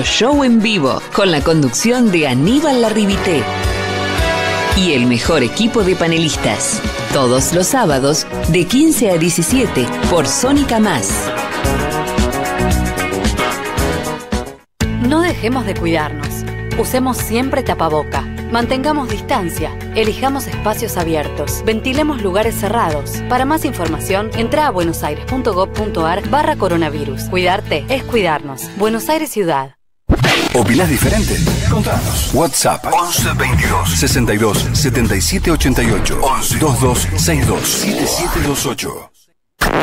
Show 0.00 0.42
en 0.42 0.62
vivo 0.62 1.02
con 1.14 1.30
la 1.30 1.42
conducción 1.42 2.10
de 2.10 2.26
Aníbal 2.26 2.80
Larribité 2.80 3.42
y 4.74 4.94
el 4.94 5.04
mejor 5.06 5.42
equipo 5.42 5.84
de 5.84 5.94
panelistas. 5.94 6.80
Todos 7.12 7.52
los 7.52 7.66
sábados 7.66 8.26
de 8.48 8.64
15 8.64 9.10
a 9.10 9.18
17 9.18 9.86
por 10.08 10.26
Sónica 10.26 10.80
Más. 10.80 11.30
No 15.06 15.20
dejemos 15.20 15.66
de 15.66 15.74
cuidarnos. 15.74 16.28
Usemos 16.78 17.18
siempre 17.18 17.62
tapaboca. 17.62 18.22
Mantengamos 18.50 19.10
distancia. 19.10 19.76
Elijamos 19.94 20.46
espacios 20.46 20.96
abiertos. 20.96 21.62
Ventilemos 21.66 22.22
lugares 22.22 22.54
cerrados. 22.54 23.22
Para 23.28 23.44
más 23.44 23.66
información, 23.66 24.30
entra 24.36 24.66
a 24.66 24.70
buenosaires.gov.ar 24.70 26.28
barra 26.30 26.56
coronavirus. 26.56 27.24
Cuidarte 27.24 27.84
es 27.90 28.02
cuidarnos. 28.04 28.70
Buenos 28.78 29.10
Aires 29.10 29.30
Ciudad. 29.30 29.74
¿Opinás 30.54 30.88
diferente? 30.88 31.38
Contanos. 31.70 32.30
WhatsApp 32.34 32.84
11 32.92 33.32
22 33.38 33.90
62 33.90 34.68
77 34.74 35.50
88 35.50 36.18
11 36.20 36.58
22 36.58 36.98
62 37.16 37.68
7728. 37.68 39.10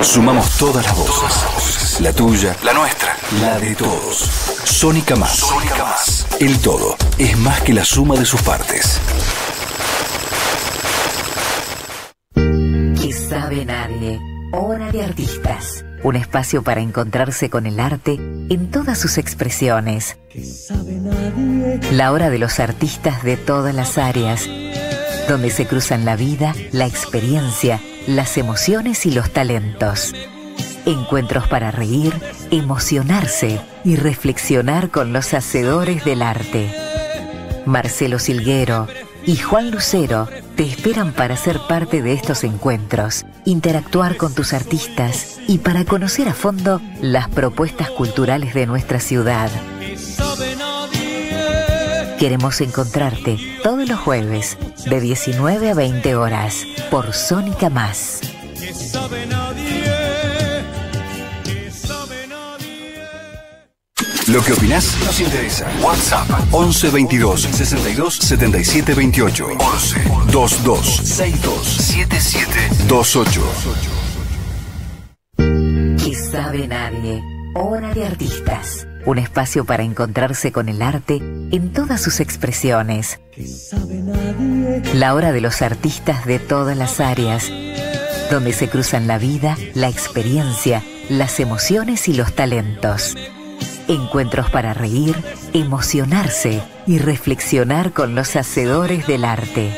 Sumamos 0.04 0.58
todas 0.58 0.86
las 0.86 0.96
voces. 0.96 2.02
La 2.02 2.14
tuya, 2.14 2.56
la 2.64 2.74
nuestra, 2.74 3.16
la 3.42 3.60
de 3.60 3.74
todos. 3.76 4.30
Sónica 4.64 5.16
Más. 5.16 5.38
Sónica 5.38 5.84
Más. 5.84 6.28
El 6.40 6.60
todo 6.60 6.96
es 7.18 7.36
más 7.38 7.62
que 7.62 7.74
la 7.74 7.84
suma 7.84 8.16
de 8.16 8.26
sus 8.26 8.42
partes. 8.44 9.00
Que 12.36 13.12
sabe 13.12 13.66
nadie. 13.66 14.20
Hora 14.54 14.92
de 14.92 15.04
artistas. 15.04 15.84
Un 16.04 16.16
espacio 16.16 16.64
para 16.64 16.82
encontrarse 16.82 17.50
con 17.50 17.66
el 17.66 17.80
arte 17.80 18.14
en 18.14 18.72
todas 18.72 18.98
sus 18.98 19.18
expresiones. 19.18 20.18
La 21.92 22.12
hora 22.12 22.30
de 22.30 22.40
los 22.40 22.60
artistas 22.60 23.24
de 23.24 23.38
todas 23.38 23.76
las 23.76 23.98
áreas, 23.98 24.48
donde 25.28 25.50
se 25.50 25.68
cruzan 25.68 26.06
la 26.06 26.16
vida, 26.16 26.56
la 26.72 26.86
experiencia, 26.86 27.80
las 28.08 28.38
emociones 28.38 29.06
y 29.06 29.12
los 29.12 29.32
talentos. 29.32 30.14
Encuentros 30.86 31.48
para 31.48 31.72
reír, 31.72 32.14
emocionarse 32.50 33.60
y 33.84 33.96
reflexionar 33.96 34.90
con 34.90 35.14
los 35.14 35.34
hacedores 35.34 36.06
del 36.06 36.22
arte. 36.22 36.74
Marcelo 37.66 38.20
Silguero 38.20 38.88
y 39.30 39.36
Juan 39.38 39.70
Lucero 39.70 40.28
te 40.56 40.64
esperan 40.64 41.14
para 41.14 41.38
ser 41.38 41.60
parte 41.68 42.02
de 42.02 42.14
estos 42.14 42.44
encuentros, 42.44 43.28
interactuar 43.46 44.18
con 44.18 44.34
tus 44.34 44.54
artistas 44.54 45.38
y 45.48 45.60
para 45.60 45.86
conocer 45.86 46.28
a 46.28 46.34
fondo 46.34 46.82
las 47.00 47.30
propuestas 47.30 47.92
culturales 47.92 48.56
de 48.56 48.66
nuestra 48.66 49.00
ciudad. 49.00 49.52
Queremos 52.18 52.60
encontrarte 52.60 53.38
todos 53.62 53.88
los 53.88 54.00
jueves 54.00 54.58
de 54.90 55.00
19 55.00 55.70
a 55.70 55.74
20 55.76 56.16
horas 56.16 56.66
por 56.90 57.14
Sónica 57.14 57.70
Más. 57.70 58.22
Lo 64.32 64.44
que 64.44 64.54
opinás 64.54 64.96
nos 65.04 65.20
interesa. 65.22 65.68
WhatsApp 65.82 66.30
11 66.52 66.90
22 66.92 67.42
62 67.42 68.14
77 68.14 68.94
28 68.94 69.48
11 69.58 70.00
22 70.32 70.86
62 70.98 71.66
77 71.66 72.52
28. 72.88 73.42
Que 75.98 76.16
sabe 76.16 76.68
nadie. 76.68 77.24
Hora 77.56 77.92
de 77.96 78.06
artistas. 78.06 78.86
Un 79.08 79.18
espacio 79.18 79.66
para 79.66 79.82
encontrarse 79.82 80.52
con 80.52 80.70
el 80.70 80.84
arte 80.84 81.16
en 81.16 81.74
todas 81.74 82.00
sus 82.00 82.20
expresiones. 82.20 83.20
La 84.94 85.16
hora 85.16 85.32
de 85.32 85.42
los 85.42 85.64
artistas 85.64 86.28
de 86.28 86.38
todas 86.38 86.78
las 86.78 87.00
áreas, 87.00 87.52
donde 88.30 88.54
se 88.54 88.70
cruzan 88.70 89.08
la 89.08 89.18
vida, 89.18 89.58
la 89.74 89.88
experiencia, 89.88 90.84
las 91.10 91.40
emociones 91.40 92.08
y 92.08 92.14
los 92.14 92.36
talentos. 92.36 93.16
Encuentros 93.90 94.52
para 94.52 94.76
reír, 94.76 95.16
emocionarse 95.52 96.62
y 96.86 97.00
reflexionar 97.00 97.92
con 97.92 98.14
los 98.14 98.36
hacedores 98.36 99.08
del 99.08 99.26
arte. 99.26 99.76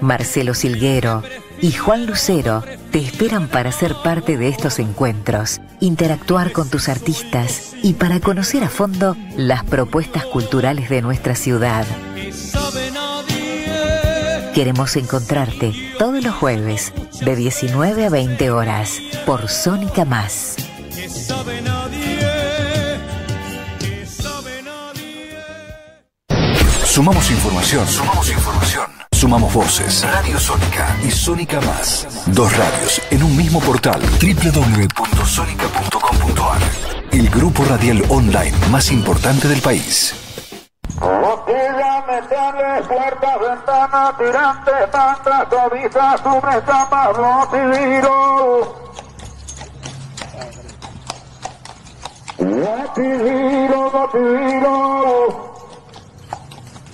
Marcelo 0.00 0.54
Silguero 0.54 1.22
y 1.60 1.70
Juan 1.70 2.06
Lucero 2.06 2.64
te 2.90 2.98
esperan 2.98 3.46
para 3.46 3.70
ser 3.70 3.94
parte 4.02 4.36
de 4.36 4.48
estos 4.48 4.80
encuentros, 4.80 5.60
interactuar 5.78 6.50
con 6.50 6.68
tus 6.68 6.88
artistas 6.88 7.74
y 7.80 7.94
para 7.94 8.18
conocer 8.18 8.64
a 8.64 8.68
fondo 8.68 9.16
las 9.36 9.62
propuestas 9.62 10.24
culturales 10.24 10.90
de 10.90 11.00
nuestra 11.00 11.36
ciudad. 11.36 11.86
Queremos 14.52 14.96
encontrarte 14.96 15.72
todos 15.96 16.24
los 16.24 16.34
jueves 16.34 16.92
de 17.24 17.36
19 17.36 18.06
a 18.06 18.10
20 18.10 18.50
horas 18.50 18.98
por 19.24 19.48
Sónica 19.48 20.04
Más. 20.04 20.56
Sumamos 26.92 27.30
información. 27.30 27.88
Sumamos 27.88 28.30
información. 28.30 28.84
Sumamos 29.12 29.54
voces. 29.54 30.06
Radio 30.12 30.38
Sónica 30.38 30.94
y 31.02 31.10
Sónica 31.10 31.58
Más. 31.62 32.06
Dos 32.26 32.54
radios 32.54 33.00
en 33.10 33.22
un 33.22 33.34
mismo 33.34 33.60
portal. 33.60 33.98
www.sonica.com.ar. 34.20 36.60
El 37.10 37.30
grupo 37.30 37.64
radial 37.64 38.04
online 38.10 38.52
más 38.70 38.92
importante 38.92 39.48
del 39.48 39.62
país. 39.62 40.14
Botella, 41.00 42.04
metales, 42.06 42.86
puertas, 42.86 43.40
ventanas, 43.40 44.18
tirantes, 44.18 44.90
tantas, 44.90 45.46
cobijas, 45.46 46.20
cubres, 46.20 46.62
tapas, 46.66 47.16
botidiro. 47.16 48.76
Botidiro, 52.36 54.10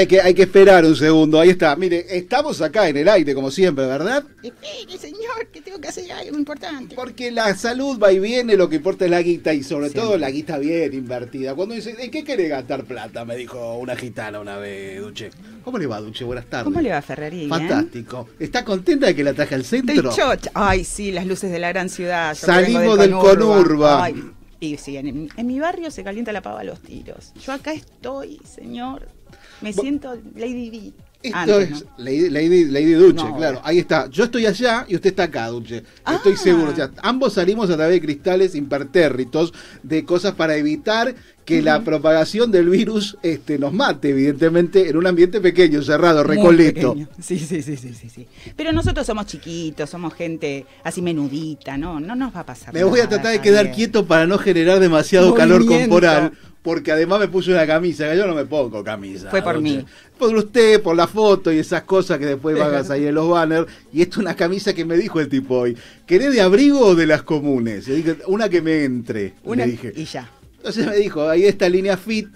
Ve 0.00 0.08
que 0.08 0.18
hay 0.18 0.32
que 0.32 0.44
esperar 0.44 0.82
un 0.86 0.96
segundo, 0.96 1.38
ahí 1.38 1.50
está. 1.50 1.76
Mire, 1.76 2.06
estamos 2.08 2.62
acá 2.62 2.88
en 2.88 2.96
el 2.96 3.06
aire, 3.06 3.34
como 3.34 3.50
siempre, 3.50 3.84
¿verdad? 3.84 4.24
Espere, 4.42 4.96
señor, 4.98 5.48
que 5.52 5.60
tengo 5.60 5.78
que 5.78 5.88
hacer 5.88 6.10
algo 6.10 6.38
importante. 6.38 6.94
Porque 6.94 7.30
la 7.30 7.54
salud 7.54 7.98
va 8.02 8.10
y 8.10 8.18
viene, 8.18 8.56
lo 8.56 8.70
que 8.70 8.76
importa 8.76 9.04
es 9.04 9.10
la 9.10 9.20
guita 9.20 9.52
y 9.52 9.62
sobre 9.62 9.90
todo 9.90 10.16
la 10.16 10.30
guita 10.30 10.56
bien 10.56 10.94
invertida. 10.94 11.54
Cuando 11.54 11.74
dice, 11.74 11.94
¿en 11.98 12.10
qué 12.10 12.24
quiere 12.24 12.48
gastar 12.48 12.84
plata? 12.84 13.26
Me 13.26 13.36
dijo 13.36 13.76
una 13.76 13.94
gitana 13.94 14.40
una 14.40 14.56
vez, 14.56 15.02
Duche. 15.02 15.32
¿Cómo 15.62 15.76
le 15.76 15.86
va, 15.86 16.00
Duche? 16.00 16.24
Buenas 16.24 16.46
tardes. 16.46 16.64
¿Cómo 16.64 16.80
le 16.80 16.88
va, 16.92 17.02
Ferrerí? 17.02 17.46
Fantástico. 17.46 18.26
¿Está 18.38 18.64
contenta 18.64 19.06
de 19.08 19.14
que 19.14 19.22
la 19.22 19.34
traje 19.34 19.54
al 19.54 19.60
Estoy 19.60 19.80
centro? 19.80 20.16
chocha. 20.16 20.50
Ay, 20.54 20.82
sí, 20.84 21.12
las 21.12 21.26
luces 21.26 21.52
de 21.52 21.58
la 21.58 21.68
gran 21.68 21.90
ciudad. 21.90 22.34
Yo 22.40 22.46
Salimos 22.46 22.80
vengo 22.80 22.96
del 22.96 23.10
conurba. 23.12 24.04
Ay, 24.04 24.30
y 24.60 24.78
sí, 24.78 24.96
en, 24.96 25.28
en 25.36 25.46
mi 25.46 25.60
barrio 25.60 25.90
se 25.90 26.02
calienta 26.02 26.32
la 26.32 26.40
pava 26.40 26.60
a 26.60 26.64
los 26.64 26.80
tiros. 26.80 27.34
Yo 27.44 27.52
acá 27.52 27.74
estoy, 27.74 28.40
señor. 28.44 29.19
Me 29.60 29.72
siento 29.72 30.16
Lady 30.36 30.70
D. 30.70 30.92
Esto 31.22 31.36
Antes, 31.38 31.70
es 31.70 31.84
¿no? 31.84 31.90
Lady, 31.98 32.30
Lady, 32.30 32.64
Lady 32.64 32.92
Duche, 32.92 33.24
No, 33.24 33.36
claro. 33.36 33.60
Ahí 33.62 33.78
está. 33.78 34.08
Yo 34.08 34.24
estoy 34.24 34.46
allá 34.46 34.86
y 34.88 34.94
usted 34.94 35.10
está 35.10 35.24
acá, 35.24 35.48
Duche. 35.48 35.84
Estoy 36.10 36.32
Ah. 36.32 36.36
seguro. 36.38 36.72
O 36.72 36.74
sea, 36.74 36.90
ambos 37.02 37.34
salimos 37.34 37.68
a 37.68 37.76
través 37.76 37.92
de 37.96 38.00
cristales 38.00 38.54
impertérritos 38.54 39.52
de 39.82 40.02
cosas 40.06 40.34
para 40.34 40.56
evitar 40.56 41.14
que 41.50 41.62
la 41.62 41.82
propagación 41.82 42.50
del 42.52 42.70
virus 42.70 43.18
este, 43.22 43.58
nos 43.58 43.72
mate, 43.72 44.10
evidentemente, 44.10 44.88
en 44.88 44.96
un 44.96 45.06
ambiente 45.06 45.40
pequeño, 45.40 45.82
cerrado, 45.82 46.22
recoleto. 46.22 46.94
Sí, 47.20 47.38
sí, 47.38 47.62
sí, 47.62 47.76
sí, 47.76 47.94
sí, 47.94 48.08
sí. 48.08 48.26
Pero 48.56 48.72
nosotros 48.72 49.06
somos 49.06 49.26
chiquitos, 49.26 49.90
somos 49.90 50.14
gente 50.14 50.64
así 50.84 51.02
menudita, 51.02 51.76
¿no? 51.76 51.98
No 51.98 52.14
nos 52.14 52.34
va 52.34 52.40
a 52.40 52.46
pasar 52.46 52.72
Me 52.72 52.84
voy 52.84 53.00
a 53.00 53.08
tratar 53.08 53.32
de 53.32 53.40
quedar 53.40 53.72
quieto 53.72 54.06
para 54.06 54.26
no 54.26 54.38
generar 54.38 54.78
demasiado 54.78 55.34
calor 55.34 55.66
corporal. 55.66 56.32
Porque 56.62 56.92
además 56.92 57.20
me 57.20 57.28
puse 57.28 57.50
una 57.50 57.66
camisa, 57.66 58.10
que 58.10 58.18
yo 58.18 58.26
no 58.26 58.34
me 58.34 58.44
pongo 58.44 58.84
camisa. 58.84 59.30
Fue 59.30 59.40
por 59.40 59.58
mí. 59.62 59.82
Por 60.18 60.36
usted, 60.36 60.82
por 60.82 60.94
la 60.94 61.06
foto 61.06 61.50
y 61.50 61.58
esas 61.58 61.84
cosas 61.84 62.18
que 62.18 62.26
después 62.26 62.58
van 62.58 62.74
a 62.74 62.84
salir 62.84 63.08
en 63.08 63.14
los 63.14 63.30
banners. 63.30 63.66
Y 63.94 64.02
esto 64.02 64.16
es 64.16 64.18
una 64.18 64.36
camisa 64.36 64.74
que 64.74 64.84
me 64.84 64.98
dijo 64.98 65.20
el 65.20 65.30
tipo 65.30 65.56
hoy. 65.56 65.74
¿Querés 66.06 66.34
de 66.34 66.42
abrigo 66.42 66.80
o 66.80 66.94
de 66.94 67.06
las 67.06 67.22
comunes? 67.22 67.88
Y 67.88 67.92
dije, 67.92 68.18
una 68.26 68.50
que 68.50 68.60
me 68.60 68.84
entre. 68.84 69.32
Una 69.42 69.64
le 69.64 69.72
dije. 69.72 69.92
y 69.96 70.04
ya. 70.04 70.28
Entonces 70.60 70.86
me 70.86 70.96
dijo, 70.96 71.28
ahí 71.28 71.44
esta 71.44 71.68
línea 71.68 71.96
fit. 71.96 72.28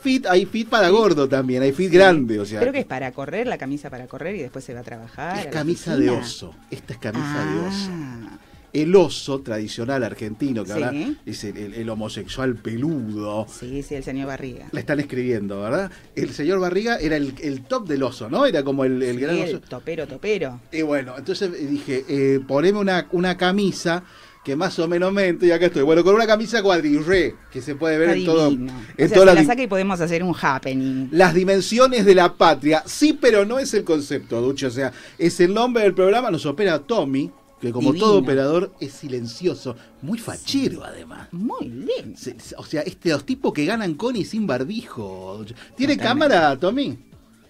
fit, 0.00 0.26
hay 0.26 0.46
fit 0.46 0.68
para 0.68 0.88
gordo 0.88 1.28
también, 1.28 1.62
hay 1.62 1.72
fit 1.72 1.90
grande, 1.92 2.40
o 2.40 2.44
sea. 2.46 2.60
Creo 2.60 2.72
que 2.72 2.80
es 2.80 2.86
para 2.86 3.12
correr, 3.12 3.46
la 3.46 3.58
camisa 3.58 3.90
para 3.90 4.06
correr 4.06 4.36
y 4.36 4.40
después 4.40 4.64
se 4.64 4.72
va 4.74 4.80
a 4.80 4.84
trabajar. 4.84 5.38
es 5.38 5.46
a 5.46 5.50
camisa 5.50 5.96
de 5.96 6.08
oso. 6.10 6.54
Esta 6.70 6.92
es 6.94 6.98
camisa 6.98 7.44
de 7.44 7.60
oso. 7.68 7.90
Ah, 7.90 8.38
El 8.72 8.94
oso 8.96 9.40
tradicional 9.40 10.04
argentino, 10.04 10.62
que 10.62 10.68
Sí. 10.72 10.82
ahora 10.82 10.92
es 11.24 11.42
el, 11.44 11.56
el- 11.56 11.74
el 11.74 11.88
homosexual 11.90 12.54
peludo. 12.54 13.46
Sí, 13.48 13.82
sí, 13.82 13.94
el 13.94 14.04
señor 14.04 14.28
Barriga. 14.28 14.66
La 14.72 14.80
están 14.80 15.00
escribiendo, 15.00 15.60
¿verdad? 15.62 15.90
El 16.14 16.30
señor 16.34 16.60
Barriga 16.60 16.96
era 16.98 17.16
el, 17.16 17.34
el 17.42 17.62
top 17.64 17.88
del 17.88 18.02
oso, 18.02 18.28
¿no? 18.30 18.44
Era 18.46 18.62
como 18.62 18.84
el, 18.84 19.02
el 19.02 19.16
Sí, 19.16 19.22
gran 19.22 19.38
oso. 19.42 19.60
topero, 19.60 20.06
topero. 20.06 20.60
Y 20.70 20.82
bueno, 20.82 21.14
entonces 21.18 21.50
dije, 21.70 22.04
eh, 22.08 22.40
poneme 22.46 22.78
una, 22.78 23.08
una 23.12 23.36
camisa 23.38 24.04
que 24.48 24.56
más 24.56 24.78
o 24.78 24.88
menos 24.88 25.12
mente, 25.12 25.44
y 25.46 25.50
acá 25.50 25.66
estoy. 25.66 25.82
Bueno, 25.82 26.02
con 26.02 26.14
una 26.14 26.26
camisa 26.26 26.62
cuadrirre, 26.62 27.34
que 27.52 27.60
se 27.60 27.74
puede 27.74 27.98
ver 27.98 28.08
Está 28.08 28.18
en 28.20 28.24
todo. 28.26 28.48
en 28.48 28.70
o 28.70 28.72
sea, 28.96 29.08
se 29.08 29.24
la 29.26 29.44
saca 29.44 29.62
y 29.62 29.66
podemos 29.66 30.00
hacer 30.00 30.22
un 30.22 30.34
happening. 30.40 31.08
las 31.12 31.34
dimensiones 31.34 32.06
de 32.06 32.14
la 32.14 32.32
patria. 32.32 32.82
Sí, 32.86 33.12
pero 33.12 33.44
no 33.44 33.58
es 33.58 33.74
el 33.74 33.84
concepto, 33.84 34.40
Duche. 34.40 34.64
O 34.66 34.70
sea, 34.70 34.90
es 35.18 35.38
el 35.40 35.52
nombre 35.52 35.82
del 35.82 35.92
programa. 35.92 36.30
Nos 36.30 36.46
opera 36.46 36.78
Tommy, 36.78 37.30
que 37.60 37.70
como 37.72 37.92
Divino. 37.92 38.06
todo 38.06 38.18
operador 38.20 38.72
es 38.80 38.92
silencioso. 38.94 39.76
Muy 40.00 40.18
fachero, 40.18 40.82
además. 40.82 41.28
Muy 41.32 41.84
se- 42.16 42.34
o 42.56 42.64
sea, 42.64 42.80
este, 42.80 43.10
los 43.10 43.26
tipos 43.26 43.52
que 43.52 43.66
ganan 43.66 43.94
con 43.96 44.16
y 44.16 44.24
sin 44.24 44.46
barbijo. 44.46 45.44
¿Tiene 45.76 45.96
Totalmente. 45.96 46.02
cámara, 46.04 46.56
Tommy? 46.58 46.96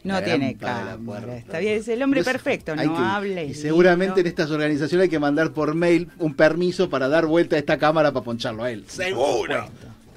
No 0.04 0.14
La 0.14 0.24
tiene 0.24 0.56
cámara. 0.56 1.36
Está 1.38 1.58
bien, 1.58 1.74
es 1.78 1.88
el 1.88 2.02
hombre 2.02 2.22
sé, 2.22 2.30
perfecto, 2.30 2.76
no 2.76 2.82
que- 2.82 2.88
habla. 3.02 3.42
Y 3.42 3.54
seguramente 3.54 4.20
en 4.20 4.26
estas 4.26 4.50
organizaciones 4.50 5.04
hay 5.04 5.08
que 5.10 5.18
mandar 5.18 5.52
por 5.52 5.74
mail 5.74 6.08
un 6.18 6.34
permiso 6.34 6.88
para 6.88 7.08
dar 7.08 7.26
vuelta 7.26 7.56
a 7.56 7.58
esta 7.58 7.78
cámara 7.78 8.12
para 8.12 8.24
poncharlo 8.24 8.62
a 8.62 8.70
él. 8.70 8.84
Seguro. 8.86 9.68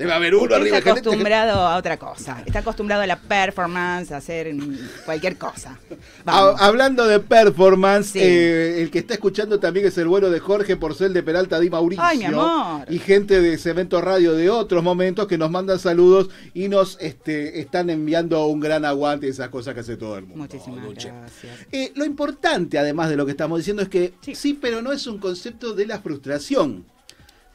Debe 0.02 0.14
haber 0.14 0.36
uno 0.36 0.56
arriba. 0.56 0.78
Está 0.80 0.92
acostumbrado 0.92 1.60
a 1.60 1.76
otra 1.78 1.98
cosa. 1.98 2.42
Está 2.46 2.60
acostumbrado 2.60 3.04
a 3.04 3.08
la 3.08 3.18
performance, 3.20 4.12
a 4.12 4.18
hacer 4.18 4.52
cualquier 5.06 5.38
cosa. 5.38 5.78
Vamos. 6.26 6.60
hablando 6.62 7.08
de 7.08 7.20
performance, 7.20 8.12
Sí. 8.14 8.20
eh, 8.22 8.82
el 8.82 8.90
que 8.92 9.00
está 9.00 9.14
escuchando 9.14 9.60
también 9.60 9.86
es 9.86 9.98
el 9.98 10.08
vuelo 10.08 10.30
de 10.32 10.40
Jorge 10.40 10.76
Porcel 10.78 11.14
de 11.14 11.22
Peralta 11.24 11.60
Di 11.60 11.70
Mauricio. 11.70 12.04
Ay, 12.04 12.18
mi 12.20 12.26
amor. 12.26 12.86
Y 12.90 13.00
gente 13.00 13.42
de 13.42 13.58
Cemento 13.58 14.02
Radio 14.02 14.34
de 14.34 14.50
otros 14.50 14.84
momentos 14.84 15.28
que 15.28 15.38
nos 15.38 15.52
mandan 15.52 15.78
saludos 15.80 16.30
y 16.54 16.68
nos 16.68 16.98
este, 17.00 17.60
están 17.60 17.90
enviando 17.90 18.46
un 18.48 18.60
gran 18.60 18.86
aguante 18.86 19.28
y 19.28 19.30
esas 19.30 19.50
cosas 19.50 19.74
que 19.74 19.82
hace 19.82 19.98
todo 19.98 20.18
el 20.18 20.24
mundo. 20.26 20.38
Muchísimas 20.44 20.84
Duche. 20.84 21.10
gracias. 21.12 21.68
Eh, 21.72 21.92
lo 21.96 22.06
importante, 22.06 22.80
además 22.80 23.10
de 23.10 23.18
lo 23.18 23.26
que 23.26 23.32
estamos 23.32 23.60
diciendo, 23.60 23.82
es 23.84 23.90
que 23.90 24.14
sí. 24.22 24.36
Sí. 24.36 24.58
pero 24.60 24.82
no 24.82 24.92
es 24.92 25.06
un 25.08 25.20
concepto 25.20 25.74
de 25.74 25.86
la 25.86 26.00
frustración. 26.00 26.86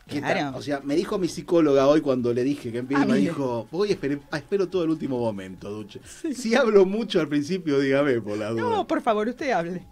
Claro. 0.09 0.57
O 0.57 0.63
sea, 0.63 0.81
me 0.85 0.95
dijo 0.95 1.19
mi 1.19 1.27
psicóloga 1.29 1.89
hoy 1.89 2.01
cuando 2.01 2.33
le 2.33 2.45
dije 2.45 2.71
que 2.71 2.79
empiece, 2.79 3.03
Ah, 3.03 3.07
me 3.07 3.17
dijo, 3.19 3.67
voy 3.73 3.89
a 3.89 3.93
esperar, 3.93 4.21
espero 4.33 4.69
todo 4.69 4.85
el 4.85 4.91
último 4.91 5.19
momento, 5.19 5.69
Duche. 5.71 6.01
Si 6.33 6.55
hablo 6.55 6.87
mucho 6.87 7.21
al 7.21 7.29
principio, 7.29 7.81
dígame 7.81 8.21
por 8.21 8.39
la 8.39 8.51
duda. 8.51 8.63
No, 8.63 8.87
por 8.87 9.03
favor, 9.03 9.27
usted 9.29 9.51
hable. 9.51 9.85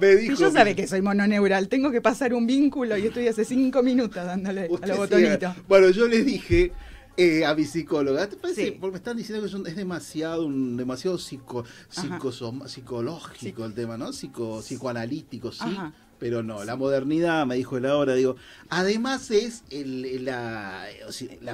me 0.00 0.12
Si 0.16 0.22
dijo 0.22 0.36
yo 0.40 0.46
mi- 0.46 0.52
sabe 0.52 0.74
que 0.74 0.86
soy 0.86 1.02
mononeural, 1.02 1.68
tengo 1.68 1.90
que 1.90 2.00
pasar 2.00 2.32
un 2.32 2.46
vínculo 2.46 2.96
y 2.96 3.06
estoy 3.08 3.28
hace 3.28 3.44
cinco 3.44 3.82
minutos 3.82 4.24
dándole 4.24 4.70
a 4.82 4.86
los 4.86 4.96
botonitos. 4.96 5.54
Bueno, 5.68 5.90
yo 5.90 6.08
le 6.08 6.22
dije 6.24 6.72
eh, 7.18 7.44
a 7.44 7.54
mi 7.54 7.64
psicóloga, 7.66 8.26
¿te 8.26 8.36
parece? 8.36 8.64
Sí. 8.68 8.76
Porque 8.80 8.92
me 8.92 8.96
están 8.96 9.18
diciendo 9.18 9.46
que 9.46 9.68
es, 9.68 9.76
demasiado, 9.76 10.46
un- 10.46 10.78
demasiado 10.78 11.18
psico, 11.18 11.62
psicosom- 11.90 12.66
psicológico 12.66 13.66
el 13.66 13.74
tema, 13.74 13.98
¿no? 13.98 14.14
Psico, 14.14 14.60
psicoanalítico, 14.62 15.52
sí. 15.52 15.58
Ajá. 15.60 15.92
Pero 16.22 16.40
no, 16.44 16.62
la 16.62 16.76
modernidad, 16.76 17.44
me 17.46 17.56
dijo 17.56 17.76
él 17.78 17.84
ahora, 17.84 18.14
digo, 18.14 18.36
además 18.68 19.28
es 19.32 19.64
el- 19.70 20.24
la, 20.24 20.86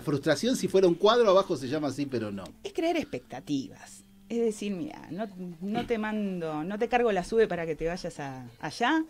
frustración, 0.04 0.56
si 0.56 0.68
fuera 0.68 0.86
un 0.86 0.94
cuadro 0.94 1.30
abajo 1.30 1.56
se 1.56 1.68
llama 1.68 1.88
así, 1.88 2.04
pero 2.04 2.30
no. 2.30 2.44
Es 2.62 2.74
crear 2.74 2.98
expectativas. 2.98 4.04
Es 4.28 4.38
decir, 4.40 4.72
mira, 4.74 5.08
no, 5.10 5.26
no 5.62 5.86
te 5.86 5.96
mando, 5.96 6.64
no 6.64 6.78
te 6.78 6.86
cargo 6.86 7.10
la 7.12 7.24
sube 7.24 7.48
para 7.48 7.64
que 7.64 7.76
te 7.76 7.86
vayas 7.86 8.20
a, 8.20 8.46
allá, 8.60 9.06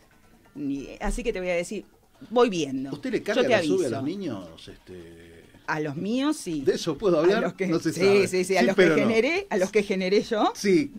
ni- 0.54 0.90
así 1.00 1.24
que 1.24 1.32
te 1.32 1.40
voy 1.40 1.48
a 1.50 1.56
decir, 1.56 1.84
voy 2.30 2.50
viendo. 2.50 2.92
¿Usted 2.92 3.10
le 3.10 3.18
Yo 3.18 3.24
carga 3.24 3.42
te 3.42 3.48
la 3.48 3.62
sube 3.64 3.86
a 3.86 3.90
los 3.90 4.04
niños? 4.04 4.68
Este, 4.68 5.42
A 5.66 5.80
los 5.80 5.96
míos 5.96 6.36
sí. 6.36 6.60
¿De 6.60 6.74
eso 6.76 6.96
puedo 6.96 7.18
hablar? 7.18 7.38
A 7.38 7.40
los 7.48 7.54
que, 7.54 7.66
no 7.66 7.80
se 7.80 7.92
sí, 7.92 7.98
sabe. 8.00 8.28
sí, 8.28 8.44
sí, 8.44 8.56
a 8.56 8.62
los 8.62 8.76
que 8.76 8.86
no. 8.86 8.94
generé, 8.94 9.48
a 9.50 9.56
los 9.56 9.72
que 9.72 9.82
generé 9.82 10.22
yo, 10.22 10.52
Sí, 10.54 10.92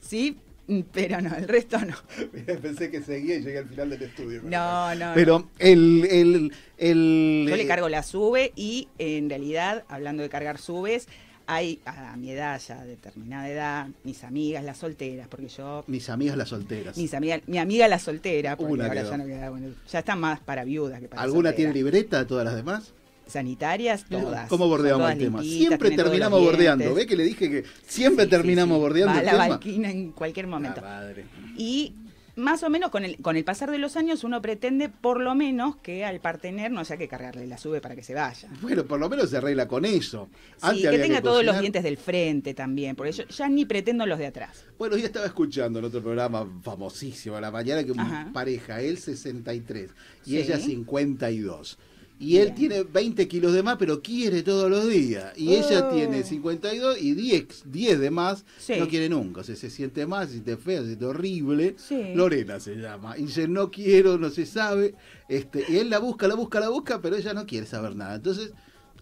sí, 0.00 0.38
pero 0.92 1.20
no, 1.20 1.34
el 1.36 1.46
resto 1.48 1.78
no. 1.78 1.94
pensé 2.62 2.90
que 2.90 3.02
seguía 3.02 3.36
y 3.36 3.42
llegué 3.42 3.58
al 3.58 3.68
final 3.68 3.90
del 3.90 4.02
estudio. 4.02 4.40
No, 4.44 4.94
no. 4.94 5.08
no. 5.08 5.14
Pero 5.14 5.48
el, 5.58 6.04
el, 6.10 6.52
el- 6.78 7.46
Yo 7.48 7.56
le 7.56 7.62
eh, 7.62 7.66
cargo 7.66 7.88
la 7.88 8.02
sube 8.02 8.52
y 8.56 8.88
en 8.98 9.28
realidad, 9.30 9.84
hablando 9.88 10.22
de 10.22 10.28
cargar 10.28 10.58
subes, 10.58 11.08
hay 11.48 11.78
a 11.86 12.16
mi 12.16 12.32
edad, 12.32 12.60
ya 12.66 12.84
determinada 12.84 13.48
edad, 13.48 13.86
mis 14.02 14.24
amigas 14.24 14.64
las 14.64 14.78
solteras, 14.78 15.28
porque 15.28 15.46
yo, 15.46 15.84
Mis 15.86 16.10
amigas 16.10 16.36
las 16.36 16.48
solteras. 16.48 16.96
mis 16.96 17.14
amigas, 17.14 17.42
mi 17.46 17.58
amiga 17.58 17.86
la 17.86 18.00
soltera, 18.00 18.56
porque 18.56 18.72
Una 18.72 18.86
ahora 18.86 19.02
quedó. 19.02 19.10
ya 19.12 19.16
no 19.18 19.26
queda, 19.26 19.50
bueno, 19.50 19.68
ya 19.88 20.00
está 20.00 20.16
más 20.16 20.40
para 20.40 20.64
viudas 20.64 21.00
que 21.00 21.06
para 21.06 21.22
¿Alguna 21.22 21.50
soltera. 21.50 21.56
tiene 21.56 21.72
libreta 21.74 22.18
de 22.18 22.24
todas 22.24 22.44
las 22.44 22.56
demás? 22.56 22.92
Sanitarias, 23.26 24.04
todas. 24.08 24.48
¿Cómo 24.48 24.68
bordeamos 24.68 25.10
el 25.10 25.18
tema? 25.18 25.42
Siempre 25.42 25.90
terminamos 25.90 26.40
bordeando. 26.40 26.94
¿Ve 26.94 27.06
que 27.06 27.16
le 27.16 27.24
dije 27.24 27.50
que 27.50 27.64
siempre 27.86 28.24
Sí, 28.24 28.30
terminamos 28.30 28.76
sí. 28.76 28.80
bordeando 28.80 29.12
Va 29.12 29.16
a 29.18 29.20
el 29.20 29.26
la 29.26 29.32
tema? 29.32 29.48
banquina 29.48 29.90
en 29.90 30.12
cualquier 30.12 30.46
momento. 30.46 30.80
La 30.80 30.86
madre. 30.88 31.24
Y 31.56 31.94
más 32.36 32.62
o 32.62 32.68
menos 32.70 32.90
con 32.90 33.02
el, 33.04 33.16
con 33.22 33.34
el 33.36 33.44
pasar 33.44 33.70
de 33.70 33.78
los 33.78 33.96
años 33.96 34.22
uno 34.22 34.42
pretende 34.42 34.88
por 34.90 35.20
lo 35.20 35.34
menos 35.34 35.76
que 35.76 36.04
al 36.04 36.20
partener 36.20 36.70
no 36.70 36.80
haya 36.80 36.96
que 36.98 37.08
cargarle 37.08 37.46
la 37.46 37.56
sube 37.58 37.80
para 37.80 37.96
que 37.96 38.02
se 38.02 38.12
vaya. 38.14 38.48
Bueno, 38.60 38.84
por 38.84 39.00
lo 39.00 39.08
menos 39.08 39.30
se 39.30 39.38
arregla 39.38 39.66
con 39.66 39.84
eso. 39.86 40.28
Sí, 40.70 40.82
que 40.82 40.98
tenga 40.98 41.20
todos 41.22 41.44
los 41.44 41.58
dientes 41.58 41.82
del 41.82 41.96
frente 41.96 42.52
también, 42.54 42.94
porque 42.94 43.12
yo 43.12 43.24
ya 43.26 43.48
ni 43.48 43.64
pretendo 43.64 44.04
los 44.06 44.18
de 44.18 44.26
atrás. 44.26 44.64
Bueno, 44.78 44.96
yo 44.98 45.06
estaba 45.06 45.26
escuchando 45.26 45.78
en 45.78 45.86
otro 45.86 46.02
programa 46.02 46.46
famosísimo 46.62 47.36
a 47.36 47.40
la 47.40 47.50
mañana 47.50 47.82
que 47.82 47.92
una 47.92 48.30
pareja, 48.32 48.80
él 48.82 48.98
63 48.98 49.90
y 50.26 50.30
Sí. 50.30 50.38
ella 50.38 50.58
52. 50.58 51.78
Y 52.18 52.38
él 52.38 52.44
Bien. 52.46 52.54
tiene 52.54 52.82
20 52.84 53.28
kilos 53.28 53.52
de 53.52 53.62
más, 53.62 53.76
pero 53.78 54.00
quiere 54.00 54.42
todos 54.42 54.70
los 54.70 54.88
días. 54.88 55.32
Y 55.36 55.54
ella 55.54 55.86
Oh. 55.90 55.94
tiene 55.94 56.22
52 56.24 56.96
y 57.00 57.12
10, 57.12 57.64
10 57.66 57.98
de 58.00 58.10
más, 58.10 58.44
Sí. 58.58 58.72
no 58.78 58.88
quiere 58.88 59.08
nunca. 59.10 59.42
O 59.42 59.44
sea, 59.44 59.54
se 59.54 59.68
siente 59.68 60.06
más, 60.06 60.26
se 60.28 60.32
siente 60.34 60.56
fea, 60.56 60.80
se 60.80 60.86
siente 60.86 61.04
horrible. 61.04 61.74
Sí. 61.78 62.14
Lorena 62.14 62.58
se 62.58 62.76
llama. 62.76 63.18
Y 63.18 63.24
dice, 63.24 63.46
no 63.48 63.70
quiero, 63.70 64.16
no 64.16 64.30
se 64.30 64.46
sabe. 64.46 64.94
Este, 65.28 65.64
y 65.68 65.76
él 65.76 65.90
la 65.90 65.98
busca, 65.98 66.26
la 66.26 66.34
busca, 66.36 66.58
la 66.58 66.70
busca, 66.70 67.02
pero 67.02 67.16
ella 67.16 67.34
no 67.34 67.44
quiere 67.46 67.66
saber 67.66 67.94
nada. 67.94 68.14
Entonces, 68.14 68.52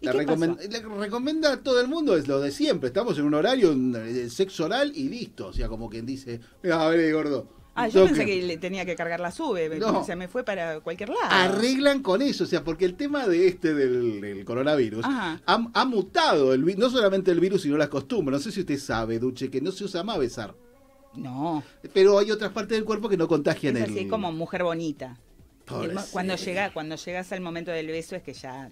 ¿Y 0.01 0.07
la 0.07 0.11
qué 0.11 0.17
recomen- 0.25 0.57
pasó? 0.57 0.69
le 0.69 0.81
recomienda 0.99 1.53
a 1.53 1.63
todo 1.63 1.79
el 1.79 1.87
mundo 1.87 2.17
es 2.17 2.27
lo 2.27 2.41
de 2.41 2.51
siempre. 2.51 2.87
Estamos 2.87 3.17
en 3.17 3.23
un 3.23 3.33
horario 3.33 3.73
de 3.73 4.29
sexo 4.29 4.65
oral 4.65 4.91
y 4.93 5.07
listo. 5.07 5.47
O 5.47 5.53
sea, 5.53 5.69
como 5.69 5.89
quien 5.89 6.05
dice, 6.05 6.41
a 6.69 6.87
ver, 6.89 7.13
gordo. 7.13 7.47
Ah, 7.75 7.87
yo 7.87 8.01
toque". 8.01 8.13
pensé 8.15 8.25
que 8.25 8.41
le 8.41 8.57
tenía 8.57 8.85
que 8.85 8.95
cargar 8.95 9.19
la 9.19 9.31
sube, 9.31 9.69
No. 9.79 10.03
se 10.05 10.15
me 10.15 10.27
fue 10.27 10.43
para 10.43 10.79
cualquier 10.79 11.09
lado. 11.09 11.21
Arreglan 11.29 12.01
con 12.01 12.21
eso, 12.21 12.45
o 12.45 12.47
sea, 12.47 12.63
porque 12.63 12.85
el 12.85 12.95
tema 12.95 13.27
de 13.27 13.47
este 13.47 13.73
del, 13.73 14.21
del 14.21 14.45
coronavirus 14.45 15.03
ha, 15.05 15.39
ha 15.45 15.85
mutado, 15.85 16.53
el, 16.53 16.65
no 16.77 16.89
solamente 16.89 17.31
el 17.31 17.39
virus, 17.39 17.63
sino 17.63 17.77
las 17.77 17.89
costumbres. 17.89 18.39
No 18.39 18.43
sé 18.43 18.51
si 18.51 18.61
usted 18.61 18.79
sabe, 18.79 19.19
Duche, 19.19 19.49
que 19.51 19.59
no 19.61 19.71
se 19.71 19.83
usa 19.83 20.03
más 20.03 20.17
besar. 20.17 20.55
No, 21.15 21.63
Pero 21.93 22.19
hay 22.19 22.29
otras 22.31 22.51
partes 22.51 22.77
del 22.77 22.83
cuerpo 22.85 23.07
que 23.07 23.15
no 23.17 23.27
contagian 23.27 23.77
es 23.77 23.85
el... 23.85 23.91
así 23.91 24.07
como 24.07 24.31
mujer 24.33 24.63
bonita. 24.63 25.17
El 25.81 25.97
cuando 26.11 26.35
llega, 26.35 26.71
cuando 26.73 26.95
llegas 26.97 27.31
al 27.31 27.41
momento 27.41 27.71
del 27.71 27.87
beso 27.87 28.15
es 28.15 28.21
que 28.21 28.33
ya 28.33 28.69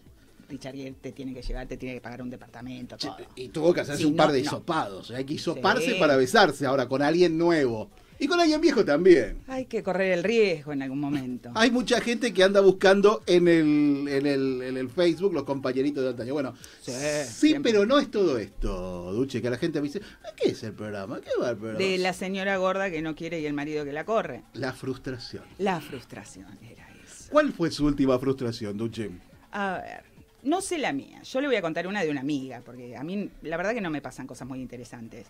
Richard 0.50 0.76
Gere 0.76 0.92
te 1.02 1.12
tiene 1.14 1.34
que 1.34 1.42
llevar, 1.42 1.68
te 1.68 1.78
tiene 1.78 1.96
que 1.96 2.02
pagar 2.02 2.22
un 2.22 2.30
departamento, 2.30 2.98
todo. 2.98 3.16
Y 3.36 3.48
tuvo 3.48 3.74
que 3.74 3.82
hacerse 3.82 4.02
Sí, 4.04 4.06
un 4.06 4.16
par 4.18 4.28
no, 4.28 4.34
de 4.34 4.40
no. 4.42 4.46
hisopados. 4.46 5.12
Hay 5.12 5.24
que 5.26 5.34
hisoparse 5.36 5.94
Sí. 5.94 6.00
para 6.00 6.16
besarse 6.18 6.66
ahora 6.66 6.88
con 6.88 7.02
alguien 7.02 7.38
nuevo. 7.38 7.90
Y 8.20 8.28
con 8.28 8.40
alguien 8.40 8.62
viejo 8.62 8.86
también. 8.86 9.40
Hay 9.48 9.66
que 9.66 9.84
correr 9.84 10.14
el 10.14 10.24
riesgo 10.24 10.72
en 10.72 10.82
algún 10.82 11.00
momento. 11.00 11.52
Hay 11.56 11.72
mucha 11.72 12.00
gente 12.00 12.34
que 12.34 12.44
anda 12.44 12.62
buscando 12.62 13.24
en 13.26 13.48
el, 13.48 14.08
en 14.08 14.26
el, 14.26 14.62
en 14.62 14.78
el 14.78 14.90
Facebook 14.90 15.34
los 15.34 15.44
compañeritos 15.44 16.04
de 16.04 16.10
antaño. 16.12 16.34
Bueno, 16.34 16.54
Sí, 16.82 17.56
pero 17.62 17.86
no 17.86 18.00
es 18.00 18.10
todo 18.12 18.38
esto, 18.38 19.12
Duche, 19.14 19.42
que 19.42 19.50
la 19.50 19.58
gente 19.58 19.82
me 19.82 19.88
dice, 19.88 20.02
"¿A 20.24 20.36
¿qué 20.36 20.50
es 20.50 20.64
el 20.64 20.74
programa? 20.74 21.20
¿Qué 21.22 21.30
va 21.42 21.52
el 21.52 21.58
programa? 21.58 21.80
De 21.80 21.98
la 21.98 22.14
señora 22.14 22.58
gorda 22.58 22.90
que 22.92 23.02
no 23.02 23.16
quiere 23.16 23.40
y 23.40 23.46
el 23.46 23.54
marido 23.54 23.84
que 23.86 23.94
la 23.94 24.06
corre. 24.06 24.44
La 24.54 24.74
frustración. 24.74 25.44
La 25.58 25.82
frustración 25.82 26.48
era 26.62 26.88
eso. 27.06 27.30
¿Cuál 27.32 27.52
fue 27.52 27.72
su 27.72 27.86
última 27.86 28.18
frustración, 28.20 28.78
Duche? 28.78 29.10
A 29.52 29.80
ver, 29.84 30.04
no 30.44 30.62
sé 30.62 30.78
la 30.78 30.94
mía. 30.94 31.22
Yo 31.24 31.42
le 31.42 31.48
voy 31.48 31.56
a 31.56 31.62
contar 31.62 31.88
una 31.88 32.04
de 32.04 32.10
una 32.10 32.22
amiga, 32.22 32.62
porque 32.66 32.96
a 32.96 33.04
mí 33.04 33.30
la 33.42 33.58
verdad 33.58 33.74
que 33.74 33.82
no 33.82 33.90
me 33.90 34.02
pasan 34.02 34.28
cosas 34.28 34.48
muy 34.48 34.60
interesantes. 34.62 35.28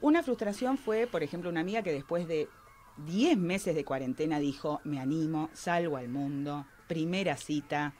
Una 0.00 0.22
frustración 0.22 0.76
fue, 0.78 1.06
por 1.06 1.22
ejemplo, 1.22 1.50
una 1.50 1.60
amiga 1.60 1.82
que 1.82 1.92
después 1.92 2.28
de 2.28 2.48
10 3.06 3.38
meses 3.38 3.74
de 3.74 3.84
cuarentena 3.84 4.38
dijo, 4.38 4.80
me 4.84 5.00
animo, 5.00 5.50
salgo 5.52 5.96
al 5.96 6.08
mundo, 6.08 6.66
primera 6.86 7.36
cita. 7.36 7.94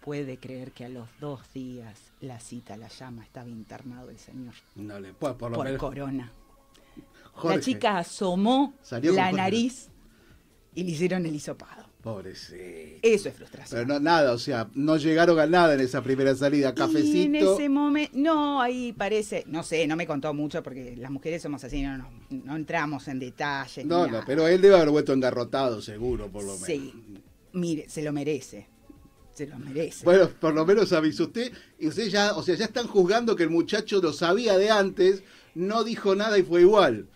Puede 0.00 0.38
creer 0.38 0.72
que 0.72 0.84
a 0.84 0.88
los 0.88 1.08
dos 1.18 1.40
días 1.54 2.12
la 2.20 2.38
cita 2.40 2.76
la 2.76 2.88
llama, 2.88 3.22
estaba 3.24 3.48
internado 3.48 4.10
el 4.10 4.18
señor 4.18 4.54
No 4.74 5.00
le 5.00 5.14
puedo, 5.14 5.38
por 5.38 5.50
lo 5.50 5.56
por 5.56 5.66
menos. 5.66 5.80
corona. 5.80 6.32
Jorge, 7.32 7.56
La 7.56 7.62
chica 7.62 7.98
asomó 7.98 8.74
la 8.90 9.32
nariz 9.32 9.88
y 10.74 10.84
le 10.84 10.90
hicieron 10.90 11.24
el 11.26 11.34
hisopado. 11.34 11.83
Pobrecito. 12.04 12.98
Eso 13.00 13.30
es 13.30 13.34
frustración. 13.34 13.80
Pero 13.80 13.94
no, 13.94 13.98
nada, 13.98 14.32
o 14.32 14.38
sea, 14.38 14.68
no 14.74 14.98
llegaron 14.98 15.40
a 15.40 15.46
nada 15.46 15.72
en 15.72 15.80
esa 15.80 16.02
primera 16.02 16.36
salida. 16.36 16.66
Y 16.66 16.68
en 16.68 16.74
Cafecito. 16.74 17.54
ese 17.54 17.70
momento, 17.70 18.12
no, 18.18 18.60
ahí 18.60 18.92
parece, 18.92 19.44
no 19.46 19.62
sé, 19.62 19.86
no 19.86 19.96
me 19.96 20.06
contó 20.06 20.34
mucho 20.34 20.62
porque 20.62 20.94
las 20.98 21.10
mujeres 21.10 21.40
somos 21.40 21.64
así, 21.64 21.80
no, 21.82 21.96
no, 21.96 22.10
no 22.28 22.56
entramos 22.56 23.08
en 23.08 23.18
detalles. 23.20 23.86
No, 23.86 24.06
no, 24.06 24.20
pero 24.26 24.46
él 24.46 24.60
debe 24.60 24.74
haber 24.74 24.90
vuelto 24.90 25.14
engarrotado, 25.14 25.80
seguro, 25.80 26.28
por 26.28 26.42
lo 26.44 26.52
menos. 26.52 26.66
Sí, 26.66 26.92
mire, 27.54 27.88
se 27.88 28.02
lo 28.02 28.12
merece, 28.12 28.68
se 29.32 29.46
lo 29.46 29.58
merece. 29.58 30.04
Bueno, 30.04 30.28
por 30.28 30.52
lo 30.52 30.66
menos 30.66 30.92
avisó 30.92 31.22
usted. 31.24 31.52
Y 31.78 31.88
usted 31.88 32.08
ya, 32.08 32.34
o 32.36 32.42
sea, 32.42 32.54
ya 32.54 32.66
están 32.66 32.86
juzgando 32.86 33.34
que 33.34 33.44
el 33.44 33.50
muchacho 33.50 34.02
lo 34.02 34.12
sabía 34.12 34.58
de 34.58 34.68
antes, 34.68 35.22
no 35.54 35.84
dijo 35.84 36.14
nada 36.14 36.36
y 36.36 36.42
fue 36.42 36.60
igual. 36.60 37.08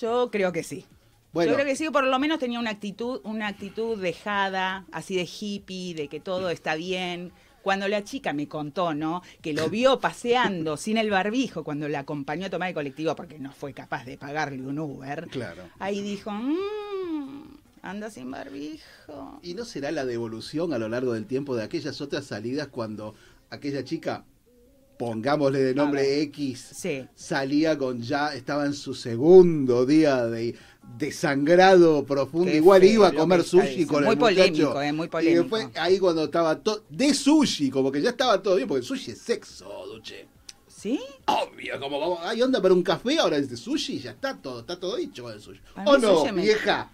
Yo 0.00 0.30
creo 0.32 0.50
que 0.50 0.62
sí. 0.62 0.86
Bueno. 1.34 1.50
Yo 1.50 1.56
creo 1.56 1.66
que 1.66 1.76
sí, 1.76 1.90
por 1.90 2.04
lo 2.06 2.18
menos 2.18 2.38
tenía 2.38 2.58
una 2.60 2.70
actitud, 2.70 3.20
una 3.24 3.48
actitud 3.48 4.00
dejada, 4.00 4.86
así 4.92 5.16
de 5.16 5.28
hippie, 5.28 5.94
de 5.94 6.08
que 6.08 6.20
todo 6.20 6.48
está 6.48 6.74
bien. 6.76 7.32
Cuando 7.62 7.88
la 7.88 8.04
chica 8.04 8.32
me 8.32 8.46
contó, 8.46 8.94
¿no? 8.94 9.20
Que 9.42 9.52
lo 9.52 9.68
vio 9.68 9.98
paseando 9.98 10.76
sin 10.76 10.96
el 10.96 11.10
barbijo 11.10 11.64
cuando 11.64 11.88
la 11.88 11.98
acompañó 12.00 12.46
a 12.46 12.50
tomar 12.50 12.68
el 12.68 12.74
colectivo 12.74 13.14
porque 13.16 13.38
no 13.38 13.52
fue 13.52 13.72
capaz 13.74 14.04
de 14.04 14.16
pagarle 14.16 14.62
un 14.66 14.78
Uber. 14.78 15.26
Claro. 15.30 15.64
Ahí 15.78 16.00
dijo, 16.02 16.30
"Mm, 16.30 17.56
anda 17.82 18.10
sin 18.10 18.30
barbijo. 18.30 19.40
¿Y 19.42 19.54
no 19.54 19.64
será 19.64 19.90
la 19.92 20.04
devolución 20.04 20.72
a 20.72 20.78
lo 20.78 20.88
largo 20.88 21.12
del 21.14 21.26
tiempo 21.26 21.56
de 21.56 21.64
aquellas 21.64 22.00
otras 22.00 22.24
salidas 22.26 22.68
cuando 22.68 23.14
aquella 23.50 23.82
chica, 23.84 24.24
pongámosle 24.98 25.60
de 25.60 25.74
nombre. 25.74 26.20
X, 26.22 26.70
Sí. 26.74 27.06
salía 27.14 27.76
con 27.78 28.00
ya, 28.02 28.34
estaba 28.34 28.64
en 28.66 28.74
su 28.74 28.94
segundo 28.94 29.86
día 29.86 30.26
de 30.26 30.54
desangrado 30.98 32.04
profundo, 32.04 32.50
Qué 32.50 32.56
igual 32.58 32.80
feo 32.82 32.92
iba 32.92 33.08
a 33.08 33.12
comer 33.12 33.42
sushi 33.42 33.66
diciendo. 33.68 33.92
con 33.94 34.04
Muy 34.04 34.12
el 34.12 34.18
muchacho. 34.18 34.36
polémico, 34.72 34.82
eh, 34.82 34.92
muy 34.92 35.06
Y 35.06 35.08
polémico. 35.10 35.40
después 35.42 35.68
ahí 35.76 35.98
cuando 35.98 36.24
estaba 36.24 36.58
todo 36.60 36.84
de 36.88 37.14
sushi, 37.14 37.70
como 37.70 37.90
que 37.90 38.00
ya 38.00 38.10
estaba 38.10 38.42
todo 38.42 38.56
bien, 38.56 38.68
porque 38.68 38.80
el 38.80 38.84
sushi 38.86 39.10
es 39.12 39.18
sexo, 39.18 39.66
Duche. 39.92 40.28
¿Sí? 40.68 41.00
Obvio, 41.26 41.80
como 41.80 41.98
vamos, 41.98 42.18
hay 42.22 42.42
onda 42.42 42.60
para 42.60 42.74
un 42.74 42.82
café, 42.82 43.18
ahora 43.18 43.36
es 43.38 43.48
de 43.48 43.56
sushi, 43.56 44.00
ya 44.00 44.10
está 44.10 44.36
todo, 44.36 44.60
está 44.60 44.78
todo 44.78 44.96
dicho 44.96 45.22
con 45.22 45.32
el 45.32 45.40
sushi. 45.40 45.60
Para 45.74 45.90
¿O 45.90 45.94
mí 45.96 46.02
no, 46.02 46.18
sushi 46.20 46.32
me- 46.32 46.42
vieja? 46.42 46.90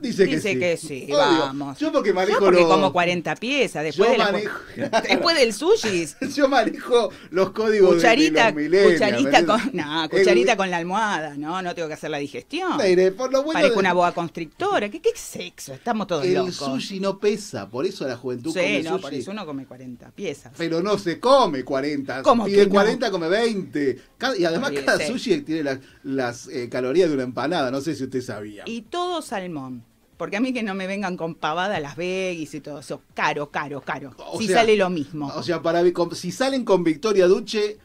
Dice, 0.00 0.24
Dice 0.24 0.54
que 0.54 0.58
que 0.58 0.76
sí. 0.76 1.04
Obvio. 1.04 1.16
vamos. 1.18 1.78
Yo 1.78 1.92
porque 1.92 2.12
manejo 2.12 2.38
Yo 2.40 2.44
porque 2.46 2.60
los- 2.60 2.70
como 2.70 2.92
40 2.92 3.34
piezas, 3.36 3.82
después, 3.84 4.08
Yo 4.08 4.12
de 4.12 4.18
la- 4.18 4.32
manejo- 4.32 4.60
después 5.08 5.36
del 5.38 5.52
sushi. 5.52 6.06
Yo 6.34 6.48
manejo 6.48 7.10
los 7.30 7.50
códigos 7.50 7.90
de- 7.90 7.96
de, 7.96 8.00
Cucharita, 8.00 8.50
los 8.52 8.92
cucharita 8.92 9.40
¿me 9.40 9.46
con, 9.46 9.70
no, 9.74 10.04
El- 10.04 10.10
cucharita 10.10 10.56
con 10.56 10.70
la 10.70 10.78
almohada, 10.78 11.36
no, 11.36 11.60
no 11.60 11.74
tengo 11.74 11.88
que 11.88 11.94
hacer 11.94 12.10
la 12.10 12.18
digestión. 12.18 12.78
Mire, 12.78 13.12
por 13.12 13.30
lo 13.32 13.42
bueno 13.42 13.58
Parezco 13.58 13.74
de- 13.74 13.80
una 13.80 13.92
boa 13.92 14.12
constrictora, 14.12 14.88
¿qué, 14.88 15.00
qué 15.00 15.10
sexo? 15.14 15.74
Estamos 15.74 16.06
todos 16.06 16.24
El 16.24 16.34
locos. 16.34 16.54
sushi 16.56 16.98
no 17.00 17.18
pesa, 17.18 17.68
por 17.68 17.84
eso 17.84 18.06
la 18.08 18.16
juventud 18.16 18.52
come 18.54 18.78
Sí, 18.78 18.82
no, 18.82 18.90
sushi. 18.92 19.02
por 19.02 19.14
eso 19.14 19.30
uno 19.32 19.44
come 19.46 19.66
40 19.66 20.10
piezas. 20.12 20.52
Pero 20.56 20.82
no 20.82 20.98
se 20.98 21.20
come 21.20 21.62
40. 21.64 22.22
¿Cómo 22.22 22.46
Pide 22.46 22.56
que 22.60 22.66
no? 22.66 22.72
40, 22.72 23.10
come 23.10 23.28
20. 23.28 23.98
Cada- 24.16 24.36
y 24.36 24.44
además 24.44 24.72
cada 24.84 25.06
sushi 25.06 25.42
tiene 25.42 25.62
las, 25.64 25.78
las, 26.04 26.48
eh, 26.48 26.68
calorías 26.70 27.08
de 27.08 27.14
una 27.16 27.24
empanada. 27.24 27.70
No 27.70 27.80
sé 27.80 27.94
si 27.94 28.04
usted 28.04 28.22
sabía. 28.22 28.62
Y 28.66 28.82
todo 28.82 29.20
salmón. 29.22 29.84
Porque 30.20 30.36
a 30.36 30.40
mí 30.42 30.52
que 30.52 30.62
no 30.62 30.74
me 30.74 30.86
vengan 30.86 31.16
con 31.16 31.34
pavada 31.34 31.80
las 31.80 31.96
veggies 31.96 32.52
y 32.52 32.60
todo 32.60 32.80
eso. 32.80 33.00
Caro, 33.14 33.50
caro, 33.50 33.80
caro. 33.80 34.14
O 34.18 34.38
si 34.38 34.48
sea, 34.48 34.58
sale 34.58 34.76
lo 34.76 34.90
mismo. 34.90 35.28
O 35.34 35.42
sea, 35.42 35.62
para 35.62 35.82
si 36.12 36.30
salen 36.30 36.62
con 36.62 36.84
Victoria 36.84 37.26
Duche, 37.26 37.78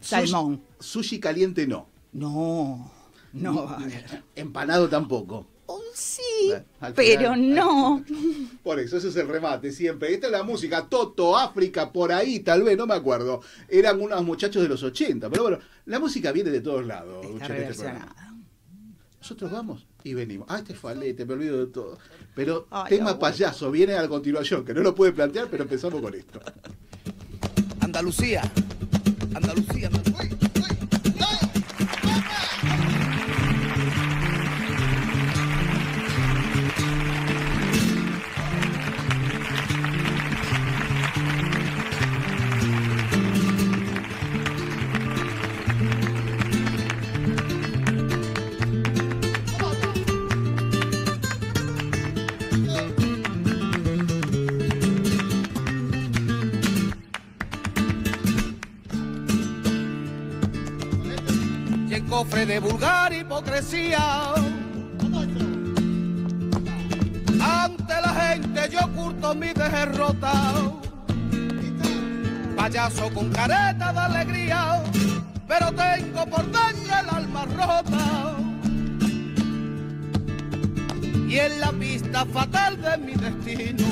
Salmón. 0.00 0.62
Sushi, 0.80 1.10
sushi 1.10 1.20
caliente 1.20 1.64
no. 1.68 1.86
no, 2.12 2.90
no, 3.34 3.68
a 3.68 3.76
ver. 3.78 4.24
Empanado 4.34 4.88
tampoco. 4.88 5.46
Oh, 5.66 5.80
sí, 5.94 6.50
Eh, 6.50 6.92
pero 6.96 7.36
no. 7.36 8.04
Por 8.64 8.80
eso, 8.80 8.96
ese 8.96 9.06
es 9.06 9.14
el 9.14 9.28
remate 9.28 9.70
siempre. 9.70 10.12
Esta 10.12 10.26
es 10.26 10.32
la 10.32 10.42
música, 10.42 10.88
Toto, 10.88 11.36
África, 11.38 11.92
por 11.92 12.10
ahí, 12.10 12.40
tal 12.40 12.64
vez, 12.64 12.76
no 12.76 12.88
me 12.88 12.94
acuerdo. 12.94 13.42
Eran 13.68 14.00
unos 14.00 14.24
muchachos 14.24 14.60
de 14.60 14.68
los 14.68 14.82
80, 14.82 15.30
pero 15.30 15.44
bueno, 15.44 15.58
la 15.84 16.00
música 16.00 16.32
viene 16.32 16.50
de 16.50 16.62
todos 16.62 16.84
lados. 16.84 17.24
Está 17.24 17.56
este. 17.56 17.92
Nosotros 19.20 19.52
vamos 19.52 19.86
y 20.06 20.14
venimos. 20.14 20.46
Ah, 20.48 20.58
este 20.58 20.74
falete, 20.74 21.24
me 21.26 21.34
olvido 21.34 21.58
de 21.58 21.66
todo. 21.66 21.98
Pero 22.34 22.68
Ay, 22.70 22.90
tema 22.90 23.10
abuelo. 23.10 23.18
payaso 23.18 23.70
viene 23.72 23.94
a 23.94 24.06
continuación, 24.08 24.64
que 24.64 24.72
no 24.72 24.80
lo 24.80 24.94
puede 24.94 25.12
plantear, 25.12 25.48
pero 25.50 25.64
empezamos 25.64 26.00
con 26.00 26.14
esto. 26.14 26.40
Andalucía. 27.80 28.42
Andalucía. 29.34 29.88
Andalucía. 29.88 30.15
Cofre 62.16 62.46
de 62.46 62.58
vulgar 62.60 63.12
hipocresía. 63.12 64.32
Ante 67.38 67.94
la 68.06 68.12
gente 68.20 68.70
yo 68.72 68.80
oculto 68.86 69.34
mi 69.34 69.52
derrota. 69.52 70.32
Payaso 72.56 73.12
con 73.12 73.30
careta 73.30 73.92
de 73.92 73.98
alegría, 73.98 74.82
pero 75.46 75.66
tengo 75.72 76.24
por 76.26 76.44
dentro 76.44 76.94
el 77.02 77.08
alma 77.18 77.44
rota. 77.44 78.36
Y 81.28 81.38
en 81.38 81.60
la 81.60 81.70
pista 81.72 82.24
fatal 82.24 82.80
de 82.80 82.96
mi 82.96 83.12
destino 83.12 83.88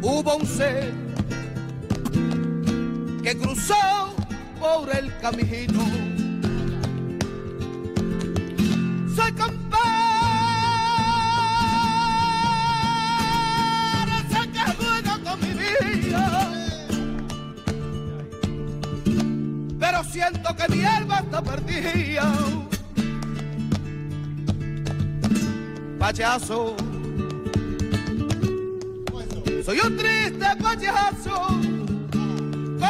hubo 0.00 0.36
un 0.36 0.46
ser 0.46 0.90
que 3.22 3.36
cruzó 3.36 4.14
por 4.58 4.88
el 4.96 5.14
camino. 5.18 6.19
Soy 9.20 9.32
campana, 9.32 9.84
sé 14.30 14.40
que 14.50 14.64
juega 14.78 15.18
con 15.22 15.40
mi 15.40 15.52
vida, 15.52 16.24
pero 19.78 20.04
siento 20.04 20.56
que 20.56 20.74
mi 20.74 20.84
alma 20.84 21.18
está 21.18 21.42
perdida. 21.42 22.32
Payaso, 25.98 26.76
soy 29.66 29.80
un 29.80 29.96
triste 29.98 30.46
payaso 30.62 31.60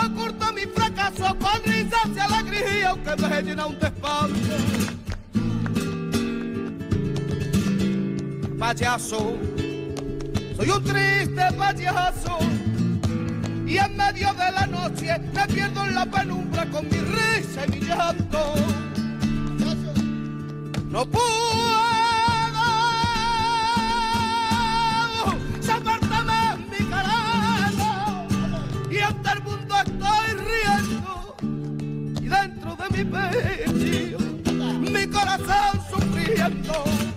oculto 0.07 0.53
mi 0.53 0.63
fracaso 0.63 1.37
con 1.41 1.63
risas 1.65 2.09
y 2.15 2.19
alegría, 2.21 2.91
aunque 2.91 3.17
me 3.17 3.43
llena 3.43 3.67
un 3.67 3.79
despacho. 3.81 5.00
Payaso, 8.61 9.39
soy 10.55 10.69
un 10.69 10.85
triste 10.85 11.43
payaso, 11.57 12.39
y 13.67 13.79
en 13.79 13.97
medio 13.97 14.35
de 14.35 14.53
la 14.53 14.67
noche 14.67 15.19
me 15.33 15.47
pierdo 15.47 15.87
en 15.87 15.95
la 15.95 16.05
penumbra 16.05 16.67
con 16.67 16.85
mi 16.85 16.99
risa 16.99 17.65
y 17.67 17.71
mi 17.71 17.81
llanto. 17.81 18.53
No 20.91 21.07
puedo 21.07 21.27
salvárteme 25.63 26.53
en 26.53 26.71
mi 26.71 26.91
carajo 26.91 28.27
y 28.91 28.99
ante 28.99 29.31
el 29.31 29.43
mundo 29.43 29.75
estoy 29.75 30.29
riendo 30.51 31.37
y 32.21 32.29
dentro 32.29 32.77
de 32.77 33.05
mi 33.05 33.11
pecho 33.11 34.19
mi 34.81 35.07
corazón 35.07 35.81
sufriendo. 35.91 37.10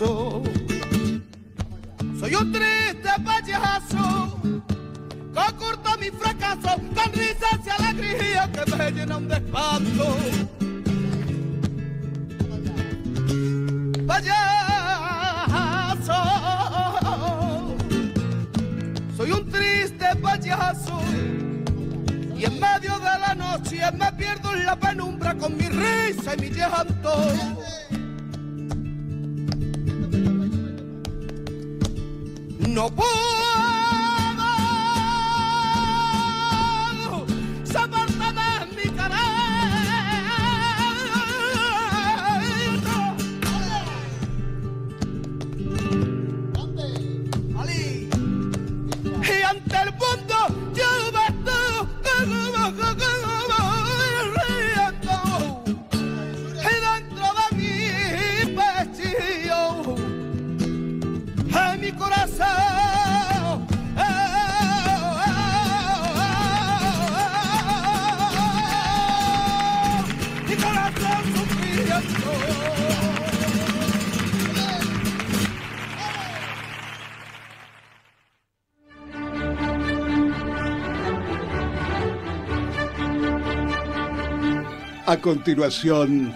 Soy 0.00 0.40
un 2.34 2.52
triste 2.52 3.10
payaso 3.22 4.40
que 5.34 5.38
oculta 5.38 5.96
mi 5.98 6.06
fracaso 6.06 6.80
con 6.94 7.12
risas 7.12 7.60
y 7.66 7.68
alegría 7.68 8.50
que 8.50 8.76
me 8.76 8.92
llenan 8.92 9.28
de 9.28 9.34
espanto. 9.34 10.16
Payaso, 14.06 14.54
soy 19.18 19.32
un 19.32 19.50
triste 19.50 20.16
payaso 20.22 20.98
y 22.38 22.44
en 22.46 22.58
medio 22.58 22.98
de 23.00 23.18
la 23.18 23.34
noche 23.34 23.82
me 23.98 24.10
pierdo 24.14 24.54
en 24.54 24.64
la 24.64 24.76
penumbra 24.76 25.34
con 25.36 25.54
mi 25.58 25.68
risa 25.68 26.36
y 26.38 26.40
mi 26.40 26.48
llanto. 26.48 27.59
No 32.80 32.88
puedo 32.88 33.49
A 85.20 85.22
continuación, 85.22 86.34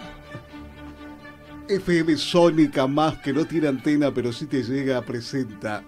FM 1.70 2.18
Sónica 2.18 2.86
Más, 2.86 3.16
que 3.16 3.32
no 3.32 3.46
tiene 3.46 3.68
antena, 3.68 4.12
pero 4.12 4.30
sí 4.30 4.44
te 4.44 4.62
llega, 4.62 5.00
presenta 5.00 5.82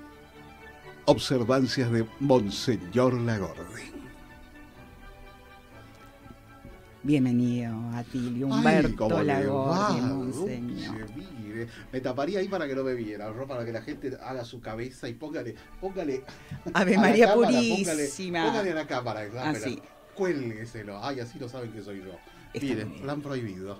Observancias 1.05 1.93
de 1.93 2.07
Monseñor 2.21 3.21
Lagorde. 3.21 3.93
Bienvenido, 7.03 7.77
Atilio, 7.93 8.47
Ay, 8.47 8.53
Humberto 8.61 9.11
va, 9.11 9.23
Lagordi, 9.23 10.01
monseñor. 10.01 11.07
Mire. 11.15 11.69
Me 11.93 12.01
taparía 12.01 12.39
ahí 12.39 12.49
para 12.49 12.67
que 12.67 12.75
no 12.75 12.83
me 12.83 12.95
viera, 12.95 13.31
¿no? 13.31 13.47
para 13.47 13.67
que 13.67 13.73
la 13.73 13.83
gente 13.83 14.17
haga 14.23 14.43
su 14.47 14.63
cabeza 14.63 15.07
y 15.07 15.13
póngale, 15.13 15.55
póngale. 15.83 16.25
Ave 16.73 16.93
a 16.97 16.97
la 16.97 17.09
María 17.09 17.27
cámara, 17.27 17.49
Purísima. 17.51 18.45
Póngale, 18.45 18.51
póngale 18.51 18.71
a 18.71 18.75
la 18.75 18.87
cámara. 18.87 19.51
Así. 19.51 19.83
Cuélgueselo. 20.15 21.05
Ay, 21.05 21.21
así 21.21 21.39
no 21.39 21.47
saben 21.47 21.71
que 21.73 21.83
soy 21.83 21.99
yo. 21.99 22.19
Miren, 22.61 23.07
la 23.07 23.13
han 23.13 23.23
prohibido. 23.23 23.79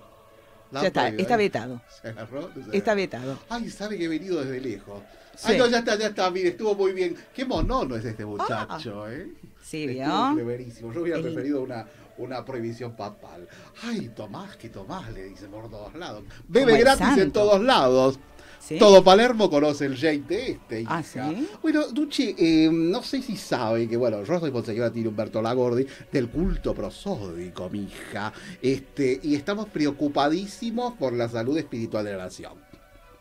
La 0.71 0.79
Ya 0.79 0.79
han 0.81 0.85
está, 0.87 1.01
prohibido, 1.01 1.21
está 1.21 1.37
vetado. 1.37 1.81
Se 2.01 2.07
agarró, 2.09 2.49
se 2.53 2.77
Está 2.77 2.93
vetado. 2.93 3.39
Ay, 3.49 3.69
sabe 3.69 3.97
que 3.97 4.05
he 4.05 4.07
venido 4.07 4.43
desde 4.43 4.59
lejos. 4.61 5.01
Sí. 5.35 5.51
Ay, 5.51 5.57
no, 5.59 5.67
ya 5.67 5.79
está, 5.79 5.95
ya 5.97 6.07
está, 6.07 6.31
mire, 6.31 6.49
estuvo 6.49 6.73
muy 6.75 6.93
bien. 6.93 7.15
Qué 7.33 7.45
monono 7.45 7.95
es 7.95 8.05
este 8.05 8.25
muchacho, 8.25 9.07
¿eh? 9.09 9.31
Sí, 9.61 9.85
¿vio? 9.85 10.05
Yo 10.05 11.01
hubiera 11.01 11.17
El- 11.19 11.23
preferido 11.23 11.61
una, 11.61 11.85
una 12.17 12.43
prohibición 12.43 12.95
papal. 12.95 13.47
Ay, 13.83 14.09
Tomás, 14.15 14.57
que 14.57 14.69
Tomás, 14.69 15.11
le 15.13 15.25
dicen 15.25 15.51
por 15.51 15.69
todos 15.69 15.93
lados. 15.93 16.23
Bebe 16.47 16.77
gratis 16.79 17.17
en 17.17 17.31
todos 17.31 17.61
lados. 17.61 18.19
¿Sí? 18.67 18.77
Todo 18.77 19.01
Palermo 19.01 19.49
conoce 19.49 19.85
el 19.85 19.95
Jate 19.95 20.51
este, 20.51 20.81
hija. 20.81 20.97
Ah, 20.97 21.01
¿sí? 21.01 21.47
Bueno, 21.61 21.87
Duche, 21.87 22.35
eh, 22.37 22.69
no 22.69 23.01
sé 23.01 23.21
si 23.21 23.37
sabe 23.37 23.87
que, 23.87 23.95
bueno, 23.95 24.25
yo 24.25 24.39
soy 24.41 24.51
Monseñor 24.51 24.87
Atilio 24.87 25.09
Humberto 25.09 25.41
Lagordi 25.41 25.87
del 26.11 26.27
culto 26.27 26.73
prosódico, 26.73 27.69
mi 27.69 27.83
hija. 27.83 28.33
Este, 28.61 29.21
y 29.23 29.35
estamos 29.35 29.69
preocupadísimos 29.69 30.95
por 30.95 31.13
la 31.13 31.29
salud 31.29 31.57
espiritual 31.57 32.03
de 32.03 32.11
la 32.11 32.25
nación. 32.25 32.55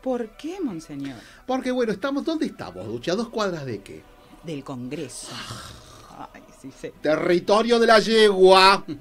¿Por 0.02 0.30
qué, 0.30 0.60
monseñor? 0.60 1.14
Porque, 1.46 1.70
bueno, 1.70 1.92
estamos, 1.92 2.24
¿dónde 2.24 2.46
estamos, 2.46 2.84
Duche? 2.84 3.12
¿A 3.12 3.14
dos 3.14 3.28
cuadras 3.28 3.64
de 3.66 3.82
qué? 3.82 4.02
Del 4.42 4.64
Congreso. 4.64 5.28
Ay, 6.34 6.42
sí, 6.60 6.72
sí. 6.76 6.90
Territorio 7.00 7.78
de 7.78 7.86
la 7.86 8.00
yegua. 8.00 8.82
Sí. 8.84 8.96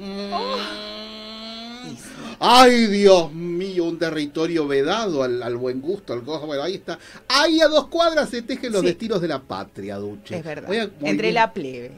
Ay, 2.40 2.88
Dios 2.88 3.32
mío, 3.34 3.86
un 3.86 3.98
territorio 3.98 4.68
vedado 4.68 5.24
al, 5.24 5.42
al 5.42 5.56
buen 5.58 5.82
gusto, 5.82 6.14
al 6.14 6.24
cojo. 6.24 6.46
Bueno, 6.48 6.64
ahí 6.64 6.76
está. 6.76 7.00
Ahí 7.28 7.62
a 7.62 7.68
dos 7.68 7.88
cuadras 7.88 8.30
se 8.30 8.42
tejen 8.42 8.72
los 8.72 8.82
Sí. 8.82 8.88
destinos 8.88 9.22
de 9.22 9.28
la 9.28 9.42
patria, 9.42 9.98
Duche. 9.98 10.38
Es 10.38 10.44
verdad. 10.44 10.70
A- 10.72 10.84
Entre 11.08 11.28
bien. 11.28 11.34
la 11.36 11.54
plebe. 11.54 11.92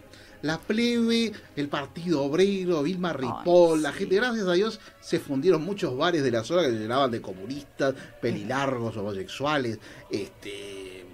la 0.43 0.59
plebe, 0.59 1.31
el 1.55 1.67
Partido 1.67 2.21
Obrero, 2.23 2.83
Vilma 2.83 3.11
Ripoll, 3.11 3.81
la 3.81 3.91
gente, 3.91 4.15
gracias 4.15 4.47
a 4.47 4.53
Dios, 4.53 4.79
se 5.01 5.19
fundieron 5.19 5.63
muchos 5.63 5.97
bares 5.97 6.23
de 6.23 6.29
la 6.31 6.43
zona 6.43 6.61
que 6.61 6.69
se 6.69 6.77
llenaban 6.79 7.09
de 7.09 7.21
comunistas, 7.21 7.95
pelilargos, 8.21 8.95
homosexuales, 8.97 9.79
este... 10.11 11.05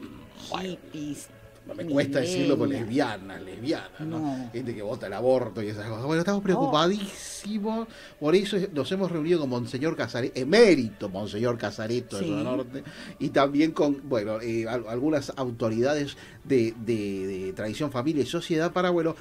bueno, 0.49 0.69
Hippies. 0.91 1.27
No 1.65 1.73
me 1.75 1.85
cuesta 1.85 2.19
decirlo 2.19 2.57
con 2.57 2.69
millennials. 2.69 3.21
lesbianas, 3.21 3.41
lesbianas, 3.41 3.99
¿no? 4.01 4.19
No. 4.19 4.49
Gente 4.51 4.75
que 4.75 4.81
vota 4.81 5.07
el 5.07 5.13
aborto 5.13 5.61
y 5.63 5.67
esas 5.69 5.87
cosas. 5.87 6.05
Bueno, 6.05 6.19
estamos 6.21 6.43
preocupadísimos. 6.43 7.87
Por 8.19 8.35
eso 8.35 8.57
nos 8.73 8.91
hemos 8.91 9.11
reunido 9.11 9.39
con 9.39 9.49
Monseñor 9.49 9.95
Casareto, 9.95 10.39
emérito 10.39 11.09
Monseñor 11.09 11.57
Casareto 11.57 12.17
de 12.17 12.23
Sí. 12.23 12.29
Zona 12.29 12.43
Norte, 12.43 12.83
y 13.19 13.29
también 13.29 13.71
con, 13.71 14.01
bueno, 14.09 14.41
eh, 14.41 14.67
al- 14.67 14.87
algunas 14.87 15.31
autoridades 15.37 16.17
de, 16.43 16.73
de- 16.85 17.27
de 17.27 17.53
tradición, 17.53 17.91
familia 17.91 18.23
y 18.23 18.27
sociedad 18.27 18.71
para, 18.73 18.89
bueno, 18.89 19.15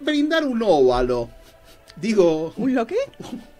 brindar 0.00 0.44
un 0.44 0.62
óvalo. 0.62 1.28
Digo, 1.96 2.52
¿Un 2.56 2.74
lo 2.74 2.86
qué? 2.86 2.96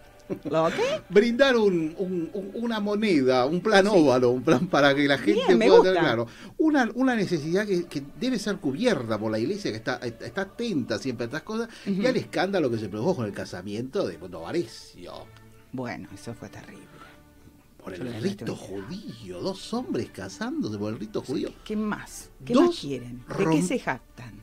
¿Lo 0.49 0.67
qué? 0.69 1.01
brindar 1.09 1.55
un, 1.57 1.95
un- 1.97 2.29
un- 2.33 2.51
una 2.53 2.79
moneda, 2.79 3.45
un 3.45 3.61
plan 3.61 3.87
óvalo, 3.87 4.29
un 4.31 4.43
plan 4.43 4.67
para 4.67 4.93
que 4.95 5.07
la 5.07 5.17
gente 5.17 5.55
Bien, 5.55 5.69
pueda 5.69 5.81
tener 5.83 5.99
claro. 5.99 6.27
Una, 6.57 6.89
una 6.95 7.15
necesidad 7.15 7.65
que, 7.65 7.85
que 7.85 8.03
debe 8.19 8.37
ser 8.39 8.57
cubierta 8.57 9.17
por 9.17 9.31
la 9.31 9.39
iglesia, 9.39 9.71
que 9.71 9.77
está, 9.77 9.95
está 9.97 10.41
atenta 10.41 10.99
siempre 10.99 11.25
a 11.25 11.27
estas 11.27 11.41
cosas, 11.43 11.69
y 11.85 12.05
al 12.05 12.15
escándalo 12.17 12.69
que 12.69 12.77
se 12.77 12.89
produjo 12.89 13.15
con 13.17 13.25
el 13.25 13.33
casamiento 13.33 14.07
de 14.07 14.17
Novarecio. 14.17 15.13
Bueno, 15.71 16.09
eso 16.13 16.33
fue 16.33 16.49
terrible. 16.49 16.83
Por 17.83 17.93
el 17.93 18.21
rito 18.21 18.55
judío, 18.55 19.39
dos 19.39 19.73
hombres 19.73 20.09
casándose 20.11 20.77
por 20.77 20.91
el 20.93 20.99
rito 20.99 21.21
judío. 21.21 21.49
¿Qué 21.63 21.75
más? 21.75 22.29
¿Qué 22.45 22.53
Dos 22.53 22.65
más 22.65 22.79
quieren? 22.79 23.23
¿De 23.37 23.45
qué 23.49 23.61
se 23.61 23.79
jactan? 23.79 24.33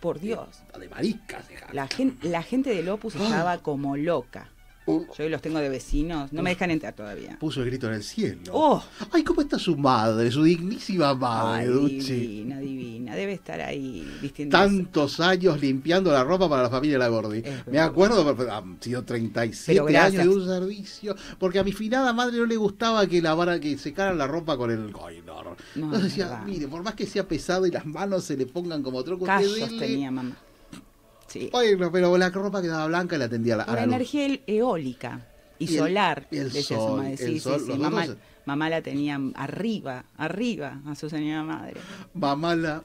Por 0.00 0.20
Dios. 0.20 0.48
De 0.78 0.88
maricas, 0.88 1.44
hija. 1.50 1.66
La 1.72 1.88
gente, 1.88 2.28
la 2.28 2.42
gente 2.42 2.70
del 2.74 2.88
Opus 2.88 3.16
estaba 3.16 3.58
como 3.58 3.96
loca. 3.96 4.48
Yo 4.86 5.28
los 5.28 5.40
tengo 5.40 5.58
de 5.60 5.68
vecinos, 5.68 6.32
no 6.32 6.42
me 6.42 6.50
dejan 6.50 6.70
entrar 6.72 6.94
todavía. 6.94 7.36
Puso 7.38 7.60
el 7.62 7.66
grito 7.66 7.86
en 7.86 7.94
el 7.94 8.02
cielo. 8.02 8.40
¡Oh! 8.52 8.82
Ay, 9.12 9.22
¿cómo 9.22 9.40
está 9.40 9.56
su 9.58 9.76
madre, 9.76 10.32
su 10.32 10.42
dignísima 10.42 11.14
madre, 11.14 11.62
Ay, 11.62 11.68
Duchi? 11.68 12.12
divina, 12.12 12.58
divina. 12.58 13.14
Debe 13.14 13.34
estar 13.34 13.60
ahí 13.60 14.04
vistiendo. 14.20 14.56
tantos 14.56 15.20
años 15.20 15.60
limpiando 15.60 16.10
la 16.10 16.24
ropa 16.24 16.48
para 16.48 16.64
la 16.64 16.70
familia 16.70 16.98
Lagordi. 16.98 17.38
Es 17.38 17.44
Me 17.44 17.72
verdad. 17.72 17.84
acuerdo, 17.84 18.36
pero 18.36 18.52
han 18.52 18.78
sido 18.80 19.04
37 19.04 19.72
Pero 19.72 19.84
gracias. 19.86 20.22
años 20.22 20.34
de 20.34 20.40
un 20.40 20.46
servicio, 20.48 21.16
porque 21.38 21.58
a 21.60 21.64
mi 21.64 21.72
finada 21.72 22.12
madre 22.12 22.38
no 22.38 22.46
le 22.46 22.56
gustaba 22.56 23.06
que 23.06 23.22
lavara, 23.22 23.60
que 23.60 23.78
secaran 23.78 24.18
la 24.18 24.26
ropa 24.26 24.56
con 24.56 24.70
el 24.72 24.90
coinor. 24.90 25.56
No, 25.76 25.84
Entonces 25.86 26.12
es 26.12 26.16
decía, 26.16 26.42
mire, 26.44 26.66
por 26.66 26.82
más 26.82 26.94
que 26.94 27.06
sea 27.06 27.28
pesado 27.28 27.64
y 27.66 27.70
las 27.70 27.86
manos 27.86 28.24
se 28.24 28.36
le 28.36 28.46
pongan 28.46 28.82
como 28.82 29.04
troco, 29.04 29.24
usted 29.24 29.36
Callos 29.36 29.54
dele". 29.54 29.78
tenía 29.78 30.10
mamá. 30.10 30.36
Sí. 31.30 31.48
Bueno, 31.52 31.92
pero 31.92 32.18
la 32.18 32.28
ropa 32.30 32.60
quedaba 32.60 32.86
blanca 32.88 33.14
y 33.14 33.18
la 33.20 33.28
tendía 33.28 33.54
a 33.54 33.58
la, 33.58 33.62
a 33.62 33.74
la 33.76 33.84
energía 33.84 34.36
eólica 34.48 35.20
y, 35.60 35.64
Y 35.64 35.68
el- 35.74 35.78
solar, 35.78 36.26
y 36.30 36.38
el 36.38 36.44
decía 36.50 36.62
su 36.62 36.74
sol, 36.74 36.96
madre. 36.98 37.12
el 37.12 37.18
Sí, 37.18 37.26
sí, 37.34 37.38
sol, 37.40 37.60
sí. 37.64 37.72
Mamá, 37.78 38.06
mamá 38.46 38.68
la 38.68 38.82
tenía 38.82 39.20
arriba, 39.36 40.04
arriba 40.16 40.80
a 40.86 40.94
su 40.96 41.08
señora 41.08 41.44
madre. 41.44 41.74
Mamá 42.14 42.56
la, 42.56 42.82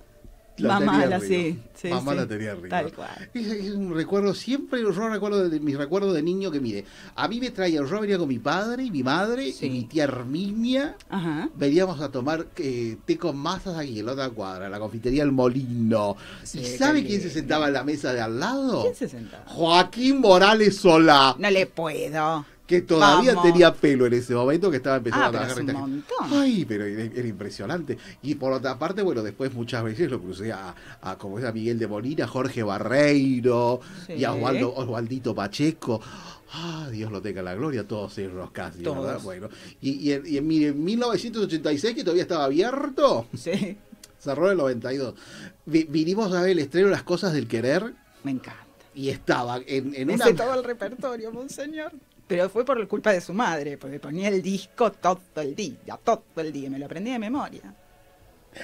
la 0.58 0.80
Mamá 0.80 0.92
tenía 0.94 1.08
la- 1.08 1.16
arriba. 1.18 1.28
sí, 1.44 1.60
sí, 1.76 1.88
Mamá 1.90 2.12
sí. 2.14 2.18
la 2.18 2.28
tenía 2.28 2.52
arriba. 2.54 2.70
Tal 2.70 2.94
cual. 2.94 3.30
Es, 3.34 3.48
es 3.48 3.72
un 3.72 3.94
recuerdo, 3.94 4.34
siempre 4.34 4.82
yo 4.82 4.90
recuerdo 4.92 5.50
de 5.50 5.60
mis 5.60 5.78
recuerdos 5.78 6.14
de 6.14 6.22
niño 6.24 6.50
que 6.52 6.60
mire, 6.62 6.86
a 7.16 7.28
mí 7.28 7.40
me 7.40 7.52
traía, 7.52 7.82
yo 7.86 8.00
venía 8.00 8.18
con 8.18 8.28
mi 8.30 8.40
padre 8.40 8.84
y 8.84 8.92
mi 8.92 9.04
madre 9.04 9.54
y 9.60 9.70
mi 9.70 9.84
tía 9.84 10.06
Herminia, 10.06 10.96
Ajá. 11.10 11.50
veníamos 11.56 12.00
a 12.02 12.10
tomar 12.10 12.48
eh, 12.58 12.98
té 13.06 13.18
con 13.18 13.36
masas 13.38 13.78
aquí 13.78 14.00
en 14.00 14.06
la 14.06 14.14
otra 14.14 14.30
cuadra, 14.30 14.66
en 14.68 14.72
la 14.72 14.80
confitería 14.80 15.24
El 15.24 15.32
Molino. 15.32 16.16
Sí, 16.44 16.60
¿Y 16.60 16.66
sabe 16.78 17.06
quién 17.06 17.22
se 17.22 17.30
sentaba 17.30 17.68
en 17.68 17.74
la 17.74 17.84
mesa 17.84 18.14
de 18.14 18.22
al 18.22 18.40
lado? 18.40 18.84
¿Quién 18.84 18.96
se 18.96 19.10
sentaba? 19.10 19.44
Joaquín 19.48 20.22
Morales 20.22 20.78
Solá. 20.78 21.36
No 21.38 21.50
le 21.50 21.66
puedo. 21.66 22.46
Que 22.68 22.82
todavía 22.82 23.36
Vamos. 23.36 23.52
tenía 23.52 23.74
pelo 23.74 24.06
en 24.08 24.14
ese 24.14 24.34
momento, 24.34 24.72
que 24.72 24.78
estaba 24.78 24.98
empezando 24.98 25.26
Ah, 25.26 25.28
a 25.28 25.32
pero 25.32 25.44
trabajar 25.56 25.64
es 25.70 25.76
un 25.76 25.82
montón. 25.82 26.28
Ay, 26.42 26.66
pero 26.66 26.84
era, 26.86 27.04
era 27.04 27.28
impresionante. 27.28 27.98
Y 28.24 28.36
por 28.36 28.52
otra 28.54 28.78
parte, 28.80 29.02
bueno, 29.04 29.22
después 29.22 29.54
muchas 29.54 29.84
veces 29.84 30.10
lo 30.10 30.20
crucé 30.20 30.52
a, 30.52 30.74
a 31.02 31.18
como 31.18 31.38
es 31.38 31.46
a 31.46 31.52
Miguel 31.52 31.78
de 31.78 31.88
Molina, 31.88 32.26
Jorge 32.28 32.64
Barreiro 32.64 33.82
Sí. 34.08 34.14
y 34.14 34.24
a 34.24 34.34
Osvaldo, 34.34 34.74
Osvaldito 34.76 35.36
Pacheco. 35.36 36.02
Ah, 36.54 36.88
Dios 36.92 37.12
lo 37.12 37.22
tenga 37.22 37.40
en 37.40 37.46
la 37.46 37.54
gloria, 37.56 37.86
todos 37.88 38.18
ellos 38.18 38.50
casi, 38.52 38.82
Todos. 38.82 39.06
¿verdad? 39.06 39.22
Bueno, 39.24 39.50
y, 39.82 39.92
y 40.10 40.14
en, 40.14 40.24
y 40.26 40.38
en 40.38 40.48
mire, 40.48 40.68
en 40.70 40.84
1986, 40.84 41.96
que 41.96 42.04
todavía 42.04 42.24
estaba 42.24 42.46
abierto, 42.46 43.28
Sí, 43.38 43.78
cerró 44.20 44.46
en 44.46 44.52
el 44.54 44.58
92. 44.58 45.16
Vi- 45.66 45.84
vinimos 45.90 46.34
a 46.34 46.42
ver 46.42 46.52
el 46.52 46.60
estreno 46.60 46.88
Las 46.90 47.04
Cosas 47.04 47.34
del 47.34 47.48
Querer 47.48 47.94
me 48.24 48.32
encanta. 48.32 48.66
y 48.94 49.10
estaba 49.10 49.58
en, 49.68 49.94
en 49.96 50.10
una... 50.12 50.34
todo 50.34 50.54
el 50.56 50.64
repertorio, 50.64 51.32
monseñor. 51.32 51.92
Pero 52.28 52.50
fue 52.50 52.66
por 52.66 52.88
culpa 52.88 53.12
de 53.14 53.22
su 53.22 53.34
madre, 53.34 53.78
porque 53.78 54.00
ponía 54.00 54.30
el 54.30 54.42
disco 54.42 54.92
todo 54.92 55.20
el 55.36 55.56
día, 55.56 55.98
todo 56.04 56.24
el 56.38 56.52
día. 56.52 56.70
Me 56.70 56.80
lo 56.80 56.86
aprendí 56.86 57.12
de 57.12 57.20
memoria. 57.20 57.74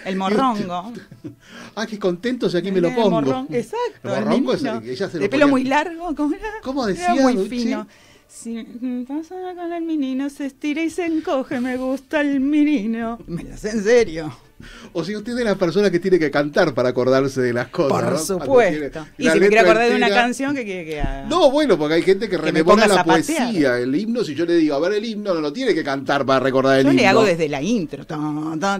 El 0.06 0.16
morrongo. 0.16 0.94
Ah, 1.76 1.86
qué 1.86 2.00
contento, 2.00 2.50
si 2.50 2.58
aquí 2.58 2.72
me 2.72 2.82
lo 2.82 2.88
El 2.90 2.96
pongo. 2.96 3.22
morrón- 3.22 3.48
Exacto. 3.54 4.10
El 4.10 4.12
el 4.20 4.26
morrongo 4.26 4.54
es- 4.54 4.62
menino. 4.64 4.82
ella 4.92 5.10
se 5.10 5.18
lo 5.18 5.24
de 5.24 5.30
pelo 5.30 5.42
ponía- 5.46 5.52
muy 5.52 5.64
largo, 5.66 6.16
¿cómo 6.16 6.36
era? 6.36 6.48
¿Cómo 6.64 6.88
Era 6.88 6.94
decía, 7.10 7.22
muy 7.22 7.36
Duchi? 7.36 7.50
fino. 7.50 7.88
Si 8.28 8.64
pasa 9.08 9.36
con 9.56 9.74
el 9.74 9.84
menino, 9.84 10.30
se 10.30 10.46
estira 10.46 10.82
y 10.82 10.90
se 10.90 11.06
encoge, 11.06 11.60
me 11.60 11.76
gusta 11.78 12.22
el 12.22 12.40
menino. 12.40 13.20
Me 13.28 13.44
lo 13.44 13.58
sé 13.58 13.72
en 13.72 13.84
serio. 13.84 14.34
O 14.94 15.04
si 15.04 15.16
usted 15.16 15.38
es 15.38 15.46
la 15.46 15.56
persona 15.56 15.90
que 15.90 16.00
tiene 16.00 16.20
que 16.20 16.30
cantar 16.30 16.74
para 16.74 16.90
acordarse 16.90 17.42
de 17.42 17.54
las 17.54 17.68
cosas. 17.70 18.04
Por 18.04 18.20
supuesto. 18.20 19.06
Y 19.18 19.30
si 19.30 19.40
me 19.40 19.48
quiere 19.48 19.60
acordar 19.60 19.90
de 19.90 19.96
una 19.96 20.10
canción, 20.10 20.54
¿qué 20.56 20.64
quiere 20.66 20.86
que 20.86 21.02
haga? 21.02 21.26
No, 21.28 21.50
bueno, 21.52 21.78
porque 21.78 21.96
hay 21.96 22.02
gente 22.04 22.28
que 22.30 22.38
me 22.38 22.44
rememora 22.46 22.88
la 22.88 23.04
poesía, 23.04 23.78
el 23.78 23.96
himno. 23.96 24.24
Si 24.24 24.36
yo 24.36 24.46
le 24.46 24.56
digo, 24.56 24.76
a 24.76 24.80
ver 24.80 24.94
el 24.94 25.06
himno, 25.06 25.34
no 25.34 25.42
lo 25.42 25.54
tiene 25.54 25.74
que 25.74 25.84
cantar 25.84 26.26
para 26.26 26.40
recordar 26.40 26.80
el 26.80 26.86
Yo 26.86 26.92
himno. 26.92 27.02
le 27.02 27.08
hago 27.08 27.24
desde 27.24 27.48
la 27.48 27.62
intro, 27.62 28.06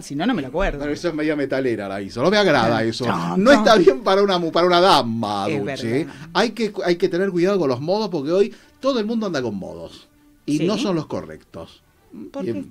si 0.02 0.14
no, 0.14 0.26
no 0.26 0.34
me 0.34 0.42
lo 0.42 0.48
acuerdo. 0.48 0.78
Pero 0.80 0.92
eso 0.92 1.08
es 1.08 1.14
media 1.14 1.36
metalera 1.36 1.88
la 1.88 2.00
hizo. 2.00 2.22
No 2.22 2.30
me 2.30 2.36
agrada 2.36 2.82
eso. 2.84 3.06
No 3.36 3.50
está 3.52 3.76
bien 3.76 4.02
para 4.02 4.22
una, 4.22 4.40
para 4.50 4.66
una 4.66 4.80
dama, 4.80 5.46
Es 5.48 5.58
Dulce. 5.58 5.92
verdad. 6.04 6.14
Hay 6.34 6.50
que, 6.50 6.72
hay 6.84 6.96
que 6.96 7.08
tener 7.08 7.30
cuidado 7.30 7.58
con 7.58 7.68
los 7.68 7.80
modos 7.80 8.08
porque 8.10 8.30
hoy 8.30 8.54
todo 8.80 8.98
el 8.98 9.06
mundo 9.06 9.26
anda 9.26 9.40
con 9.42 9.54
modos. 9.56 10.08
Y 10.44 10.58
¿Sí? 10.58 10.66
no 10.66 10.76
son 10.76 10.96
los 10.96 11.06
correctos. 11.06 11.82
¿Por 12.30 12.44
qué? 12.44 12.64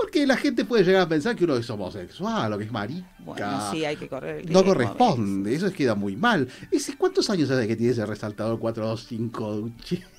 Porque 0.00 0.24
la 0.26 0.36
gente 0.36 0.64
puede 0.64 0.84
llegar 0.84 1.02
a 1.02 1.08
pensar 1.08 1.34
que 1.34 1.42
uno 1.42 1.56
es 1.56 1.68
homosexual 1.68 2.52
o 2.52 2.58
que 2.58 2.64
es 2.64 2.70
marica. 2.70 3.08
Bueno, 3.18 3.70
sí, 3.72 3.84
hay 3.84 3.96
que 3.96 4.08
correr. 4.08 4.42
el 4.42 4.52
No 4.52 4.64
corresponde, 4.64 5.52
eso 5.52 5.72
queda 5.72 5.96
muy 5.96 6.14
mal. 6.14 6.48
Ese, 6.70 6.96
¿Cuántos 6.96 7.28
años 7.30 7.50
hace 7.50 7.66
que 7.66 7.74
tiene 7.74 7.92
ese 7.92 8.06
resaltador 8.06 8.58
425 8.58 9.52
Duchi? 9.56 10.02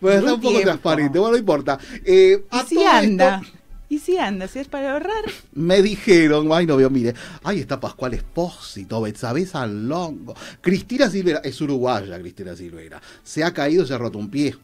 Bueno, 0.00 0.18
está 0.18 0.34
un 0.34 0.40
poco 0.40 0.50
tiempo. 0.50 0.68
transparente, 0.68 1.18
bueno, 1.18 1.32
no 1.32 1.38
importa. 1.38 1.78
Eh, 2.04 2.44
¿Y 2.52 2.68
si 2.68 2.84
anda? 2.84 3.40
esto, 3.42 3.58
¿Y 3.88 3.98
si 3.98 4.16
anda? 4.16 4.46
¿Si 4.46 4.60
es 4.60 4.68
para 4.68 4.92
ahorrar? 4.92 5.24
me 5.54 5.82
dijeron, 5.82 6.48
ay 6.52 6.66
no 6.66 6.76
veo, 6.76 6.88
mire, 6.88 7.14
ahí 7.42 7.58
está 7.58 7.80
Pascual 7.80 8.14
Espósito, 8.14 9.00
Betsabe 9.00 9.48
Longo, 9.66 10.36
Cristina 10.60 11.10
Silvera, 11.10 11.40
es 11.42 11.60
uruguaya 11.60 12.18
Cristina 12.20 12.54
Silvera, 12.54 13.00
se 13.24 13.42
ha 13.42 13.52
caído, 13.52 13.84
se 13.84 13.94
ha 13.94 13.98
roto 13.98 14.18
un 14.18 14.30
pie. 14.30 14.54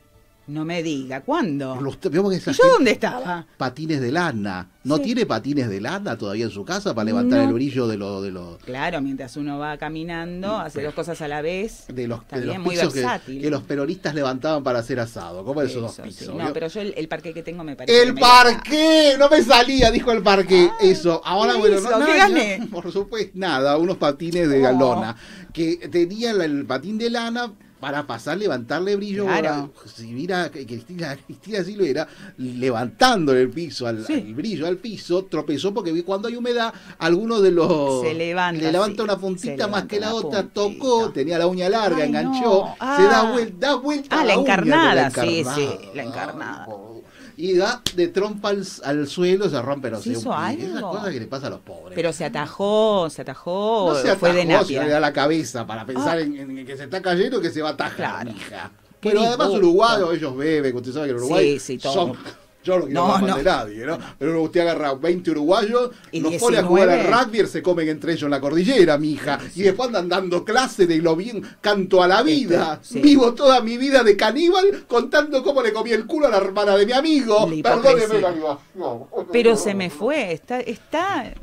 No 0.47 0.65
me 0.67 0.83
diga, 0.83 1.23
¿cuándo? 1.23 1.77
Los- 1.81 1.99
veo 2.01 2.29
que 2.29 2.37
esa 2.37 2.51
¿Y 2.51 2.55
yo 2.55 2.65
dónde 2.75 2.91
estaba? 2.91 3.47
Patines 3.57 4.01
de 4.03 4.13
lana. 4.13 4.69
¿No 4.85 4.99
Sí. 4.99 5.05
tiene 5.05 5.25
patines 5.25 5.71
de 5.71 5.81
lana 5.81 6.19
todavía 6.19 6.45
en 6.45 6.51
su 6.51 6.67
casa 6.67 6.95
para 6.95 7.07
levantar 7.07 7.39
No. 7.41 7.49
el 7.49 7.55
brillo 7.55 7.87
de 7.87 7.97
los 7.97 8.23
de 8.23 8.31
los 8.31 8.59
Claro, 8.59 9.01
mientras 9.01 9.35
uno 9.39 9.59
va 9.59 9.79
caminando, 9.79 10.59
hace 10.59 10.83
dos 10.83 10.93
cosas 10.93 11.19
a 11.23 11.29
la 11.29 11.41
vez. 11.41 11.87
de 11.89 12.07
los, 12.07 12.21
de 12.29 12.45
los 12.45 12.59
pisos 12.59 12.93
que, 12.93 13.01
versátil. 13.01 13.41
que 13.41 13.49
los 13.51 13.63
peronistas 13.63 14.15
levantaban 14.15 14.63
para 14.63 14.81
hacer 14.81 15.01
asado? 15.01 15.43
¿Cómo 15.45 15.63
esos 15.63 15.81
dos 15.81 15.97
pisos? 16.07 16.27
sí. 16.27 16.33
No, 16.37 16.53
pero 16.53 16.69
yo 16.69 16.81
el, 16.83 16.93
el 16.99 17.09
parque 17.09 17.33
que 17.33 17.43
tengo 17.43 17.65
me 17.65 17.75
parece. 17.77 17.99
El 18.03 18.09
que 18.09 18.13
me- 18.15 18.21
parque, 18.21 19.15
no 19.19 19.31
me 19.31 19.43
salía, 19.43 19.91
dijo 19.91 20.13
el 20.13 20.23
parque. 20.23 20.69
Ay, 20.79 20.91
Eso, 20.91 21.23
ahora 21.25 21.55
¿qué 21.55 21.59
bueno, 21.61 21.79
hizo? 21.79 21.91
no, 21.91 22.05
¿Qué 22.05 22.13
nada, 22.13 22.29
gané? 22.29 22.59
yo, 22.61 22.67
por 22.71 22.93
supuesto, 22.93 23.33
nada, 23.35 23.79
unos 23.79 23.97
patines 23.97 24.49
de 24.51 24.67
Oh. 24.67 24.73
lona 24.79 25.17
que 25.55 25.89
tenían 25.91 26.41
el 26.43 26.67
patín 26.67 26.99
de 26.99 27.09
lana 27.09 27.53
para 27.85 28.07
pasar, 28.07 28.38
levantarle 28.38 28.97
brillo. 28.97 29.27
Claro. 29.27 29.70
Si 29.85 30.07
mira 30.07 30.51
que 30.51 30.64
Cristina, 30.64 31.18
Cristina 31.27 31.62
Silvera 31.62 32.09
levantando 32.38 33.35
el 33.35 33.51
piso, 33.51 33.87
al, 33.87 34.07
Sí. 34.07 34.33
brillo 34.33 34.66
al 34.66 34.79
piso, 34.79 35.27
tropezó 35.27 35.75
porque 35.75 35.92
vi- 35.92 36.03
cuando 36.03 36.29
hay 36.29 36.37
humedad, 36.37 36.73
alguno 36.99 37.42
de 37.42 37.51
los 37.51 38.01
Se 38.01 38.14
levanta, 38.14 38.62
le 38.62 38.73
levanta 38.73 38.97
sí, 38.97 39.03
una 39.03 39.18
puntita 39.18 39.68
más 39.68 39.85
que 39.85 40.01
la 40.01 40.14
otra, 40.14 40.44
puntita. 40.44 40.55
tocó, 40.55 41.11
tenía 41.11 41.37
la 41.38 41.47
uña 41.47 41.68
larga, 41.68 41.99
Ay, 42.05 42.09
enganchó, 42.09 42.68
no. 42.81 42.97
se 42.97 43.03
da 43.03 43.20
Ah. 43.20 43.33
vuelta, 43.33 43.66
da 43.68 43.75
vuelta 43.75 44.16
Ah, 44.16 44.20
a 44.20 44.25
la 44.25 44.38
uña 44.38 44.57
con 44.57 44.64
encarnada, 44.64 45.11
sí, 45.11 45.20
encarnada. 45.40 45.55
sí, 45.55 45.68
la 45.94 46.03
encarnada. 46.05 46.66
Ay, 46.66 46.94
y 47.37 47.57
da 47.57 47.83
de 47.97 48.09
trompa 48.09 48.51
al, 48.51 48.64
al 48.85 49.07
suelo, 49.09 49.49
se 49.49 49.61
rompe, 49.61 49.90
no 49.90 49.99
¿Se 49.99 50.05
sé, 50.05 50.11
hizo 50.18 50.31
un 50.31 50.37
pie. 50.37 50.64
algo? 50.66 50.79
Esas 50.79 50.83
cosas 50.83 51.12
que 51.12 51.20
le 51.20 51.27
pasa 51.27 51.47
a 51.47 51.51
los 51.51 51.61
pobres. 51.61 51.94
Pero 51.94 52.12
se 52.12 52.25
atajó, 52.25 53.09
se 53.11 53.23
atajó, 53.23 53.92
no 53.92 53.99
se 54.01 54.16
fue 54.16 54.33
de 54.33 54.42
atajó, 54.42 54.64
si 54.66 54.75
no 54.77 54.83
le 54.83 54.88
da 54.88 54.94
napia. 54.94 55.01
la 55.01 55.12
cabeza 55.12 55.66
para 55.66 55.85
pensar 55.87 56.18
Ah. 56.18 56.20
en, 56.23 56.59
en 56.59 56.66
que 56.66 56.77
se 56.77 56.85
está 56.85 57.01
cayendo 57.03 57.40
que 57.40 57.51
se 57.51 57.61
va 57.62 57.70
a 57.70 57.73
atajar, 57.73 58.27
Claro. 58.49 58.70
Pero 59.01 59.20
además 59.20 59.49
uruguayos, 59.51 60.14
ellos 60.14 60.35
beben, 60.37 60.75
usted 60.77 60.92
sabe 60.92 61.07
que 61.07 61.11
en 61.11 61.16
Uruguay 61.18 61.59
Sí, 61.59 61.75
sí, 61.75 61.79
todo. 61.79 61.92
son... 61.92 62.12
Yo 62.64 62.79
no 62.79 62.87
quiero 62.87 63.07
No, 63.07 63.18
no. 63.18 63.37
de 63.37 63.42
nadie, 63.44 63.87
¿no? 63.87 63.98
Pero 64.18 64.42
usted 64.42 64.61
agarra 64.62 64.94
20 64.94 65.31
uruguayos, 65.33 65.90
Y 66.11 66.20
los 66.20 66.35
pone 66.37 66.59
a 66.59 66.62
jugar 66.64 66.88
al 66.88 67.00
19. 67.03 67.24
rugby, 67.24 67.46
se 67.46 67.62
comen 67.62 67.88
entre 67.90 68.12
ellos 68.12 68.24
en 68.24 68.31
la 68.31 68.40
cordillera, 68.40 68.98
mi 68.98 69.12
hija. 69.12 69.38
Y 69.55 69.62
después 69.62 69.88
andan 69.88 70.09
dando 70.09 70.44
clase 70.44 70.87
de 70.87 70.96
lo 70.98 71.14
bien 71.14 71.42
canto 71.61 72.03
a 72.03 72.09
la 72.09 72.22
vida. 72.22 72.81
Este, 72.83 72.94
sí. 72.94 73.00
Vivo 73.00 73.35
toda 73.35 73.61
mi 73.61 73.77
vida 73.77 74.03
de 74.03 74.16
caníbal 74.16 74.85
contando 74.88 75.42
cómo 75.44 75.62
le 75.62 75.72
comí 75.72 75.90
el 75.92 76.07
culo 76.07 76.27
a 76.27 76.31
la 76.31 76.38
hermana 76.38 76.77
de 76.77 76.87
mi 76.87 76.92
amigo. 76.92 77.48
Perdóneme 77.62 78.20
la 78.20 78.29
animación. 78.31 79.05
Pero 79.31 79.57
se 79.57 79.74
me 79.74 79.90
fue, 79.90 80.33
está, 80.33 80.61
está 80.61 81.35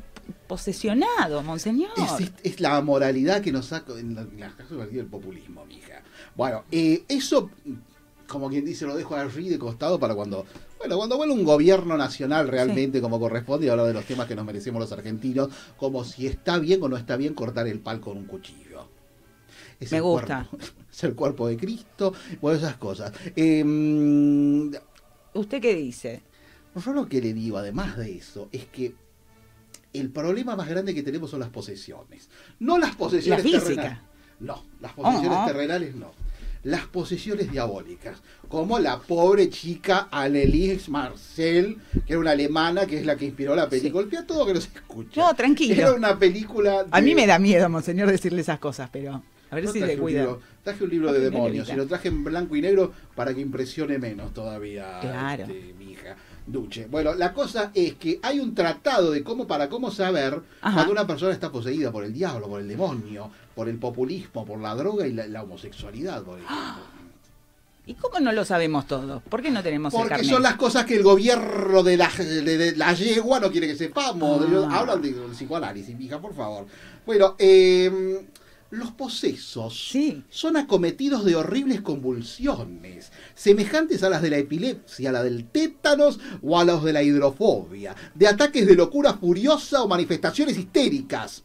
posesionado, 0.48 1.42
monseñor. 1.44 1.92
Es, 1.98 2.20
es- 2.28 2.32
es 2.44 2.60
la 2.60 2.82
moralidad 2.82 3.42
que 3.42 3.52
nos 3.52 3.68
saca 3.68 3.94
en 3.98 4.16
la, 4.16 4.22
en 4.22 4.40
la 4.40 4.50
caso 4.56 4.76
del 4.76 5.06
populismo, 5.06 5.66
mija. 5.66 6.02
Bueno, 6.36 6.64
eh, 6.72 7.04
eso, 7.08 7.50
como 8.28 8.50
quien 8.50 8.66
dice, 8.66 8.86
lo 8.86 8.96
dejo 8.96 9.16
allí 9.16 9.50
de 9.50 9.58
costado 9.58 10.00
para 10.00 10.14
cuando, 10.16 10.46
bueno, 10.82 10.98
cuando 10.98 11.18
vuelva 11.18 11.34
un 11.36 11.44
gobierno 11.44 11.96
nacional 11.98 12.48
realmente 12.48 13.02
como 13.02 13.20
corresponde 13.20 13.66
y 13.68 13.70
hablar 13.70 13.86
de 13.88 13.94
los 13.94 14.06
temas 14.06 14.28
que 14.28 14.36
nos 14.36 14.46
merecemos 14.46 14.80
los 14.82 14.92
argentinos, 14.92 15.50
como 15.78 16.04
si 16.04 16.28
está 16.28 16.58
bien 16.58 16.82
o 16.84 16.90
no 16.90 16.98
está 16.98 17.18
bien 17.18 17.34
cortar 17.34 17.68
el 17.68 17.80
pal 17.80 18.00
con 18.02 18.18
un 18.18 18.26
cuchillo. 18.26 18.88
Es 19.80 19.92
Me 19.92 19.98
el 19.98 20.04
gusta. 20.04 20.48
cuerpo- 20.50 20.66
es 20.92 21.04
el 21.04 21.16
cuerpo 21.16 21.48
de 21.48 21.58
Cristo, 21.58 22.14
bueno, 22.42 22.58
esas 22.58 22.78
cosas. 22.78 23.12
Em, 23.36 24.72
¿Usted 25.34 25.62
qué 25.62 25.76
dice? 25.76 26.22
yo 26.84 26.94
lo 26.94 27.08
que 27.08 27.22
le 27.22 27.34
digo, 27.34 27.58
además 27.58 27.98
de 27.98 28.16
eso, 28.18 28.50
es 28.52 28.66
que 28.66 28.94
el 29.94 30.10
problema 30.10 30.56
más 30.56 30.68
grande 30.70 30.94
que 30.96 31.04
tenemos 31.04 31.30
son 31.30 31.42
las 31.42 31.50
posesiones. 31.50 32.30
No 32.60 32.78
las 32.78 32.96
posesiones 32.96 33.44
La 33.44 33.52
física. 33.52 33.66
terrenales. 33.82 34.00
No, 34.40 34.64
las 34.80 34.94
posesiones 34.94 35.38
Oh. 35.42 35.46
terrenales 35.46 35.96
no. 35.96 36.12
Las 36.64 36.86
posesiones 36.86 37.52
diabólicas. 37.52 38.18
Como 38.48 38.78
la 38.80 39.00
pobre 39.00 39.50
chica 39.50 40.08
Annelies 40.12 40.90
Marcel, 40.90 41.78
que 42.06 42.14
era 42.14 42.20
una 42.20 42.32
alemana, 42.32 42.86
que 42.86 43.00
es 43.00 43.06
la 43.06 43.16
que 43.16 43.26
inspiró 43.26 43.56
la 43.56 43.68
película. 43.70 43.94
Golpea 44.04 44.28
todo 44.28 44.46
que 44.46 44.54
no 44.54 44.62
se 44.62 44.70
escucha. 44.76 45.20
No, 45.22 45.34
tranquilo. 45.34 45.74
Era 45.74 45.94
una 45.94 46.20
película. 46.20 46.86
A 46.92 47.02
mí 47.02 47.16
me 47.16 47.26
da 47.26 47.40
miedo, 47.40 47.68
monseñor, 47.70 48.12
decirle 48.12 48.42
esas 48.42 48.60
cosas, 48.60 48.90
pero 48.92 49.24
a 49.50 49.56
ver 49.56 49.68
si 49.70 49.80
le 49.80 49.96
un 49.96 50.02
cuida. 50.02 50.20
libro- 50.22 50.42
traje 50.64 50.84
un 50.84 50.90
libro 50.92 51.12
de 51.12 51.20
demonios 51.20 51.68
y 51.70 51.74
lo 51.76 51.88
traje 51.88 52.10
en 52.10 52.24
blanco 52.24 52.56
y 52.56 52.62
negro 52.62 52.92
para 53.16 53.34
que 53.34 53.42
impresione 53.42 53.98
menos 53.98 54.32
todavía 54.34 55.00
Claro. 55.02 55.44
este, 55.44 55.74
mi 55.80 55.94
hija 55.94 56.16
Duche. 56.48 56.88
Bueno, 56.90 57.14
la 57.14 57.34
cosa 57.34 57.72
es 57.74 57.94
que 57.96 58.20
hay 58.24 58.40
un 58.40 58.56
tratado 58.56 59.12
de 59.12 59.24
cómo 59.24 59.48
para 59.48 59.70
cómo 59.70 59.92
saber 59.92 60.42
Ajá. 60.62 60.74
cuando 60.76 60.92
una 60.94 61.08
persona 61.08 61.32
está 61.34 61.52
poseída 61.52 61.92
por 61.92 62.04
el 62.04 62.14
diablo, 62.14 62.48
por 62.48 62.60
el 62.62 62.68
demonio, 62.68 63.30
por 63.56 63.70
el 63.70 63.78
populismo, 63.78 64.46
por 64.46 64.60
la 64.60 64.74
droga 64.76 65.06
y 65.08 65.14
la, 65.14 65.28
la 65.28 65.44
homosexualidad, 65.44 66.24
por 66.24 66.40
ejemplo. 66.40 66.58
¿Y 67.86 67.96
cómo 67.96 68.20
no 68.20 68.32
lo 68.32 68.46
sabemos 68.46 68.86
todo? 68.88 69.22
¿Por 69.22 69.42
qué 69.42 69.50
no 69.50 69.64
tenemos 69.64 69.92
el 69.94 70.00
Porque 70.00 70.10
carnet? 70.16 70.30
son 70.30 70.44
las 70.44 70.56
cosas 70.56 70.86
que 70.86 70.96
el 70.96 71.04
gobierno 71.04 71.82
de 71.84 71.98
la, 71.98 72.10
de, 72.18 72.42
de 72.58 72.76
la 72.76 72.94
yegua 72.94 73.40
no 73.40 73.52
quiere 73.52 73.68
que 73.68 73.76
sepamos. 73.76 74.46
Ah. 74.70 74.80
Hablan 74.80 75.02
de- 75.02 75.14
del 75.14 75.32
psicoanálisis, 75.32 75.98
mija, 75.98 76.20
por 76.20 76.34
favor. 76.36 76.68
Bueno, 77.06 77.36
eh, 77.40 78.24
los 78.72 78.92
posesos 78.92 79.78
Sí. 79.92 80.24
son 80.30 80.58
acometidos 80.58 81.26
de 81.26 81.36
horribles 81.36 81.82
convulsiones, 81.82 83.12
semejantes 83.36 84.02
a 84.02 84.10
las 84.10 84.22
de 84.22 84.30
la 84.30 84.38
epilepsia, 84.38 85.10
a 85.10 85.14
la 85.14 85.24
del 85.24 85.46
tétanos 85.46 86.20
o 86.42 86.58
a 86.58 86.64
los 86.64 86.84
de 86.84 86.94
la 86.94 87.04
hidrofobia, 87.04 87.96
de 88.16 88.28
ataques 88.28 88.66
de 88.66 88.76
locura 88.76 89.14
furiosa 89.14 89.84
o 89.84 89.88
manifestaciones 89.88 90.58
histéricas. 90.58 91.44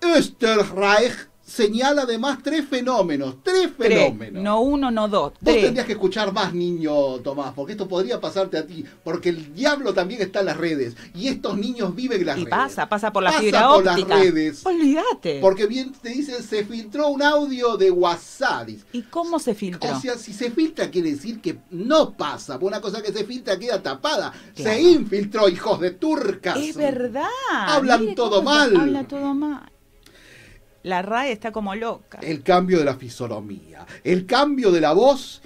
Österreich 0.00 1.28
señala 1.48 2.02
además 2.02 2.38
tres 2.42 2.66
fenómenos, 2.68 3.36
tres 3.42 3.70
Tres, 3.76 3.88
fenómenos. 4.04 4.42
no 4.42 4.60
uno, 4.60 4.90
no 4.90 5.08
dos. 5.08 5.32
Vos 5.32 5.40
tres. 5.42 5.62
tendrías 5.64 5.86
que 5.86 5.92
escuchar 5.92 6.32
más, 6.32 6.52
niño 6.54 6.92
Tomás, 7.24 7.52
porque 7.54 7.72
esto 7.72 7.88
podría 7.88 8.20
pasarte 8.20 8.58
a 8.58 8.66
ti, 8.66 8.84
porque 9.02 9.30
el 9.30 9.54
diablo 9.54 9.94
también 9.94 10.20
está 10.20 10.40
en 10.40 10.46
las 10.46 10.56
redes 10.56 10.94
y 11.14 11.28
estos 11.28 11.56
niños 11.56 11.94
viven 11.94 12.20
en 12.20 12.26
las 12.26 12.36
Y 12.38 12.44
redes. 12.44 12.50
pasa, 12.50 12.88
pasa 12.88 13.12
por 13.12 13.22
la 13.22 13.30
Pasa 13.30 13.42
fibra 13.42 13.68
por 13.68 13.84
las 13.84 13.94
óptica. 13.98 14.16
redes. 14.18 14.66
Olvídate. 14.66 15.38
Porque 15.40 15.66
bien 15.66 15.92
te 15.92 16.10
dicen, 16.10 16.42
se 16.42 16.64
filtró 16.64 17.08
un 17.08 17.22
audio 17.22 17.76
de 17.76 17.90
WhatsApp. 17.90 18.68
¿Y 18.92 19.02
cómo 19.02 19.38
se 19.38 19.54
filtró? 19.54 19.96
O 19.96 20.00
sea, 20.00 20.16
si 20.16 20.32
se 20.32 20.50
filtra 20.50 20.90
quiere 20.90 21.12
decir 21.12 21.40
que 21.40 21.58
no 21.70 22.12
pasa. 22.12 22.58
Una 22.60 22.80
cosa 22.80 23.02
que 23.02 23.12
se 23.12 23.24
filtra 23.24 23.58
queda 23.58 23.82
tapada. 23.82 24.32
Claro. 24.54 24.70
Se 24.76 24.82
infiltró, 24.82 25.48
hijos 25.48 25.80
de 25.80 25.92
turcas. 25.92 26.58
es 26.58 26.76
verdad. 26.76 27.24
Hablan 27.50 28.00
Mire 28.00 28.14
todo 28.14 28.42
mal. 28.42 28.76
Habla 28.76 29.04
todo 29.06 29.34
mal. 29.34 29.70
La 30.84 31.02
RAE 31.02 31.32
está 31.32 31.52
como 31.52 31.74
loca. 31.74 32.18
El 32.22 32.42
cambio 32.42 32.78
de 32.78 32.84
la 32.84 32.96
fisonomía. 32.96 33.84
El 34.04 34.26
cambio 34.26 34.70
de 34.70 34.80
la 34.80 34.92
voz. 34.92 35.42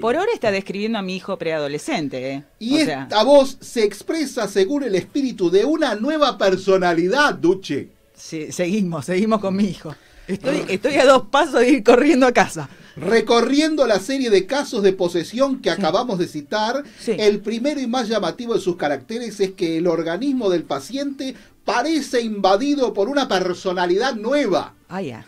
Por 0.00 0.14
ahora 0.16 0.30
está 0.34 0.50
describiendo 0.50 0.98
a 0.98 1.02
mi 1.02 1.16
hijo 1.16 1.36
preadolescente, 1.38 2.32
¿eh? 2.32 2.44
Y 2.58 2.82
o 2.82 2.84
sea, 2.84 3.02
esta 3.04 3.22
voz 3.24 3.56
se 3.60 3.82
expresa 3.84 4.46
según 4.46 4.82
el 4.84 4.94
espíritu 4.94 5.50
de 5.50 5.64
una 5.64 5.94
nueva 5.94 6.36
personalidad, 6.38 7.34
Duche. 7.34 7.88
sí, 8.14 8.52
seguimos, 8.52 9.06
seguimos 9.06 9.40
con 9.40 9.56
mi 9.56 9.64
hijo. 9.64 9.94
Estoy, 10.28 10.64
estoy 10.68 10.96
a 10.96 11.04
dos 11.06 11.28
pasos 11.30 11.60
de 11.60 11.70
ir 11.70 11.84
corriendo 11.84 12.26
a 12.26 12.32
casa. 12.32 12.68
Recorriendo 12.96 13.86
la 13.86 14.00
serie 14.00 14.30
de 14.30 14.46
casos 14.46 14.82
de 14.82 14.92
posesión 14.92 15.60
que 15.60 15.70
acabamos 15.70 16.18
de 16.18 16.26
citar, 16.28 16.82
Sí. 16.98 17.12
el 17.18 17.40
primero 17.40 17.80
y 17.80 17.86
más 17.86 18.08
llamativo 18.08 18.54
de 18.54 18.60
sus 18.60 18.76
caracteres 18.76 19.38
es 19.40 19.52
que 19.52 19.76
el 19.78 19.86
organismo 19.86 20.50
del 20.50 20.64
paciente 20.64 21.34
parece 21.66 22.22
invadido 22.22 22.94
por 22.94 23.10
una 23.10 23.28
personalidad 23.28 24.14
nueva. 24.14 24.72
Ah, 24.88 25.02
ya. 25.02 25.26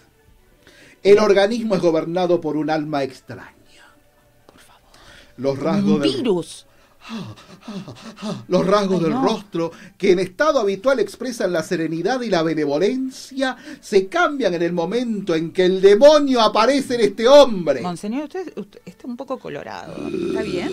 El 1.03 1.19
organismo 1.19 1.75
es 1.75 1.83
gobernado 1.83 2.41
por 2.41 2.57
un 2.57 2.71
alma 2.71 3.03
extraña. 3.03 3.53
Por 4.47 4.59
favor. 4.61 4.83
Los 5.37 5.59
rasgos 5.59 5.93
Un 5.97 6.01
del, 6.01 6.13
virus. 6.17 6.65
los 8.49 8.67
rasgos 8.67 8.99
Ay, 8.99 9.05
del 9.05 9.13
no. 9.15 9.23
rostro, 9.23 9.73
que 9.97 10.13
en 10.13 10.19
estado 10.19 10.61
habitual 10.61 11.01
expresan 11.01 11.53
la 11.53 11.63
serenidad 11.63 12.21
y 12.23 12.29
la 12.31 12.43
benevolencia, 12.43 13.57
se 13.81 14.09
cambian 14.09 14.55
en 14.55 14.63
el 14.63 14.73
momento 14.73 15.35
en 15.35 15.53
que 15.53 15.65
el 15.65 15.81
demonio 15.81 16.41
aparece 16.41 16.97
en 16.97 17.01
este 17.03 17.27
hombre. 17.29 17.81
Monseñor, 17.83 18.25
usted, 18.25 18.53
usted 18.57 18.81
está 18.85 19.07
un 19.07 19.17
poco 19.17 19.39
colorado. 19.39 19.95
¿Está 20.09 20.43
bien? 20.43 20.71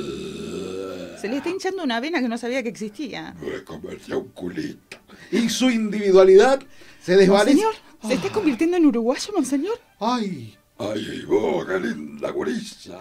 Se 1.19 1.29
le 1.29 1.37
está 1.37 1.49
hinchando 1.49 1.83
una 1.83 1.99
vena 1.99 2.19
que 2.21 2.27
no 2.27 2.37
sabía 2.37 2.61
que 2.61 2.69
existía. 2.69 3.33
Me 3.41 3.63
convertí 3.63 4.11
un 4.13 4.27
culito. 4.29 4.97
Y 5.31 5.49
su 5.49 5.69
individualidad 5.69 6.61
se 7.01 7.15
desvanece. 7.17 7.55
Monseñor, 7.63 7.75
¿se 8.07 8.13
está 8.15 8.31
convirtiendo 8.31 8.77
en 8.77 8.85
uruguayo, 8.85 9.33
monseñor? 9.33 9.79
Ay, 9.99 10.57
Ay, 10.77 11.23
vos, 11.25 11.65
qué 11.65 11.79
linda 11.79 12.29
gurisa. 12.31 12.99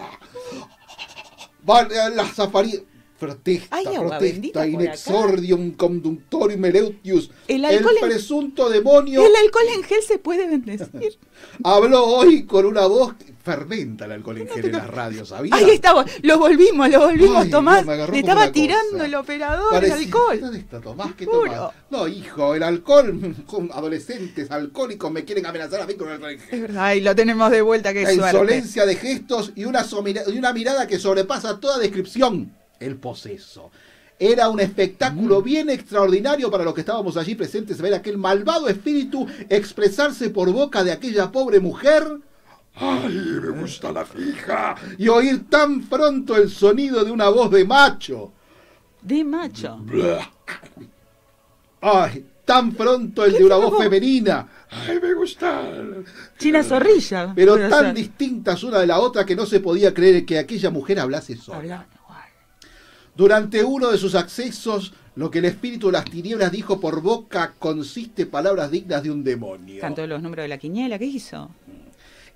van 1.64 1.90
a 1.92 2.08
las 2.10 2.38
afari... 2.38 2.84
Protesta, 3.24 3.76
agua 3.76 4.18
protesta, 4.18 4.66
inexordium 4.66 5.72
conductorium 5.72 6.64
eleutius. 6.64 7.30
El 7.48 7.64
en- 7.64 7.84
presunto 8.00 8.68
demonio 8.68 9.24
El 9.24 9.34
alcohol 9.36 9.64
en 9.74 9.82
gel 9.82 10.02
se 10.02 10.18
puede 10.18 10.46
bendecir. 10.48 11.18
habló 11.64 12.04
hoy 12.04 12.44
con 12.44 12.66
una 12.66 12.86
voz 12.86 13.14
que 13.14 13.32
fermenta 13.42 14.06
el 14.06 14.12
alcohol 14.12 14.38
en 14.38 14.48
gel 14.48 14.64
en 14.66 14.72
la 14.72 14.86
radio, 14.86 15.24
¿sabías? 15.26 15.56
Ahí 15.58 15.70
estaba, 15.70 16.04
lo 16.22 16.38
volvimos, 16.38 16.88
lo 16.90 17.00
volvimos, 17.00 17.44
Ay, 17.44 17.50
Tomás. 17.50 17.86
Agarró 17.86 18.12
Le 18.12 18.18
estaba 18.20 18.50
tirando 18.52 18.92
cosa. 18.92 19.04
el 19.06 19.14
operador 19.14 19.70
Parecía- 19.72 19.96
el 19.96 20.04
alcohol. 20.04 20.40
¿Dónde 20.40 20.58
está 20.58 20.80
Tomás? 20.80 21.14
¿Qué 21.14 21.26
toma? 21.26 21.70
No, 21.90 22.08
hijo, 22.08 22.54
el 22.54 22.62
alcohol, 22.62 23.34
con 23.46 23.70
adolescentes 23.72 24.50
alcohólicos 24.50 25.10
me 25.10 25.24
quieren 25.24 25.46
amenazar 25.46 25.80
a 25.82 25.86
mí 25.86 25.94
con 25.94 26.08
el 26.08 26.14
alcohol 26.14 26.32
en 26.32 26.40
gel. 26.40 26.54
Es 26.54 26.60
verdad, 26.62 26.84
ahí 26.84 27.00
lo 27.00 27.14
tenemos 27.14 27.50
de 27.50 27.62
vuelta, 27.62 27.92
qué 27.92 28.02
La 28.02 28.12
suerte. 28.14 28.30
insolencia 28.30 28.86
de 28.86 28.96
gestos 28.96 29.52
y 29.54 29.64
una, 29.64 29.84
y 30.26 30.38
una 30.38 30.52
mirada 30.52 30.86
que 30.86 30.98
sobrepasa 30.98 31.60
toda 31.60 31.78
descripción. 31.78 32.52
El 32.84 32.96
poseso. 32.96 33.70
Era 34.18 34.48
un 34.48 34.60
espectáculo 34.60 35.40
Mm. 35.40 35.44
bien 35.44 35.70
extraordinario 35.70 36.50
para 36.50 36.64
los 36.64 36.72
que 36.74 36.80
estábamos 36.82 37.16
allí 37.16 37.34
presentes 37.34 37.80
ver 37.80 37.94
aquel 37.94 38.16
malvado 38.18 38.68
espíritu 38.68 39.26
expresarse 39.48 40.30
por 40.30 40.50
boca 40.52 40.84
de 40.84 40.92
aquella 40.92 41.32
pobre 41.32 41.58
mujer 41.60 42.04
Ay, 42.76 43.08
me 43.42 43.50
gusta 43.60 43.90
la 43.92 44.04
fija. 44.04 44.74
y 44.98 45.08
oír 45.08 45.48
tan 45.48 45.82
pronto 45.88 46.36
el 46.36 46.48
sonido 46.50 47.04
de 47.04 47.10
una 47.12 47.28
voz 47.28 47.50
de 47.50 47.64
macho. 47.64 48.32
De 49.02 49.22
macho. 49.24 49.78
Blah. 49.82 50.30
Ay, 51.80 52.24
tan 52.44 52.72
pronto 52.72 53.24
el 53.24 53.32
¿Qué 53.32 53.38
de 53.38 53.44
una 53.44 53.56
voz 53.56 53.78
femenina, 53.82 54.48
Ay, 54.70 54.98
me 55.00 55.14
gusta. 55.14 55.62
China 56.38 56.62
zorrilla. 56.64 57.32
pero 57.34 57.56
tan 57.68 57.86
ser. 57.86 57.94
distintas 57.94 58.62
una 58.64 58.78
de 58.80 58.86
la 58.88 58.98
otra 58.98 59.24
que 59.24 59.36
no 59.36 59.46
se 59.46 59.60
podía 59.60 59.92
creer 59.94 60.24
que 60.26 60.38
aquella 60.38 60.70
mujer 60.70 60.98
hablase 61.00 61.36
sola. 61.36 61.86
Durante 63.16 63.62
uno 63.62 63.90
de 63.90 63.98
sus 63.98 64.14
accesos, 64.14 64.92
lo 65.16 65.30
que 65.30 65.38
el 65.38 65.44
espíritu 65.44 65.86
de 65.86 65.92
las 65.92 66.04
tinieblas 66.04 66.50
dijo 66.50 66.80
por 66.80 67.00
boca 67.00 67.54
consiste 67.58 68.26
palabras 68.26 68.70
dignas 68.70 69.02
de 69.02 69.10
un 69.10 69.22
demonio. 69.22 69.80
Cantó 69.80 70.06
los 70.06 70.20
números 70.20 70.44
de 70.44 70.48
la 70.48 70.58
quiniela, 70.58 70.98
¿qué 70.98 71.04
hizo? 71.06 71.50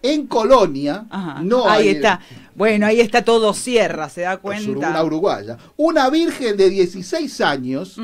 En 0.01 0.29
Colonia, 0.29 1.07
Ajá. 1.11 1.41
no 1.43 1.69
ahí 1.69 1.89
hay- 1.89 1.95
está. 1.97 2.21
Bueno, 2.55 2.87
ahí 2.87 3.01
está 3.01 3.25
todo 3.25 3.53
cierra, 3.53 4.09
se 4.09 4.21
da 4.21 4.31
Una 4.35 4.39
cuenta. 4.39 5.03
uruguaya. 5.05 5.59
Una 5.77 6.09
virgen 6.09 6.57
de 6.57 6.71
16 6.71 7.41
años. 7.41 7.99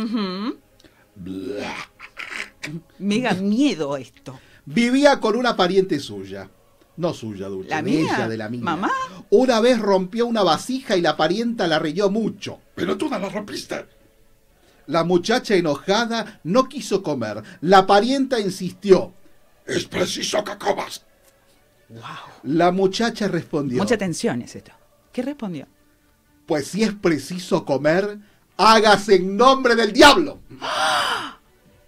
Me 2.98 3.20
da 3.20 3.34
miedo 3.34 3.96
esto. 3.96 4.38
vivía 4.66 5.20
con 5.20 5.36
una 5.36 5.54
pariente 5.56 6.00
suya. 6.00 6.48
No 6.96 7.12
suya, 7.12 7.48
Dulce, 7.48 7.70
¿La 7.70 7.76
de 7.82 7.90
mía? 7.90 8.00
ella, 8.02 8.28
de 8.28 8.36
la 8.36 8.48
mía. 8.48 8.60
¿Mamá? 8.62 8.90
Una 9.30 9.60
vez 9.60 9.78
rompió 9.80 10.26
una 10.26 10.42
vasija 10.42 10.96
y 10.96 11.00
la 11.00 11.16
parienta 11.16 11.66
la 11.66 11.78
reyó 11.78 12.10
mucho. 12.10 12.60
Pero 12.74 12.96
tú 12.96 13.08
no 13.08 13.18
la 13.18 13.28
rompiste. 13.28 13.86
La 14.86 15.02
muchacha 15.02 15.54
enojada 15.54 16.40
no 16.44 16.68
quiso 16.68 17.02
comer. 17.02 17.42
La 17.62 17.86
parienta 17.86 18.38
insistió. 18.38 19.12
Es 19.66 19.86
preciso 19.86 20.44
que 20.44 20.56
comas. 20.58 21.04
La 22.42 22.70
muchacha 22.70 23.28
respondió. 23.28 23.82
Mucha 23.82 23.96
tensión 23.96 24.42
es 24.42 24.54
esto. 24.54 24.72
¿Qué 25.12 25.22
respondió? 25.22 25.66
Pues 26.46 26.66
si 26.68 26.82
es 26.82 26.92
preciso 26.92 27.64
comer, 27.64 28.18
hágase 28.56 29.16
en 29.16 29.36
nombre 29.36 29.74
del 29.74 29.92
diablo. 29.92 30.40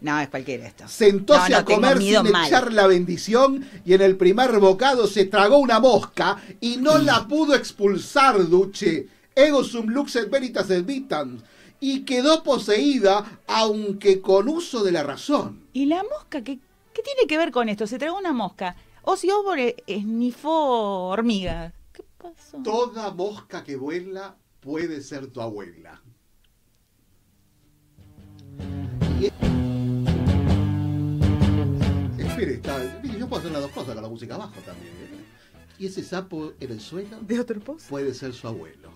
No, 0.01 0.21
es 0.21 0.29
cualquiera 0.29 0.67
esto. 0.67 0.87
Sentóse 0.89 1.51
No, 1.51 1.57
no, 1.57 1.57
a 1.57 1.65
comer 1.65 1.99
sin 1.99 2.31
mal. 2.31 2.47
echar 2.47 2.73
la 2.73 2.87
bendición 2.87 3.67
y 3.85 3.95
en 3.95 4.03
el 4.03 4.17
primer 4.17 4.59
bocado 4.59 5.07
se 5.07 5.25
tragó 5.25 5.59
una 5.59 5.81
mosca 5.81 6.37
y 6.61 6.77
no 6.77 6.99
la 6.99 7.27
pudo 7.27 7.55
expulsar, 7.55 8.47
Duce. 8.49 9.09
Ego 9.35 9.65
sum 9.65 9.87
luxet 9.89 10.31
veritas 10.31 10.71
et 10.71 10.85
vitam. 10.85 11.41
Y 11.81 12.05
quedó 12.05 12.43
poseída, 12.43 13.41
aunque 13.47 14.21
con 14.21 14.49
uso 14.49 14.83
de 14.83 14.93
la 14.93 15.03
razón. 15.03 15.67
¿Y 15.73 15.87
la 15.87 16.03
mosca? 16.03 16.43
¿Qué, 16.43 16.59
qué 16.95 17.03
tiene 17.03 17.27
que 17.29 17.37
ver 17.39 17.51
con 17.51 17.69
esto? 17.69 17.87
Se 17.87 17.99
tragó 17.99 18.19
una 18.19 18.33
mosca. 18.33 18.77
Ozzy 19.03 19.31
Osbourne 19.31 19.77
esnifó 19.87 21.09
hormigas. 21.09 21.73
¿Qué 21.93 22.03
pasó? 22.19 22.59
Toda 22.63 23.11
mosca 23.11 23.63
que 23.63 23.77
vuela 23.77 24.37
puede 24.61 25.01
ser 25.03 25.27
tu 25.29 25.41
abuela. 25.41 26.01
Y- 29.21 29.31
Espere, 32.37 32.57
está, 32.57 33.03
yo 33.03 33.27
puedo 33.29 33.41
hacer 33.41 33.51
las 33.53 33.63
dos 33.63 33.71
cosas 33.71 33.95
con 33.95 34.03
la 34.03 34.11
música 34.11 34.35
abajo 34.35 34.61
también. 34.61 34.93
¿eh? 34.93 35.25
Y 35.79 35.87
ese 35.87 36.03
sapo 36.03 36.53
en 36.61 36.71
el 36.71 36.81
suelo 36.81 37.19
¿De 37.23 37.41
otro 37.41 37.59
pozo? 37.61 37.87
puede 37.89 38.13
ser 38.13 38.35
su 38.35 38.47
abuelo. 38.47 38.91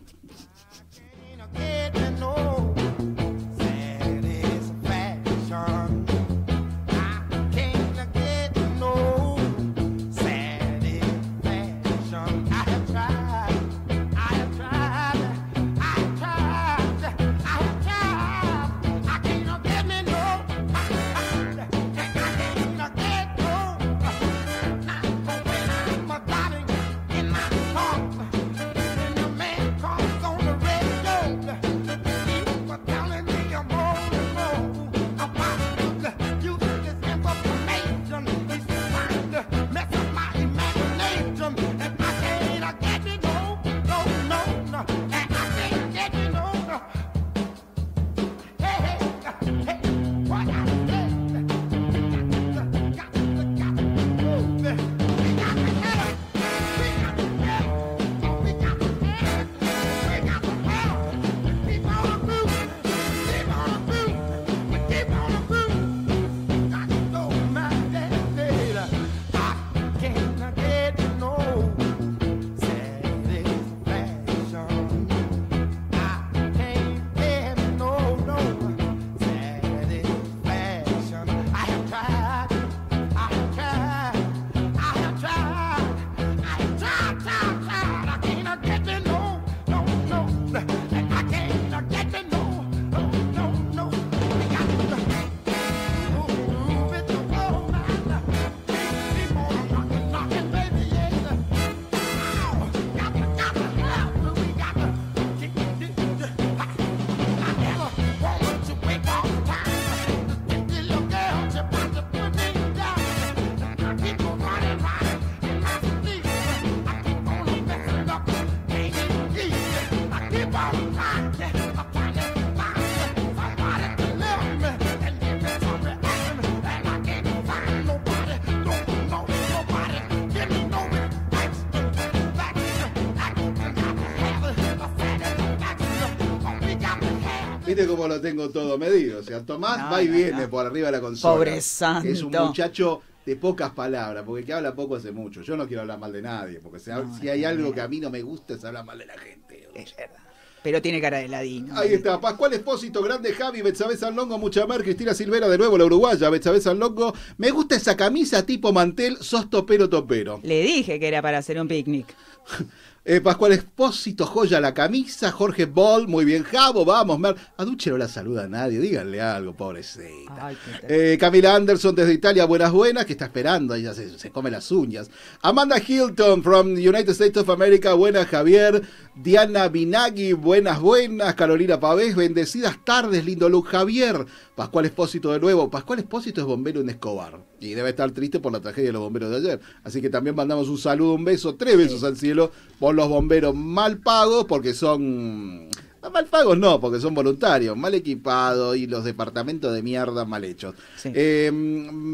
Viste 137.81 137.97
cómo 137.97 138.09
lo 138.09 138.21
tengo 138.21 138.51
todo 138.51 138.79
medido. 138.79 139.21
O 139.21 139.23
sea, 139.23 139.45
Tomás 139.45 139.79
No, 139.79 139.91
va 139.91 140.03
y 140.03 140.09
no, 140.09 140.17
viene 140.17 140.43
no. 140.43 140.51
por 140.51 140.67
arriba 140.67 140.87
de 140.87 140.93
la 140.93 141.01
consola. 141.01 141.35
Pobre 141.35 141.61
santo. 141.61 142.09
Es 142.09 142.23
un 142.23 142.33
muchacho 142.33 143.03
de 143.25 143.37
pocas 143.37 143.71
palabras, 143.71 144.25
porque 144.27 144.45
que 144.45 144.53
habla 144.53 144.75
poco 144.75 144.97
hace 144.97 145.13
mucho. 145.13 145.43
Yo 145.43 145.57
no 145.57 145.67
quiero 145.67 145.83
hablar 145.83 145.99
mal 145.99 146.13
de 146.13 146.23
nadie, 146.23 146.61
porque 146.61 146.81
si, 146.81 147.29
hay 147.29 147.45
algo 147.45 147.73
que 147.73 147.81
a 147.81 147.89
mí 147.89 148.01
no 148.01 148.11
me 148.11 148.23
gusta 148.23 148.55
es 148.55 148.65
hablar 148.65 148.85
mal 148.85 148.99
de 148.99 149.07
la 149.07 149.19
gente. 149.19 149.69
Es 149.75 149.95
verdad. 149.97 150.17
Pero 150.63 150.83
tiene 150.83 151.01
cara 151.01 151.19
de 151.19 151.29
ladino. 151.29 151.75
Ahí 151.79 151.95
está, 151.95 152.21
Pascual 152.21 152.53
Espósito, 152.53 153.03
grande 153.03 153.33
Javi, 153.33 153.63
Betsabe 153.63 153.97
Longo, 154.15 154.37
mucha 154.37 154.67
mar, 154.67 154.83
Cristina 154.83 155.15
Silvera 155.15 155.49
de 155.49 155.57
nuevo, 155.57 155.79
la 155.79 155.87
uruguaya, 155.87 156.29
Betsabe 156.29 156.61
Longo. 156.75 157.15
Me 157.39 157.51
gusta 157.51 157.77
esa 157.77 157.97
camisa 157.97 158.45
tipo 158.45 158.71
mantel, 158.71 159.17
sos 159.19 159.49
topero 159.49 159.89
topero. 159.89 160.41
Le 160.43 160.63
dije 160.63 161.01
que 161.01 161.09
era 161.09 161.23
para 161.23 161.39
hacer 161.39 161.59
un 161.59 161.67
picnic. 161.69 162.15
Eh, 163.13 163.21
Pascual 163.21 163.51
Espósito, 163.51 164.25
joya 164.25 164.61
la 164.61 164.73
camisa, 164.73 165.33
Jorge 165.33 165.65
Ball, 165.65 166.07
muy 166.07 166.25
bien, 166.25 166.45
Javo, 166.45 166.85
vamos, 166.85 167.19
Mer. 167.19 167.35
A 167.57 167.65
Duche 167.65 167.91
no 167.91 167.97
la 167.99 168.07
saluda 168.07 168.45
a 168.45 168.47
nadie, 168.47 168.79
díganle 168.79 169.21
algo, 169.21 169.53
pobrecita. 169.53 170.47
Ay, 170.47 170.57
Eh, 170.89 171.17
Camila 171.19 171.57
Anderson 171.57 171.93
desde 171.97 172.13
Italia, 172.13 172.45
buenas 172.45 172.71
buenas, 172.71 173.07
que 173.07 173.15
está 173.15 173.25
esperando, 173.25 173.75
ella 173.75 173.95
se, 173.95 174.17
se 174.17 174.31
come 174.31 174.49
las 174.49 174.71
uñas. 174.71 175.11
Amanda 175.43 175.79
Hilton 175.85 176.45
from 176.45 176.77
the 176.77 176.89
United 176.89 177.11
States 177.11 177.37
of 177.37 177.51
America, 177.51 177.95
buenas 177.95 178.29
Javier. 178.29 178.81
Diana 179.17 179.67
Binagui, 179.67 180.33
buenas 180.35 180.81
buenas. 180.81 181.35
Carolina 181.35 181.81
Pavés, 181.81 182.15
bendecidas 182.15 182.79
tardes, 182.85 183.25
lindo 183.25 183.49
look 183.49 183.67
Javier. 183.67 184.25
Pascual 184.61 184.85
Espósito 184.85 185.33
de 185.33 185.41
nuevo. 185.41 185.71
Pascual 185.71 186.01
Espósito 186.01 186.43
es 186.43 186.47
bombero 186.47 186.83
en 186.83 186.91
Escobar 186.91 187.43
y 187.61 187.73
debe 187.73 187.89
estar 187.89 188.11
triste 188.11 188.41
por 188.41 188.53
la 188.53 188.61
tragedia 188.61 188.89
de 188.89 188.93
los 188.93 189.01
bomberos 189.01 189.31
de 189.31 189.37
ayer. 189.39 189.61
Así 189.85 190.03
que 190.03 190.11
también 190.11 190.37
mandamos 190.37 190.69
un 190.69 190.77
saludo, 190.77 191.15
un 191.15 191.25
beso, 191.25 191.55
tres 191.55 191.79
besos 191.79 192.05
al 192.05 192.19
cielo 192.19 192.53
por 192.79 192.95
los 192.95 193.09
bomberos 193.09 193.55
mal 193.55 194.01
pagos 194.01 194.45
porque 194.45 194.75
son... 194.75 195.71
no, 195.71 196.11
Mal 196.13 196.27
pagos 196.27 196.59
no, 196.59 196.79
porque 196.79 197.01
son 197.01 197.15
voluntarios, 197.15 197.75
mal 197.75 197.95
equipados 197.95 198.77
y 198.77 198.87
los 198.87 199.03
departamentos 199.03 199.73
de 199.73 199.83
mierda 199.83 200.27
mal 200.27 200.45
hechos. 200.45 200.75
Sí. 200.99 201.11
Eh, 201.15 201.51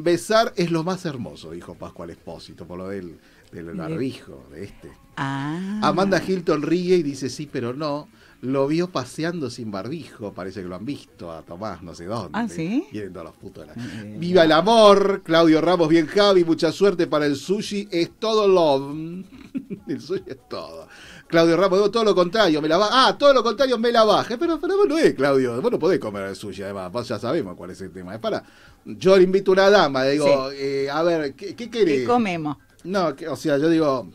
besar 0.05 0.53
es 0.55 0.71
lo 0.71 0.85
más 0.85 1.05
hermoso, 1.05 1.51
dijo 1.51 1.75
Pascual 1.75 2.11
Espósito, 2.11 2.65
por 2.65 2.79
lo 2.79 2.91
del, 2.91 3.19
del 3.51 3.75
barbijo, 3.75 4.47
de 4.53 4.63
este. 4.63 4.93
Ah. 5.17 5.81
Amanda 5.83 6.23
Hilton 6.25 6.63
ríe 6.63 6.95
y 6.95 7.03
dice 7.03 7.29
sí, 7.29 7.49
pero 7.51 7.75
no. 7.75 8.07
Lo 8.43 8.67
vio 8.67 8.89
paseando 8.89 9.49
sin 9.51 9.71
barbijo, 9.71 10.33
parece 10.35 10.61
que 10.63 10.69
lo 10.69 10.77
han 10.77 10.85
visto 10.85 11.33
a 11.33 11.43
Tomás, 11.43 11.83
no 11.83 11.95
sé 11.95 12.05
dónde. 12.05 12.31
Ah, 12.35 12.47
¿sí? 12.49 12.87
Vienen 12.93 13.13
todos 13.13 13.27
los 13.27 13.35
putos 13.37 13.67
de 13.67 13.75
la- 13.75 13.83
Eh, 13.83 14.17
Viva 14.19 14.45
el 14.45 14.53
amor, 14.53 15.23
Claudio 15.25 15.61
Ramos, 15.61 15.89
bien 15.89 16.07
Javi, 16.07 16.45
mucha 16.45 16.71
suerte 16.71 17.07
para 17.07 17.27
el 17.27 17.37
sushi, 17.37 17.89
es 17.91 18.11
todo 18.19 18.47
love. 18.47 19.25
el 19.89 20.01
sushi 20.01 20.23
es 20.27 20.49
todo. 20.49 20.87
Claudio 21.29 21.57
Ramos, 21.57 21.79
digo 21.79 21.91
todo 21.91 22.05
lo 22.05 22.15
contrario, 22.15 22.61
me 22.63 22.69
la 22.69 22.77
baja. 22.77 23.09
Ah, 23.09 23.19
todo 23.19 23.33
lo 23.33 23.43
contrario, 23.43 23.79
me 23.79 23.91
la 23.91 24.05
baja. 24.05 24.37
Pero, 24.39 24.61
pero 24.61 24.77
vos 24.77 24.87
no 24.87 24.99
es, 24.99 25.15
Claudio, 25.15 25.61
vos 25.61 25.73
no 25.73 25.79
podés 25.79 25.99
comer 25.99 26.25
el 26.27 26.37
sushi, 26.37 26.63
además, 26.63 26.93
vos 26.93 27.09
ya 27.09 27.19
sabemos 27.19 27.57
cuál 27.57 27.71
es 27.71 27.81
el 27.81 27.91
tema. 27.91 28.15
Es 28.15 28.21
para. 28.21 28.45
Yo 28.85 29.17
le 29.17 29.25
invito 29.25 29.51
a 29.51 29.55
una 29.55 29.71
dama, 29.71 30.05
le 30.05 30.13
digo, 30.13 30.51
eh, 30.53 30.89
a 30.91 31.03
ver, 31.03 31.35
¿qué, 31.35 31.57
qué 31.57 31.69
querés? 31.71 32.01
¿Qué 32.01 32.05
comemos? 32.05 32.59
No, 32.85 33.17
que- 33.17 33.27
o 33.29 33.35
sea, 33.35 33.57
yo 33.59 33.69
digo. 33.71 34.09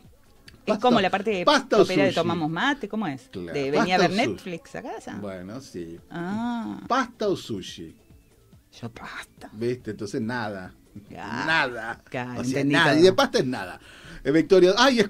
¿Es 0.66 0.78
como 0.78 1.00
la 1.00 1.10
parte 1.10 1.30
de 1.30 1.44
pasta 1.44 1.82
de 1.84 2.12
tomamos 2.12 2.50
mate? 2.50 2.88
¿Cómo 2.88 3.06
es? 3.06 3.28
Claro, 3.30 3.52
¿De 3.52 3.70
venir 3.70 3.94
a 3.94 3.98
ver. 3.98 4.10
Netflix 4.10 4.74
a 4.76 4.82
casa? 4.82 5.18
Bueno, 5.20 5.60
sí. 5.60 5.98
Ah, 6.10 6.80
¿Pasta 6.86 7.28
o 7.28 7.36
sushi? 7.36 7.96
yo 8.80 8.90
pasta. 8.90 9.50
¿Viste? 9.52 9.90
Entonces 9.90 10.20
nada. 10.20 10.74
Nada. 11.10 12.02
o 12.38 12.44
sea, 12.44 12.64
nada. 12.64 12.90
todo. 12.92 13.00
Y 13.00 13.02
de 13.02 13.12
pasta 13.12 13.38
es 13.38 13.46
nada. 13.46 13.80
Eh, 14.24 14.30
Victoria. 14.30 14.74
¡Ay! 14.78 15.04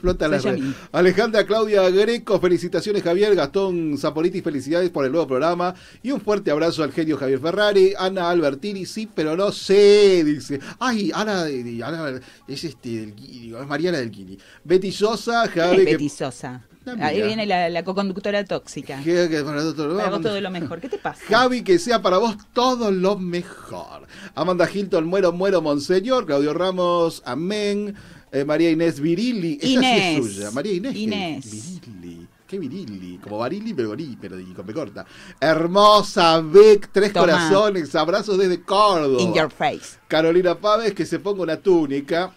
Flota 0.00 0.26
la 0.28 0.38
red. 0.38 0.58
Alejandra 0.92 1.46
Claudia 1.46 1.88
Greco, 1.90 2.40
felicitaciones 2.40 3.02
Javier. 3.02 3.34
Gastón 3.34 3.96
Zapoliti, 3.98 4.42
felicidades 4.42 4.90
por 4.90 5.04
el 5.04 5.12
nuevo 5.12 5.26
programa. 5.26 5.74
Y 6.02 6.10
un 6.10 6.20
fuerte 6.20 6.50
abrazo 6.50 6.82
al 6.82 6.92
genio 6.92 7.16
Javier 7.16 7.38
Ferrari. 7.38 7.94
Ana 7.98 8.30
Albertini, 8.30 8.86
sí, 8.86 9.08
pero 9.14 9.36
no 9.36 9.52
sé, 9.52 10.24
dice. 10.24 10.58
¡Ay, 10.80 11.10
Ana, 11.14 11.42
Ana 11.84 12.20
es 12.48 12.64
este 12.64 12.88
del 12.88 13.14
es 13.60 13.66
Mariana 13.66 13.98
del 13.98 14.10
Guiri. 14.10 14.38
Betty 14.64 14.90
Sosa, 14.92 15.48
¿Qué 15.52 15.60
Javi. 15.60 15.76
es 15.78 15.84
que- 15.86 15.92
Betty 15.92 16.08
Sosa? 16.08 16.62
Ahí 17.00 17.22
viene 17.22 17.46
la, 17.46 17.70
la 17.70 17.82
coconductora 17.82 18.44
tóxica. 18.44 19.00
que- 19.02 19.28
que 19.30 19.42
Para 19.42 19.62
vos 19.62 19.74
todo 20.20 20.38
lo 20.40 20.50
mejor. 20.50 20.80
¿Qué 20.80 20.88
te 20.90 20.98
pasa? 20.98 21.22
Javi, 21.28 21.62
que 21.62 21.78
sea 21.78 22.02
para 22.02 22.18
vos 22.18 22.36
todo 22.52 22.90
lo 22.90 23.16
mejor. 23.16 24.06
Amanda 24.34 24.68
Hilton, 24.70 25.06
muero, 25.06 25.32
muero, 25.32 25.62
monseñor. 25.62 26.26
Claudio 26.26 26.52
Ramos, 26.52 27.22
amén. 27.24 27.94
Eh, 28.34 28.44
María 28.44 28.68
Inés 28.68 28.98
Virilli, 28.98 29.60
esa 29.62 29.80
sí 29.80 29.86
es 29.86 30.24
suya. 30.24 30.50
María 30.50 30.72
Inés. 30.72 30.96
Inés. 30.96 31.50
Virilli. 31.52 32.26
Qué 32.48 32.58
virilli. 32.58 33.18
Como 33.18 33.38
Barili, 33.38 33.72
pero, 33.74 33.94
pero 34.20 34.40
y 34.40 34.46
con 34.46 34.66
corta. 34.72 35.06
Hermosa 35.40 36.40
Beck, 36.40 36.90
tres 36.90 37.12
corazones, 37.12 37.94
abrazos 37.94 38.36
desde 38.36 38.60
Córdoba. 38.60 39.22
In 39.22 39.34
your 39.34 39.50
face. 39.50 39.98
Carolina 40.08 40.58
Pávez, 40.58 40.94
que 40.94 41.06
se 41.06 41.20
ponga 41.20 41.42
una 41.44 41.58
túnica. 41.58 42.34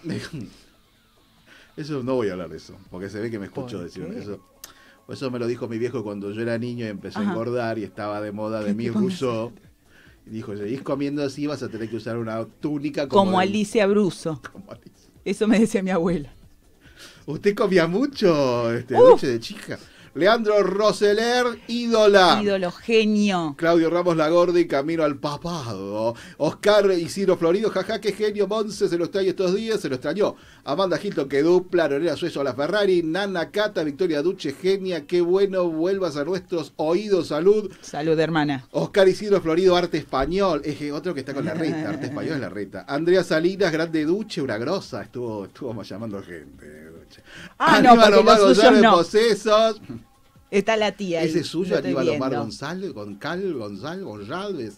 Eso 1.75 2.03
no 2.03 2.13
voy 2.13 2.29
a 2.29 2.33
hablar 2.33 2.49
de 2.49 2.57
eso, 2.57 2.75
porque 2.91 3.09
se 3.09 3.19
ve 3.19 3.31
que 3.31 3.39
me 3.39 3.47
escuchó 3.47 3.77
¿Por 3.77 3.85
decir 3.85 4.03
eso. 4.15 4.39
Eso 5.09 5.31
me 5.31 5.39
lo 5.39 5.47
dijo 5.47 5.67
mi 5.67 5.79
viejo 5.79 6.03
cuando 6.03 6.31
yo 6.31 6.41
era 6.41 6.59
niño 6.59 6.85
y 6.85 6.89
empecé 6.89 7.17
a 7.17 7.23
engordar 7.23 7.79
y 7.79 7.83
estaba 7.83 8.21
de 8.21 8.31
moda 8.31 8.59
de 8.59 8.67
¿Qué 8.67 8.73
mi 8.73 8.85
te 8.85 8.91
pones 8.91 9.19
Rousseau. 9.19 9.51
Y 10.27 10.29
dijo, 10.29 10.55
seguís 10.55 10.81
comiendo 10.83 11.23
así, 11.23 11.47
vas 11.47 11.63
a 11.63 11.69
tener 11.69 11.89
que 11.89 11.95
usar 11.95 12.17
una 12.17 12.45
túnica 12.45 13.07
como, 13.07 13.25
Como 13.25 13.39
de- 13.39 13.45
Alicia 13.47 13.87
Bruso. 13.87 14.41
como 14.51 14.71
Alicia. 14.71 14.96
Eso 15.27 15.45
me 15.45 15.59
decía 15.59 15.83
mi 15.83 15.89
abuela. 15.91 16.29
Usted 17.25 17.53
comía 17.53 17.85
mucho 17.85 18.73
este, 18.73 18.95
Uf. 18.95 19.21
de 19.21 19.41
chica. 19.41 19.77
Leandro 20.17 20.63
Roseler, 20.63 21.45
ídola. 21.67 22.39
Ídolo, 22.41 22.71
genio. 22.71 23.53
Claudio 23.55 23.89
Ramos 23.91 24.17
Lagordi, 24.17 24.65
camino 24.65 25.03
al 25.03 25.17
papado. 25.17 26.15
Oscar 26.37 26.91
Isidro 26.91 27.37
Florido, 27.37 27.69
jaja, 27.69 28.01
qué 28.01 28.13
genio. 28.13 28.47
Monse 28.47 28.89
se 28.89 28.97
lo 28.97 29.05
extrañó 29.05 29.29
estos 29.29 29.55
días, 29.55 29.79
se 29.79 29.89
lo 29.89 29.95
extrañó. 29.95 30.35
Amanda 30.63 30.99
Hilton, 31.01 31.29
que 31.29 31.43
dupla. 31.43 31.87
Lorena 31.87 32.15
Suezo, 32.15 32.43
la 32.43 32.55
Ferrari. 32.55 33.03
Nana 33.03 33.51
Cata, 33.51 33.83
Victoria 33.83 34.23
Duche, 34.23 34.53
genia. 34.53 35.05
Qué 35.05 35.21
bueno, 35.21 35.69
vuelvas 35.69 36.17
a 36.17 36.25
nuestros 36.25 36.73
oídos. 36.77 37.27
Salud. 37.27 37.71
Salud, 37.81 38.19
hermana. 38.19 38.67
Oscar 38.71 39.07
Isidro 39.07 39.39
Florido, 39.39 39.75
arte 39.75 39.99
español. 39.99 40.61
Es 40.65 40.77
que 40.77 40.91
otro 40.91 41.13
que 41.13 41.19
está 41.19 41.35
con 41.35 41.45
la 41.45 41.53
reta, 41.53 41.89
arte 41.89 42.07
español 42.07 42.33
es 42.33 42.41
la 42.41 42.49
reta. 42.49 42.85
Andrea 42.87 43.23
Salinas, 43.23 43.71
grande 43.71 44.03
Duche, 44.03 44.41
una 44.41 44.57
grosa. 44.57 45.03
Estuvo, 45.03 45.45
estuvo 45.45 45.83
llamando 45.83 46.23
gente. 46.23 46.85
Duche. 46.85 47.21
Ah, 47.59 47.81
no, 47.81 47.91
Aníbal 47.91 48.05
porque 48.05 48.19
Omar 48.19 48.39
los 48.39 48.57
suyos 48.57 48.81
no. 48.81 48.91
Posesos. 48.93 49.81
Está 50.49 50.77
la 50.77 50.93
tía 50.93 51.21
ahí. 51.21 51.27
Ese 51.27 51.39
es 51.39 51.47
suyo, 51.47 51.77
Aníbal 51.77 52.09
Omar. 52.09 52.35
González, 52.35 52.93
Goncal, 52.93 53.53
González, 53.53 54.03
González. 54.03 54.77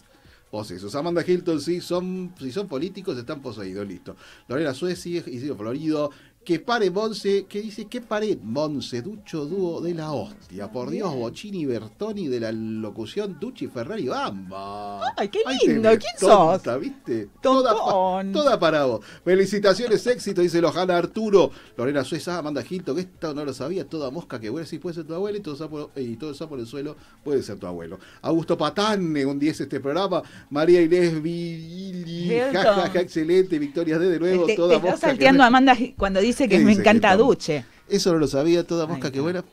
Posesos. 0.50 0.96
Amanda 0.96 1.22
Hilton, 1.24 1.60
sí, 1.60 1.80
son, 1.80 2.34
si 2.36 2.50
son 2.50 2.66
políticos, 2.66 3.16
están 3.16 3.40
poseídos, 3.40 3.86
listo. 3.86 4.16
Lorena 4.48 4.74
Sueci, 4.74 5.18
Isidro 5.18 5.56
Florido. 5.56 6.10
Que 6.42 6.58
pare 6.58 6.90
Monse, 6.90 7.44
que 7.46 7.60
dice, 7.60 7.84
que 7.84 8.00
pare 8.00 8.38
Monse, 8.42 9.02
Ducho 9.02 9.44
Dúo 9.44 9.82
de 9.82 9.92
la 9.92 10.10
hostia. 10.12 10.72
Por 10.72 10.88
Dios, 10.88 11.14
Bocini 11.14 11.66
Bertoni 11.66 12.28
de 12.28 12.40
la 12.40 12.50
locución 12.50 13.36
Duchi 13.38 13.66
Ferrari 13.68 14.08
Bamba. 14.08 15.02
Ay, 15.18 15.28
qué 15.28 15.40
te 15.60 15.66
lindo, 15.68 15.90
¿quién 15.90 16.12
tonta, 16.18 16.78
¿viste? 16.78 17.28
Toda, 17.42 17.74
pa- 17.74 18.24
toda 18.32 18.58
para 18.58 18.86
vos. 18.86 19.04
Felicitaciones, 19.22 20.04
éxito, 20.06 20.40
dice 20.40 20.62
Lojana 20.62 20.96
Arturo. 20.96 21.50
Lorena 21.76 22.04
Sueza, 22.04 22.38
Amanda 22.38 22.64
Hilton, 22.68 22.96
que 22.96 23.02
esto 23.02 23.34
no 23.34 23.44
lo 23.44 23.52
sabía, 23.52 23.86
toda 23.86 24.10
mosca 24.10 24.40
que 24.40 24.48
vuela, 24.48 24.66
sí 24.66 24.78
puede 24.78 24.94
ser 24.94 25.04
tu 25.04 25.14
abuela 25.14 25.36
y 25.36 25.42
todo 25.42 25.54
sapo, 25.56 25.90
y 25.94 26.16
todo 26.16 26.32
sapo 26.32 26.54
en 26.54 26.62
el 26.62 26.66
suelo 26.66 26.96
puede 27.22 27.42
ser 27.42 27.58
tu 27.58 27.66
abuelo. 27.66 27.98
Augusto 28.22 28.56
Patane, 28.56 29.26
un 29.26 29.38
10 29.38 29.60
este 29.60 29.78
programa. 29.78 30.22
María 30.48 30.80
Inés 30.80 31.22
Vili, 31.22 32.32
Hilton. 32.32 32.52
ja, 32.54 32.74
ja, 32.74 32.90
ja, 32.90 33.00
excelente. 33.00 33.58
Victoria 33.58 33.98
D 33.98 34.08
de 34.08 34.18
nuevo, 34.18 34.46
Te, 34.46 34.52
te 34.52 34.56
toda 34.56 34.76
está 34.76 34.86
mosca. 34.90 35.00
que 35.06 35.06
salteando. 35.12 35.44
Amanda 35.44 35.76
cuando 35.98 36.18
dice 36.20 36.29
que 36.36 36.48
¿Qué 36.48 36.58
me 36.58 36.70
dice 36.70 36.80
encanta? 36.82 37.16
Duche. 37.16 37.64
Eso 37.88 38.12
no 38.12 38.18
lo 38.18 38.26
sabía, 38.26 38.66
toda 38.66 38.86
mosca 38.86 39.10
que 39.10 39.20
vuela. 39.20 39.44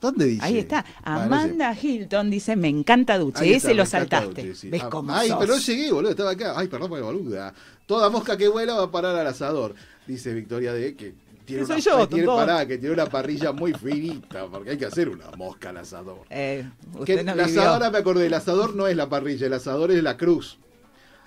¿Dónde 0.00 0.26
dice? 0.26 0.44
Ahí 0.44 0.58
está. 0.58 0.84
Amanda 1.02 1.74
Hilton 1.80 2.30
dice, 2.30 2.56
me 2.56 2.68
encanta 2.68 3.16
Duche. 3.18 3.44
Está, 3.44 3.56
Ese 3.68 3.74
lo 3.74 3.84
me 3.84 3.88
saltaste. 3.88 4.42
Duche, 4.42 4.54
sí. 4.54 4.68
¿Ves 4.68 4.82
Ah, 4.84 4.90
cómo 4.90 5.14
Ay, 5.14 5.28
sos? 5.28 5.38
pero 5.40 5.54
no 5.54 5.58
llegué, 5.60 5.92
boludo, 5.92 6.10
estaba 6.10 6.30
acá. 6.32 6.52
Ay, 6.56 6.68
perdón 6.68 6.88
por 6.90 6.98
la 6.98 7.04
boluda. 7.06 7.54
Toda 7.86 8.10
mosca 8.10 8.36
que 8.36 8.48
vuela 8.48 8.74
va 8.74 8.84
a 8.84 8.90
parar 8.90 9.16
al 9.16 9.26
asador. 9.26 9.74
Dice 10.06 10.34
Victoria 10.34 10.74
D 10.74 10.94
que 10.94 11.14
tiene, 11.46 11.64
Que 11.64 11.72
una, 11.72 11.78
yo, 11.78 12.08
tiene, 12.08 12.26
pará, 12.26 12.66
que 12.66 12.76
tiene 12.78 12.94
una 12.94 13.06
parrilla 13.06 13.52
muy 13.52 13.72
finita, 13.72 14.46
porque 14.46 14.70
hay 14.70 14.76
que 14.78 14.86
hacer 14.86 15.08
una 15.08 15.30
mosca 15.38 15.70
al 15.70 15.78
asador. 15.78 16.20
Eh, 16.28 16.68
Que 17.06 17.22
no 17.24 17.34
la 17.34 17.44
asadora, 17.44 17.90
me 17.90 17.98
acordé, 17.98 18.26
el 18.26 18.34
asador 18.34 18.74
no 18.74 18.86
es 18.86 18.96
la 18.96 19.08
parrilla, 19.08 19.46
el 19.46 19.52
asador 19.54 19.90
es 19.90 20.02
la 20.02 20.16
cruz. 20.18 20.58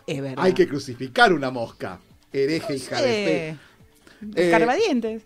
Es 0.06 0.22
verdad. 0.22 0.44
Hay 0.46 0.54
que 0.54 0.68
crucificar 0.68 1.34
una 1.34 1.50
mosca. 1.52 2.00
Hereje, 2.32 2.76
hija 2.76 3.02
de 3.02 3.08
fe. 3.08 3.58
Eh, 4.36 4.46
Escarbadientes. 4.46 5.24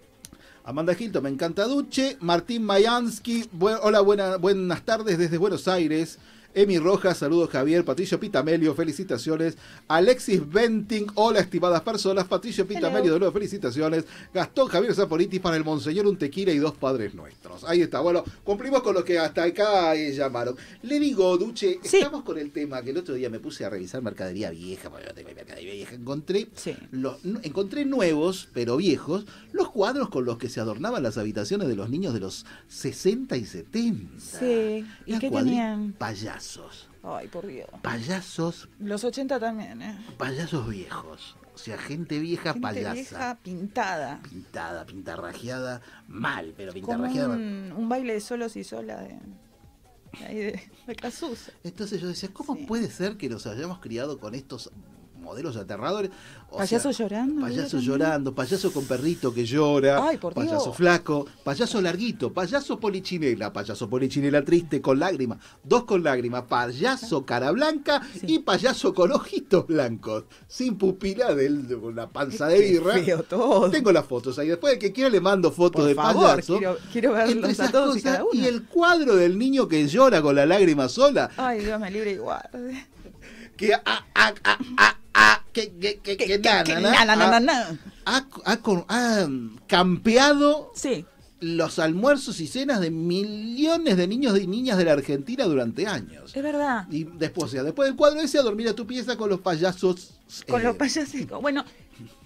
Amanda 0.64 0.96
Hilton, 0.98 1.24
me 1.24 1.30
encanta 1.30 1.66
Duche. 1.66 2.18
Martín 2.20 2.64
Mayansky, 2.64 3.46
hola, 3.82 4.02
buena- 4.02 4.38
buenas 4.38 4.84
tardes 4.84 5.18
desde 5.18 5.38
Buenos 5.38 5.68
Aires. 5.68 6.20
Emi 6.54 6.78
Rojas, 6.80 7.18
saludos 7.18 7.50
Javier, 7.50 7.86
Patricio 7.86 8.20
Pitamelio, 8.20 8.76
felicitaciones. 8.76 9.58
Alexis 9.88 10.42
Venting, 10.52 11.08
hola 11.16 11.40
estimadas 11.40 11.82
personas. 11.82 12.26
Patricio 12.26 12.68
Pitamelio, 12.68 13.14
de 13.14 13.20
nuevo 13.20 13.32
felicitaciones. 13.34 14.04
Gastón 14.34 14.68
Javier 14.68 14.94
Zapoliti 14.94 15.40
para 15.40 15.56
el 15.56 15.64
Monseñor 15.64 16.08
un 16.08 16.18
tequila 16.18 16.52
y 16.52 16.58
dos 16.58 16.74
padres 16.76 17.14
nuestros. 17.16 17.64
Ahí 17.64 17.82
está, 17.82 18.02
bueno, 18.02 18.24
cumplimos 18.44 18.82
con 18.84 18.94
lo 18.96 19.04
que 19.06 19.18
hasta 19.18 19.44
acá 19.44 19.96
eh, 19.96 20.12
llamaron. 20.14 20.56
Le 20.84 21.00
digo, 21.00 21.38
Duche, 21.38 21.80
Sí. 21.84 21.98
estamos 21.98 22.24
con 22.24 22.38
el 22.38 22.52
tema 22.52 22.82
que 22.82 22.90
el 22.90 22.98
otro 22.98 23.14
día 23.16 23.30
me 23.30 23.40
puse 23.40 23.64
a 23.64 23.70
revisar 23.70 24.02
mercadería 24.02 24.50
vieja, 24.50 24.90
porque 24.90 25.06
yo 25.08 25.14
tengo 25.14 25.30
mercadería 25.34 25.74
vieja, 25.74 25.96
encontré, 25.96 26.50
Sí. 26.56 26.76
los, 26.92 27.24
n- 27.24 27.40
encontré 27.44 27.86
nuevos, 27.86 28.50
pero 28.54 28.76
viejos, 28.78 29.26
los 29.54 29.70
cuadros 29.70 30.10
con 30.10 30.26
los 30.26 30.38
que 30.38 30.50
se 30.50 30.60
adornaban 30.60 31.02
las 31.02 31.18
habitaciones 31.18 31.68
de 31.70 31.76
los 31.76 31.90
niños 31.90 32.14
de 32.14 32.20
los 32.20 32.46
60 32.68 33.38
y 33.38 33.46
70. 33.46 34.20
Sí. 34.20 34.86
¿Y 35.06 35.18
qué 35.20 35.30
tenían? 35.32 35.94
Payasos. 35.98 36.41
Ay, 37.04 37.28
por 37.28 37.46
Dios. 37.48 37.68
Payasos, 37.82 38.70
Los 38.80 39.04
80 39.04 39.40
también, 39.40 39.82
¿eh? 39.82 39.98
payasos 40.18 40.68
viejos. 40.70 41.36
O 41.54 41.58
sea, 41.58 41.78
gente 41.78 42.20
vieja 42.20 42.54
Gente 42.54 42.62
payasa. 42.62 42.94
vieja 42.94 43.40
pintada. 43.44 44.20
Pintada, 44.24 44.86
pintarrajeada, 44.86 45.82
mal, 46.08 46.54
pero 46.56 46.72
Como 46.72 46.86
pintarrajeada 46.88 47.28
mal. 47.30 47.38
un, 47.38 47.74
un 47.78 47.90
baile 47.90 48.14
de 48.14 48.22
solos 48.22 48.56
y 48.56 48.64
sola 48.64 49.02
de, 49.02 49.20
de 50.28 50.34
de. 50.88 51.52
Entonces 51.64 52.02
yo 52.02 52.08
decía, 52.08 52.30
¿cómo 52.34 52.56
Sí. 52.56 52.66
puede 52.66 52.90
ser 52.90 53.18
que 53.18 53.30
nos 53.30 53.46
hayamos 53.48 53.80
criado 53.80 54.20
con 54.20 54.34
estos 54.36 54.72
modelos 55.32 55.56
aterradores? 55.56 56.12
O 56.50 56.58
Payaso 56.58 56.92
sea, 56.92 57.06
llorando, 57.08 57.42
Payaso 57.42 57.80
llorando, 57.80 58.36
payaso 58.36 58.74
con 58.74 58.84
perrito 58.86 59.34
que 59.34 59.46
llora, 59.46 60.06
Ay, 60.06 60.18
por 60.18 60.34
payaso 60.34 60.66
Dios. 60.66 60.76
flaco, 60.76 61.26
payaso 61.46 61.80
larguito, 61.82 62.34
payaso 62.34 62.78
polichinela, 62.80 63.54
payaso 63.54 63.90
polichinela 63.90 64.44
triste 64.44 64.82
con 64.82 65.00
lágrimas, 65.00 65.40
dos 65.64 65.86
con 65.86 66.04
lágrimas, 66.04 66.44
payaso 66.44 67.26
cara 67.26 67.52
blanca 67.52 68.02
y 68.24 68.40
payaso 68.40 68.94
con 68.94 69.12
ojitos 69.14 69.66
blancos, 69.68 70.26
sin 70.48 70.78
pupila 70.78 71.34
de 71.34 71.50
la 71.96 72.10
panza 72.10 72.48
de 72.48 72.60
birra. 72.60 73.22
todo. 73.30 73.70
Tengo 73.70 73.92
las 73.94 74.06
fotos 74.06 74.38
ahí. 74.38 74.50
Después 74.50 74.74
de 74.74 74.80
que 74.80 74.92
quiera 74.92 75.10
le 75.10 75.22
mando 75.22 75.52
fotos 75.52 75.82
Por 75.82 75.88
de 75.90 75.96
favor, 75.96 76.30
payaso. 76.32 76.58
quiero, 76.58 76.78
quiero 76.92 77.14
verlos 77.14 77.60
a 77.62 77.72
todos 77.72 77.96
y 77.96 78.02
cosas, 78.02 78.12
cada 78.18 78.24
uno. 78.26 78.34
y 78.34 78.46
el 78.46 78.64
cuadro 78.64 79.16
del 79.16 79.38
niño 79.38 79.70
que 79.70 79.88
llora 79.88 80.22
con 80.22 80.36
la 80.36 80.46
lágrima 80.46 80.90
sola, 80.90 81.30
Ay, 81.38 81.64
Dios 81.64 81.80
me 81.80 81.90
libre 81.90 82.18
guarde. 82.18 82.86
que 83.56 83.74
ah, 83.74 84.06
ah, 84.16 84.34
ah, 84.44 84.98
que, 85.54 85.72
que, 85.80 86.00
que, 86.00 86.16
que, 86.18 86.26
que 86.28 86.40
ha, 88.06 88.26
ha 88.46 88.58
con- 88.58 88.86
ha 88.88 89.28
campeado 89.68 90.72
Sí. 90.76 91.06
Los 91.42 91.80
almuerzos 91.80 92.40
y 92.40 92.48
cenas 92.48 92.80
de 92.80 92.92
millones 92.92 93.98
de 93.98 94.08
niños 94.08 94.40
y 94.40 94.46
niñas 94.46 94.78
de 94.78 94.86
la 94.86 94.94
Argentina 94.94 95.44
durante 95.46 95.88
años. 95.88 96.36
Es 96.36 96.44
verdad. 96.44 96.86
Y 96.92 97.04
después, 97.04 97.46
o 97.46 97.48
sea, 97.50 97.64
después 97.64 97.90
del 97.90 97.98
cuadro 97.98 98.22
ese 98.22 98.38
a 98.38 98.44
dormir 98.44 98.70
a 98.70 98.76
tu 98.76 98.86
pieza 98.86 99.18
con 99.18 99.30
los 99.30 99.42
payasos. 99.42 100.20
Con 100.48 100.62
eh, 100.62 100.66
los 100.66 100.76
payasicos. 100.76 101.42
Bueno, 101.42 101.66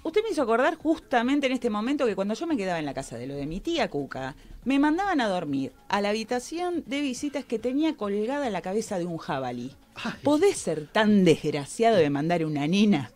usted 0.04 0.22
me 0.22 0.32
hizo 0.32 0.42
acordar 0.42 0.76
justamente 0.76 1.48
en 1.48 1.54
este 1.54 1.70
momento 1.70 2.06
que 2.06 2.14
cuando 2.14 2.34
yo 2.34 2.46
me 2.46 2.58
quedaba 2.58 2.78
en 2.78 2.86
la 2.86 2.94
casa 2.94 3.18
de 3.18 3.26
lo 3.26 3.36
de 3.36 3.46
mi 3.46 3.62
tía 3.62 3.90
Cuca, 3.90 4.36
me 4.66 4.80
mandaban 4.80 5.22
a 5.22 5.30
dormir 5.30 5.72
a 5.88 6.02
la 6.02 6.10
habitación 6.10 6.84
de 6.86 7.00
visitas 7.00 7.46
que 7.46 7.58
tenía 7.58 7.96
colgada 7.96 8.50
la 8.50 8.62
cabeza 8.62 9.00
de 9.00 9.06
un 9.06 9.18
jabalí. 9.18 9.72
Ay. 9.96 10.12
¿Podés 10.24 10.58
ser 10.58 10.88
tan 10.88 11.24
desgraciado 11.24 11.96
de 11.96 12.10
mandar 12.10 12.46
una 12.46 12.68
nena 12.68 13.12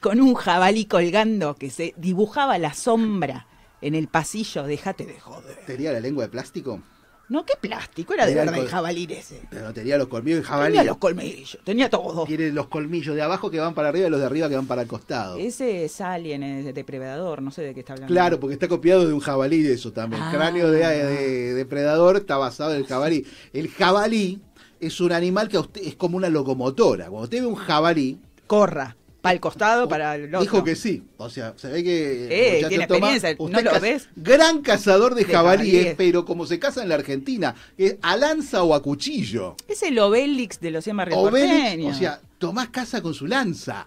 con 0.00 0.20
un 0.20 0.34
jabalí 0.34 0.84
colgando 0.84 1.56
que 1.56 1.70
se 1.70 1.92
dibujaba 1.96 2.58
la 2.58 2.72
sombra 2.72 3.48
en 3.82 3.94
el 3.94 4.08
pasillo? 4.08 4.62
Déjate 4.64 5.04
de 5.04 5.20
joder. 5.20 5.58
¿Tenía 5.66 5.92
la 5.92 6.00
lengua 6.00 6.24
de 6.24 6.30
plástico? 6.30 6.80
No, 7.28 7.46
qué 7.46 7.54
plástico, 7.58 8.12
era 8.12 8.26
de 8.26 8.34
verdad 8.34 8.58
el 8.58 8.68
jabalí 8.68 9.06
ese. 9.10 9.40
Pero 9.48 9.72
tenía 9.72 9.96
los 9.96 10.08
colmillos 10.08 10.40
de 10.40 10.44
jabalí. 10.44 10.74
Tenía 10.74 10.84
los 10.84 10.98
colmillos, 10.98 11.58
tenía 11.64 11.88
todo. 11.88 12.24
Tiene 12.26 12.52
los 12.52 12.66
colmillos 12.66 13.14
de 13.14 13.22
abajo 13.22 13.50
que 13.50 13.58
van 13.58 13.74
para 13.74 13.88
arriba 13.88 14.08
y 14.08 14.10
los 14.10 14.20
de 14.20 14.26
arriba 14.26 14.50
que 14.50 14.56
van 14.56 14.66
para 14.66 14.82
el 14.82 14.88
costado. 14.88 15.38
Ese 15.38 15.86
es 15.86 16.00
Alien, 16.02 16.42
es 16.42 16.74
depredador, 16.74 17.40
no 17.40 17.50
sé 17.50 17.62
de 17.62 17.72
qué 17.72 17.80
está 17.80 17.94
hablando. 17.94 18.12
Claro, 18.12 18.38
porque 18.38 18.54
está 18.54 18.68
copiado 18.68 19.06
de 19.06 19.14
un 19.14 19.20
jabalí 19.20 19.62
de 19.62 19.72
eso 19.72 19.92
también. 19.92 20.22
Ah. 20.22 20.30
El 20.30 20.36
cráneo 20.36 20.70
de, 20.70 20.80
de 20.80 21.54
depredador 21.54 22.16
está 22.16 22.36
basado 22.36 22.72
en 22.74 22.78
el 22.80 22.86
jabalí. 22.86 23.26
El 23.54 23.68
jabalí 23.70 24.42
es 24.78 25.00
un 25.00 25.12
animal 25.12 25.48
que 25.48 25.56
a 25.56 25.60
usted 25.60 25.80
es 25.82 25.94
como 25.94 26.18
una 26.18 26.28
locomotora. 26.28 27.06
Cuando 27.06 27.24
usted 27.24 27.40
ve 27.40 27.46
un 27.46 27.54
jabalí, 27.54 28.20
corra. 28.46 28.96
Para 29.22 29.34
el 29.34 29.40
costado, 29.40 29.88
para 29.88 30.16
el 30.16 30.26
otro. 30.26 30.40
dijo 30.40 30.64
que 30.64 30.74
sí. 30.74 31.04
O 31.16 31.30
sea, 31.30 31.54
se 31.56 31.68
ve 31.68 31.84
que. 31.84 32.58
Eh, 32.58 32.66
tiene 32.68 32.84
experiencia, 32.84 33.34
¿no 33.38 33.44
usted 33.44 33.64
lo 33.64 33.80
ves? 33.80 34.08
Gran 34.16 34.62
cazador 34.62 35.14
de, 35.14 35.24
De 35.24 35.32
jabalíes, 35.32 35.74
jabalíes. 35.74 35.94
pero 35.96 36.24
como 36.24 36.44
se 36.44 36.58
caza 36.58 36.82
en 36.82 36.88
la 36.88 36.96
Argentina, 36.96 37.54
es 37.78 37.96
a 38.02 38.16
lanza 38.16 38.64
o 38.64 38.74
a 38.74 38.82
cuchillo. 38.82 39.54
Es 39.68 39.82
el 39.84 39.98
Obélix 40.00 40.58
de 40.60 40.72
los 40.72 40.82
100 40.82 40.96
barrios 40.96 41.18
Obélix, 41.18 41.94
o 41.94 41.98
sea, 41.98 42.20
Tomás 42.38 42.70
caza 42.70 43.00
con 43.00 43.14
su 43.14 43.28
lanza. 43.28 43.86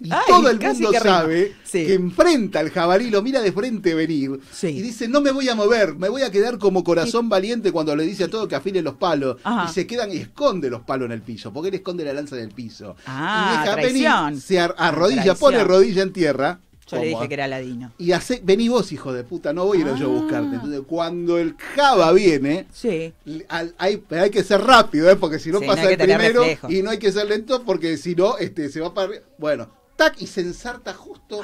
Y 0.00 0.10
Ay, 0.12 0.18
todo 0.26 0.48
el 0.50 0.60
mundo 0.60 0.90
que 0.90 0.98
sabe 1.00 1.52
Sí. 1.64 1.86
que 1.86 1.94
enfrenta 1.94 2.60
al 2.60 2.70
jabalí, 2.70 3.10
lo 3.10 3.22
mira 3.22 3.40
de 3.40 3.52
frente 3.52 3.94
venir 3.94 4.40
Sí. 4.52 4.68
y 4.68 4.82
dice, 4.82 5.08
no 5.08 5.20
me 5.20 5.30
voy 5.30 5.48
a 5.48 5.54
mover, 5.54 5.94
me 5.94 6.08
voy 6.08 6.22
a 6.22 6.30
quedar 6.30 6.58
como 6.58 6.82
corazón 6.84 7.28
valiente 7.28 7.72
cuando 7.72 7.94
le 7.96 8.04
dice 8.04 8.24
a 8.24 8.28
todo 8.28 8.48
que 8.48 8.54
afile 8.56 8.82
los 8.82 8.94
palos. 8.94 9.36
Ajá. 9.44 9.70
Y 9.70 9.72
se 9.74 9.86
quedan 9.86 10.12
y 10.12 10.16
esconde 10.18 10.70
los 10.70 10.82
palos 10.82 11.06
en 11.06 11.12
el 11.12 11.22
piso, 11.22 11.52
porque 11.52 11.68
él 11.68 11.74
esconde 11.76 12.04
la 12.04 12.12
lanza 12.12 12.36
en 12.36 12.42
el 12.42 12.50
piso. 12.50 12.96
Ah, 13.06 13.54
y 13.56 13.60
deja 13.62 13.72
traición. 13.76 14.24
venir, 14.26 14.40
se 14.42 14.60
ar- 14.60 14.74
arrodilla, 14.78 15.22
Traición. 15.22 15.38
pone 15.38 15.64
rodilla 15.64 16.02
en 16.02 16.12
tierra. 16.12 16.60
Yo 16.86 16.98
le 16.98 17.06
dije 17.06 17.28
que 17.28 17.34
era 17.34 17.48
ladino. 17.48 17.92
Y 17.96 18.12
hace, 18.12 18.42
vení 18.44 18.68
vos, 18.68 18.92
hijo 18.92 19.10
de 19.14 19.24
puta, 19.24 19.54
no 19.54 19.64
voy 19.64 19.78
a 19.78 19.80
ir 19.80 19.86
yo 19.94 20.06
a 20.06 20.10
Ah. 20.10 20.20
buscarte. 20.20 20.54
Entonces, 20.56 20.80
cuando 20.86 21.38
el 21.38 21.54
java 21.74 22.12
viene, 22.12 22.66
Sí. 22.74 23.10
al- 23.48 23.74
hay, 23.78 23.96
pero 24.06 24.24
hay 24.24 24.30
que 24.30 24.44
ser 24.44 24.60
rápido, 24.60 25.10
¿eh? 25.10 25.16
porque 25.16 25.38
si 25.38 25.50
no 25.50 25.60
Sí, 25.60 25.66
pasa 25.66 25.84
no 25.84 25.88
el 25.88 25.96
primero 25.96 26.40
reflejo. 26.42 26.70
y 26.70 26.82
no 26.82 26.90
hay 26.90 26.98
que 26.98 27.10
ser 27.10 27.26
lento 27.26 27.62
porque 27.62 27.96
si 27.96 28.14
no 28.14 28.36
este, 28.36 28.68
se 28.68 28.80
va 28.82 28.92
para. 28.92 29.12
Bueno, 29.38 29.68
tac, 29.96 30.20
y 30.20 30.26
se 30.26 30.40
ensarta 30.42 30.92
justo 30.94 31.40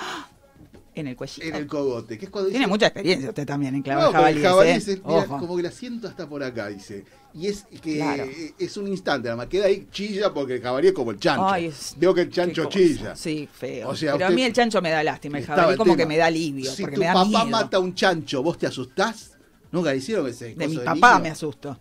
En 0.94 1.06
el 1.06 1.16
cuellito. 1.16 1.42
en 1.46 1.54
el 1.54 1.66
cogote. 1.66 2.18
Que 2.18 2.24
es 2.26 2.30
cuando 2.30 2.50
Tiene 2.50 2.64
dice, 2.66 2.70
mucha 2.70 2.86
experiencia 2.86 3.28
usted 3.30 3.46
también 3.46 3.74
en 3.74 3.82
clavar 3.82 4.04
no, 4.06 4.12
jabalíes, 4.12 4.44
jabalí 4.46 4.70
¿eh? 4.70 4.82
mira, 4.86 5.18
Ojo. 5.18 5.38
como 5.38 5.56
que 5.56 5.62
la 5.62 5.70
siento 5.70 6.08
hasta 6.08 6.28
por 6.28 6.42
acá, 6.42 6.68
dice. 6.68 7.04
Y 7.32 7.46
es 7.46 7.64
que 7.80 7.96
Claro. 7.96 8.24
eh, 8.24 8.54
es 8.58 8.76
un 8.76 8.88
instante, 8.88 9.26
nada 9.28 9.36
más 9.36 9.46
queda 9.46 9.66
ahí, 9.66 9.86
chilla 9.92 10.34
porque 10.34 10.54
el 10.54 10.60
jabalí 10.62 10.88
es 10.88 10.92
como 10.92 11.12
el 11.12 11.18
chancho. 11.20 11.46
Ay, 11.48 11.66
es- 11.66 11.94
Veo 11.96 12.12
que 12.12 12.22
el 12.22 12.30
chancho 12.30 12.64
chilla. 12.66 13.14
Sí, 13.14 13.48
feo. 13.52 13.88
O 13.90 13.94
sea, 13.96 14.14
Pero 14.14 14.26
a 14.26 14.30
mí 14.30 14.42
el 14.42 14.52
chancho 14.52 14.82
me 14.82 14.90
da 14.90 15.02
lástima. 15.04 15.38
El 15.38 15.46
jabalí 15.46 15.76
como 15.76 15.96
que 15.96 16.06
me 16.06 16.16
da 16.16 16.26
alivio. 16.26 16.70
Si 16.72 16.82
porque 16.82 16.96
tu 16.96 17.00
me 17.02 17.06
da 17.06 17.14
papá 17.14 17.26
miedo. 17.28 17.46
mata 17.46 17.76
a 17.76 17.80
un 17.80 17.94
chancho, 17.94 18.42
¿vos 18.42 18.58
te 18.58 18.66
asustás? 18.66 19.36
Nunca 19.70 19.92
le 19.92 19.98
hicieron 19.98 20.26
ese 20.26 20.56
De 20.56 20.66
mi 20.66 20.74
de 20.76 20.84
papá 20.84 21.12
niño? 21.12 21.22
me 21.22 21.30
asusto. 21.30 21.78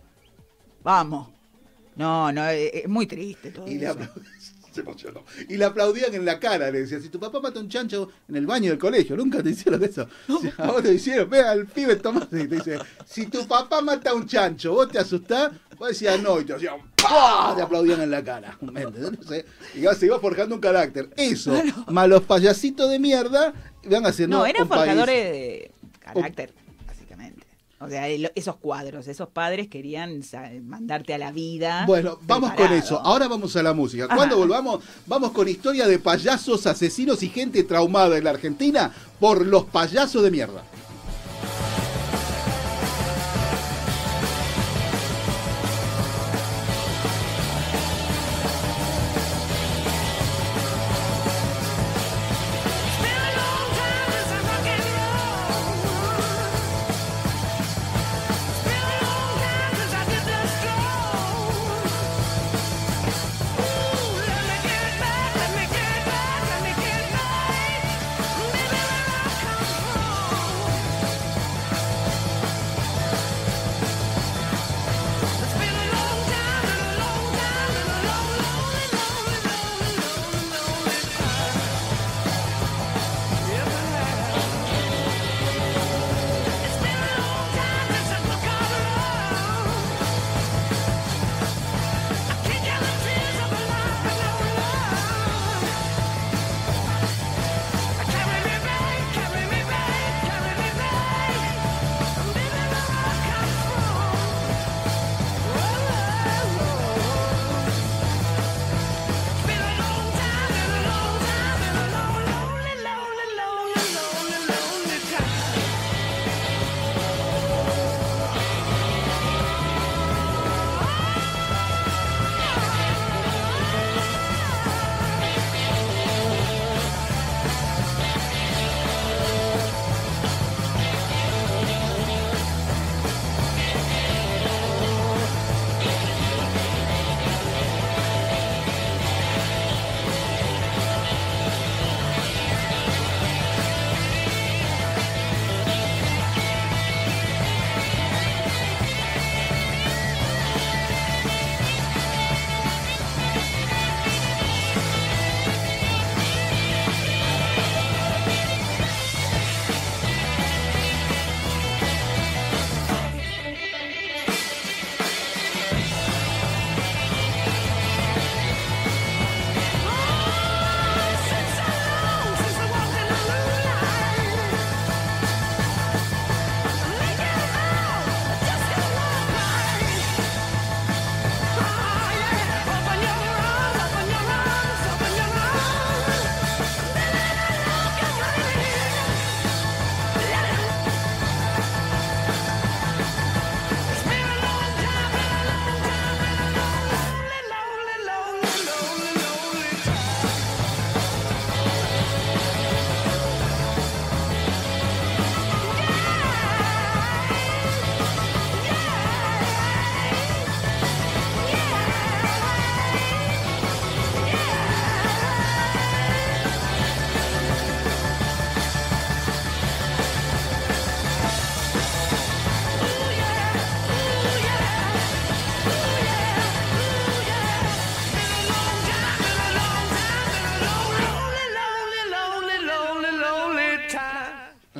Vamos. 0.84 1.28
No, 1.96 2.30
no, 2.32 2.48
es, 2.48 2.88
muy 2.88 3.06
triste 3.08 3.50
todo 3.50 3.66
Y 3.68 3.74
eso. 3.84 3.98
se 4.74 4.80
emocionó. 4.80 5.24
y 5.48 5.56
le 5.56 5.64
aplaudían 5.64 6.14
en 6.14 6.24
la 6.24 6.38
cara, 6.38 6.70
le 6.70 6.80
decían, 6.80 7.02
si 7.02 7.08
tu 7.08 7.18
papá 7.18 7.40
mata 7.40 7.58
a 7.58 7.62
un 7.62 7.68
chancho 7.68 8.10
en 8.28 8.36
el 8.36 8.46
baño 8.46 8.70
del 8.70 8.78
colegio, 8.78 9.16
nunca 9.16 9.42
te 9.42 9.50
hicieron 9.50 9.82
eso. 9.82 10.06
Si 10.40 10.50
a 10.56 10.70
vos 10.70 10.82
te 10.82 10.92
hicieron, 10.94 11.28
vea 11.28 11.50
al 11.50 11.66
pibe 11.66 11.96
Tomás 11.96 12.24
y 12.32 12.46
te 12.46 12.56
dice, 12.56 12.78
si 13.06 13.26
tu 13.26 13.46
papá 13.46 13.80
mata 13.80 14.10
a 14.10 14.14
un 14.14 14.26
chancho, 14.26 14.72
vos 14.72 14.88
te 14.88 14.98
asustás, 14.98 15.52
vos 15.78 15.88
decías 15.88 16.20
no, 16.22 16.40
y 16.40 16.44
te 16.44 16.54
hacían 16.54 16.76
¡pah! 16.96 17.54
te 17.56 17.62
aplaudían 17.62 18.00
en 18.02 18.10
la 18.10 18.22
cara. 18.22 18.56
Entonces, 18.60 19.44
y 19.74 19.82
se 19.94 20.06
iba 20.06 20.18
forjando 20.20 20.54
un 20.54 20.60
carácter. 20.60 21.10
Eso, 21.16 21.52
más 21.88 22.08
los 22.08 22.22
payasitos 22.22 22.90
de 22.90 22.98
mierda, 22.98 23.52
van 23.84 24.06
haciendo 24.06 24.38
No, 24.38 24.46
eran 24.46 24.68
país- 24.68 24.80
forjadores 24.80 25.24
de 25.32 25.70
carácter. 26.00 26.54
O 27.82 27.88
sea, 27.88 28.08
esos 28.08 28.56
cuadros, 28.56 29.08
esos 29.08 29.30
padres 29.30 29.68
querían 29.68 30.20
mandarte 30.64 31.14
a 31.14 31.18
la 31.18 31.32
vida. 31.32 31.84
Bueno, 31.86 32.18
vamos 32.26 32.52
con 32.52 32.70
eso. 32.74 33.00
Ahora 33.00 33.26
vamos 33.26 33.56
a 33.56 33.62
la 33.62 33.72
música. 33.72 34.04
Ajá. 34.04 34.16
Cuando 34.16 34.36
volvamos, 34.36 34.84
vamos 35.06 35.32
con 35.32 35.48
historia 35.48 35.86
de 35.86 35.98
payasos, 35.98 36.66
asesinos 36.66 37.22
y 37.22 37.30
gente 37.30 37.62
traumada 37.64 38.18
en 38.18 38.24
la 38.24 38.30
Argentina 38.30 38.92
por 39.18 39.46
los 39.46 39.64
payasos 39.64 40.22
de 40.22 40.30
mierda. 40.30 40.62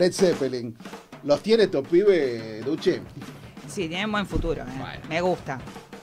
Led 0.01 0.15
Zeppelin. 0.15 0.75
¿Los 1.25 1.43
tiene 1.43 1.65
estos 1.65 1.87
pibes, 1.87 2.65
Duche? 2.65 3.03
Sí, 3.69 3.87
tienen 3.87 4.11
buen 4.11 4.25
futuro. 4.25 4.63
¿eh? 4.63 4.67
Bueno. 4.79 5.01
Me 5.11 5.21
gusta. 5.21 5.61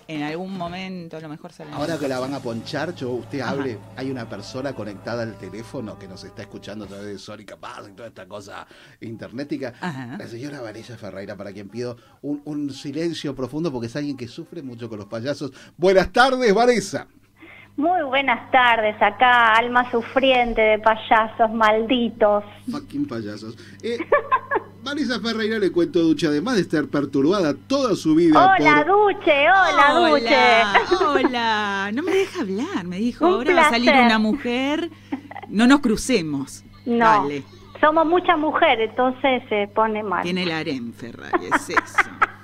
En 0.08 0.22
algún 0.22 0.56
momento 0.56 1.18
a 1.18 1.20
lo 1.20 1.28
mejor 1.28 1.52
salen. 1.52 1.74
Ahora 1.74 1.98
que 1.98 2.08
la 2.08 2.20
van 2.20 2.32
a 2.36 2.39
ponchar, 2.39 2.93
yo, 2.93 3.10
usted 3.10 3.39
Ajá. 3.39 3.54
hable, 3.54 3.80
hay 3.95 4.12
una 4.12 4.30
persona 4.30 4.74
conectada 4.74 5.24
al 5.24 5.36
teléfono 5.39 5.98
que 5.98 6.08
nos 6.08 6.24
está 6.24 6.43
escuchando 6.43 6.86
a 6.86 6.88
través 6.88 7.08
de 7.08 7.18
Sónica 7.18 7.58
Paz 7.58 7.89
y 7.89 7.93
toda 7.93 8.10
esta 8.10 8.28
cosa 8.28 8.68
internetica. 9.02 9.74
Ajá. 9.82 10.16
La 10.20 10.28
señora 10.28 10.62
Vanessa 10.62 10.95
Ferreira, 10.95 11.36
para 11.36 11.52
quien 11.52 11.68
pido 11.68 11.98
un, 12.22 12.43
un 12.45 12.72
silencio 12.72 13.34
profundo 13.34 13.72
porque 13.72 13.88
es 13.88 13.95
alguien 13.95 14.16
que 14.16 14.28
sufre 14.28 14.62
mucho 14.62 14.88
con 14.89 15.00
los 15.00 15.08
payasos. 15.08 15.52
Buenas 15.76 16.14
tardes, 16.14 16.54
Vanessa. 16.54 17.08
Muy 17.78 18.01
buenas 18.03 18.49
tardes, 18.49 18.99
acá 18.99 19.53
alma 19.53 19.89
sufriente 19.91 20.59
de 20.59 20.80
payasos 20.80 21.51
malditos. 21.53 22.43
Fucking 22.71 23.07
payasos. 23.07 23.55
Eh, 23.84 23.99
Vanessa 24.84 25.19
Ferreira 25.19 25.59
le 25.59 25.71
cuento, 25.71 25.99
Duche, 25.99 26.25
además 26.28 26.55
de 26.55 26.61
estar 26.61 26.86
perturbada 26.88 27.53
toda 27.67 27.95
su 27.95 28.15
vida 28.15 28.39
Hola 28.57 28.84
por... 28.88 29.13
Duche, 29.13 29.32
hola, 29.49 29.93
Hola, 29.99 30.09
Duche. 30.09 31.05
hola. 31.05 31.91
No 31.93 32.01
me 32.03 32.11
deja 32.11 32.41
hablar. 32.41 32.84
Me 32.86 32.97
dijo, 32.97 33.28
Un 33.28 33.34
ahora 33.34 33.53
va 33.53 33.67
a 33.67 33.69
salir 33.69 33.91
una 33.91 34.17
mujer. 34.17 34.89
No 35.49 35.67
nos 35.67 35.82
crucemos. 35.82 36.63
No, 36.86 37.05
Dale. 37.05 37.43
somos 37.80 38.05
muchas 38.07 38.39
mujeres, 38.39 38.89
entonces 38.89 39.43
se 39.49 39.67
pone 39.75 40.01
mal. 40.03 40.23
Tiene 40.23 40.43
el 40.43 40.51
harem, 40.51 40.93
Ferrari, 40.93 41.45
es 41.53 41.69
eso. 41.69 41.78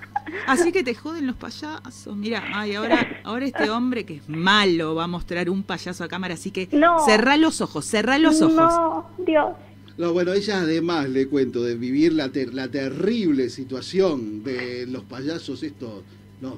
Así 0.48 0.72
que 0.72 0.84
te 0.84 0.96
joden 0.96 1.28
los 1.28 1.36
payasos. 1.36 2.16
Mira, 2.16 2.44
ay, 2.54 2.76
ahora, 2.76 3.22
ahora 3.24 3.46
este 3.46 3.70
hombre 3.70 4.06
que 4.06 4.16
es 4.18 4.30
malo 4.30 4.96
va 4.96 5.06
a 5.06 5.08
mostrar 5.08 5.50
un 5.50 5.64
payaso 5.64 6.04
a 6.04 6.08
cámara, 6.08 6.34
así 6.36 6.52
que 6.52 6.68
No. 6.72 7.04
cerrá 7.06 7.38
los 7.38 7.62
ojos, 7.62 7.86
cerrá 7.86 8.18
los 8.18 8.42
ojos. 8.42 8.56
No, 8.56 9.10
Dios. 9.26 9.52
No, 9.98 10.12
bueno, 10.12 10.34
ella 10.34 10.62
además 10.62 11.08
le 11.10 11.28
cuento 11.28 11.62
de 11.64 11.76
vivir 11.76 12.14
la, 12.14 12.30
ter- 12.30 12.54
la 12.54 12.68
terrible 12.68 13.50
situación 13.50 14.44
de 14.44 14.86
los 14.88 15.04
payasos 15.04 15.62
estos. 15.64 16.02
No, 16.42 16.58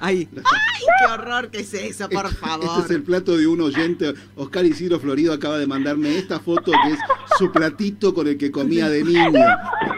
Ay, 0.00 0.28
ay, 0.36 0.42
qué 0.98 1.12
horror 1.12 1.50
que 1.50 1.60
es 1.60 1.72
eso, 1.72 2.08
por 2.10 2.34
favor. 2.34 2.66
Este 2.66 2.80
es 2.80 2.90
el 2.90 3.02
plato 3.04 3.36
de 3.38 3.46
un 3.46 3.60
oyente. 3.62 4.12
Oscar 4.36 4.66
Isidro 4.66 4.98
Florido 5.00 5.32
acaba 5.32 5.56
de 5.56 5.66
mandarme 5.66 6.18
esta 6.18 6.40
foto 6.40 6.72
que 6.72 6.92
es 6.92 6.98
su 7.38 7.50
platito 7.52 8.12
con 8.12 8.26
el 8.26 8.36
que 8.36 8.50
comía 8.50 8.88
de 8.90 9.02
niño. 9.04 9.30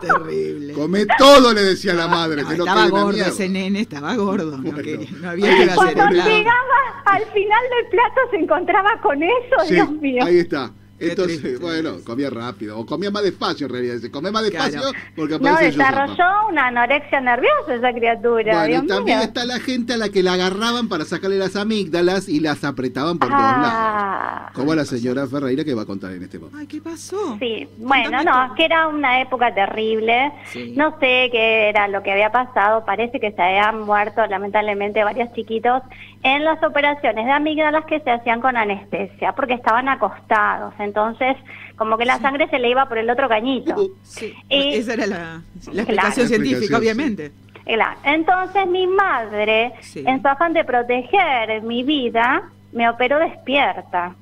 Terrible. 0.00 0.72
Come 0.72 1.06
todo, 1.18 1.52
le 1.52 1.62
decía 1.62 1.94
la 1.94 2.08
madre. 2.08 2.42
No, 2.42 2.48
que 2.48 2.56
no 2.56 2.64
estaba 2.64 2.88
gordo 2.88 3.18
ese 3.24 3.48
nene, 3.48 3.80
estaba 3.80 4.14
gordo. 4.16 4.56
No, 4.56 4.62
Bueno. 4.62 4.78
quería- 4.78 5.08
no 5.20 5.30
había 5.30 5.46
que 5.56 5.62
hacer 5.64 5.74
Cuando 5.74 6.08
llegaba 6.10 7.02
al 7.06 7.22
final 7.32 7.62
del 7.70 7.90
plato 7.90 8.20
se 8.30 8.36
encontraba 8.36 9.00
con 9.02 9.22
eso, 9.22 9.56
Sí, 9.66 9.74
Dios 9.74 9.90
mío. 9.92 10.24
ahí 10.24 10.38
está. 10.38 10.70
Qué 10.98 11.10
Entonces, 11.10 11.40
triste. 11.42 11.58
bueno, 11.62 11.96
comía 12.04 12.30
rápido. 12.30 12.78
O 12.78 12.86
comía 12.86 13.10
más 13.10 13.22
despacio 13.22 13.66
en 13.66 13.72
realidad. 13.72 13.94
Dice, 13.96 14.10
come 14.10 14.30
más 14.30 14.42
despacio 14.44 14.80
Claro. 14.80 14.98
porque 15.14 15.38
No, 15.38 15.56
desarrolló 15.56 16.48
una 16.48 16.68
anorexia 16.68 17.20
nerviosa 17.20 17.74
esa 17.74 17.92
criatura, 17.92 18.52
Bueno, 18.52 18.66
Dios 18.66 18.84
y 18.84 18.86
también 18.86 19.18
mío. 19.18 19.26
está 19.26 19.44
la 19.44 19.60
gente 19.60 19.92
a 19.94 19.96
la 19.98 20.08
que 20.08 20.22
la 20.22 20.32
agarraban 20.34 20.88
para 20.88 21.04
sacarle 21.04 21.36
las 21.38 21.54
amígdalas 21.56 22.28
y 22.28 22.40
las 22.40 22.64
apretaban 22.64 23.18
por 23.18 23.28
todos 23.28 23.40
lados. 23.42 23.68
Ah, 23.72 24.50
Como 24.54 24.74
la 24.74 24.84
señora 24.84 25.26
Ferreira 25.26 25.64
que 25.64 25.74
va 25.74 25.82
a 25.82 25.86
contar 25.86 26.12
en 26.12 26.22
este 26.22 26.38
momento. 26.38 26.58
Ay, 26.58 26.66
¿qué 26.66 26.80
pasó? 26.80 27.36
sí, 27.38 27.68
bueno, 27.78 28.22
no, 28.24 28.54
que 28.54 28.64
era 28.64 28.88
una 28.88 29.20
época 29.20 29.54
terrible. 29.54 30.32
Sí. 30.46 30.72
No 30.76 30.92
sé 30.98 31.28
qué 31.30 31.68
era 31.68 31.88
lo 31.88 32.02
que 32.02 32.12
había 32.12 32.32
pasado. 32.32 32.84
Parece 32.86 33.20
que 33.20 33.32
se 33.32 33.42
habían 33.42 33.80
muerto 33.82 34.26
lamentablemente 34.26 35.04
varios 35.04 35.32
chiquitos 35.34 35.82
en 36.22 36.42
las 36.44 36.62
operaciones 36.62 37.24
de 37.26 37.30
amígdalas 37.32 37.84
que 37.84 38.00
se 38.00 38.10
hacían 38.10 38.40
con 38.40 38.56
anestesia, 38.56 39.32
porque 39.32 39.54
estaban 39.54 39.88
acostados. 39.88 40.74
Entonces, 40.86 41.36
como 41.76 41.98
que 41.98 42.04
la 42.06 42.18
sangre 42.18 42.48
se 42.48 42.58
le 42.58 42.70
iba 42.70 42.86
por 42.88 42.96
el 42.98 43.10
otro 43.10 43.28
cañito. 43.28 43.74
Sí, 44.02 44.32
Y- 44.48 44.74
esa 44.76 44.94
era 44.94 45.06
la, 45.06 45.16
la 45.16 45.42
Claro. 45.62 45.78
explicación 45.80 46.24
La 46.24 46.28
científica, 46.28 46.58
explicación, 46.58 46.80
obviamente. 46.80 47.32
Claro. 47.64 47.98
Entonces 48.04 48.66
mi 48.68 48.86
madre, 48.86 49.72
Sí. 49.80 50.02
en 50.06 50.22
su 50.22 50.28
afán 50.28 50.52
de 50.54 50.64
proteger 50.64 51.60
mi 51.62 51.82
vida, 51.82 52.42
me 52.72 52.88
operó 52.88 53.18
despierta. 53.18 54.14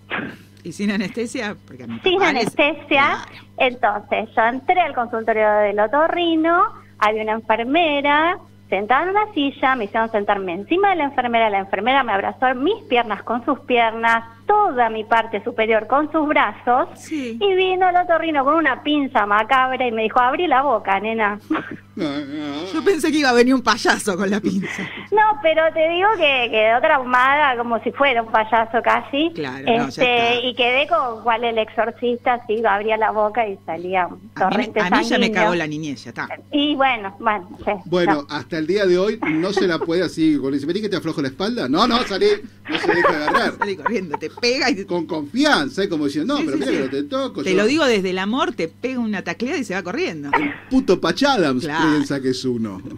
¿Y 0.64 0.72
sin 0.72 0.90
anestesia? 0.90 1.54
Porque 1.66 1.86
Sin 2.02 2.22
anestesia. 2.22 3.18
Claro. 3.28 3.46
Entonces 3.58 4.28
yo 4.34 4.42
entré 4.42 4.80
al 4.80 4.94
consultorio 4.94 5.48
del 5.58 5.78
otorrino, 5.78 6.62
había 6.98 7.22
una 7.22 7.32
enfermera 7.32 8.38
sentada 8.70 9.02
en 9.04 9.08
una 9.10 9.32
silla, 9.34 9.76
me 9.76 9.84
hicieron 9.84 10.10
sentarme 10.10 10.52
encima 10.54 10.90
de 10.90 10.96
la 10.96 11.04
enfermera, 11.04 11.50
la 11.50 11.58
enfermera 11.58 12.02
me 12.02 12.12
abrazó 12.12 12.54
mis 12.54 12.82
piernas 12.84 13.22
con 13.22 13.44
sus 13.44 13.60
piernas, 13.60 14.24
toda 14.46 14.90
mi 14.90 15.04
parte 15.04 15.42
superior 15.44 15.86
con 15.86 16.10
sus 16.12 16.26
brazos, 16.28 16.88
Sí. 16.96 17.38
y 17.40 17.54
vino 17.54 17.88
el 17.88 17.96
otorrino 17.96 18.44
con 18.44 18.54
una 18.54 18.82
pinza 18.82 19.26
macabra 19.26 19.86
y 19.86 19.92
me 19.92 20.02
dijo, 20.02 20.20
abrí 20.20 20.46
la 20.46 20.62
boca, 20.62 20.98
nena. 21.00 21.38
Yo 21.96 22.84
pensé 22.84 23.12
que 23.12 23.18
iba 23.18 23.28
a 23.30 23.32
venir 23.34 23.54
un 23.54 23.62
payaso 23.62 24.16
con 24.16 24.28
la 24.28 24.40
pinza. 24.40 24.82
No, 25.14 25.38
pero 25.42 25.62
te 25.72 25.88
digo 25.90 26.08
que 26.16 26.48
quedó 26.50 26.80
traumada 26.80 27.56
como 27.56 27.78
si 27.84 27.92
fuera 27.92 28.20
un 28.22 28.32
payaso 28.32 28.82
casi. 28.82 29.30
Claro, 29.32 29.64
no, 29.64 29.72
ya 29.72 29.84
este, 29.86 30.34
está. 30.34 30.46
y 30.46 30.54
quedé 30.56 30.88
con 30.88 31.22
cual 31.22 31.44
el 31.44 31.56
exorcista, 31.58 32.44
sí, 32.48 32.60
abría 32.66 32.96
la 32.96 33.12
boca 33.12 33.46
y 33.46 33.56
salía 33.64 34.08
un 34.08 34.14
A 34.14 34.16
mí, 34.16 34.30
torrente 34.50 34.80
a 34.80 34.90
mí 34.90 35.04
ya 35.04 35.18
me 35.18 35.30
cagó 35.30 35.54
la 35.54 35.68
niñez, 35.68 36.02
ya 36.02 36.08
está. 36.10 36.28
Y 36.50 36.74
bueno, 36.74 37.14
bueno, 37.20 37.48
sí, 37.64 37.70
Bueno, 37.84 38.26
no. 38.28 38.34
hasta 38.34 38.58
el 38.58 38.66
día 38.66 38.86
de 38.86 38.98
hoy 38.98 39.20
no 39.22 39.52
se 39.52 39.68
la 39.68 39.78
puede 39.78 40.02
así. 40.02 40.36
Con 40.36 40.52
dice, 40.52 40.66
vení 40.66 40.80
que 40.80 40.88
te 40.88 40.96
aflojo 40.96 41.22
la 41.22 41.28
espalda. 41.28 41.68
No, 41.68 41.86
no, 41.86 41.98
salí. 42.02 42.26
No 42.68 42.76
se 42.78 42.92
deja 42.92 43.08
agarrar. 43.08 43.52
Salí 43.56 43.76
corriendo, 43.76 44.18
te 44.18 44.30
pega 44.40 44.70
y 44.70 44.74
te, 44.76 44.86
Con 44.86 45.06
confianza, 45.06 45.84
¿eh? 45.84 45.88
como 45.88 46.06
diciendo, 46.06 46.34
no, 46.34 46.40
Sí, 46.40 46.46
pero 46.46 46.58
sí, 46.58 46.64
mira 46.64 46.72
sí. 46.72 46.76
que 46.78 46.84
no 46.84 46.90
te 46.90 47.02
toco. 47.04 47.42
te 47.42 47.50
yo- 47.52 47.56
lo 47.56 47.66
digo 47.66 47.84
desde 47.86 48.10
el 48.10 48.18
amor, 48.18 48.52
te 48.54 48.68
pega 48.68 48.98
una 49.00 49.22
tacleada 49.22 49.58
y 49.58 49.64
se 49.64 49.74
va 49.74 49.82
corriendo. 49.82 50.30
Puto 50.70 51.00
Pachadams 51.00 51.64
Claro. 51.64 51.90
piensa 51.94 52.20
que 52.20 52.30
es 52.30 52.44
uno. 52.44 52.80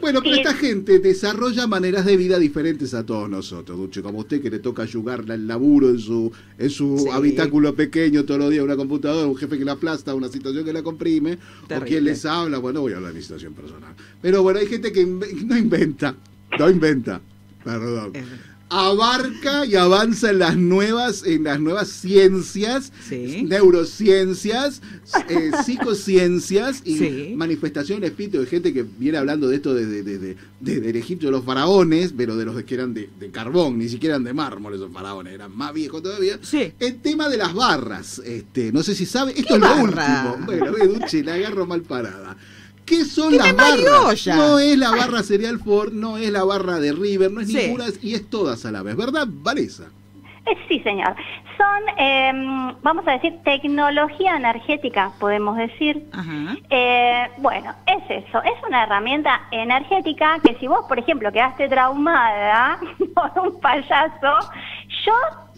Bueno, 0.00 0.20
pero 0.22 0.36
esta 0.36 0.54
gente 0.54 1.00
desarrolla 1.00 1.66
maneras 1.66 2.06
de 2.06 2.16
vida 2.16 2.38
diferentes 2.38 2.94
a 2.94 3.04
todos 3.04 3.28
nosotros, 3.28 3.76
Duche. 3.76 4.00
Como 4.00 4.20
usted 4.20 4.40
que 4.40 4.48
le 4.48 4.60
toca 4.60 4.84
ayudarla 4.84 5.34
el 5.34 5.48
laburo 5.48 5.88
en 5.88 5.98
su, 5.98 6.30
en 6.56 6.70
su 6.70 6.98
Sí. 6.98 7.08
habitáculo 7.10 7.74
pequeño 7.74 8.24
todos 8.24 8.38
los 8.38 8.50
días, 8.50 8.62
una 8.64 8.76
computadora, 8.76 9.26
un 9.26 9.36
jefe 9.36 9.58
que 9.58 9.64
la 9.64 9.72
aplasta, 9.72 10.14
una 10.14 10.28
situación 10.28 10.64
que 10.64 10.72
la 10.72 10.84
comprime, 10.84 11.38
o 11.64 11.80
quien 11.80 12.04
les 12.04 12.24
habla, 12.24 12.58
bueno, 12.58 12.80
voy 12.80 12.92
a 12.92 12.96
hablar 12.98 13.12
de 13.12 13.18
mi 13.18 13.22
situación 13.22 13.54
personal. 13.54 13.92
Pero 14.22 14.44
bueno, 14.44 14.60
hay 14.60 14.66
gente 14.68 14.92
que 14.92 15.04
inve- 15.04 15.32
no 15.44 15.58
inventa, 15.58 16.14
no 16.56 16.70
inventa, 16.70 17.20
perdón. 17.64 18.12
Abarca 18.70 19.64
y 19.64 19.74
avanza 19.76 20.30
en 20.30 20.40
las 20.40 20.56
nuevas, 20.56 21.22
en 21.24 21.44
las 21.44 21.58
nuevas 21.60 21.88
ciencias, 21.88 22.92
Sí. 23.08 23.44
neurociencias, 23.48 24.82
eh, 25.28 25.50
psicociencias 25.64 26.82
y 26.84 26.98
Sí. 26.98 27.32
manifestación 27.36 28.00
del 28.00 28.10
espíritu 28.10 28.40
de 28.40 28.46
gente 28.46 28.72
que 28.74 28.84
viene 28.98 29.18
hablando 29.18 29.48
de 29.48 29.56
esto 29.56 29.74
desde 29.74 30.02
de, 30.02 30.18
de, 30.18 30.36
de- 30.60 30.80
del 30.80 30.96
Egipto 30.96 31.26
de 31.26 31.32
los 31.32 31.44
faraones, 31.44 32.12
pero 32.16 32.36
de 32.36 32.44
los 32.44 32.62
que 32.62 32.74
eran 32.74 32.92
de, 32.94 33.08
de 33.18 33.30
carbón, 33.30 33.78
ni 33.78 33.88
siquiera 33.88 34.16
eran 34.16 34.24
de 34.24 34.34
mármol 34.34 34.74
esos 34.74 34.92
faraones, 34.92 35.32
eran 35.32 35.56
más 35.56 35.72
viejos 35.72 36.02
todavía. 36.02 36.38
Sí. 36.42 36.72
El 36.78 36.96
tema 37.00 37.28
de 37.28 37.36
las 37.38 37.54
barras, 37.54 38.20
este, 38.24 38.70
no 38.72 38.82
sé 38.82 38.94
si 38.94 39.06
sabe, 39.06 39.32
esto 39.32 39.46
¿Qué 39.48 39.54
es 39.54 39.60
lo 39.60 39.82
último. 39.82 40.36
Bueno, 40.44 40.72
Duche, 40.94 41.22
la 41.24 41.34
agarro 41.34 41.66
mal 41.66 41.82
parada. 41.82 42.36
¿Qué 42.88 43.04
son 43.04 43.30
¿Qué 43.30 43.36
las 43.38 43.54
barras? 43.54 44.26
No 44.28 44.58
es 44.58 44.78
la 44.78 44.90
barra 44.90 45.22
Cereal 45.22 45.58
Ford, 45.58 45.92
no 45.92 46.16
es 46.16 46.30
la 46.30 46.44
barra 46.44 46.78
de 46.80 46.92
River, 46.92 47.30
no 47.30 47.40
es 47.40 47.48
Sí. 47.48 47.56
ninguna, 47.58 47.86
y 48.02 48.14
es 48.14 48.28
todas 48.30 48.64
a 48.64 48.70
la 48.72 48.82
vez, 48.82 48.96
¿verdad, 48.96 49.26
Vanessa? 49.28 49.84
Eh, 50.46 50.56
sí, 50.68 50.80
señor. 50.80 51.14
Son, 51.58 51.82
eh, 51.98 52.72
vamos 52.82 53.06
a 53.06 53.12
decir, 53.12 53.34
tecnología 53.44 54.36
energética, 54.36 55.10
podemos 55.18 55.56
decir. 55.56 56.06
Ajá. 56.12 56.56
Eh, 56.70 57.26
bueno, 57.38 57.74
es 57.86 58.24
eso, 58.24 58.42
es 58.42 58.52
una 58.66 58.84
herramienta 58.84 59.42
energética 59.50 60.38
que 60.42 60.54
si 60.58 60.66
vos, 60.68 60.86
por 60.88 60.98
ejemplo, 60.98 61.30
quedaste 61.32 61.68
traumada 61.68 62.78
por 63.14 63.46
un 63.46 63.60
payaso, 63.60 64.50
yo 65.04 65.12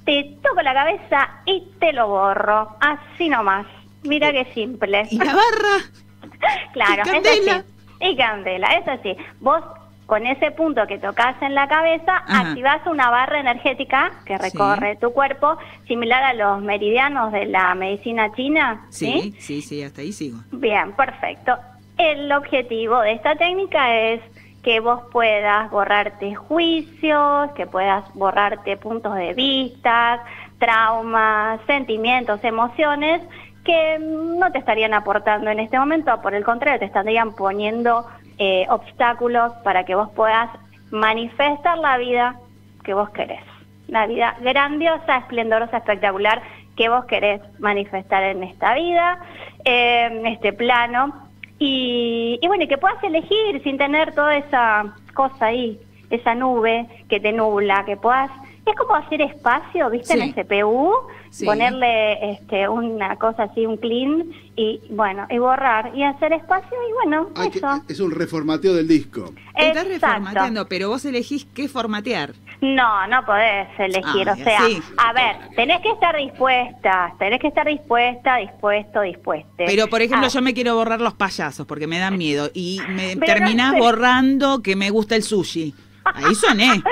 te 0.04 0.36
toco 0.42 0.62
la 0.62 0.72
cabeza 0.74 1.28
y 1.46 1.62
te 1.78 1.92
lo 1.92 2.08
borro, 2.08 2.76
así 2.80 3.28
nomás. 3.28 3.66
Mira 4.02 4.32
qué 4.32 4.46
simple. 4.54 5.06
¿Y 5.10 5.18
la 5.18 5.26
barra? 5.34 5.84
Claro, 6.72 7.02
y 7.04 7.10
candela. 7.10 7.32
es 7.32 7.48
así. 7.48 7.64
Y 8.00 8.16
candela, 8.16 8.68
es 8.74 8.88
así. 8.88 9.16
Vos 9.40 9.62
con 10.06 10.26
ese 10.26 10.50
punto 10.50 10.86
que 10.88 10.98
tocas 10.98 11.40
en 11.40 11.54
la 11.54 11.68
cabeza, 11.68 12.16
Ajá. 12.26 12.48
activás 12.48 12.84
una 12.86 13.10
barra 13.10 13.38
energética 13.38 14.10
que 14.24 14.38
recorre 14.38 14.96
tu 14.96 15.12
cuerpo, 15.12 15.56
similar 15.86 16.24
a 16.24 16.32
los 16.34 16.60
meridianos 16.62 17.30
de 17.30 17.46
la 17.46 17.72
medicina 17.76 18.32
china. 18.34 18.86
Sí, 18.90 19.36
sí, 19.38 19.62
sí, 19.62 19.84
hasta 19.84 20.00
ahí 20.00 20.10
sigo. 20.12 20.38
Bien, 20.50 20.92
perfecto. 20.94 21.56
El 21.96 22.32
objetivo 22.32 22.98
de 23.02 23.12
esta 23.12 23.36
técnica 23.36 23.94
es 23.94 24.20
que 24.64 24.80
vos 24.80 25.00
puedas 25.12 25.70
borrarte 25.70 26.34
juicios, 26.34 27.52
que 27.52 27.66
puedas 27.66 28.12
borrarte 28.14 28.76
puntos 28.78 29.14
de 29.14 29.32
vista, 29.34 30.24
traumas, 30.58 31.60
sentimientos, 31.66 32.42
emociones 32.42 33.22
que 33.64 33.98
no 33.98 34.50
te 34.52 34.58
estarían 34.58 34.94
aportando 34.94 35.50
en 35.50 35.60
este 35.60 35.78
momento, 35.78 36.20
por 36.22 36.34
el 36.34 36.44
contrario, 36.44 36.78
te 36.78 36.86
estarían 36.86 37.34
poniendo 37.34 38.06
eh, 38.38 38.66
obstáculos 38.70 39.52
para 39.64 39.84
que 39.84 39.94
vos 39.94 40.10
puedas 40.12 40.48
manifestar 40.90 41.78
la 41.78 41.98
vida 41.98 42.36
que 42.84 42.94
vos 42.94 43.10
querés. 43.10 43.42
La 43.88 44.06
vida 44.06 44.36
grandiosa, 44.40 45.18
esplendorosa, 45.18 45.78
espectacular 45.78 46.42
que 46.76 46.88
vos 46.88 47.04
querés 47.04 47.40
manifestar 47.58 48.22
en 48.22 48.42
esta 48.42 48.74
vida, 48.74 49.18
eh, 49.64 50.08
en 50.10 50.26
este 50.26 50.52
plano. 50.52 51.28
Y, 51.58 52.38
y 52.40 52.48
bueno, 52.48 52.64
y 52.64 52.68
que 52.68 52.78
puedas 52.78 53.02
elegir 53.04 53.62
sin 53.62 53.76
tener 53.76 54.14
toda 54.14 54.36
esa 54.36 54.94
cosa 55.12 55.46
ahí, 55.46 55.78
esa 56.08 56.34
nube 56.34 56.86
que 57.08 57.20
te 57.20 57.32
nubla, 57.32 57.84
que 57.84 57.96
puedas... 57.96 58.30
Es 58.70 58.76
como 58.76 58.94
hacer 58.94 59.20
espacio, 59.22 59.90
¿viste? 59.90 60.14
En 60.14 60.22
el 60.22 60.34
CPU, 60.34 60.92
Sí. 61.30 61.44
ponerle 61.46 62.32
este, 62.32 62.68
una 62.68 63.14
cosa 63.16 63.44
así, 63.44 63.64
un 63.64 63.76
clean, 63.76 64.24
y 64.56 64.80
bueno, 64.90 65.26
y 65.30 65.38
borrar, 65.38 65.92
y 65.94 66.02
hacer 66.02 66.32
espacio, 66.32 66.76
y 66.88 66.92
bueno, 66.92 67.28
eso. 67.46 67.82
es 67.88 68.00
un 68.00 68.10
reformateo 68.10 68.74
del 68.74 68.88
disco. 68.88 69.32
Estás 69.56 69.86
reformateando, 69.86 70.66
pero 70.68 70.88
vos 70.88 71.04
elegís 71.04 71.44
qué 71.54 71.68
formatear. 71.68 72.32
No, 72.60 73.06
no 73.06 73.24
podés 73.24 73.68
elegir, 73.78 74.28
Ah, 74.28 74.32
o 74.32 74.36
sea, 74.42 74.60
sí. 74.66 74.82
a 74.98 75.12
ver, 75.12 75.36
tenés 75.54 75.80
que 75.82 75.90
estar 75.92 76.16
dispuesta, 76.16 77.14
tenés 77.18 77.40
que 77.40 77.46
estar 77.46 77.66
dispuesta, 77.66 78.36
dispuesto, 78.36 79.00
dispuesta. 79.02 79.50
Pero, 79.66 79.86
por 79.88 80.02
ejemplo, 80.02 80.26
Ah, 80.26 80.30
yo 80.30 80.42
me 80.42 80.52
quiero 80.52 80.74
borrar 80.74 81.00
los 81.00 81.14
payasos 81.14 81.64
porque 81.66 81.86
me 81.86 81.98
dan 82.00 82.18
miedo 82.18 82.50
y 82.54 82.80
me 82.88 83.16
Pero 83.16 83.26
terminás 83.34 83.68
no 83.72 83.74
sé. 83.74 83.80
borrando 83.80 84.62
que 84.62 84.74
me 84.76 84.90
gusta 84.90 85.14
el 85.16 85.22
sushi. 85.22 85.74
Ahí 86.14 86.34
soné. 86.34 86.82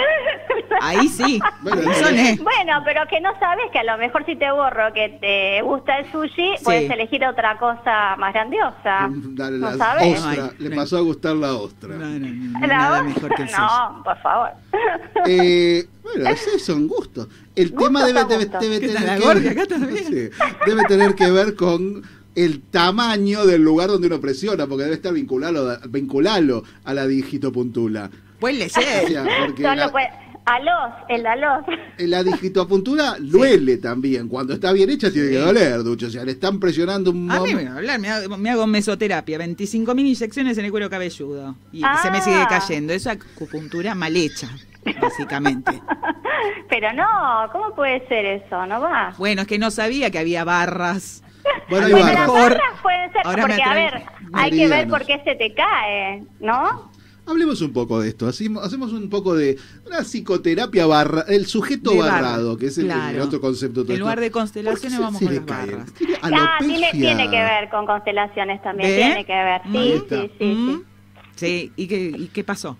Ahí 0.80 1.08
sí. 1.08 1.40
Bueno, 1.62 1.80
Ahí 1.80 1.86
pero- 1.94 2.06
soné. 2.08 2.38
Bueno, 2.42 2.82
pero 2.84 3.00
que 3.10 3.20
no 3.20 3.30
sabes 3.40 3.64
que 3.72 3.78
a 3.80 3.84
lo 3.84 3.98
mejor 3.98 4.24
si 4.26 4.36
te 4.36 4.50
borro 4.50 4.92
que 4.92 5.18
te 5.20 5.62
gusta 5.62 5.98
el 5.98 6.10
sushi, 6.12 6.54
puedes 6.62 6.90
elegir 6.90 7.24
otra 7.24 7.58
cosa 7.58 8.16
más 8.16 8.32
grandiosa. 8.32 9.08
Dale, 9.10 9.58
no 9.58 9.70
la 9.70 9.76
sabes. 9.76 10.18
ostra. 10.24 10.44
Ay, 10.44 10.50
Le 10.58 10.76
pasó 10.76 10.98
a 10.98 11.00
gustar 11.00 11.36
la 11.36 11.54
ostra. 11.54 11.88
No, 11.96 12.06
no, 12.06 12.18
no, 12.18 12.66
La 12.66 13.02
mejor 13.02 13.34
que 13.34 13.42
el 13.42 13.48
sushi. 13.48 13.60
No, 13.60 14.02
por 14.04 14.18
favor. 14.18 14.50
Eh, 15.26 15.86
bueno, 16.02 16.30
ese 16.30 16.58
son 16.58 16.86
gustos. 16.86 17.28
El 17.56 17.72
tema 17.74 18.04
debe, 18.04 18.20
a 18.20 18.24
debe, 18.24 18.44
gustos. 18.44 18.60
debe 18.60 18.80
¿Qué 18.80 18.88
tal, 18.88 18.96
tener 19.04 19.18
que 19.18 19.24
Gordi? 19.24 19.48
Acá 19.48 19.66
también. 19.66 20.04
Sí, 20.04 20.30
debe 20.66 20.84
tener 20.86 21.14
que 21.14 21.30
ver 21.30 21.54
con 21.56 22.02
el 22.34 22.60
tamaño 22.62 23.44
del 23.46 23.62
lugar 23.62 23.88
donde 23.88 24.06
uno 24.06 24.20
presiona, 24.20 24.66
porque 24.68 24.84
debe 24.84 24.94
estar 24.94 25.12
vinculado, 25.12 25.76
vinculado 25.88 26.62
a 26.84 26.94
la 26.94 27.06
digitopuntula. 27.06 28.10
Pues 28.40 28.72
sea, 28.72 29.24
porque 29.46 29.62
Solo 29.62 29.74
la, 29.74 29.88
puede... 29.90 30.08
Alos, 30.46 30.94
el 31.10 31.26
alos. 31.26 31.64
la 31.98 32.22
digitopuntura 32.24 33.16
duele 33.20 33.76
también. 33.76 34.28
Cuando 34.28 34.54
está 34.54 34.72
bien 34.72 34.88
hecha 34.88 35.10
tiene 35.12 35.28
que 35.30 35.36
doler, 35.38 35.82
Ducho. 35.82 36.06
O 36.06 36.10
sea, 36.10 36.24
le 36.24 36.32
están 36.32 36.58
presionando 36.58 37.10
un 37.10 37.30
A 37.30 37.40
mí 37.40 37.54
me 37.54 37.64
va 37.66 37.72
a 37.72 37.76
hablar, 37.76 37.98
me 38.00 38.08
hago, 38.08 38.38
me 38.38 38.48
hago 38.50 38.66
mesoterapia, 38.66 39.38
25.000 39.38 40.00
inyecciones 40.00 40.56
en 40.56 40.64
el 40.64 40.70
cuero 40.70 40.88
cabelludo. 40.88 41.54
Y 41.70 41.82
Ah. 41.84 41.98
se 42.02 42.10
me 42.10 42.22
sigue 42.22 42.46
cayendo. 42.48 42.94
Eso 42.94 43.10
es 43.10 43.18
acupuntura 43.18 43.94
mal 43.94 44.16
hecha, 44.16 44.48
básicamente. 45.02 45.82
Pero 46.70 46.92
no, 46.94 47.04
¿cómo 47.52 47.74
puede 47.74 48.06
ser 48.08 48.24
eso? 48.24 48.64
No 48.66 48.80
va. 48.80 49.12
Bueno, 49.18 49.42
es 49.42 49.48
que 49.48 49.58
no 49.58 49.70
sabía 49.70 50.10
que 50.10 50.18
había 50.18 50.44
barras. 50.44 51.22
Bueno, 51.68 51.86
hay 51.86 51.92
Bueno, 51.92 52.06
barras. 52.06 52.20
las 52.26 52.32
barras 52.32 52.80
pueden 52.82 53.12
ser, 53.12 53.20
Ahora 53.24 53.42
porque 53.42 53.62
a 53.62 53.74
ver, 53.74 54.02
hay 54.32 54.50
que 54.50 54.66
ver 54.68 54.88
por 54.88 55.04
qué 55.04 55.20
se 55.24 55.34
te 55.34 55.52
cae, 55.54 56.22
¿no? 56.40 56.87
Hablemos 57.28 57.60
un 57.60 57.72
poco 57.72 58.00
de 58.00 58.08
esto. 58.08 58.26
Hacemos, 58.26 58.64
hacemos 58.64 58.92
un 58.92 59.08
poco 59.10 59.34
de 59.34 59.58
una 59.86 60.00
psicoterapia 60.02 60.86
barra, 60.86 61.24
el 61.28 61.46
sujeto 61.46 61.90
De 61.90 61.98
barra, 61.98 62.12
barrado, 62.22 62.56
que 62.56 62.66
es 62.66 62.78
el, 62.78 62.86
claro. 62.86 63.16
el 63.16 63.20
otro 63.20 63.40
concepto. 63.40 63.82
todo 63.84 63.92
En 63.92 64.00
lugar 64.00 64.18
de 64.20 64.30
constelaciones 64.30 64.80
¿Por 64.80 64.90
qué 64.90 64.96
se- 64.96 65.02
vamos 65.02 65.18
se 65.18 65.24
con 65.26 65.34
las 65.34 65.46
barras. 65.46 65.92
¿Tiene 65.94 66.14
Ah, 66.22 66.56
tiene, 66.60 66.90
tiene 66.92 67.24
que 67.30 67.36
ver 67.36 67.68
con 67.70 67.86
constelaciones 67.86 68.62
también, 68.62 68.94
tiene 68.96 69.24
que 69.26 69.32
ver. 69.32 69.60
Sí, 69.70 69.92
está. 69.92 70.22
sí, 70.22 70.30
sí, 70.38 70.44
Mm. 70.44 70.70
sí. 70.76 70.82
Sí, 71.36 71.72
¿y 71.76 71.86
qué, 71.86 72.00
y 72.18 72.26
qué 72.28 72.42
pasó? 72.44 72.76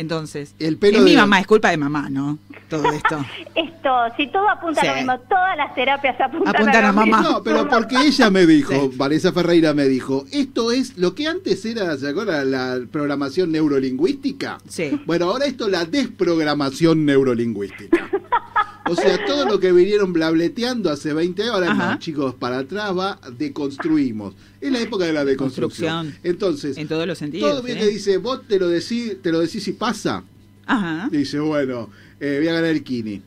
Entonces, 0.00 0.54
El 0.58 0.76
pelo 0.78 0.98
es 0.98 1.04
mi 1.04 1.10
de- 1.12 1.16
mamá, 1.18 1.40
es 1.40 1.46
culpa 1.46 1.70
de 1.70 1.76
mamá, 1.76 2.08
¿no? 2.10 2.38
Todo 2.68 2.90
esto. 2.92 3.24
Esto, 3.54 3.90
si 4.16 4.26
todo 4.28 4.48
apunta 4.48 4.80
a 4.80 4.84
lo 4.86 4.94
mismo, 4.96 5.18
todas 5.28 5.56
las 5.56 5.74
terapias 5.74 6.20
apuntan, 6.20 6.54
Apuntan 6.54 6.84
a 6.84 6.88
a 6.88 6.92
lo 6.92 7.00
mismo. 7.02 7.16
mamá. 7.16 7.28
No, 7.28 7.42
pero 7.42 7.68
porque 7.68 7.96
ella 7.96 8.30
me 8.30 8.46
dijo, 8.46 8.72
Sí. 8.72 8.90
Vanessa 8.96 9.32
Ferreira 9.32 9.74
me 9.74 9.84
dijo, 9.88 10.24
esto 10.32 10.70
es 10.72 10.96
lo 10.96 11.14
que 11.14 11.26
antes 11.26 11.64
era, 11.64 11.96
¿se 11.96 12.08
acuerdan? 12.08 12.50
La 12.50 12.78
programación 12.90 13.50
neurolingüística. 13.52 14.58
Sí. 14.68 15.00
Bueno, 15.06 15.26
ahora 15.26 15.46
esto 15.46 15.66
es 15.66 15.72
la 15.72 15.84
desprogramación 15.84 17.04
neurolingüística. 17.04 18.08
O 18.88 18.94
sea, 18.96 19.24
todo 19.26 19.46
lo 19.46 19.60
que 19.60 19.72
vinieron 19.72 20.12
blableteando 20.12 20.90
hace 20.90 21.12
20 21.12 21.42
años, 21.42 21.54
ahora 21.54 21.72
Ajá. 21.72 21.92
no, 21.92 21.98
chicos, 21.98 22.34
para 22.34 22.58
atrás 22.58 22.96
va, 22.96 23.20
deconstruimos. 23.36 24.34
Es 24.60 24.72
la 24.72 24.80
época 24.80 25.04
de 25.04 25.12
la 25.12 25.24
deconstrucción. 25.24 26.06
Construcción. 26.06 26.30
Entonces, 26.32 26.76
En 26.76 26.88
todos 26.88 27.06
los 27.06 27.18
sentidos. 27.18 27.50
todo 27.50 27.62
bien 27.62 27.78
¿eh? 27.78 27.80
que 27.80 27.86
dice, 27.88 28.16
vos 28.18 28.42
te 28.48 28.58
lo 28.58 28.68
decís, 28.68 29.16
te 29.22 29.30
lo 29.32 29.40
decís 29.40 29.66
y 29.68 29.72
pasa. 29.72 30.24
Ajá. 30.66 31.08
Dice, 31.10 31.40
bueno, 31.40 31.90
eh, 32.18 32.36
voy 32.38 32.48
a 32.48 32.52
ganar 32.54 32.70
el 32.70 32.82
Kini. 32.82 33.22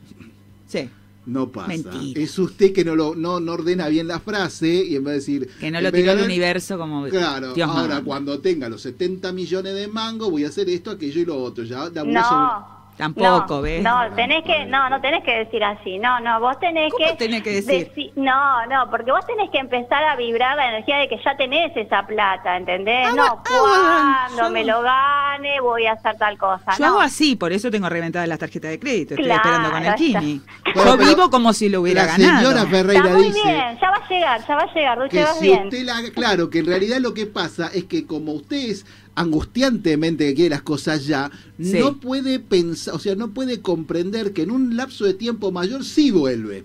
Sí. 0.66 0.88
No 1.26 1.50
pasa. 1.50 1.68
Mentira. 1.68 2.20
Es 2.20 2.38
usted 2.38 2.72
que 2.72 2.84
no, 2.84 2.94
lo, 2.96 3.14
no, 3.14 3.40
no 3.40 3.52
ordena 3.52 3.88
bien 3.88 4.06
la 4.06 4.20
frase 4.20 4.84
y 4.84 4.96
en 4.96 5.04
vez 5.04 5.12
de 5.12 5.18
decir... 5.20 5.50
Que 5.58 5.70
no 5.70 5.80
lo 5.80 5.90
tiró 5.90 6.12
al 6.12 6.20
universo 6.20 6.76
como 6.76 7.06
Claro, 7.08 7.54
Dios 7.54 7.70
ahora 7.70 8.02
cuando 8.02 8.40
tenga 8.40 8.68
los 8.68 8.82
70 8.82 9.32
millones 9.32 9.74
de 9.74 9.88
mango 9.88 10.30
voy 10.30 10.44
a 10.44 10.48
hacer 10.48 10.68
esto, 10.68 10.90
aquello 10.90 11.20
y 11.20 11.24
lo 11.24 11.36
otro. 11.36 11.64
Ya 11.64 11.88
No. 12.04 12.73
Tampoco, 12.96 13.56
no, 13.56 13.62
¿ves? 13.62 13.82
No, 13.82 13.98
tenés 14.14 14.44
que, 14.44 14.66
no, 14.66 14.88
no 14.88 15.00
tenés 15.00 15.24
que 15.24 15.32
decir 15.38 15.64
así. 15.64 15.98
No, 15.98 16.20
no, 16.20 16.38
vos 16.40 16.58
tenés 16.60 16.92
¿Cómo 16.92 17.04
que. 17.06 17.14
tenés 17.16 17.42
que 17.42 17.50
decir? 17.60 17.92
deci- 17.92 18.12
no, 18.14 18.66
no, 18.66 18.88
porque 18.90 19.10
vos 19.10 19.26
tenés 19.26 19.50
que 19.50 19.58
empezar 19.58 20.04
a 20.04 20.14
vibrar 20.16 20.56
la 20.56 20.68
energía 20.68 20.98
de 20.98 21.08
que 21.08 21.18
ya 21.24 21.36
tenés 21.36 21.76
esa 21.76 22.06
plata, 22.06 22.56
¿entendés? 22.56 23.08
Ah, 23.08 23.12
no, 23.16 23.42
ah, 23.50 24.26
cuando 24.32 24.50
me 24.52 24.64
lo 24.64 24.80
gane 24.82 25.60
voy 25.60 25.86
a 25.86 25.92
hacer 25.92 26.16
tal 26.18 26.38
cosa. 26.38 26.72
Yo 26.78 26.84
no. 26.84 26.86
hago 26.92 27.00
así, 27.00 27.34
por 27.36 27.52
eso 27.52 27.70
tengo 27.70 27.88
reventadas 27.88 28.28
las 28.28 28.38
tarjetas 28.38 28.70
de 28.70 28.78
crédito. 28.78 29.14
Estoy 29.14 29.24
Claro, 29.26 29.40
esperando 29.42 29.70
con 29.72 29.84
el 29.84 29.94
Kini. 29.94 30.40
Bueno, 30.74 30.96
Yo 30.96 31.04
vivo 31.04 31.30
como 31.30 31.52
si 31.52 31.68
lo 31.68 31.80
hubiera 31.80 32.04
la 32.06 32.16
ganado. 32.16 32.38
señora 32.50 32.66
Ferreira 32.66 33.02
Está 33.04 33.14
muy 33.16 33.24
dice 33.26 33.42
bien, 33.44 33.78
ya 33.80 33.90
va 33.90 33.96
a 33.96 34.08
llegar, 34.08 34.46
ya 34.46 34.54
va 34.56 34.62
a 34.62 34.74
llegar, 34.74 34.98
Dulce, 34.98 35.16
que 35.16 35.22
vas 35.24 35.38
si 35.38 35.46
bien. 35.46 35.64
usted 35.64 35.82
la... 35.84 35.94
Claro, 36.14 36.48
que 36.50 36.58
en 36.60 36.66
realidad 36.66 36.98
lo 36.98 37.12
que 37.14 37.26
pasa 37.26 37.70
es 37.74 37.84
que 37.84 38.06
como 38.06 38.32
usted 38.32 38.56
es 38.70 38.86
angustiantemente 39.14 40.26
que 40.26 40.34
quiere 40.34 40.50
las 40.50 40.62
cosas 40.62 41.06
ya, 41.06 41.30
Sí. 41.60 41.78
no 41.78 41.98
puede 42.00 42.38
pensar, 42.40 42.94
o 42.94 42.98
sea, 42.98 43.14
no 43.14 43.30
puede 43.30 43.60
comprender 43.60 44.32
que 44.32 44.42
en 44.42 44.50
un 44.50 44.76
lapso 44.76 45.04
de 45.04 45.14
tiempo 45.14 45.52
mayor 45.52 45.84
sí 45.84 46.10
vuelve. 46.10 46.64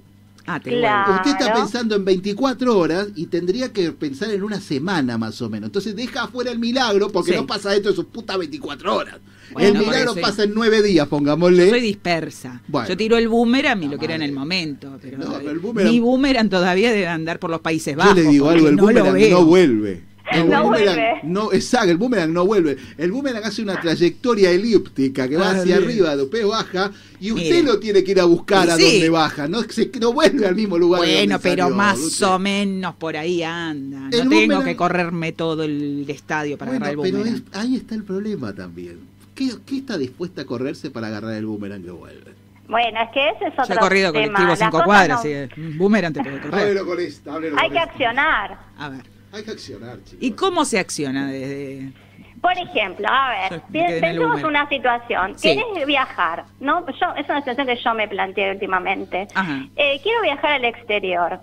Ah, 0.51 0.59
te 0.59 0.71
Claro. 0.71 1.11
vuelvo. 1.13 1.29
Usted 1.29 1.45
está 1.45 1.53
pensando 1.53 1.95
en 1.95 2.05
24 2.05 2.75
horas 2.75 3.09
y 3.15 3.27
tendría 3.27 3.71
que 3.71 3.91
pensar 3.91 4.31
en 4.31 4.41
una 4.43 4.59
semana 4.59 5.15
más 5.17 5.39
o 5.43 5.49
menos. 5.49 5.67
Entonces 5.67 5.95
deja 5.95 6.23
afuera 6.23 6.49
el 6.51 6.57
milagro 6.57 7.09
porque 7.11 7.31
Sí. 7.33 7.37
no 7.37 7.45
pasa 7.45 7.75
esto 7.75 7.89
en 7.89 7.95
sus 7.95 8.05
putas 8.05 8.37
24 8.39 8.95
horas. 8.95 9.17
Bueno, 9.53 9.67
el 9.79 9.85
milagro 9.85 10.11
eso- 10.13 10.21
pasa 10.21 10.43
en 10.43 10.53
9 10.55 10.81
días, 10.81 11.07
pongámosle. 11.07 11.65
Yo 11.65 11.69
soy 11.71 11.81
dispersa. 11.81 12.61
Bueno. 12.67 12.87
Yo 12.89 12.97
tiro 12.97 13.17
el 13.17 13.27
boomerang 13.27 13.81
y 13.83 13.85
lo 13.85 13.91
La 13.93 13.97
quiero 13.99 14.13
en 14.15 14.21
el 14.23 14.31
momento. 14.31 14.97
Pero 15.01 15.17
No, 15.19 15.33
pero 15.37 15.51
el 15.51 15.61
boomerang- 15.61 15.91
Mi 15.91 15.99
boomerang 15.99 16.49
todavía 16.49 16.91
debe 16.91 17.07
andar 17.07 17.39
por 17.39 17.51
los 17.51 17.61
Países 17.61 17.93
Yo 17.93 17.99
Bajos. 17.99 18.15
le 18.15 18.23
digo 18.23 18.49
algo, 18.49 18.67
el 18.69 18.75
no 18.75 18.83
boomerang 18.83 19.29
no 19.29 19.45
vuelve. 19.45 20.03
El 20.31 20.49
No 20.49 20.63
boomerang 20.63 20.95
vuelve. 20.95 21.19
no, 21.23 21.53
exacto, 21.53 21.91
el 21.91 21.97
boomerang 21.97 22.31
no 22.33 22.45
vuelve. 22.45 22.77
El 22.97 23.11
boomerang 23.11 23.43
hace 23.43 23.61
una 23.61 23.79
trayectoria 23.79 24.51
elíptica 24.51 25.27
que 25.27 25.37
va 25.37 25.47
Ah, 25.47 25.51
hacia 25.51 25.77
bien. 25.77 25.83
arriba, 25.89 26.15
después 26.15 26.45
baja, 26.47 26.91
y 27.19 27.31
usted 27.31 27.43
Mire. 27.49 27.63
lo 27.63 27.79
tiene 27.79 28.03
que 28.03 28.11
ir 28.11 28.19
a 28.19 28.25
buscar 28.25 28.69
a 28.69 28.75
Sí. 28.75 28.83
donde 28.83 29.09
baja, 29.09 29.47
no, 29.47 29.61
se, 29.63 29.89
no 29.99 30.13
vuelve 30.13 30.45
al 30.47 30.55
mismo 30.55 30.77
lugar. 30.77 31.01
de 31.01 31.07
Bueno, 31.07 31.33
donde 31.33 31.39
pero 31.49 31.63
salió, 31.63 31.75
más 31.75 32.21
o 32.21 32.39
menos 32.39 32.95
por 32.95 33.17
ahí 33.17 33.43
anda. 33.43 33.99
No 33.99 34.05
El 34.05 34.11
tengo 34.11 34.31
boomerang- 34.35 34.65
que 34.65 34.75
correrme 34.75 35.31
todo 35.31 35.63
el 35.63 36.05
estadio 36.09 36.57
para 36.57 36.71
Bueno, 36.71 36.85
agarrar 36.85 37.05
el 37.05 37.11
pero 37.11 37.23
boomerang. 37.23 37.43
es- 37.51 37.57
ahí 37.59 37.75
está 37.75 37.95
el 37.95 38.03
problema 38.03 38.53
también. 38.53 38.99
¿Qué, 39.35 39.51
qué 39.65 39.77
está 39.77 39.97
dispuesta 39.97 40.41
a 40.41 40.45
correrse 40.45 40.91
para 40.91 41.07
agarrar 41.07 41.33
el 41.33 41.45
boomerang 41.45 41.81
que 41.83 41.91
vuelve? 41.91 42.33
Bueno, 42.67 42.99
es 43.01 43.09
que 43.13 43.29
ese 43.29 43.45
es 43.47 43.53
Yo 43.57 43.63
otro 43.63 43.75
he 43.75 43.79
corrido 43.79 44.11
tema. 44.11 44.25
colectivo 44.37 44.55
cinco 44.55 44.83
cuadras, 44.85 45.23
no- 45.25 45.63
un 45.63 45.77
boomerang 45.79 46.13
te 46.13 46.21
puede 46.21 46.39
correr. 46.39 46.59
Háblelo 46.61 46.85
con 46.85 46.99
esta, 46.99 47.33
háblelo 47.33 47.55
Hay 47.57 47.67
con 47.69 47.71
que 47.71 47.77
esta. 47.79 47.91
accionar. 47.91 48.59
A 48.77 48.89
ver. 48.89 49.01
Hay 49.31 49.43
que 49.43 49.51
accionar, 49.51 49.97
chicos. 50.03 50.17
¿Y 50.21 50.31
cómo 50.31 50.65
se 50.65 50.79
acciona 50.79 51.27
desde...? 51.31 51.91
Por 52.41 52.53
ejemplo, 52.57 53.05
a 53.09 53.49
ver, 53.49 53.61
pensemos 53.69 54.41
una 54.43 54.67
situación. 54.69 55.37
Sí. 55.37 55.57
Querés 55.57 55.85
viajar, 55.85 56.45
¿no? 56.61 56.85
Yo, 56.87 57.07
es 57.17 57.27
una 57.27 57.39
situación 57.39 57.67
que 57.67 57.75
yo 57.75 57.93
me 57.93 58.07
planteé 58.07 58.51
últimamente. 58.51 59.27
Eh, 59.75 59.99
quiero 60.01 60.21
viajar 60.21 60.53
al 60.53 60.63
exterior, 60.63 61.39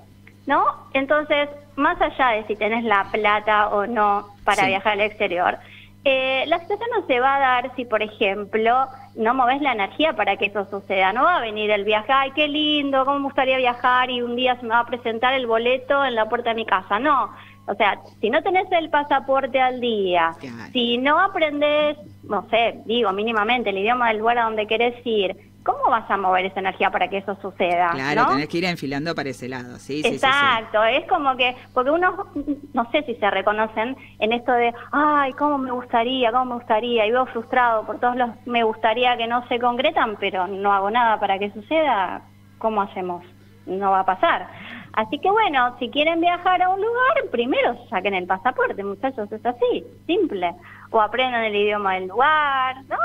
¿no? 0.46 0.64
Entonces, 0.94 1.50
más 1.76 2.00
allá 2.00 2.28
de 2.30 2.46
si 2.46 2.56
tenés 2.56 2.82
la 2.84 3.04
plata 3.12 3.68
o 3.68 3.86
no 3.86 4.26
para 4.44 4.62
Sí. 4.62 4.68
viajar 4.68 4.94
al 4.94 5.02
exterior, 5.02 5.58
eh, 6.04 6.44
la 6.46 6.60
situación 6.60 6.88
no 6.98 7.06
se 7.06 7.20
va 7.20 7.36
a 7.36 7.40
dar 7.40 7.76
si, 7.76 7.84
por 7.84 8.00
ejemplo, 8.02 8.86
no 9.16 9.34
moves 9.34 9.60
la 9.60 9.72
energía 9.72 10.14
para 10.14 10.38
que 10.38 10.46
eso 10.46 10.66
suceda. 10.70 11.12
No 11.12 11.24
va 11.24 11.36
a 11.36 11.40
venir 11.40 11.70
el 11.70 11.84
viaje, 11.84 12.10
ay, 12.10 12.30
qué 12.34 12.48
lindo, 12.48 13.04
cómo 13.04 13.18
me 13.18 13.24
gustaría 13.24 13.58
viajar 13.58 14.10
y 14.10 14.22
un 14.22 14.34
día 14.34 14.56
se 14.56 14.62
me 14.62 14.70
va 14.70 14.80
a 14.80 14.86
presentar 14.86 15.34
el 15.34 15.46
boleto 15.46 16.02
en 16.06 16.14
la 16.14 16.26
puerta 16.26 16.50
de 16.50 16.56
mi 16.56 16.64
casa. 16.64 16.98
No. 16.98 17.34
O 17.68 17.74
sea, 17.74 17.98
si 18.20 18.30
no 18.30 18.42
tenés 18.42 18.70
el 18.70 18.90
pasaporte 18.90 19.60
al 19.60 19.80
día, 19.80 20.32
Claro. 20.38 20.72
si 20.72 20.98
no 20.98 21.18
aprendes, 21.18 21.98
no 22.22 22.48
sé, 22.48 22.80
digo 22.84 23.12
mínimamente 23.12 23.70
el 23.70 23.78
idioma 23.78 24.08
del 24.08 24.18
lugar 24.18 24.38
a 24.38 24.44
donde 24.44 24.66
querés 24.66 24.94
ir, 25.04 25.36
¿cómo 25.64 25.90
vas 25.90 26.08
a 26.08 26.16
mover 26.16 26.46
esa 26.46 26.60
energía 26.60 26.90
para 26.90 27.08
que 27.08 27.18
eso 27.18 27.36
suceda? 27.42 27.90
Claro, 27.90 28.22
¿no? 28.22 28.28
tenés 28.28 28.48
que 28.48 28.58
ir 28.58 28.64
enfilando 28.66 29.16
para 29.16 29.30
ese 29.30 29.48
lado, 29.48 29.78
sí, 29.78 29.96
sí, 29.96 30.02
sí, 30.02 30.08
sí. 30.10 30.14
Exacto, 30.14 30.84
es 30.84 31.08
como 31.08 31.36
que, 31.36 31.56
porque 31.74 31.90
uno, 31.90 32.26
no 32.72 32.90
sé 32.92 33.02
si 33.02 33.16
se 33.16 33.30
reconocen 33.30 33.96
en 34.20 34.32
esto 34.32 34.52
de, 34.52 34.72
ay, 34.92 35.32
cómo 35.32 35.58
me 35.58 35.72
gustaría, 35.72 36.30
cómo 36.30 36.44
me 36.44 36.54
gustaría, 36.54 37.04
y 37.04 37.10
veo 37.10 37.26
frustrado 37.26 37.84
por 37.84 37.98
todos 37.98 38.14
los 38.14 38.30
me 38.46 38.62
gustaría 38.62 39.16
que 39.16 39.26
no 39.26 39.44
se 39.48 39.58
concretan, 39.58 40.16
pero 40.20 40.46
no 40.46 40.72
hago 40.72 40.88
nada 40.88 41.18
para 41.18 41.36
que 41.36 41.50
suceda, 41.50 42.22
¿cómo 42.58 42.82
hacemos? 42.82 43.24
No 43.66 43.90
va 43.90 44.00
a 44.00 44.06
pasar. 44.06 44.48
Así 44.96 45.18
que 45.18 45.30
bueno, 45.30 45.76
si 45.78 45.90
quieren 45.90 46.20
viajar 46.20 46.62
a 46.62 46.70
un 46.70 46.80
lugar, 46.80 47.30
primero 47.30 47.78
saquen 47.90 48.14
el 48.14 48.26
pasaporte, 48.26 48.82
muchachos, 48.82 49.30
es 49.30 49.44
así, 49.44 49.84
simple. 50.06 50.54
O 50.90 51.00
aprendan 51.00 51.44
el 51.44 51.54
idioma 51.54 51.94
del 51.94 52.08
lugar, 52.08 52.76
¿no? 52.88 52.96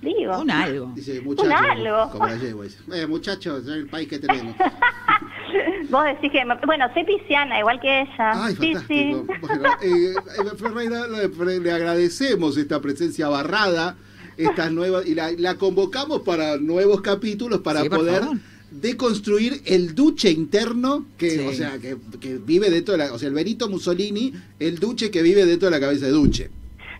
Digo. 0.00 0.38
Un 0.38 0.50
algo. 0.50 0.86
Dice, 0.94 1.18
Un 1.18 1.24
muchachos, 1.24 1.52
algo. 1.70 2.10
como 2.10 2.26
la 2.26 2.34
"Eh, 2.96 3.06
muchachos, 3.08 3.62
es 3.62 3.68
el 3.68 3.86
país 3.88 4.08
que 4.08 4.18
tenemos. 4.20 4.54
Vos 5.90 6.04
decís 6.04 6.30
que... 6.30 6.42
Bueno, 6.66 6.86
soy 6.94 7.04
pisciana, 7.04 7.58
igual 7.58 7.80
que 7.80 8.02
ella. 8.02 8.30
Ay, 8.34 8.54
sí, 8.60 8.74
sí. 8.86 9.16
Bueno, 9.40 9.68
eh, 9.82 10.14
Ferreira, 10.58 11.06
le, 11.08 11.72
agradecemos 11.72 12.56
esta 12.56 12.80
presencia 12.80 13.28
barrada, 13.28 13.96
estas 14.36 14.70
nuevas, 14.72 15.06
y 15.06 15.14
la, 15.14 15.30
la 15.32 15.54
convocamos 15.56 16.20
para 16.20 16.58
nuevos 16.58 17.00
capítulos 17.00 17.60
para 17.60 17.80
Sí, 17.82 17.88
por 17.88 17.98
poder 18.00 18.22
favor. 18.74 18.82
deconstruir 18.82 19.62
el 19.66 19.94
duche 19.94 20.30
interno 20.30 21.06
que, 21.18 21.30
Sí. 21.30 21.46
o 21.46 21.52
sea, 21.52 21.78
que, 21.78 21.96
que 22.20 22.36
vive 22.38 22.70
dentro 22.70 22.92
de 22.92 22.98
la, 22.98 23.12
o 23.12 23.18
sea, 23.18 23.28
el 23.28 23.34
Benito 23.34 23.68
Mussolini, 23.68 24.32
el 24.58 24.78
duche 24.78 25.10
que 25.10 25.22
vive 25.22 25.46
dentro 25.46 25.66
de 25.68 25.70
la 25.72 25.80
cabeza 25.80 26.06
de 26.06 26.12
Duche. 26.12 26.50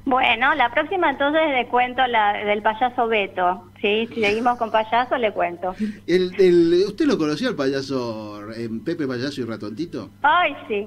Bueno, 0.07 0.55
la 0.55 0.71
próxima 0.71 1.11
entonces 1.11 1.41
le 1.57 1.67
cuento 1.69 2.07
la 2.07 2.35
del 2.45 2.61
payaso 2.61 3.09
Beto. 3.09 3.71
¿sí? 3.81 4.07
Si 4.15 4.21
seguimos 4.21 4.59
con 4.59 4.71
payaso, 4.71 5.17
le 5.17 5.33
cuento. 5.33 5.75
El, 6.07 6.31
el- 6.39 6.85
¿Usted 6.87 7.07
lo 7.07 7.17
conoció 7.17 7.49
al 7.49 7.55
payaso 7.57 8.39
eh, 8.53 8.69
Pepe 8.85 9.07
Payaso 9.07 9.41
y 9.41 9.45
Ratontito? 9.45 10.11
Ay, 10.21 10.53
sí. 10.69 10.87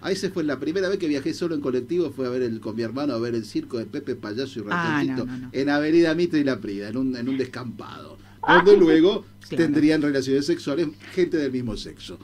A 0.00 0.10
ese 0.10 0.30
fue 0.30 0.44
la 0.44 0.58
primera 0.58 0.88
vez 0.88 0.98
que 0.98 1.06
viajé 1.08 1.34
solo 1.34 1.54
en 1.54 1.60
colectivo, 1.60 2.10
fue 2.10 2.26
a 2.26 2.30
ver 2.30 2.40
el, 2.42 2.60
con 2.60 2.74
mi 2.76 2.82
hermano 2.82 3.12
a 3.14 3.18
ver 3.18 3.34
el 3.34 3.44
circo 3.44 3.76
de 3.78 3.84
Pepe 3.86 4.14
Payaso 4.16 4.60
y 4.60 4.64
Ah, 4.70 5.02
Ratoncito 5.02 5.26
no, 5.26 5.32
no, 5.32 5.38
no. 5.44 5.48
en 5.52 5.68
Avenida 5.70 6.14
Mitre 6.14 6.40
y 6.40 6.44
La 6.44 6.58
Prida, 6.58 6.88
en 6.88 6.96
un, 6.96 7.16
en 7.16 7.28
un 7.28 7.36
descampado. 7.36 8.16
Donde 8.46 8.76
luego 8.76 9.24
Claro. 9.48 9.64
tendrían 9.64 10.00
relaciones 10.02 10.46
sexuales 10.46 10.88
gente 11.12 11.36
del 11.36 11.52
mismo 11.52 11.76
sexo. 11.76 12.18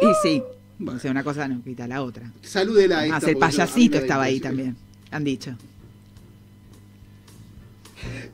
Y 0.00 0.06
sí, 0.22 0.42
Bueno. 0.78 0.98
o 0.98 1.00
sea, 1.00 1.10
una 1.10 1.24
cosa 1.24 1.48
no 1.48 1.62
quita 1.62 1.86
la 1.88 2.02
otra. 2.02 2.30
Salúdela 2.42 3.00
a 3.00 3.04
esta. 3.04 3.14
Más 3.16 3.24
el 3.24 3.36
payasito 3.36 3.98
estaba 3.98 4.24
ahí 4.24 4.38
también, 4.40 4.76
han 5.10 5.24
dicho. 5.24 5.56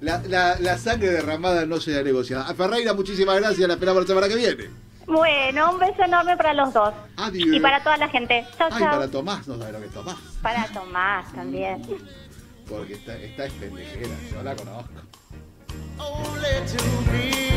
La, 0.00 0.20
la- 0.28 0.58
la 0.58 0.78
sangre 0.78 1.10
derramada 1.10 1.64
no 1.66 1.80
será 1.80 2.02
negociada. 2.02 2.48
A 2.48 2.54
Ferreira, 2.54 2.92
muchísimas 2.94 3.36
gracias. 3.40 3.66
La 3.68 3.74
esperamos 3.74 4.02
la 4.02 4.06
semana 4.06 4.28
que 4.28 4.36
viene. 4.36 4.64
Bueno, 5.06 5.72
un 5.72 5.78
beso 5.78 6.02
enorme 6.04 6.36
para 6.36 6.54
los 6.54 6.72
dos. 6.72 6.92
Adiós. 7.16 7.48
Y 7.56 7.60
para 7.60 7.82
toda 7.82 7.96
la 7.96 8.08
gente. 8.08 8.44
Chao, 8.58 8.68
Ay, 8.70 8.82
para 8.82 9.08
Tomás, 9.08 9.46
no 9.48 9.58
sabe 9.58 9.72
lo 9.72 9.80
que 9.80 9.86
es 9.86 9.92
Tomás. 9.92 10.16
Para 10.42 10.66
Tomás 10.72 11.32
también. 11.32 11.82
Porque 12.68 12.94
está, 12.94 13.16
está 13.16 13.46
es 13.46 13.52
pendejera, 13.54 14.08
yo 14.32 14.42
la 14.42 14.54
conozco. 14.56 14.90
Only 15.98 16.66
to 16.66 17.10
be 17.10 17.49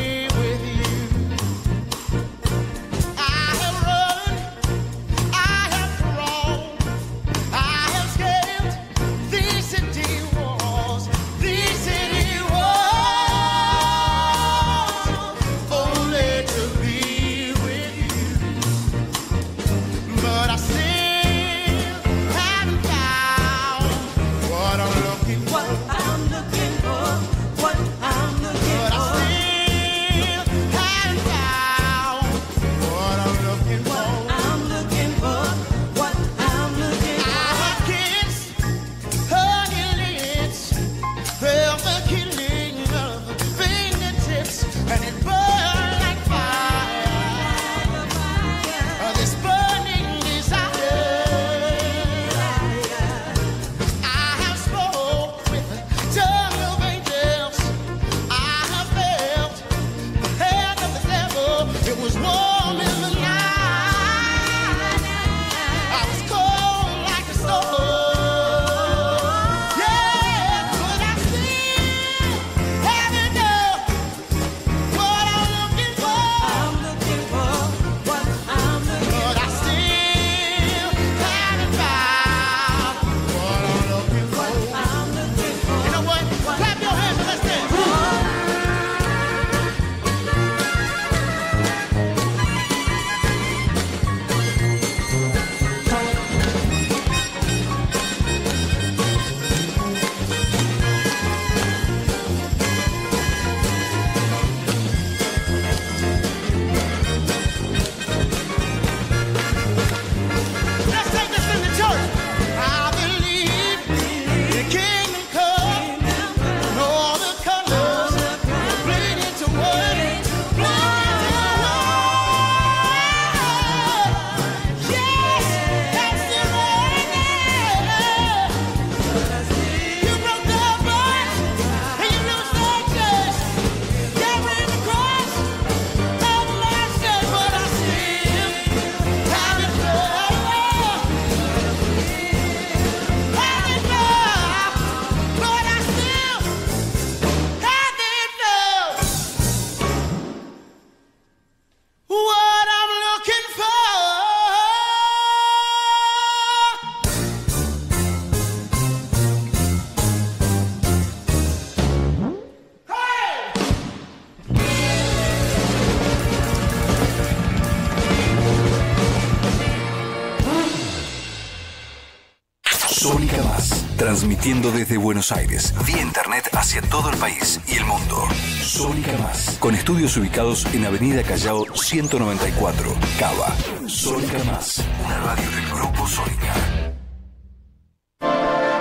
transmitiendo 174.44 174.78
desde 174.78 174.98
Buenos 174.98 175.32
Aires, 175.32 175.74
vía 175.86 176.02
internet 176.02 176.50
hacia 176.52 176.82
todo 176.82 177.10
el 177.10 177.18
país 177.18 177.62
y 177.66 177.78
el 177.78 177.86
mundo. 177.86 178.28
Sónica 178.62 179.18
Más, 179.18 179.58
con 179.58 179.74
estudios 179.74 180.18
ubicados 180.18 180.66
en 180.74 180.86
Avenida 180.86 181.24
Callao 181.24 181.66
194, 181.74 182.94
Cava. 183.18 183.56
Sónica 183.88 184.44
Más, 184.44 184.84
una 185.06 185.18
radio 185.20 185.50
del 185.50 185.70
Grupo 185.70 186.08
Sónica. 186.08 186.54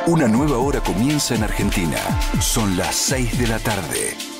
Una 0.06 0.26
nueva 0.26 0.58
hora 0.58 0.80
comienza 0.80 1.36
en 1.36 1.44
Argentina. 1.44 1.98
Son 2.40 2.76
las 2.76 2.96
6 2.96 3.38
de 3.38 3.46
la 3.46 3.60
tarde. 3.60 4.31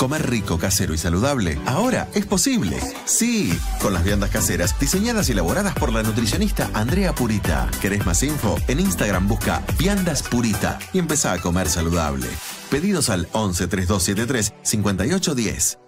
Comer 0.00 0.30
rico, 0.30 0.58
casero 0.58 0.94
y 0.94 0.98
saludable 0.98 1.58
ahora 1.66 2.08
es 2.14 2.24
posible. 2.24 2.80
Sí, 3.04 3.52
con 3.82 3.92
las 3.92 4.02
viandas 4.02 4.30
caseras 4.30 4.74
diseñadas 4.80 5.28
y 5.28 5.32
elaboradas 5.32 5.74
por 5.74 5.92
la 5.92 6.02
nutricionista 6.02 6.70
Andrea 6.72 7.14
Purita. 7.14 7.68
¿Querés 7.82 8.06
más 8.06 8.22
info? 8.22 8.56
En 8.66 8.80
Instagram 8.80 9.28
busca 9.28 9.62
Viandas 9.78 10.22
Purita 10.22 10.78
y 10.94 11.00
empezá 11.00 11.34
a 11.34 11.38
comer 11.38 11.68
saludable. 11.68 12.28
Pedidos 12.70 13.10
al 13.10 13.28
11 13.32 13.66
3273 13.66 14.54
5810. 14.62 15.78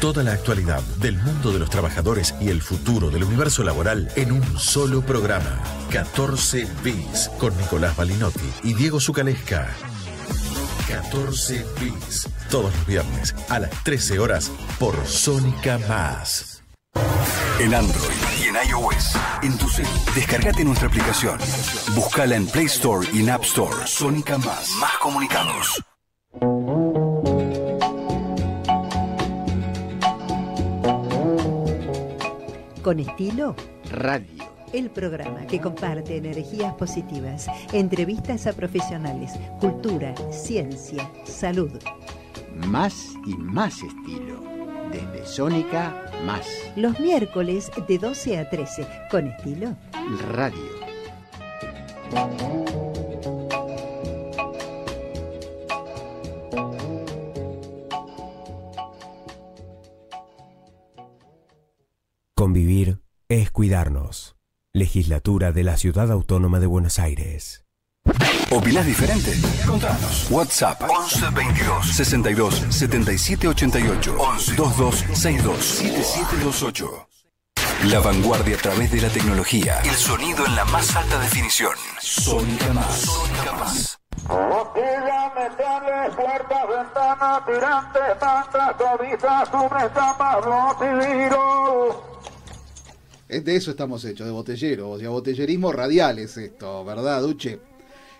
Toda 0.00 0.24
la 0.24 0.32
actualidad 0.32 0.82
del 0.98 1.18
mundo 1.18 1.52
de 1.52 1.60
los 1.60 1.70
trabajadores 1.70 2.34
y 2.40 2.48
el 2.48 2.60
futuro 2.60 3.10
del 3.10 3.22
universo 3.22 3.62
laboral 3.62 4.10
en 4.16 4.32
un 4.32 4.58
solo 4.58 5.02
programa. 5.02 5.62
14 5.92 6.66
bis 6.82 7.30
con 7.38 7.56
Nicolás 7.58 7.96
Balinotti 7.96 8.50
y 8.64 8.74
Diego 8.74 8.98
Zucalesca. 8.98 9.72
14 10.88 11.64
bis. 11.80 12.28
Todos 12.50 12.74
los 12.74 12.86
viernes 12.86 13.34
a 13.48 13.58
las 13.58 13.70
13 13.84 14.18
horas 14.18 14.50
por 14.78 14.94
Sónica 15.06 15.78
Más. 15.88 16.62
En 17.58 17.74
Android 17.74 18.16
y 18.40 18.48
en 18.48 18.56
iOS. 18.68 19.16
En 19.42 19.56
tu 19.58 19.68
cel. 19.68 19.86
Descargate 20.14 20.64
nuestra 20.64 20.88
aplicación. 20.88 21.38
Búscala 21.94 22.36
en 22.36 22.46
Play 22.46 22.66
Store 22.66 23.06
y 23.12 23.20
en 23.20 23.30
App 23.30 23.44
Store. 23.44 23.86
Sónica 23.86 24.38
Más. 24.38 24.70
Más 24.80 24.96
comunicados. 24.98 25.82
Con 32.82 33.00
estilo, 33.00 33.56
Radio. 33.90 34.53
El 34.74 34.90
programa 34.90 35.46
que 35.46 35.60
comparte 35.60 36.16
energías 36.16 36.74
positivas, 36.74 37.46
entrevistas 37.72 38.46
a 38.48 38.52
profesionales, 38.52 39.32
cultura, 39.60 40.14
ciencia, 40.32 41.08
salud. 41.24 41.70
Más 42.66 43.14
y 43.24 43.36
más 43.36 43.74
estilo. 43.82 44.42
Desde 44.90 45.26
Sónica 45.26 46.10
Más. 46.24 46.46
Los 46.76 46.98
miércoles 46.98 47.70
de 47.88 47.98
12 47.98 48.38
a 48.38 48.50
13, 48.50 48.86
con 49.10 49.28
estilo. 49.28 49.76
Radio. 50.32 50.84
Convivir 62.34 63.00
es 63.28 63.50
cuidarnos. 63.50 64.34
Legislatura 64.76 65.52
de 65.52 65.62
la 65.62 65.76
Ciudad 65.76 66.10
Autónoma 66.10 66.58
de 66.58 66.66
Buenos 66.66 66.98
Aires. 66.98 67.64
¿Opinás 68.50 68.84
diferente? 68.84 69.32
Contanos. 69.64 70.26
WhatsApp 70.30 70.82
11 70.90 71.30
22 71.32 71.94
62 71.94 72.66
77 72.70 73.46
88 73.46 74.16
11 74.18 74.50
22 74.50 74.94
62 74.96 75.64
7728. 75.64 77.08
La 77.84 78.00
vanguardia 78.00 78.56
a 78.56 78.58
través 78.58 78.90
de 78.90 79.00
la 79.00 79.08
tecnología. 79.10 79.78
El 79.84 79.94
sonido 79.94 80.44
en 80.44 80.56
la 80.56 80.64
más 80.64 80.96
alta 80.96 81.20
definición. 81.20 81.74
Sónica 82.00 82.72
Más. 82.72 82.96
Sónica 82.96 83.52
Más. 83.52 84.00
Botella, 84.26 85.32
metales, 85.36 86.14
puertas, 86.16 86.68
ventanas, 86.68 87.46
tirantes, 87.46 88.20
mantas, 88.20 88.72
cobijas, 88.74 89.48
cubres, 89.50 89.94
tapas, 89.94 90.44
botilleros. 90.44 92.13
Es 93.34 93.44
De 93.44 93.56
eso 93.56 93.70
estamos 93.72 94.04
hechos, 94.04 94.26
de 94.26 94.32
botellero, 94.32 94.90
o 94.90 94.98
sea, 94.98 95.08
botellerismo 95.10 95.72
radial 95.72 96.18
es 96.18 96.36
esto, 96.36 96.84
¿verdad, 96.84 97.20
Duche? 97.22 97.58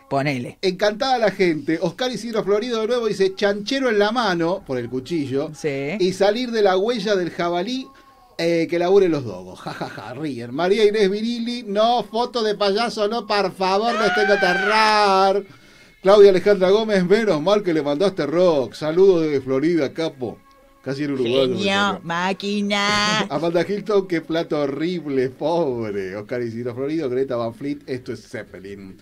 Ponele. 0.09 0.59
Encantada 0.61 1.19
la 1.19 1.31
gente. 1.31 1.79
Oscar 1.81 2.11
Isidro 2.11 2.45
Florido 2.45 2.81
de 2.81 2.87
nuevo 2.89 3.07
dice 3.07 3.35
chanchero 3.35 3.89
en 3.89 3.99
la 3.99 4.13
mano, 4.13 4.63
por 4.67 4.79
el 4.79 4.89
cuchillo, 4.91 5.51
Sí. 5.55 5.97
y 5.99 6.13
salir 6.13 6.51
de 6.51 6.63
la 6.63 6.77
huella 6.77 7.17
del 7.17 7.31
jabalí 7.31 7.87
eh, 8.37 8.67
que 8.69 8.79
labure 8.79 9.09
los 9.09 9.25
dogos. 9.25 9.61
Ja, 9.61 9.73
ja, 9.73 9.89
ja, 9.89 10.15
ríen. 10.15 10.53
María 10.55 10.85
Inés 10.85 11.09
Virili, 11.11 11.63
no, 11.63 12.03
foto 12.05 12.43
de 12.43 12.55
payaso, 12.57 13.09
no, 13.09 13.27
por 13.27 13.53
favor, 13.55 13.93
me 13.93 14.11
tengo 14.11 14.27
que 14.27 14.33
aterrar. 14.33 15.45
Claudia 16.03 16.31
Alejandra 16.31 16.71
Gómez, 16.71 17.05
menos 17.07 17.41
mal 17.41 17.63
que 17.63 17.73
le 17.73 17.81
mandaste 17.83 18.27
rock. 18.27 18.75
Saludos 18.75 19.23
desde 19.23 19.41
Florida, 19.41 19.93
capo. 19.93 20.39
Casi 20.85 21.05
en 21.05 21.13
Uruguay. 21.13 21.49
Genio, 21.57 22.01
máquina. 22.03 23.21
Amanda 23.31 23.65
Hilton, 23.67 24.07
qué 24.07 24.21
plato 24.21 24.61
horrible, 24.61 25.31
pobre. 25.31 26.15
Oscar 26.15 26.43
Isidro 26.43 26.75
Florido, 26.75 27.09
Greta 27.09 27.37
Van 27.37 27.55
Fleet, 27.55 27.79
esto 27.87 28.13
es 28.13 28.29
Zeppelin. 28.29 28.97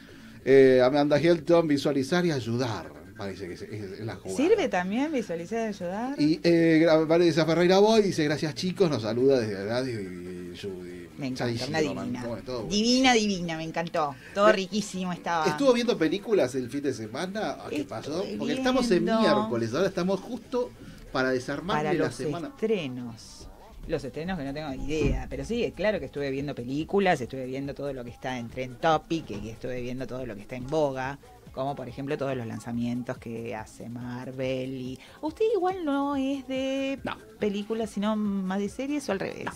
Eh, 0.44 0.80
Amanda 0.84 1.20
Hilton, 1.20 1.66
visualizar 1.66 2.24
y 2.24 2.30
ayudar. 2.30 2.92
Parece 3.16 3.48
que 3.48 3.54
es, 3.54 4.00
la 4.00 4.14
jugada. 4.16 4.36
¿Sirve 4.36 4.68
también 4.68 5.12
visualizar 5.12 5.58
y 5.58 5.68
ayudar? 5.68 6.20
Y 6.20 6.40
eh, 6.42 6.86
Vanessa 7.06 7.44
Ferreira 7.44 7.78
Boy 7.78 8.02
dice, 8.02 8.24
gracias 8.24 8.54
chicos, 8.54 8.88
nos 8.88 9.02
saluda 9.02 9.40
desde 9.40 9.64
Radio 9.66 10.00
y, 10.00 10.04
y 10.04 10.58
Judy. 10.60 11.08
Me 11.18 11.26
encanta, 11.28 11.44
Chadísimo, 11.44 11.68
una 11.68 11.80
divina. 11.80 12.26
Divina, 12.68 13.12
divina, 13.12 13.56
me 13.56 13.64
encantó. 13.64 14.14
Todo 14.34 14.48
Eh, 14.48 14.52
riquísimo 14.52 15.12
estaba. 15.12 15.46
¿Estuvo 15.46 15.72
viendo 15.72 15.96
películas 15.98 16.54
el 16.54 16.70
fin 16.70 16.82
de 16.82 16.94
semana? 16.94 17.58
¿A 17.64 17.68
¿Qué 17.68 17.84
pasó? 17.84 18.24
Porque 18.38 18.54
estamos 18.54 18.90
en 18.90 19.04
miércoles, 19.04 19.74
ahora 19.74 19.88
estamos 19.88 20.20
justo 20.20 20.70
para 21.12 21.30
desarmarle 21.30 21.82
para 21.84 21.92
la 21.94 22.04
los 22.06 22.14
semana. 22.14 22.48
estrenos. 22.48 23.48
Los 23.88 24.04
estrenos 24.04 24.38
que 24.38 24.44
no 24.44 24.54
tengo 24.54 24.72
idea, 24.74 25.26
pero 25.28 25.44
sí, 25.44 25.72
claro 25.76 25.98
que 25.98 26.06
estuve 26.06 26.30
viendo 26.30 26.54
películas, 26.54 27.20
estuve 27.20 27.46
viendo 27.46 27.74
todo 27.74 27.92
lo 27.92 28.04
que 28.04 28.10
está 28.10 28.38
en 28.38 28.48
Trend 28.48 28.78
Topic 28.78 29.28
y 29.30 29.48
estuve 29.50 29.80
viendo 29.80 30.06
todo 30.06 30.24
lo 30.24 30.36
que 30.36 30.42
está 30.42 30.54
en 30.54 30.68
boga, 30.68 31.18
como 31.52 31.74
por 31.74 31.88
ejemplo 31.88 32.16
todos 32.16 32.36
los 32.36 32.46
lanzamientos 32.46 33.18
que 33.18 33.56
hace 33.56 33.88
Marvel 33.88 34.70
y 34.80 35.00
usted 35.20 35.44
igual 35.54 35.84
no 35.84 36.14
es 36.14 36.46
de 36.46 37.00
películas, 37.40 37.90
sino 37.90 38.14
más 38.14 38.60
de 38.60 38.68
series 38.68 39.08
o 39.08 39.12
al 39.12 39.18
revés. 39.20 39.48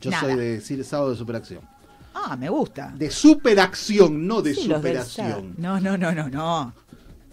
Yo 0.00 0.10
Nada. 0.10 0.22
soy 0.22 0.36
de 0.36 0.60
sí, 0.62 0.82
sábado 0.82 1.10
de 1.10 1.16
superacción. 1.16 1.60
Ah, 2.14 2.34
me 2.34 2.48
gusta. 2.48 2.94
De 2.96 3.10
superacción, 3.10 4.26
no 4.26 4.40
de 4.40 4.54
Sí, 4.54 4.62
superación. 4.66 5.54
No, 5.58 5.78
no, 5.80 5.98
no, 5.98 6.12
no, 6.12 6.30
no. 6.30 6.72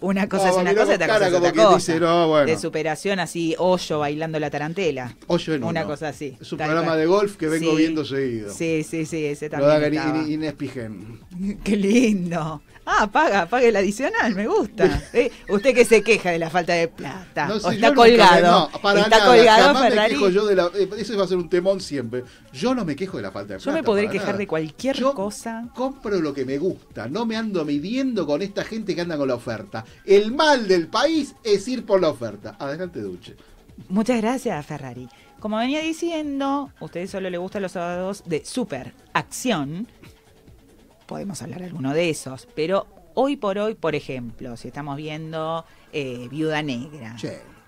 Una 0.04 0.28
cosa 0.28 0.48
No, 0.48 0.52
es 0.52 0.58
una 0.58 0.76
cosa 0.76 0.94
otra 0.96 1.08
cosa 1.08 1.26
es 1.28 1.34
como 1.34 1.38
otra 1.40 1.52
quien 1.54 1.66
cosa. 1.66 1.78
dice, 1.78 2.00
no, 2.02 2.28
bueno. 2.28 2.46
De 2.46 2.58
superación 2.60 3.20
así, 3.20 3.56
hoyo 3.58 4.00
bailando 4.00 4.38
la 4.38 4.50
tarantela. 4.50 5.16
Hoyo 5.28 5.54
en 5.54 5.64
Una 5.64 5.80
uno. 5.82 5.90
cosa 5.90 6.10
así. 6.10 6.38
Es 6.42 6.52
un 6.52 6.58
programa 6.58 6.84
cual. 6.88 7.00
de 7.00 7.06
golf 7.06 7.38
que 7.38 7.48
vengo 7.48 7.72
Sí. 7.72 7.78
viendo 7.78 8.04
seguido. 8.04 8.52
Sí, 8.54 8.84
sí, 8.84 9.06
sí, 9.06 9.26
ese 9.26 9.48
Lo 9.50 9.66
da 9.66 9.80
también. 9.80 10.30
Inés 10.30 10.54
Pigen. 10.56 11.20
Qué 11.64 11.78
lindo. 11.78 12.62
Ah, 12.86 13.08
paga, 13.12 13.46
paga 13.46 13.66
el 13.68 13.76
adicional, 13.76 14.36
me 14.36 14.48
gusta. 14.48 15.02
Eh, 15.14 15.32
Usted 15.50 15.74
que 15.74 15.86
se 15.86 16.02
queja 16.02 16.32
de 16.32 16.40
la 16.40 16.50
falta 16.50 16.74
de 16.74 16.88
plata. 16.88 17.48
No 17.48 17.54
o 17.54 17.58
está 17.58 17.74
yo 17.74 17.80
nunca 17.90 17.96
colgado. 17.96 18.70
no, 18.74 18.80
para 18.82 19.02
está 19.02 19.18
nada, 19.20 19.26
colgado 19.36 19.74
me 19.76 19.90
Ferrari. 19.90 20.14
quejo 20.16 20.30
yo 20.30 20.46
de 20.46 20.56
la, 20.56 20.70
eh, 20.76 20.90
eso 20.98 21.18
va 21.18 21.24
a 21.24 21.28
ser 21.28 21.38
un 21.38 21.50
temón 21.50 21.80
siempre. 21.80 22.24
Yo 22.52 22.74
no 22.76 22.84
me 22.84 22.96
quejo 22.96 23.18
de 23.18 23.24
la 23.24 23.32
falta 23.32 23.54
de 23.54 23.60
Yo 23.60 23.64
plata. 23.66 23.78
me 23.80 23.84
podré 23.84 24.10
quejar 24.10 24.28
nada. 24.30 24.38
de 24.40 24.48
cualquier 24.48 24.96
Yo 24.98 25.14
cosa. 25.14 25.70
Compro 25.76 26.20
lo 26.20 26.34
que 26.34 26.46
me 26.46 26.58
gusta, 26.58 27.08
no 27.08 27.26
me 27.26 27.38
ando 27.38 27.64
midiendo 27.64 28.26
con 28.26 28.42
esta 28.42 28.64
gente 28.66 28.96
que 28.96 29.02
anda 29.02 29.18
con 29.18 29.28
la 29.28 29.36
oferta. 29.36 29.86
El 30.04 30.32
mal 30.34 30.68
del 30.68 30.88
país 30.88 31.36
es 31.44 31.68
ir 31.68 31.86
por 31.86 32.02
la 32.02 32.10
oferta. 32.10 32.56
Adelante, 32.60 33.00
Duche. 33.02 33.36
Muchas 33.90 34.22
gracias, 34.22 34.66
Ferrari. 34.66 35.08
Como 35.40 35.58
venía 35.58 35.82
diciendo, 35.82 36.72
a 36.80 36.86
ustedes 36.86 37.12
solo 37.12 37.30
le 37.30 37.38
gustan 37.38 37.62
los 37.64 37.74
sábados 37.74 38.24
de 38.26 38.46
super 38.46 38.94
acción. 39.14 39.88
Podemos 41.14 41.44
hablar 41.44 41.60
de 41.60 41.68
alguno 41.68 41.94
de 41.94 42.10
esos, 42.10 42.48
pero 42.56 42.88
hoy 43.14 43.36
por 43.36 43.60
hoy, 43.60 43.76
por 43.76 43.94
ejemplo, 43.94 44.58
si 44.58 44.70
estamos 44.70 44.98
viendo 44.98 45.64
eh, 45.92 46.28
Viuda 46.32 46.64
Negra, 46.64 47.16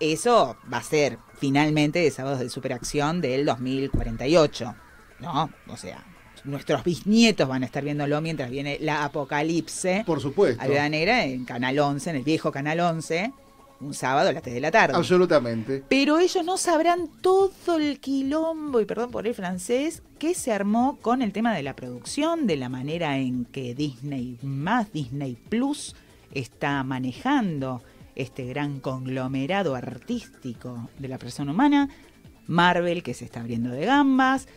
eso 0.00 0.56
va 0.70 0.78
a 0.78 0.82
ser 0.82 1.18
finalmente 1.38 2.00
de 2.00 2.10
sábados 2.10 2.40
de 2.40 2.48
superacción 2.48 3.20
del 3.20 3.46
2048, 3.46 4.74
¿no? 5.20 5.48
O 5.68 5.76
sea, 5.76 6.04
nuestros 6.42 6.82
bisnietos 6.82 7.46
van 7.46 7.62
a 7.62 7.66
estar 7.66 7.84
viéndolo 7.84 8.20
mientras 8.20 8.50
viene 8.50 8.78
la 8.80 9.04
apocalipse. 9.04 10.02
Por 10.04 10.20
supuesto. 10.20 10.60
A 10.60 10.66
Viuda 10.66 10.88
Negra 10.88 11.24
en 11.24 11.44
Canal 11.44 11.78
11, 11.78 12.10
en 12.10 12.16
el 12.16 12.24
viejo 12.24 12.50
Canal 12.50 12.80
11, 12.80 13.32
un 13.80 13.94
sábado 13.94 14.28
a 14.28 14.32
las 14.32 14.42
3 14.42 14.54
de 14.54 14.60
la 14.60 14.70
tarde. 14.70 14.96
Absolutamente. 14.96 15.84
Pero 15.88 16.18
ellos 16.18 16.44
no 16.44 16.56
sabrán 16.56 17.08
todo 17.20 17.76
el 17.76 18.00
quilombo, 18.00 18.80
y 18.80 18.84
perdón 18.84 19.10
por 19.10 19.26
el 19.26 19.34
francés, 19.34 20.02
que 20.18 20.34
se 20.34 20.52
armó 20.52 20.98
con 21.00 21.22
el 21.22 21.32
tema 21.32 21.54
de 21.54 21.62
la 21.62 21.76
producción, 21.76 22.46
de 22.46 22.56
la 22.56 22.68
manera 22.68 23.18
en 23.18 23.44
que 23.44 23.74
Disney 23.74 24.38
más 24.42 24.92
Disney 24.92 25.36
Plus 25.48 25.94
está 26.32 26.82
manejando 26.82 27.82
este 28.14 28.46
gran 28.46 28.80
conglomerado 28.80 29.74
artístico 29.74 30.88
de 30.98 31.08
la 31.08 31.18
persona 31.18 31.52
humana, 31.52 31.90
Marvel 32.46 33.02
que 33.02 33.14
se 33.14 33.24
está 33.24 33.40
abriendo 33.40 33.70
de 33.70 33.84
gambas. 33.84 34.48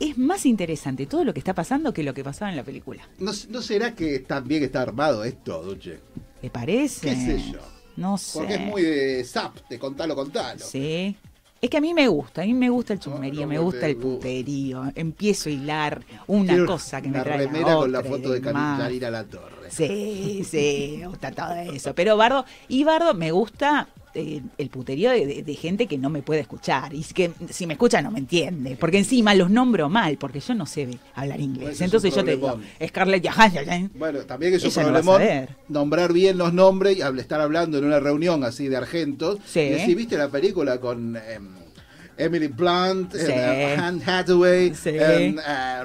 Es 0.00 0.18
más 0.18 0.46
interesante 0.46 1.06
todo 1.06 1.24
lo 1.24 1.32
que 1.32 1.38
está 1.38 1.54
pasando 1.54 1.92
que 1.92 2.02
lo 2.02 2.14
que 2.14 2.24
pasaba 2.24 2.50
en 2.50 2.56
la 2.56 2.64
película. 2.64 3.08
¿No, 3.18 3.32
no 3.50 3.62
será 3.62 3.94
que 3.94 4.18
también 4.20 4.64
está 4.64 4.82
armado 4.82 5.24
esto, 5.24 5.62
Duche? 5.62 6.00
¿Te 6.40 6.50
parece? 6.50 7.08
¿Qué 7.08 7.16
sé 7.16 7.52
yo? 7.52 7.73
No 7.96 8.18
sé. 8.18 8.38
Porque 8.38 8.54
es 8.54 8.60
muy 8.60 8.82
de 8.82 9.24
zap, 9.24 9.56
de 9.68 9.78
contalo, 9.78 10.14
contalo. 10.14 10.64
Sí. 10.64 11.16
Es 11.60 11.70
que 11.70 11.78
a 11.78 11.80
mí 11.80 11.94
me 11.94 12.08
gusta, 12.08 12.42
a 12.42 12.44
mí 12.44 12.52
me 12.52 12.68
gusta 12.68 12.92
el 12.92 13.00
chusmerío, 13.00 13.42
no 13.42 13.46
me 13.46 13.58
gusta 13.58 13.86
el 13.86 13.96
puterío. 13.96 14.84
Empiezo 14.94 15.48
a 15.48 15.52
hilar 15.52 16.04
una 16.26 16.66
cosa 16.66 17.00
que 17.00 17.08
me 17.08 17.20
trae 17.20 17.38
la 17.38 17.44
remera 17.46 17.74
con 17.76 17.90
la 17.90 18.00
otra 18.00 18.10
foto 18.10 18.32
de. 18.32 18.42
Karina 18.42 19.10
La 19.10 19.24
Torre. 19.24 19.70
Sí, 19.70 20.44
sí, 20.44 20.96
me 20.98 21.06
gusta 21.06 21.32
todo 21.32 21.54
eso. 21.54 21.94
Pero 21.94 22.18
Bardo, 22.18 22.44
y 22.68 22.84
Bardo 22.84 23.14
me 23.14 23.30
gusta 23.30 23.88
eh, 24.14 24.40
el 24.58 24.68
puterío 24.70 25.10
de, 25.10 25.26
de- 25.26 25.42
de 25.42 25.54
gente 25.54 25.86
que 25.86 25.98
no 25.98 26.10
me 26.10 26.22
puede 26.22 26.40
escuchar. 26.40 26.94
Y 26.94 27.02
que 27.02 27.32
si 27.50 27.66
me 27.66 27.74
escucha 27.74 28.00
no 28.02 28.10
me 28.10 28.18
entiende. 28.20 28.76
Porque 28.78 28.98
encima 28.98 29.34
los 29.34 29.50
nombro 29.50 29.88
mal, 29.88 30.16
porque 30.18 30.40
yo 30.40 30.54
no 30.54 30.66
sé 30.66 30.88
hablar 31.14 31.40
inglés. 31.40 31.80
Entonces 31.80 32.14
yo 32.14 32.24
te 32.24 32.32
digo. 32.36 32.58
Scarlett 32.86 33.26
Johansson. 33.28 33.90
Bueno, 33.94 34.20
también 34.20 34.54
es 34.54 34.64
un 34.64 34.92
no 34.92 34.92
nombrar 35.68 36.12
bien 36.12 36.38
los 36.38 36.52
nombres 36.52 36.96
y 36.98 37.00
estar 37.20 37.40
hablando 37.40 37.78
en 37.78 37.84
una 37.84 38.00
reunión 38.00 38.44
así 38.44 38.68
de 38.68 38.76
argentos. 38.76 39.38
Sí. 39.46 39.60
Y 39.60 39.68
decir, 39.70 39.96
¿viste 39.96 40.16
la 40.16 40.28
película 40.28 40.80
con 40.80 41.16
em, 41.16 41.48
Emily 42.16 42.46
Blunt, 42.48 43.12
Sí. 43.14 43.30
em, 43.30 43.80
Anne 43.80 44.02
Hathaway? 44.06 44.74
Sí. 44.74 44.90
em, 44.90 45.38
eh, 45.38 45.82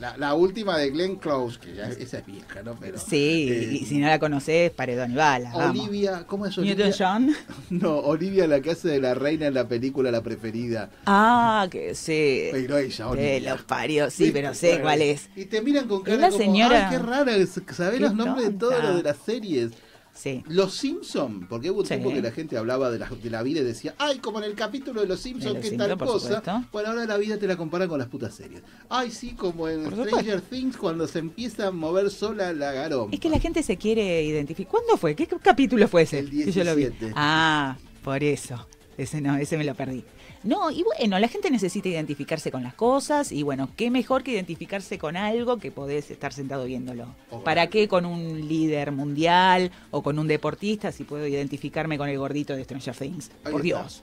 la, 0.00 0.16
la 0.16 0.34
última 0.34 0.78
de 0.78 0.90
Glenn 0.90 1.16
Close, 1.16 1.58
que 1.58 1.74
ya 1.74 1.88
esa 1.88 2.18
es 2.18 2.26
vieja, 2.26 2.62
¿no? 2.64 2.76
Pero, 2.78 2.98
Sí, 2.98 3.48
eh, 3.50 3.78
y 3.80 3.86
si 3.86 3.98
no 3.98 4.06
la 4.06 4.18
conoces, 4.18 4.70
paredón 4.70 5.12
y 5.12 5.14
bala. 5.16 5.50
vamos. 5.52 5.86
Olivia, 5.88 6.24
¿cómo 6.26 6.46
es 6.46 6.56
Olivia? 6.58 6.86
Newton-John. 6.86 7.34
No, 7.70 7.96
Olivia 7.98 8.46
la 8.46 8.60
que 8.60 8.70
hace 8.70 8.88
de 8.88 9.00
la 9.00 9.14
reina 9.14 9.46
en 9.46 9.54
la 9.54 9.66
película 9.66 10.10
La 10.10 10.22
Preferida. 10.22 10.90
Ah, 11.06 11.66
que 11.70 11.94
sí. 11.94 12.48
Pero 12.52 12.78
ella, 12.78 13.08
Olivia. 13.08 13.52
los 13.54 13.62
parió, 13.62 14.10
sí, 14.10 14.30
pero 14.32 14.54
sé 14.54 14.68
Bueno, 14.68 14.82
cuál 14.84 15.02
es. 15.02 15.28
Y 15.36 15.46
te 15.46 15.60
miran 15.62 15.88
con 15.88 15.98
Es 16.00 16.04
cara 16.04 16.16
la 16.18 16.28
como, 16.30 16.38
señora- 16.42 16.88
ay, 16.90 16.96
qué 16.96 17.02
rara, 17.02 17.32
sabés 17.74 17.94
Qué 17.94 18.00
los 18.00 18.14
nombres 18.14 18.46
de 18.48 18.54
todos 18.54 18.82
los 18.82 18.96
de 18.96 19.02
las 19.02 19.16
series. 19.24 19.72
Sí. 20.16 20.42
Los 20.48 20.72
Simpson, 20.74 21.46
porque 21.48 21.70
hubo 21.70 21.80
un 21.80 21.86
Sí. 21.86 21.90
tiempo 21.94 22.10
que 22.10 22.22
la 22.22 22.30
gente 22.32 22.56
hablaba 22.56 22.90
de 22.90 22.98
la, 22.98 23.08
de 23.08 23.30
la 23.30 23.42
vida 23.42 23.60
y 23.60 23.64
decía, 23.64 23.94
ay, 23.98 24.18
como 24.18 24.38
en 24.38 24.44
el 24.44 24.54
capítulo 24.54 25.02
de 25.02 25.06
Los 25.06 25.20
Simpsons, 25.20 25.54
Los 25.54 25.62
que 25.62 25.68
Simpson, 25.68 25.88
tal 25.88 25.98
por 25.98 26.08
cosa. 26.08 26.36
supuesto. 26.36 26.64
Bueno, 26.72 26.88
ahora 26.88 27.04
la 27.04 27.16
vida 27.18 27.38
te 27.38 27.46
la 27.46 27.56
comparan 27.56 27.88
con 27.88 27.98
las 27.98 28.08
putas 28.08 28.34
series. 28.34 28.62
Ay, 28.88 29.10
sí, 29.10 29.32
como 29.32 29.68
en 29.68 29.84
Stranger 29.84 30.40
Things, 30.40 30.76
cuando 30.78 31.06
se 31.06 31.18
empieza 31.18 31.66
a 31.66 31.70
mover 31.70 32.10
sola 32.10 32.52
la 32.54 32.72
garón. 32.72 33.10
Es 33.12 33.20
que 33.20 33.28
la 33.28 33.38
gente 33.38 33.62
se 33.62 33.76
quiere 33.76 34.22
identificar. 34.24 34.70
¿Cuándo 34.70 34.96
fue? 34.96 35.14
¿Qué 35.14 35.26
capítulo 35.26 35.86
fue 35.86 36.02
ese? 36.02 36.20
El 36.20 36.30
Que 36.30 36.50
yo 36.50 36.64
lo 36.64 36.74
vi. 36.74 36.84
17. 36.86 37.12
Ah, 37.14 37.76
por 38.02 38.24
eso. 38.24 38.66
Ese 38.96 39.20
no, 39.20 39.36
ese 39.36 39.58
me 39.58 39.64
lo 39.64 39.74
perdí. 39.74 40.02
No, 40.46 40.70
y 40.70 40.84
bueno, 40.84 41.18
la 41.18 41.26
gente 41.26 41.50
necesita 41.50 41.88
identificarse 41.88 42.52
con 42.52 42.62
las 42.62 42.74
cosas 42.74 43.32
y 43.32 43.42
bueno, 43.42 43.68
qué 43.76 43.90
mejor 43.90 44.22
que 44.22 44.30
identificarse 44.30 44.96
con 44.96 45.16
algo 45.16 45.58
que 45.58 45.72
podés 45.72 46.10
estar 46.12 46.32
sentado 46.32 46.66
viéndolo. 46.66 47.06
¿Para 47.44 47.66
qué 47.66 47.88
con 47.88 48.06
un 48.06 48.48
líder 48.48 48.92
mundial 48.92 49.72
o 49.90 50.02
con 50.02 50.20
un 50.20 50.28
deportista 50.28 50.92
si 50.92 51.02
puedo 51.02 51.26
identificarme 51.26 51.98
con 51.98 52.08
el 52.08 52.18
gordito 52.18 52.54
de 52.54 52.62
Stranger 52.62 52.94
Things? 52.94 53.30
Ahí 53.44 53.52
Por 53.52 53.66
está. 53.66 53.80
Dios. 53.80 54.02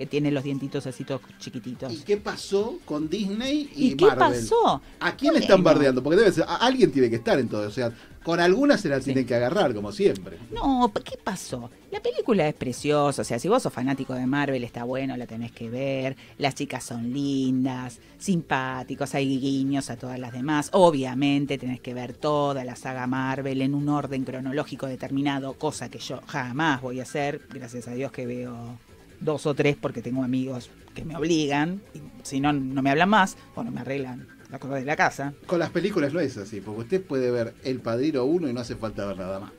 Que 0.00 0.06
tiene 0.06 0.30
los 0.30 0.42
dientitos 0.44 0.86
así 0.86 1.04
todos 1.04 1.20
chiquititos. 1.38 1.92
¿Y 1.92 1.98
qué 1.98 2.16
pasó 2.16 2.78
con 2.86 3.10
Disney 3.10 3.68
y, 3.76 3.88
¿Y 3.88 3.94
qué 3.96 4.06
Marvel? 4.06 4.32
pasó? 4.40 4.80
¿A 4.98 5.14
quién 5.14 5.32
Bueno. 5.34 5.44
están 5.44 5.62
bardeando? 5.62 6.02
Porque 6.02 6.16
debe 6.16 6.32
ser, 6.32 6.44
a- 6.48 6.56
alguien 6.56 6.90
tiene 6.90 7.10
que 7.10 7.16
estar 7.16 7.38
en 7.38 7.48
todo. 7.50 7.68
O 7.68 7.70
sea, 7.70 7.92
con 8.22 8.40
algunas 8.40 8.80
se 8.80 8.88
la 8.88 8.98
tienen 9.00 9.26
que 9.26 9.34
agarrar, 9.34 9.74
como 9.74 9.92
siempre. 9.92 10.38
No, 10.52 10.90
¿qué 11.04 11.18
pasó? 11.22 11.70
La 11.90 12.00
película 12.00 12.48
es 12.48 12.54
preciosa, 12.54 13.20
o 13.20 13.24
sea, 13.26 13.38
si 13.38 13.48
vos 13.48 13.62
sos 13.62 13.72
fanático 13.74 14.14
de 14.14 14.24
Marvel 14.26 14.64
está 14.64 14.84
bueno, 14.84 15.18
la 15.18 15.26
tenés 15.26 15.52
que 15.52 15.68
ver, 15.68 16.16
las 16.38 16.54
chicas 16.54 16.82
son 16.82 17.12
lindas, 17.12 17.98
simpáticos, 18.18 19.14
hay 19.14 19.38
guiños 19.38 19.90
a 19.90 19.96
todas 19.96 20.18
las 20.18 20.32
demás, 20.32 20.70
obviamente 20.72 21.58
tenés 21.58 21.80
que 21.80 21.92
ver 21.92 22.14
toda 22.14 22.64
la 22.64 22.74
saga 22.76 23.06
Marvel 23.06 23.60
en 23.60 23.74
un 23.74 23.88
orden 23.90 24.24
cronológico 24.24 24.86
determinado, 24.86 25.54
cosa 25.54 25.90
que 25.90 25.98
yo 25.98 26.20
jamás 26.26 26.80
voy 26.80 27.00
a 27.00 27.02
hacer, 27.02 27.42
gracias 27.52 27.86
a 27.88 27.92
Dios 27.92 28.12
que 28.12 28.24
veo 28.26 28.78
dos 29.20 29.46
o 29.46 29.54
tres 29.54 29.76
porque 29.80 30.02
tengo 30.02 30.22
amigos 30.24 30.70
que 30.94 31.04
me 31.04 31.16
obligan, 31.16 31.80
y 31.94 32.00
si 32.22 32.40
no, 32.40 32.52
no 32.52 32.82
me 32.82 32.90
hablan 32.90 33.08
más 33.08 33.36
o 33.54 33.62
no 33.62 33.70
me 33.70 33.80
arreglan 33.80 34.26
la 34.50 34.58
cosa 34.58 34.74
de 34.74 34.84
la 34.84 34.96
casa. 34.96 35.32
Con 35.46 35.58
las 35.60 35.70
películas 35.70 36.12
no 36.12 36.18
es 36.20 36.36
así, 36.36 36.60
porque 36.60 36.80
usted 36.80 37.02
puede 37.04 37.30
ver 37.30 37.54
El 37.62 37.80
Padrino 37.80 38.24
1 38.24 38.48
y 38.48 38.52
no 38.52 38.60
hace 38.60 38.74
falta 38.76 39.06
ver 39.06 39.16
nada 39.18 39.38
más. 39.40 39.52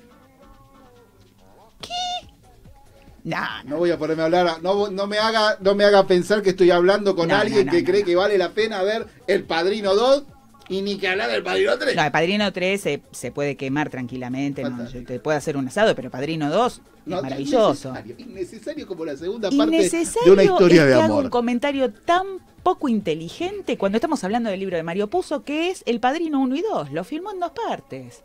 Nah, 3.23 3.63
No 3.65 3.77
voy 3.77 3.91
a 3.91 3.99
ponerme 3.99 4.23
a 4.23 4.25
hablar, 4.25 4.63
no, 4.63 4.89
no, 4.89 5.05
me 5.07 5.19
haga, 5.19 5.57
no 5.61 5.75
me 5.75 5.83
haga 5.83 6.07
pensar 6.07 6.41
que 6.41 6.49
estoy 6.51 6.71
hablando 6.71 7.15
con 7.15 7.27
No, 7.29 7.35
alguien 7.35 7.67
no, 7.67 7.71
no, 7.71 7.77
que 7.77 7.83
no, 7.83 7.87
cree 7.87 7.99
no. 8.01 8.05
que 8.07 8.15
vale 8.15 8.37
la 8.37 8.49
pena 8.49 8.81
ver 8.81 9.05
El 9.27 9.43
Padrino 9.43 9.93
2 9.93 10.23
y 10.71 10.81
ni 10.81 10.97
que 10.97 11.07
hablar 11.07 11.29
del 11.29 11.43
Padrino 11.43 11.77
3. 11.77 11.95
No, 11.95 12.03
el 12.03 12.11
Padrino 12.11 12.51
3 12.53 12.81
se, 12.81 13.01
se 13.11 13.31
puede 13.31 13.55
quemar 13.57 13.89
tranquilamente, 13.89 14.63
no, 14.63 14.87
te 14.87 15.19
puede 15.19 15.37
hacer 15.37 15.57
un 15.57 15.67
asado, 15.67 15.93
pero 15.95 16.09
Padrino 16.09 16.49
2 16.49 16.81
No, 17.05 17.17
es 17.17 17.23
maravilloso. 17.23 17.89
Innecesario, 17.89 18.15
innecesario 18.19 18.87
como 18.87 19.05
la 19.05 19.17
segunda 19.17 19.49
parte 19.49 19.89
de 20.25 20.31
una 20.31 20.43
historia 20.43 20.81
es 20.83 20.87
de 20.87 20.93
que 20.93 20.93
haga 20.93 21.05
un 21.05 21.11
amor. 21.19 21.29
comentario 21.29 21.91
tan 21.91 22.25
poco 22.63 22.87
inteligente 22.89 23.77
cuando 23.77 23.97
estamos 23.97 24.23
hablando 24.23 24.49
del 24.49 24.59
libro 24.59 24.77
de 24.77 24.83
Mario 24.83 25.09
Puzo, 25.09 25.43
que 25.43 25.69
es 25.71 25.83
El 25.85 25.99
Padrino 25.99 26.39
1 26.39 26.55
y 26.55 26.61
2. 26.61 26.91
Lo 26.93 27.03
filmó 27.03 27.31
en 27.31 27.39
dos 27.39 27.51
partes. 27.51 28.21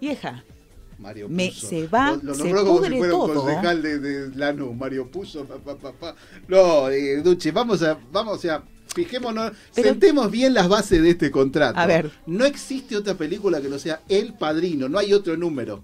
Vieja, 0.00 0.44
Mario 0.98 1.28
me- 1.28 1.48
Puzo. 1.48 1.66
se 1.68 1.86
va, 1.88 2.12
Lo, 2.12 2.22
lo 2.22 2.34
se 2.34 2.44
nombró 2.44 2.64
como 2.64 2.84
si 2.84 2.96
fuera 2.96 3.14
un 3.16 3.34
concejal 3.34 3.82
de, 3.82 3.98
de 3.98 4.36
Lanús, 4.36 4.76
Mario 4.76 5.10
Puzo. 5.10 5.44
pa, 5.44 5.74
pa, 5.74 5.92
pa. 5.92 6.14
No, 6.48 6.88
eh, 6.88 7.16
Duche, 7.22 7.50
vamos 7.52 7.82
a, 7.82 7.98
vamos 8.12 8.44
a, 8.44 8.62
fijémonos, 8.94 9.52
Pero- 9.74 9.88
sentemos 9.88 10.30
bien 10.30 10.54
las 10.54 10.68
bases 10.68 11.02
de 11.02 11.10
este 11.10 11.30
contrato. 11.30 11.78
A 11.78 11.86
ver. 11.86 12.10
No 12.26 12.44
existe 12.44 12.96
otra 12.96 13.14
película 13.14 13.60
que 13.60 13.68
no 13.68 13.78
sea 13.78 14.00
El 14.08 14.34
Padrino, 14.34 14.88
no 14.88 14.98
hay 14.98 15.12
otro 15.12 15.36
número. 15.36 15.82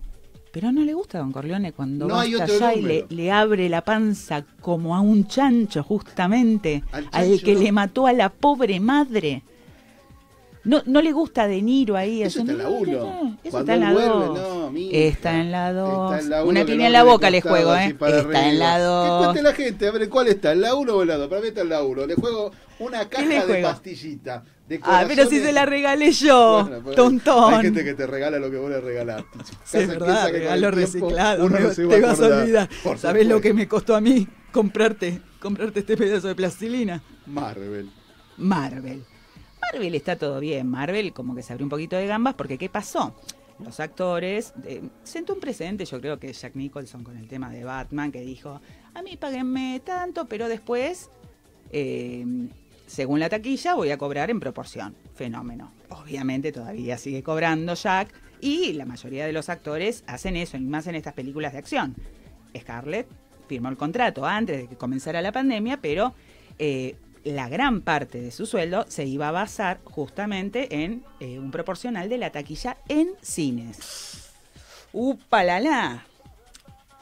Pero 0.53 0.73
no 0.73 0.83
le 0.85 0.95
gusta 0.95 1.19
a 1.19 1.21
Don 1.21 1.31
Corleone 1.31 1.73
cuando 1.73 2.09
No 2.09 2.15
va 2.15 2.23
hasta 2.23 2.45
otro 2.45 2.67
allá 2.67 2.75
y 2.75 3.05
le, 3.09 3.31
abre 3.31 3.69
la 3.69 3.83
panza 3.85 4.45
como 4.61 4.97
a 4.97 5.01
un 5.01 5.29
chancho, 5.29 5.83
justamente, 5.83 6.83
Al 7.13 7.41
que 7.41 7.55
no. 7.55 7.61
le 7.61 7.73
mató 7.73 8.07
a 8.07 8.13
la 8.13 8.31
pobre 8.31 8.81
madre. 8.81 9.43
No, 10.63 10.83
no 10.85 11.01
le 11.01 11.13
gusta 11.13 11.47
De 11.47 11.63
Niro 11.63 11.97
ahí. 11.97 12.23
Eso 12.23 12.41
está 12.41 12.53
en 12.53 12.61
1. 12.67 13.39
Eso 13.43 13.59
está 13.61 13.75
en 13.75 13.81
la 13.81 13.93
vuelve, 13.93 14.11
2. 14.27 14.39
no, 14.39 14.71
mija. 14.71 14.97
Está 14.97 15.41
en 15.41 15.51
la 15.53 15.73
2. 15.73 16.13
Está 16.13 16.25
en 16.25 16.31
la 16.31 16.45
Una 16.45 16.65
piña 16.67 16.87
en 16.87 16.93
la 16.93 17.03
boca 17.03 17.31
le 17.31 17.41
juego, 17.41 17.75
¿eh? 17.75 17.87
Está 17.99 18.49
en 18.49 18.59
la 18.59 18.77
Que 18.77 18.83
2. 18.83 19.19
cuente 19.25 19.43
la 19.43 19.53
gente, 19.55 19.89
a 19.89 19.91
ver, 19.93 20.09
¿cuál 20.11 20.29
está? 20.29 20.53
¿En 20.53 20.61
la 20.61 20.75
1 20.75 20.95
o 20.95 21.03
en 21.03 21.09
la 21.09 21.17
2? 21.17 21.29
Para 21.29 21.41
mí 21.41 21.49
está 21.49 21.63
en 21.63 21.69
la 21.71 21.83
1. 21.83 22.07
Le 22.07 22.15
juego 22.15 22.51
una 22.79 23.09
caja 23.09 23.27
de 23.27 23.41
juego? 23.41 23.69
pastillita. 23.69 24.45
De 24.69 24.79
Ah, 24.85 25.05
pero 25.09 25.27
si 25.27 25.41
se 25.41 25.53
la 25.53 25.67
regalé 25.67 26.13
yo, 26.13 26.63
Bueno, 26.69 26.85
pues, 26.85 26.95
tontón. 26.95 27.55
Hay 27.55 27.63
gente 27.63 27.83
que 27.83 27.95
te 27.95 28.07
regala 28.07 28.39
lo 28.39 28.51
que 28.51 28.57
vos 28.59 28.71
le 28.71 28.81
regalaste. 28.81 29.39
Sí, 29.65 29.79
es 29.79 29.89
verdad, 29.89 30.31
regalo 30.31 30.71
reciclado. 30.71 31.47
uno 31.47 31.57
me- 31.59 31.65
no 31.65 31.73
se 31.73 31.85
va 31.87 31.95
te 31.95 32.01
vas 32.03 32.21
a 32.21 32.27
olvidar. 32.27 32.69
¿Sabés 32.99 33.27
lo 33.27 33.41
que 33.41 33.53
me 33.55 33.67
costó 33.67 33.97
a 33.97 34.01
mí 34.01 34.29
comprarte, 34.53 35.21
comprarte 35.41 35.81
este 35.81 35.97
pedazo 35.97 36.29
de 36.29 36.35
plastilina? 36.37 37.03
Marvel. 37.27 37.91
Marvel. 38.37 39.03
Marvel 39.73 39.95
está 39.95 40.17
todo 40.17 40.41
bien. 40.41 40.67
Marvel 40.69 41.13
como 41.13 41.35
que 41.35 41.43
se 41.43 41.53
abrió 41.53 41.65
un 41.67 41.71
poquito 41.71 41.97
de 41.97 42.07
gambas 42.07 42.35
porque 42.35 42.59
¿qué 42.59 42.69
pasó? 42.69 43.15
Los 43.59 43.79
actores, 43.79 44.55
eh, 44.65 44.83
sentó 45.05 45.35
un 45.35 45.41
precedente, 45.41 45.85
yo 45.85 46.01
creo 46.01 46.19
que 46.19 46.33
Jack 46.33 46.57
Nicholson 46.57 47.05
con 47.05 47.17
el 47.19 47.29
tema 47.29 47.51
de 47.51 47.63
Batman, 47.63 48.11
que 48.11 48.23
dijo, 48.23 48.61
a 48.95 49.03
mí 49.03 49.17
páguenme 49.19 49.83
tanto, 49.85 50.27
pero 50.27 50.49
después, 50.49 51.11
eh, 51.71 52.25
según 52.87 53.21
la 53.21 53.29
taquilla, 53.29 53.75
voy 53.75 53.91
a 53.91 53.99
cobrar 53.99 54.31
en 54.31 54.41
proporción. 54.41 54.97
Fenómeno. 55.15 55.73
Obviamente 55.91 56.53
todavía 56.53 56.97
sigue 56.97 57.23
cobrando 57.23 57.75
Jack 57.75 58.15
y 58.41 58.73
la 58.73 58.87
mayoría 58.87 59.27
de 59.27 59.33
los 59.33 59.51
actores 59.51 60.03
hacen 60.07 60.37
eso, 60.37 60.57
y 60.57 60.61
más 60.61 60.87
en 60.87 60.95
estas 60.95 61.13
películas 61.13 61.53
de 61.53 61.59
acción. 61.59 61.95
Scarlett 62.59 63.07
firmó 63.47 63.69
el 63.69 63.77
contrato 63.77 64.25
antes 64.25 64.63
de 64.63 64.69
que 64.69 64.77
comenzara 64.77 65.21
la 65.21 65.33
pandemia, 65.33 65.77
pero 65.83 66.15
eh, 66.59 66.97
la 67.25 67.49
gran 67.49 67.83
parte 67.83 68.21
de 68.21 68.31
su 68.31 68.47
sueldo 68.47 68.85
se 68.89 69.05
iba 69.05 69.29
a 69.29 69.33
basar 69.33 69.81
justamente 69.85 70.83
en 70.85 71.05
eh, 71.21 71.39
un 71.39 71.51
proporcional 71.51 72.09
de 72.09 72.19
la 72.19 72.31
taquilla 72.31 72.77
en 72.89 73.11
cines. 73.21 74.31
¡Upalala! 74.93 76.07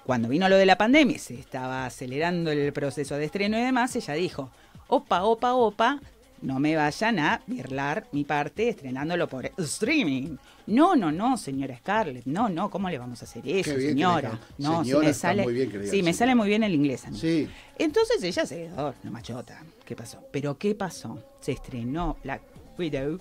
Cuando 0.05 0.29
vino 0.29 0.49
lo 0.49 0.57
de 0.57 0.67
la 0.67 0.79
pandemia, 0.79 1.19
se 1.19 1.35
estaba 1.35 1.85
acelerando 1.85 2.51
el 2.51 2.73
proceso 2.73 3.17
de 3.17 3.27
estreno 3.27 3.59
y 3.59 3.63
demás, 3.63 3.95
ella 3.95 4.15
dijo, 4.15 4.51
opa, 4.89 5.25
opa, 5.25 5.55
opa, 5.55 6.01
no 6.43 6.61
me 6.61 6.77
vayan 6.77 7.19
a 7.19 7.43
birlar 7.47 8.07
mi 8.13 8.25
parte 8.25 8.69
estrenándolo 8.69 9.29
por 9.29 9.51
streaming. 9.57 10.37
No, 10.67 10.95
no, 10.95 11.11
no, 11.11 11.37
señora 11.37 11.77
Scarlett, 11.79 12.27
no, 12.27 12.49
no, 12.49 12.71
¿cómo 12.71 12.91
le 12.91 12.99
vamos 12.99 13.23
a 13.23 13.25
hacer 13.25 13.43
eso, 13.49 13.75
señora? 13.75 14.39
No, 14.59 14.83
si 14.83 14.91
Señora 14.91 15.05
me 15.05 15.11
está 15.11 15.29
sale, 15.29 15.43
muy 15.45 15.53
bien 15.55 15.89
sí, 15.89 16.03
me 16.03 16.13
sale 16.13 16.35
muy 16.35 16.49
bien 16.49 16.63
el 16.63 16.75
inglés 16.75 17.07
a 17.07 17.11
mí. 17.11 17.19
Sí. 17.19 17.49
Entonces 17.79 18.23
ella 18.23 18.45
se 18.47 18.57
quedó, 18.57 18.95
la 19.03 19.11
machota. 19.11 19.63
¿Qué 19.85 19.97
pasó? 19.97 20.23
Pero 20.31 20.59
¿qué 20.59 20.75
pasó? 20.75 21.23
Se 21.41 21.53
estrenó 21.53 22.19
Black 22.23 22.43
Widow 22.79 23.19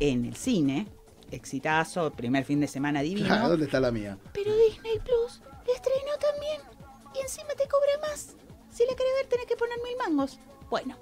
en 0.00 0.24
el 0.26 0.36
cine 0.36 0.86
exitazo, 1.30 2.10
primer 2.12 2.44
fin 2.44 2.60
de 2.60 2.68
semana 2.68 3.00
divino. 3.00 3.26
Claro, 3.26 3.48
¿Dónde 3.50 3.66
está 3.66 3.80
la 3.80 3.90
mía? 3.90 4.18
Pero 4.32 4.54
Disney 4.56 4.98
Plus 5.00 5.40
estrenó 5.74 6.12
también. 6.20 6.60
Y 7.14 7.20
encima 7.22 7.48
te 7.50 7.68
cobra 7.68 8.08
más. 8.08 8.36
Si 8.70 8.84
la 8.84 8.94
querés 8.96 9.12
ver, 9.20 9.26
tenés 9.28 9.46
que 9.46 9.56
poner 9.56 9.76
mil 9.78 9.96
mangos. 9.96 10.38
Bueno. 10.68 10.96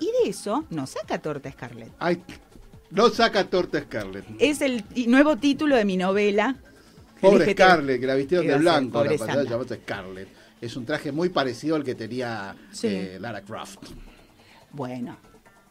Y 0.00 0.06
de 0.24 0.30
eso 0.30 0.64
nos 0.70 0.90
saca 0.90 1.18
torta 1.20 1.50
Scarlett. 1.50 1.92
Ay, 1.98 2.22
no 2.90 3.08
saca 3.10 3.44
torta 3.48 3.80
Scarlett. 3.80 4.24
Es 4.38 4.60
el 4.60 4.84
nuevo 5.06 5.36
título 5.36 5.76
de 5.76 5.84
mi 5.84 5.96
novela. 5.96 6.56
Pobre 7.20 7.52
Scarlett, 7.52 8.00
que 8.00 8.06
la 8.06 8.14
vistieron 8.14 8.46
de 8.46 8.52
iba 8.52 8.56
a 8.56 8.60
blanco. 8.60 9.02
La 9.04 9.10
pantalla 9.16 9.42
llamada 9.44 9.76
Scarlett. 9.76 10.28
Es 10.60 10.76
un 10.76 10.84
traje 10.84 11.12
muy 11.12 11.28
parecido 11.28 11.76
al 11.76 11.84
que 11.84 11.94
tenía 11.94 12.54
Sí. 12.70 12.88
eh, 12.88 13.18
Lara 13.20 13.40
Croft. 13.42 13.78
Bueno, 14.72 15.16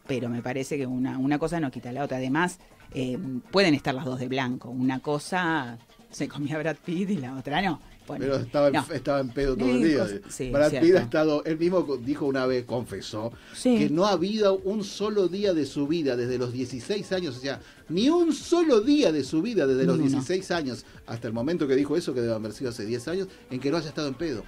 pero 0.08 0.30
me 0.30 0.42
parece 0.42 0.78
que 0.78 0.86
una, 0.86 1.18
una 1.18 1.38
cosa 1.40 1.60
no 1.60 1.72
quita 1.72 1.92
la 1.92 2.04
otra. 2.04 2.18
Además, 2.18 2.60
eh, 2.94 3.18
pueden 3.52 3.74
estar 3.74 3.94
las 3.94 4.06
dos 4.06 4.20
de 4.20 4.28
blanco. 4.28 4.70
Una 4.70 5.00
cosa 5.00 5.78
se 6.12 6.28
comía 6.28 6.58
Brad 6.58 6.78
Pitt 6.84 7.10
y 7.12 7.18
la 7.18 7.36
otra 7.36 7.62
no. 7.62 7.82
Bueno, 8.08 8.26
Pero 8.26 8.36
estaba 8.38 8.68
en, 8.68 8.74
no. 8.74 8.86
estaba 8.92 9.20
en 9.22 9.30
pedo 9.30 9.56
todo 9.56 9.70
el 9.70 9.84
día. 9.84 10.06
sí, 10.30 10.50
Brad 10.52 10.70
cierto. 10.72 10.86
Pitt 10.88 10.96
ha 10.98 11.00
estado, 11.02 11.44
él 11.46 11.58
mismo 11.58 11.98
dijo 12.04 12.26
una 12.26 12.46
vez, 12.46 12.66
confesó, 12.66 13.32
Sí. 13.56 13.78
que 13.78 13.90
no 13.90 14.06
ha 14.06 14.12
habido 14.12 14.58
un 14.58 14.84
solo 14.84 15.28
día 15.30 15.54
de 15.54 15.66
su 15.66 15.88
vida 15.88 16.16
desde 16.18 16.38
los 16.38 16.52
16 16.52 17.12
años, 17.14 17.38
o 17.38 17.40
sea, 17.40 17.62
ni 17.90 18.10
un 18.10 18.34
solo 18.34 18.82
día 18.82 19.12
de 19.12 19.24
su 19.24 19.42
vida 19.42 19.66
desde 19.66 19.86
los 19.86 19.96
uno. 19.96 20.04
16 20.08 20.52
años 20.52 20.86
hasta 21.08 21.28
el 21.28 21.34
momento 21.34 21.68
que 21.68 21.76
dijo 21.76 21.96
eso, 21.96 22.14
que 22.14 22.22
debe 22.22 22.34
haber 22.34 22.52
sido 22.52 22.72
hace 22.72 22.86
10 22.86 23.08
años, 23.08 23.28
en 23.50 23.60
que 23.60 23.72
no 23.72 23.78
haya 23.78 23.88
estado 23.90 24.08
en 24.10 24.16
pedo. 24.16 24.44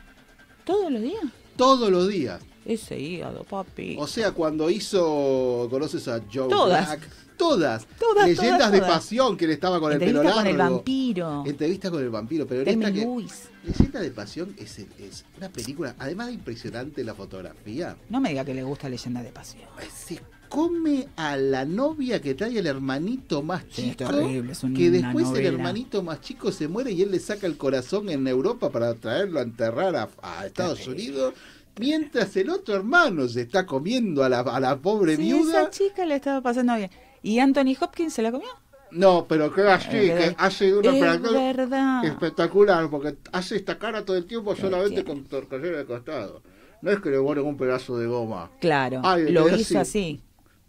¿Todos 0.66 0.92
los 0.92 1.02
días? 1.02 1.24
Todos 1.56 1.90
los 1.92 2.08
días. 2.10 2.42
Ese 2.66 3.00
hígado, 3.00 3.44
papi. 3.44 3.96
O 4.00 4.08
sea, 4.08 4.32
cuando 4.32 4.70
hizo, 4.70 5.68
¿conoces 5.70 6.08
a 6.08 6.22
Joe 6.32 6.50
Todas. 6.50 6.88
Black? 6.88 7.10
Todas. 7.38 7.86
Todas, 8.00 8.28
Leyendas 8.30 8.58
todas, 8.60 8.72
de 8.72 8.80
todas. 8.80 8.94
pasión, 8.94 9.38
que 9.38 9.46
él 9.46 9.52
estaba 9.52 9.80
con 9.80 9.92
el 9.92 10.00
pelo 10.00 10.22
Entrevista 10.22 10.36
con 10.42 10.48
el 10.48 10.58
vampiro. 10.58 11.44
Entrevista 11.46 11.92
con 11.92 12.02
el 12.02 12.10
vampiro, 12.10 12.48
pero 12.48 12.62
esta 12.70 12.92
que... 12.94 13.02
Lewis. 13.02 13.50
Leyenda 13.66 14.00
de 14.00 14.12
pasión 14.12 14.56
es, 14.58 14.80
es 14.80 15.26
una 15.38 15.50
película, 15.50 15.96
además 16.00 16.28
de 16.28 16.34
impresionante 16.34 17.04
la 17.04 17.14
fotografía, 17.14 17.98
No 18.10 18.22
me 18.22 18.30
diga 18.30 18.46
que 18.46 18.54
le 18.54 18.64
gusta 18.64 18.88
Leyenda 18.90 19.22
de 19.22 19.32
Pasión. 19.32 19.64
se 19.94 20.22
come 20.48 21.08
a 21.18 21.36
la 21.36 21.66
novia 21.66 22.22
que 22.22 22.36
trae 22.36 22.58
el 22.58 22.68
hermanito 22.68 23.42
más 23.42 23.64
Sí, 23.70 23.90
es 23.90 23.98
chico, 23.98 24.10
terrible, 24.12 24.52
es 24.54 24.60
que 24.60 24.92
después 24.92 25.28
el 25.32 25.46
hermanito 25.48 26.04
más 26.04 26.22
chico 26.22 26.52
se 26.52 26.68
muere 26.68 26.92
y 26.92 27.02
él 27.02 27.12
le 27.12 27.20
saca 27.20 27.48
el 27.48 27.58
corazón 27.58 28.10
en 28.10 28.28
Europa 28.28 28.70
para 28.70 28.94
traerlo 28.94 29.40
a 29.40 29.44
enterrar 29.44 29.96
a, 29.96 30.10
a 30.22 30.46
Estados 30.46 30.88
Unidos, 30.88 31.34
mientras 31.80 32.36
el 32.38 32.50
otro 32.50 32.76
hermano 32.76 33.28
se 33.28 33.42
está 33.42 33.66
comiendo 33.66 34.24
a 34.24 34.30
la, 34.30 34.40
a 34.40 34.60
la 34.60 34.78
pobre 34.78 35.16
Sí, 35.16 35.24
viuda. 35.24 35.62
esa 35.64 35.70
chica 35.70 36.06
le 36.06 36.16
estaba 36.16 36.42
pasando 36.42 36.76
bien. 36.76 36.90
¿Y 37.22 37.40
Anthony 37.40 37.76
Hopkins 37.80 38.14
se 38.14 38.22
la 38.22 38.32
comió? 38.32 38.50
No, 38.92 39.26
pero 39.28 39.52
que 39.54 39.62
así, 39.64 39.90
Eh, 39.98 40.16
que 40.16 40.36
hace 40.38 40.74
una 40.74 40.92
es 42.04 42.12
espectacular, 42.12 42.90
porque 42.90 43.18
hace 43.32 43.56
esta 43.58 43.78
cara 43.78 44.06
todo 44.06 44.16
el 44.16 44.26
tiempo 44.26 44.56
solamente 44.56 45.04
con 45.04 45.26
torcasera 45.26 45.80
de 45.80 45.86
costado. 45.86 46.42
No 46.82 46.92
es 46.92 47.00
que 47.00 47.10
le 47.10 47.20
ponen 47.20 47.46
un 47.46 47.58
pedazo 47.58 47.98
de 47.98 48.08
goma. 48.08 48.52
Claro, 48.62 49.02
Ay, 49.04 49.32
lo 49.32 49.48
hizo 49.50 49.80
así. 49.80 50.22
Así. 50.22 50.22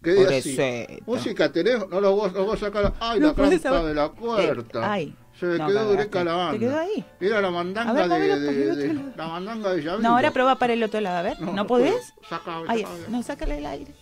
Pobrecito. 0.03 0.63
Música 1.07 1.53
tenés, 1.53 1.89
no 1.89 2.01
lo 2.01 2.15
voy, 2.15 2.31
lo 2.31 2.47
voy 2.47 2.55
a 2.57 2.59
sacar. 2.59 2.95
Ay, 3.01 3.21
No 3.21 3.29
la 3.29 3.35
trampa 3.35 3.85
de 3.85 3.95
la 3.95 4.13
puerta. 4.13 4.81
Eh, 4.81 4.85
ay. 4.89 5.15
Se 5.39 5.47
me 5.47 5.59
No, 5.59 5.67
quedó 5.67 5.91
directa 5.91 6.25
la 6.25 6.33
banda. 6.35 6.53
¿Te 6.53 6.59
quedó 6.59 6.79
ahí? 6.79 7.05
Mira 7.21 7.41
la 7.43 7.51
mandanga 7.51 7.93
ver, 7.93 8.09
de, 8.09 8.39
de- 8.41 8.77
de- 8.77 8.95
la 9.17 9.27
mandanga 9.29 9.71
de 9.73 9.83
Yavito. 9.83 10.03
No, 10.03 10.15
ahora 10.15 10.31
prueba 10.31 10.57
para 10.59 10.73
el 10.73 10.83
otro 10.83 11.01
lado, 11.01 11.19
a 11.19 11.23
ver. 11.23 11.39
¿No, 11.41 11.47
No, 11.47 11.53
no 11.53 11.67
podés? 11.67 12.15
Saca- 12.29 12.63
Ay, 12.69 12.83
saca- 12.83 13.09
no, 13.09 13.23
sácale 13.23 13.59
el 13.59 13.67
aire. 13.67 13.93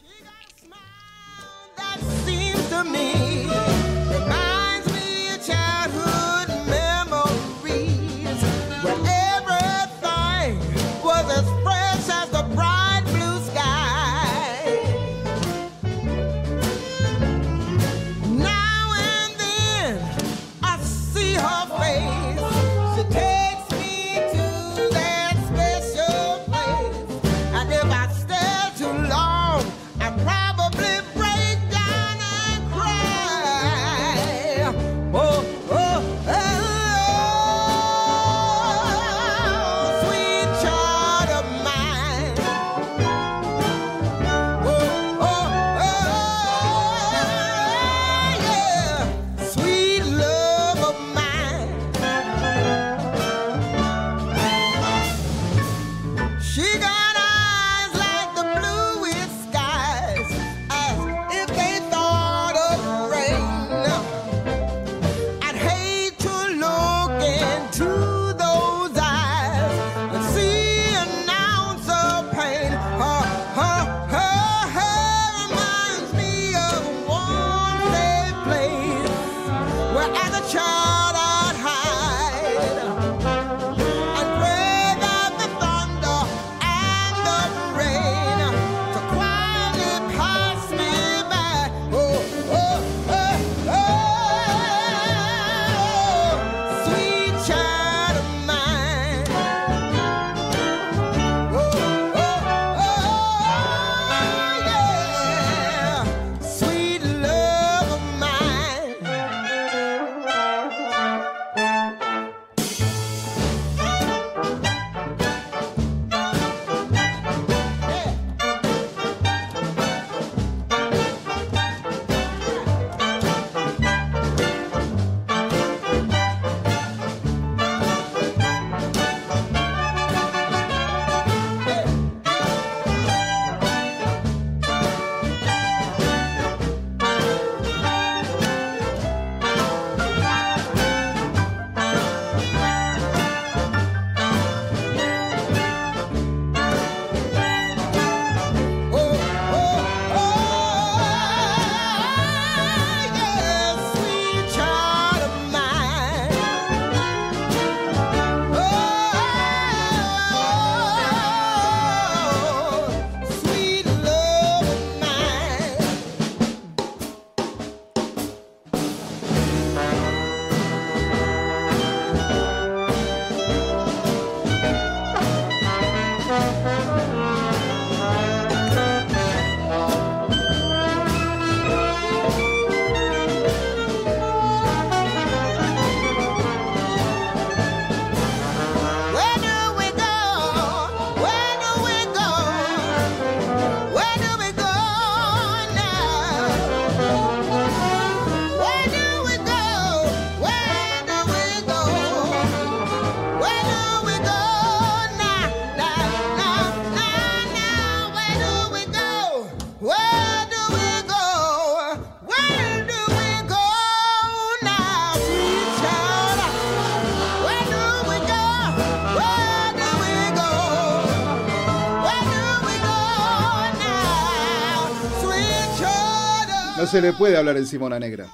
No 226.84 226.90
se 226.90 227.00
le 227.00 227.14
puede 227.14 227.34
hablar 227.34 227.56
encima 227.56 227.84
a 227.84 227.86
una 227.86 227.98
negra. 227.98 228.26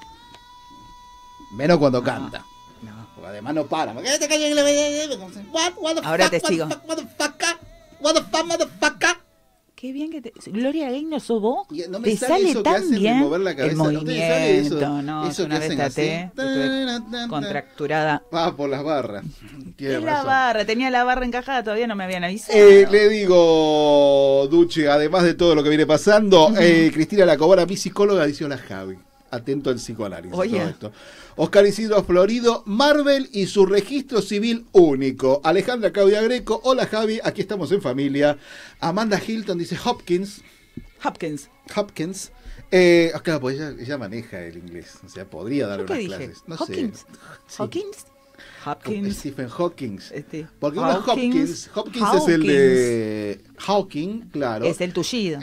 Menos 1.52 1.78
cuando 1.78 2.02
canta. 2.02 2.44
Porque 3.14 3.28
además 3.28 3.55
no 3.55 3.64
para. 3.66 3.94
Ahora 6.02 6.28
te 6.28 6.40
sigo. 6.40 6.66
what 6.66 6.97
the 6.97 7.06
fuck, 7.16 7.40
what 8.01 8.14
the 8.14 8.22
fuck, 8.22 8.47
motherfucker. 8.47 9.16
Qué 9.81 9.93
bien 9.93 10.11
que 10.11 10.20
te... 10.20 10.31
Gloria 10.51 10.90
Gaynor 10.90 11.23
sos 11.23 11.40
vos. 11.40 11.66
no 11.89 12.01
me 12.01 12.11
te 12.11 12.16
sale 12.19 12.51
eso 12.51 12.62
tan 12.62 12.90
bien 12.90 13.16
mover 13.20 13.40
la 13.40 13.52
el 13.52 13.57
cabeza. 13.57 13.77
¿No 13.77 13.89
te 13.89 13.94
movimiento. 13.94 14.35
sale 14.35 14.59
eso? 14.59 15.02
no, 15.02 15.27
Eso 15.27 15.44
una 15.47 15.59
que 15.59 15.69
vez 15.69 16.31
contracturada. 17.31 18.23
Ah, 18.31 18.52
por 18.55 18.69
las 18.69 18.85
barras. 18.85 19.24
Tiene 19.77 20.01
la 20.01 20.23
barra, 20.23 20.66
tenía 20.66 20.90
la 20.90 21.02
barra 21.05 21.24
encajada, 21.24 21.65
todavía 21.65 21.86
no 21.86 21.97
me 21.97 22.05
habían 22.05 22.24
avisado. 22.24 22.59
Eh, 22.59 22.86
le 22.90 23.09
digo, 23.09 24.47
Duche, 24.51 24.86
además 24.86 25.23
de 25.23 25.32
todo 25.32 25.55
lo 25.55 25.62
que 25.62 25.70
viene 25.70 25.86
pasando, 25.86 26.52
eh, 26.61 26.90
Cristina 26.93 27.24
Lacobara, 27.24 27.65
mi 27.65 27.78
psicóloga, 27.78 28.27
dice 28.27 28.44
hola 28.44 28.59
Javi. 28.59 28.98
Atento 29.31 29.70
al 29.70 29.77
psicoanálisis. 29.77 30.36
Oye. 30.36 30.59
todo 30.59 30.69
esto. 30.69 30.93
Oscar 31.36 31.66
Isidro 31.66 32.02
Florido, 32.05 32.62
Marvel 32.66 33.28
y 33.32 33.47
su 33.47 33.65
registro 33.66 34.20
civil 34.23 34.66
único. 34.73 35.40
Alejandra 35.44 35.93
Claudia 35.93 36.20
Greco, 36.23 36.61
hola 36.65 36.86
Javi, 36.86 37.20
aquí 37.23 37.40
estamos 37.40 37.70
en 37.73 37.81
familia. 37.81 38.36
Amanda 38.81 39.20
Hilton 39.24 39.59
dice 39.59 39.77
Hopkins. 39.85 40.43
Hopkins. 41.05 41.48
Hopkins. 41.74 42.32
Eh, 42.73 43.12
claro, 43.24 43.40
pues 43.40 43.57
ella, 43.57 43.74
ella 43.78 43.98
maneja 43.98 44.40
el 44.44 44.57
inglés. 44.57 44.98
O 45.05 45.09
sea, 45.09 45.24
podría 45.24 45.66
dar 45.66 45.81
¿Yo 45.81 45.86
qué 45.86 45.93
unas 45.93 45.98
dije? 46.02 46.16
clases. 46.16 46.43
No 46.47 46.55
Hopkins. 46.57 47.07
sé. 47.48 47.62
Hopkins. 47.62 48.07
Hopkins. 48.65 49.16
Stephen 49.16 49.48
Hawking. 49.48 49.98
Este, 50.12 50.47
Porque 50.59 50.78
uno 50.78 50.90
es 50.90 51.09
Hopkins. 51.09 51.70
Hopkins 51.74 52.15
es 52.15 52.28
el 52.28 52.47
de 52.47 53.40
Hawking, 53.59 54.20
claro. 54.31 54.65
Es 54.66 54.81
el 54.81 54.93
tullido. 54.93 55.40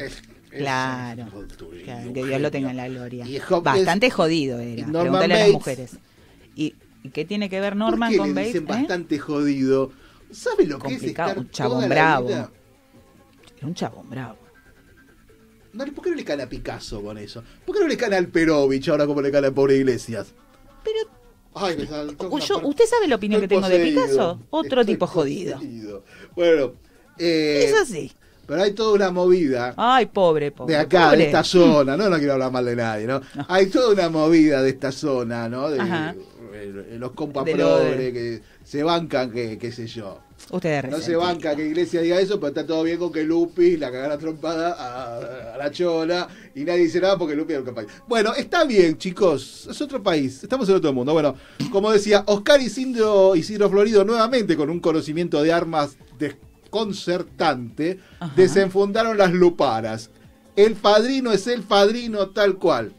Claro. 0.58 1.26
Claro, 1.84 2.14
que 2.14 2.26
Dios 2.26 2.42
lo 2.42 2.52
tenga 2.52 2.72
en 2.72 2.78
la 2.78 2.88
gloria. 2.88 3.26
Bastante 3.62 4.10
jodido 4.10 4.60
era. 4.60 4.86
Pregúntale 4.86 5.34
a 5.34 5.40
las 5.40 5.52
mujeres. 5.52 5.98
¿Y, 6.56 6.76
y 7.04 7.10
qué 7.10 7.26
tiene 7.26 7.50
que 7.50 7.60
ver 7.60 7.74
¿Por 7.74 7.78
Norman 7.80 8.12
qué 8.12 8.18
con 8.18 8.28
le 8.30 8.34
Bates? 8.34 8.54
dicen 8.54 8.64
eh? 8.64 8.72
bastante 8.72 9.20
jodido? 9.20 9.92
¿Sabe 10.32 10.66
lo 10.66 10.80
que 10.80 10.96
es 10.96 11.04
estar 11.04 11.38
un 11.38 11.50
chabón 11.50 11.78
toda 11.78 11.88
la 11.88 11.96
bravo. 11.96 12.28
vida? 12.28 12.52
Era 13.58 13.68
un 13.68 13.74
chabón 13.74 14.10
bravo. 14.10 14.38
No, 15.74 15.86
¿Por 15.86 16.04
qué 16.04 16.10
no 16.10 16.16
le 16.16 16.26
cana 16.26 16.44
a 16.44 16.50
Picasso 16.50 17.02
con 17.02 17.18
eso? 17.18 17.44
¿Por 17.66 17.76
qué 17.76 17.82
no 17.82 17.88
le 17.88 17.98
cana 17.98 18.18
al 18.18 18.28
Perovich 18.28 18.88
ahora 18.90 19.06
como 19.06 19.22
le 19.22 19.32
cana 19.32 19.48
al 19.48 19.54
pobre 19.54 19.78
Iglesias? 19.78 20.34
Pero 20.84 21.18
Ay, 21.54 21.76
me 21.78 22.40
Yo-. 22.40 22.60
¿Usted 22.68 22.86
sabe 22.86 23.08
la 23.08 23.16
opinión 23.16 23.42
que 23.42 23.48
tengo 23.48 23.68
de. 23.68 23.80
Picasso? 23.80 24.40
Otro 24.50 24.82
Estoy 24.82 24.96
tipo 24.96 25.08
jodido. 25.08 25.60
Bueno, 26.36 26.74
eh, 27.18 27.66
Eso 27.68 27.86
sí. 27.86 28.12
Pero 28.48 28.64
hay 28.64 28.72
toda 28.72 28.94
una 28.94 29.12
movida 29.12 29.74
Ay, 29.78 30.06
pobre, 30.08 30.52
pobre. 30.52 30.74
de 30.74 30.80
acá, 30.80 31.06
pobre. 31.08 31.18
de 31.18 31.26
esta 31.26 31.44
zona, 31.44 31.98
no, 31.98 32.10
no 32.10 32.18
quiero 32.18 32.34
hablar 32.34 32.52
mal 32.52 32.66
de 32.66 32.76
nadie, 32.78 33.06
¿no? 33.06 33.22
Hay 33.50 33.68
toda 33.68 33.92
una 33.94 34.10
movida 34.10 34.62
de 34.64 34.70
esta 34.70 34.92
zona, 34.92 35.48
¿no? 35.50 35.70
De, 35.70 35.78
los 36.98 37.12
compas 37.12 37.46
De 37.46 37.52
de- 37.52 37.58
progres 37.58 38.14
que 38.14 38.42
se 38.64 38.84
bancan, 38.84 39.32
que 39.32 39.58
qué 39.58 39.72
sé 39.72 39.86
yo. 39.88 40.20
Ustedes 40.52 40.90
No 40.90 41.00
se 41.00 41.16
banca 41.16 41.56
que 41.56 41.66
Iglesia 41.68 42.00
diga 42.02 42.20
eso, 42.22 42.40
pero 42.40 42.50
está 42.50 42.66
todo 42.66 42.84
bien 42.84 42.98
con 43.00 43.12
que 43.12 43.24
Lupi 43.24 43.76
la 43.78 43.92
cagara 43.92 44.18
trompada 44.18 44.74
a, 44.74 45.54
a 45.56 45.58
la 45.58 45.72
chola 45.72 46.28
y 46.56 46.64
nadie 46.64 46.82
dice 46.84 47.02
nada 47.02 47.18
porque 47.18 47.36
Lupi 47.36 47.54
era 47.54 47.60
un 47.62 47.66
campaña. 47.66 47.88
Bueno, 48.08 48.34
está 48.36 48.64
bien, 48.64 48.98
chicos. 48.98 49.68
Es 49.70 49.82
otro 49.82 50.02
país. 50.02 50.42
Estamos 50.44 50.70
en 50.70 50.76
otro 50.76 50.94
mundo. 50.94 51.12
Bueno, 51.14 51.36
como 51.72 51.92
decía, 51.92 52.24
Oscar 52.28 52.62
Isidro, 52.62 53.36
Isidro 53.36 53.70
Florido 53.70 54.04
nuevamente 54.06 54.56
con 54.56 54.70
un 54.70 54.80
conocimiento 54.80 55.42
de 55.42 55.52
armas 55.52 55.98
desconcertante, 56.86 58.00
desenfundaron 58.36 59.18
las 59.18 59.32
luparas. 59.32 60.10
El 60.56 60.74
padrino 60.74 61.32
es 61.32 61.48
el 61.48 61.62
padrino 61.64 62.30
tal 62.30 62.56
cual. 62.56 62.92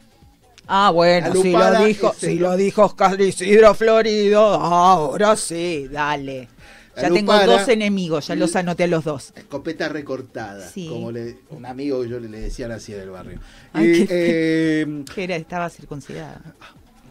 Ah, 0.66 0.90
bueno, 0.90 1.28
La 1.34 1.40
si 1.42 1.50
lo 1.52 1.84
dijo, 1.86 2.12
el- 2.12 2.28
si 2.28 2.38
lo 2.38 2.56
dijo 2.56 2.84
Oscar 2.84 3.20
Isidro 3.20 3.74
Florido, 3.74 4.40
ahora 4.54 5.34
sí, 5.36 5.88
dale. 5.90 6.48
La 6.94 7.02
Ya 7.04 7.10
tengo 7.14 7.38
dos 7.46 7.68
enemigos, 7.68 8.26
ya 8.26 8.34
los 8.34 8.54
anoté 8.56 8.84
a 8.84 8.86
los 8.88 9.04
dos. 9.04 9.32
Escopeta 9.36 9.88
recortada, 9.88 10.68
Sí. 10.68 10.88
como 10.88 11.12
le- 11.12 11.38
un 11.50 11.64
amigo 11.64 12.02
que 12.02 12.08
yo 12.08 12.18
le, 12.20 12.28
le 12.28 12.40
decían 12.40 12.72
así 12.72 12.92
del 12.92 13.10
barrio. 13.10 13.38
Ay, 13.72 13.86
Y, 14.02 14.06
qué- 14.06 14.82
eh, 14.82 15.04
que 15.14 15.24
era, 15.24 15.36
estaba 15.36 15.70
circuncidada. 15.70 16.40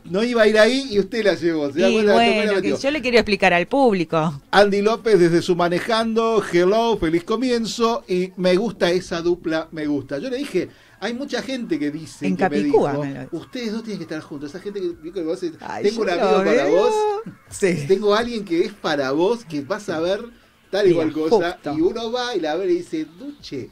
No 0.10 0.24
iba 0.24 0.42
a 0.44 0.48
ir 0.48 0.58
ahí 0.60 0.88
y 0.92 1.00
usted 1.00 1.24
la 1.24 1.34
llevó. 1.36 1.72
¿se 1.72 1.82
da 1.82 1.90
Y 1.90 2.02
la 2.02 2.14
bueno, 2.14 2.62
que 2.62 2.76
yo 2.78 2.92
le 2.92 3.02
quería 3.02 3.20
explicar 3.22 3.54
al 3.54 3.68
público. 3.68 4.42
Andy 4.52 4.82
López 4.82 5.20
desde 5.20 5.42
su 5.42 5.56
manejando, 5.56 6.44
hello, 6.52 6.98
feliz 6.98 7.24
comienzo 7.24 8.04
y 8.08 8.32
me 8.38 8.56
gusta 8.56 8.92
esa 8.92 9.22
dupla, 9.22 9.68
me 9.72 9.86
gusta. 9.88 10.18
Yo 10.20 10.30
le 10.30 10.38
dije, 10.38 10.70
hay 11.00 11.14
mucha 11.14 11.42
gente 11.42 11.78
que 11.78 11.92
dice 11.92 12.26
En 12.26 12.36
que 12.36 12.44
me 12.44 12.50
Capicúa 12.58 12.92
dijo, 12.92 13.04
me 13.06 13.28
ustedes 13.32 13.72
dos 13.74 13.84
tienen 13.84 14.00
que 14.00 14.04
estar 14.04 14.22
juntos. 14.22 14.50
Esa 14.50 14.60
gente 14.60 14.80
que 14.82 15.12
que 15.12 15.22
vos 15.24 15.40
Ay, 15.62 15.84
tengo 15.84 16.02
un 16.02 16.10
amigo 16.10 16.44
para 16.44 16.66
vos, 16.70 16.94
Sí. 17.50 17.86
tengo 17.88 18.16
alguien 18.16 18.44
que 18.46 18.62
es 18.66 18.74
para 18.74 19.12
vos, 19.12 19.46
que 19.46 19.62
vas 19.62 19.90
a 19.90 20.00
ver 20.00 20.22
tal 20.72 20.90
y 20.90 20.94
cual 20.94 21.14
cosa 21.14 21.52
justo. 21.54 21.74
y 21.78 21.82
uno 21.82 22.12
va 22.12 22.36
y 22.36 22.40
la 22.40 22.56
ve 22.56 22.66
y 22.72 22.78
dice, 22.78 23.06
Duche, 23.20 23.70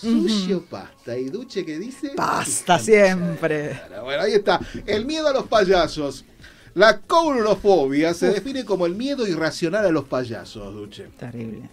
sushi 0.00 0.52
o 0.52 0.62
pasta 0.64 1.16
y 1.16 1.28
Duche 1.30 1.64
que 1.64 1.78
dice 1.78 2.12
Pasta 2.16 2.78
siempre. 2.78 3.80
bueno, 4.02 4.22
ahí 4.22 4.32
está. 4.34 4.60
El 4.86 5.06
miedo 5.06 5.28
a 5.28 5.32
los 5.32 5.46
payasos. 5.46 6.24
La 6.74 7.00
coulrofobia 7.00 8.12
se 8.12 8.28
define 8.28 8.64
como 8.66 8.84
el 8.84 8.94
miedo 8.94 9.26
irracional 9.26 9.86
a 9.86 9.90
los 9.90 10.04
payasos, 10.04 10.74
Duche. 10.74 11.08
Terrible. 11.18 11.70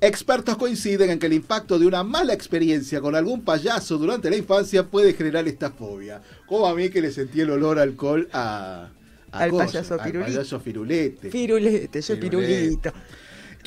Expertos 0.00 0.56
coinciden 0.56 1.10
en 1.10 1.18
que 1.18 1.26
el 1.26 1.32
impacto 1.32 1.76
de 1.76 1.84
una 1.86 2.04
mala 2.04 2.32
experiencia 2.32 3.00
con 3.00 3.16
algún 3.16 3.42
payaso 3.42 3.98
durante 3.98 4.30
la 4.30 4.36
infancia 4.36 4.86
puede 4.86 5.12
generar 5.14 5.48
esta 5.48 5.70
fobia. 5.72 6.22
Como 6.46 6.68
a 6.68 6.74
mí 6.76 6.88
que 6.88 7.00
le 7.00 7.10
sentí 7.10 7.40
el 7.40 7.50
olor 7.50 7.80
a 7.80 7.82
alcohol 7.82 8.28
a, 8.32 8.90
a 9.32 9.38
Al 9.40 9.50
coso, 9.50 9.66
payaso 9.66 9.94
al 10.00 10.12
payaso 10.12 10.60
firulete. 10.60 11.30
Pirulete, 11.30 12.00
yo 12.00 12.20
pirulito. 12.20 12.92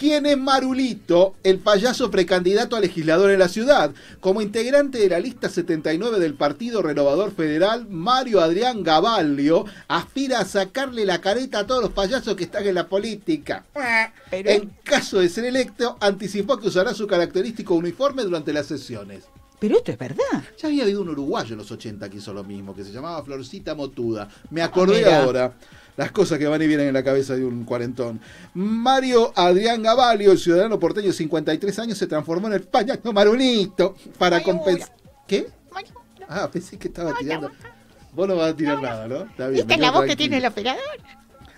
¿Quién 0.02 0.26
es 0.26 0.36
Marulito, 0.36 1.36
el 1.44 1.60
payaso 1.60 2.10
precandidato 2.10 2.76
a 2.76 2.80
legislador 2.80 3.30
en 3.30 3.38
la 3.38 3.48
ciudad? 3.48 3.91
Como 4.19 4.41
integrante 4.41 4.98
de 4.98 5.10
la 5.10 5.19
lista 5.19 5.48
79 5.48 6.19
del 6.19 6.34
Partido 6.34 6.82
Renovador 6.82 7.32
Federal, 7.32 7.86
Mario 7.88 8.41
Adrián 8.41 8.82
Gavalio 8.82 9.65
aspira 9.88 10.40
a 10.40 10.45
sacarle 10.45 11.06
la 11.06 11.22
careta 11.22 11.60
a 11.60 11.68
todos 11.68 11.84
los 11.84 11.91
payasos 11.91 12.36
que 12.36 12.45
están 12.45 12.65
en 12.65 12.73
la 12.73 12.88
política. 12.88 13.64
En 14.32 14.72
caso 14.84 15.19
de 15.19 15.30
ser 15.30 15.45
electo, 15.45 15.98
anticipó 15.99 16.57
que 16.57 16.69
usará 16.69 16.95
su 16.95 17.06
característico 17.06 17.76
uniforme 17.76 18.23
durante 18.23 18.53
las 18.53 18.65
sesiones. 18.65 19.26
Pero 19.61 19.77
esto 19.77 19.91
es 19.91 19.97
verdad. 19.99 20.43
Ya 20.57 20.69
había 20.69 20.81
habido 20.81 21.03
un 21.03 21.09
uruguayo 21.09 21.51
en 21.51 21.59
los 21.59 21.71
80 21.71 22.09
que 22.09 22.17
hizo 22.17 22.33
lo 22.33 22.43
mismo, 22.43 22.73
que 22.73 22.83
se 22.83 22.91
llamaba 22.91 23.23
Florcita 23.23 23.75
Motuda. 23.75 24.27
Me 24.49 24.63
acordé 24.63 24.97
mira. 24.97 25.21
ahora. 25.21 25.53
Las 25.97 26.11
cosas 26.11 26.39
que 26.39 26.47
van 26.47 26.59
y 26.63 26.65
vienen 26.65 26.88
en 26.88 26.95
la 26.95 27.03
cabeza 27.03 27.35
de 27.35 27.45
un 27.45 27.63
cuarentón. 27.63 28.19
Mario 28.55 29.31
Adrián 29.35 29.83
Gavalio, 29.83 30.31
el 30.31 30.39
ciudadano 30.39 30.79
porteño 30.79 31.09
de 31.09 31.13
53 31.13 31.77
años, 31.77 31.97
se 31.99 32.07
transformó 32.07 32.47
en 32.47 32.53
el 32.53 32.63
payaso 32.63 33.13
Marulito 33.13 33.95
para 34.17 34.41
compensar. 34.41 34.95
¿Qué? 35.27 35.47
Ah, 36.27 36.49
pensé 36.51 36.79
que 36.79 36.88
estaba 36.88 37.13
tirando. 37.19 37.51
Vos 38.13 38.27
no 38.27 38.38
vas 38.38 38.53
a 38.53 38.55
tirar 38.55 38.81
nada, 38.81 39.07
¿no? 39.07 39.17
Está 39.25 39.47
bien. 39.47 39.69
Es 39.69 39.79
la 39.79 39.91
voz 39.91 40.05
que 40.05 40.15
tiene 40.15 40.38
el 40.38 40.45
operador. 40.47 40.81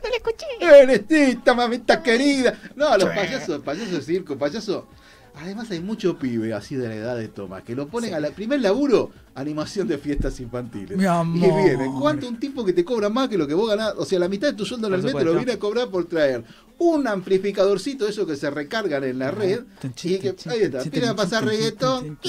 No 0.04 0.10
la 0.10 0.16
escuché. 0.18 0.46
Ernestita, 0.60 1.54
mamita 1.54 2.04
querida. 2.04 2.60
No, 2.76 2.98
los 2.98 3.08
payasos, 3.08 3.62
payasos 3.62 3.94
de 3.94 4.02
circo, 4.02 4.38
payaso. 4.38 4.90
Además 5.36 5.72
hay 5.72 5.80
mucho 5.80 6.18
pibe 6.18 6.54
así 6.54 6.76
de 6.76 6.88
la 6.88 6.96
edad 6.96 7.18
de 7.18 7.28
Tomás 7.28 7.64
que 7.64 7.76
lo 7.76 7.88
ponen 7.88 8.12
sí. 8.12 8.16
a 8.16 8.20
la 8.20 8.30
primer 8.30 8.62
laburo 8.62 9.12
animación 9.36 9.88
de 9.88 9.98
fiestas 9.98 10.40
infantiles. 10.40 10.98
Mi. 10.98 11.06
Y 11.06 11.52
viene, 11.52 11.92
¿cuánto 12.00 12.28
un 12.28 12.40
tipo 12.40 12.64
que 12.64 12.74
te 12.74 12.86
cobra 12.86 13.10
más 13.10 13.30
que 13.30 13.38
lo 13.38 13.48
que 13.48 13.54
vos 13.54 13.68
ganás? 13.68 13.94
O 13.98 14.06
sea, 14.06 14.20
la 14.20 14.30
mitad 14.30 14.48
de 14.48 14.54
tu 14.54 14.66
sueldo 14.66 14.88
en 14.88 14.94
realmente 14.94 15.24
lo 15.24 15.36
viene 15.36 15.54
a 15.54 15.60
cobrar 15.60 15.90
por 15.90 16.06
traer 16.06 16.44
un 16.78 17.08
amplificadorcito, 17.08 18.08
eso 18.08 18.26
que 18.26 18.36
se 18.36 18.50
recargan 18.50 19.04
en 19.04 19.20
la 19.20 19.32
red. 19.32 19.64
Y 20.04 20.18
que, 20.20 20.36
ahí 20.46 20.62
está, 20.62 20.82
empiezan 20.82 21.10
a 21.10 21.16
pasar 21.16 21.46
reggaetón. 21.46 22.20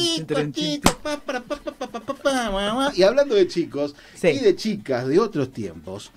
Y 2.94 3.02
hablando 3.02 3.34
de 3.34 3.46
chicos 3.48 3.94
y 4.22 4.38
de 4.38 4.56
chicas 4.56 5.06
de 5.06 5.18
otros 5.18 5.52
tiempos, 5.52 6.10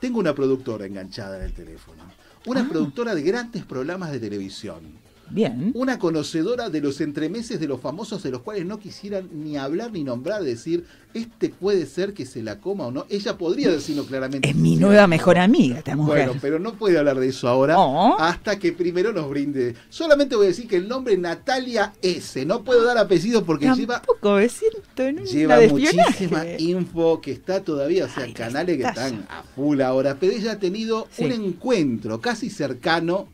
tengo 0.00 0.18
una 0.18 0.34
productora 0.34 0.86
enganchada 0.86 1.38
en 1.38 1.44
el 1.44 1.52
teléfono. 1.52 2.02
Una 2.46 2.68
productora 2.68 3.14
de 3.14 3.22
grandes 3.22 3.64
programas 3.64 4.10
de 4.10 4.18
televisión 4.18 5.01
Bien. 5.32 5.72
Una 5.74 5.98
conocedora 5.98 6.68
de 6.70 6.80
los 6.80 7.00
entremeses 7.00 7.58
de 7.58 7.66
los 7.66 7.80
famosos 7.80 8.22
de 8.22 8.30
los 8.30 8.42
cuales 8.42 8.66
no 8.66 8.78
quisieran 8.78 9.28
ni 9.32 9.56
hablar 9.56 9.92
ni 9.92 10.04
nombrar, 10.04 10.42
decir, 10.42 10.84
este 11.14 11.48
puede 11.50 11.86
ser 11.86 12.14
que 12.14 12.26
se 12.26 12.42
la 12.42 12.58
coma 12.60 12.86
o 12.86 12.90
no. 12.90 13.06
Ella 13.10 13.36
podría 13.38 13.70
decirlo 13.70 14.04
claramente. 14.04 14.48
Es 14.48 14.54
mi 14.56 14.76
nueva 14.76 15.06
mejor 15.06 15.38
amiga, 15.38 15.78
esta 15.78 15.96
mujer. 15.96 16.26
Bueno, 16.26 16.38
pero 16.40 16.58
no 16.58 16.74
puede 16.74 16.98
hablar 16.98 17.18
de 17.18 17.28
eso 17.28 17.48
ahora 17.48 17.76
Oh. 17.78 18.16
hasta 18.18 18.58
que 18.58 18.72
primero 18.72 19.12
nos 19.12 19.28
brinde. 19.28 19.74
Solamente 19.88 20.36
voy 20.36 20.46
a 20.46 20.48
decir 20.50 20.66
que 20.68 20.76
el 20.76 20.88
nombre 20.88 21.16
Natalia 21.16 21.92
S. 22.02 22.44
No 22.46 22.62
puedo 22.62 22.84
dar 22.84 22.98
apellido 22.98 23.44
porque 23.44 23.66
lleva 23.74 23.96
Tampoco 24.02 24.36
me 24.36 24.48
siento 24.48 25.02
en 25.02 25.20
una 25.20 25.24
Lleva 25.30 25.56
de 25.58 25.68
muchísima 25.68 26.44
info 26.58 27.20
que 27.20 27.32
está 27.32 27.62
todavía, 27.62 28.04
o 28.04 28.08
sea, 28.08 28.32
canales 28.32 28.76
que 28.78 28.84
están 28.84 29.26
a 29.30 29.42
full 29.54 29.80
ahora, 29.80 30.16
pero 30.18 30.32
ella 30.32 30.52
ha 30.52 30.58
tenido 30.58 31.08
Sí. 31.10 31.24
un 31.24 31.32
encuentro 31.32 32.20
casi 32.20 32.50
cercano 32.50 33.28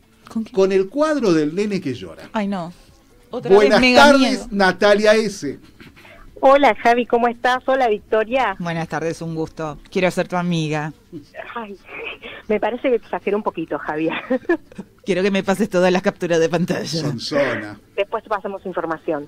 con, 0.52 0.72
el 0.72 0.88
cuadro 0.88 1.32
del 1.32 1.54
nene 1.54 1.80
que 1.80 1.94
llora. 1.94 2.28
Ay, 2.32 2.48
no. 2.48 2.72
Otra 3.30 3.54
Buenas 3.54 3.80
vez 3.80 3.96
tardes, 3.96 4.20
miedo. 4.20 4.46
Natalia 4.50 5.14
S. 5.14 5.58
Hola 6.40 6.74
Javi, 6.82 7.04
¿cómo 7.04 7.26
estás? 7.26 7.62
Hola 7.66 7.88
Victoria. 7.88 8.56
Buenas 8.60 8.88
tardes, 8.88 9.20
un 9.22 9.34
gusto. 9.34 9.78
Quiero 9.90 10.10
ser 10.10 10.28
tu 10.28 10.36
amiga. 10.36 10.92
Ay, 11.54 11.76
me 12.46 12.60
parece 12.60 12.88
que 12.90 12.96
exageré 12.96 13.34
un 13.34 13.42
poquito, 13.42 13.78
Javier. 13.78 14.14
Quiero 15.04 15.22
que 15.22 15.30
me 15.30 15.42
pases 15.42 15.68
todas 15.68 15.92
las 15.92 16.02
capturas 16.02 16.38
de 16.38 16.48
pantalla. 16.48 16.86
Son 16.86 17.18
zona. 17.18 17.80
Después 17.96 18.22
te 18.22 18.28
pasamos 18.28 18.64
información. 18.66 19.26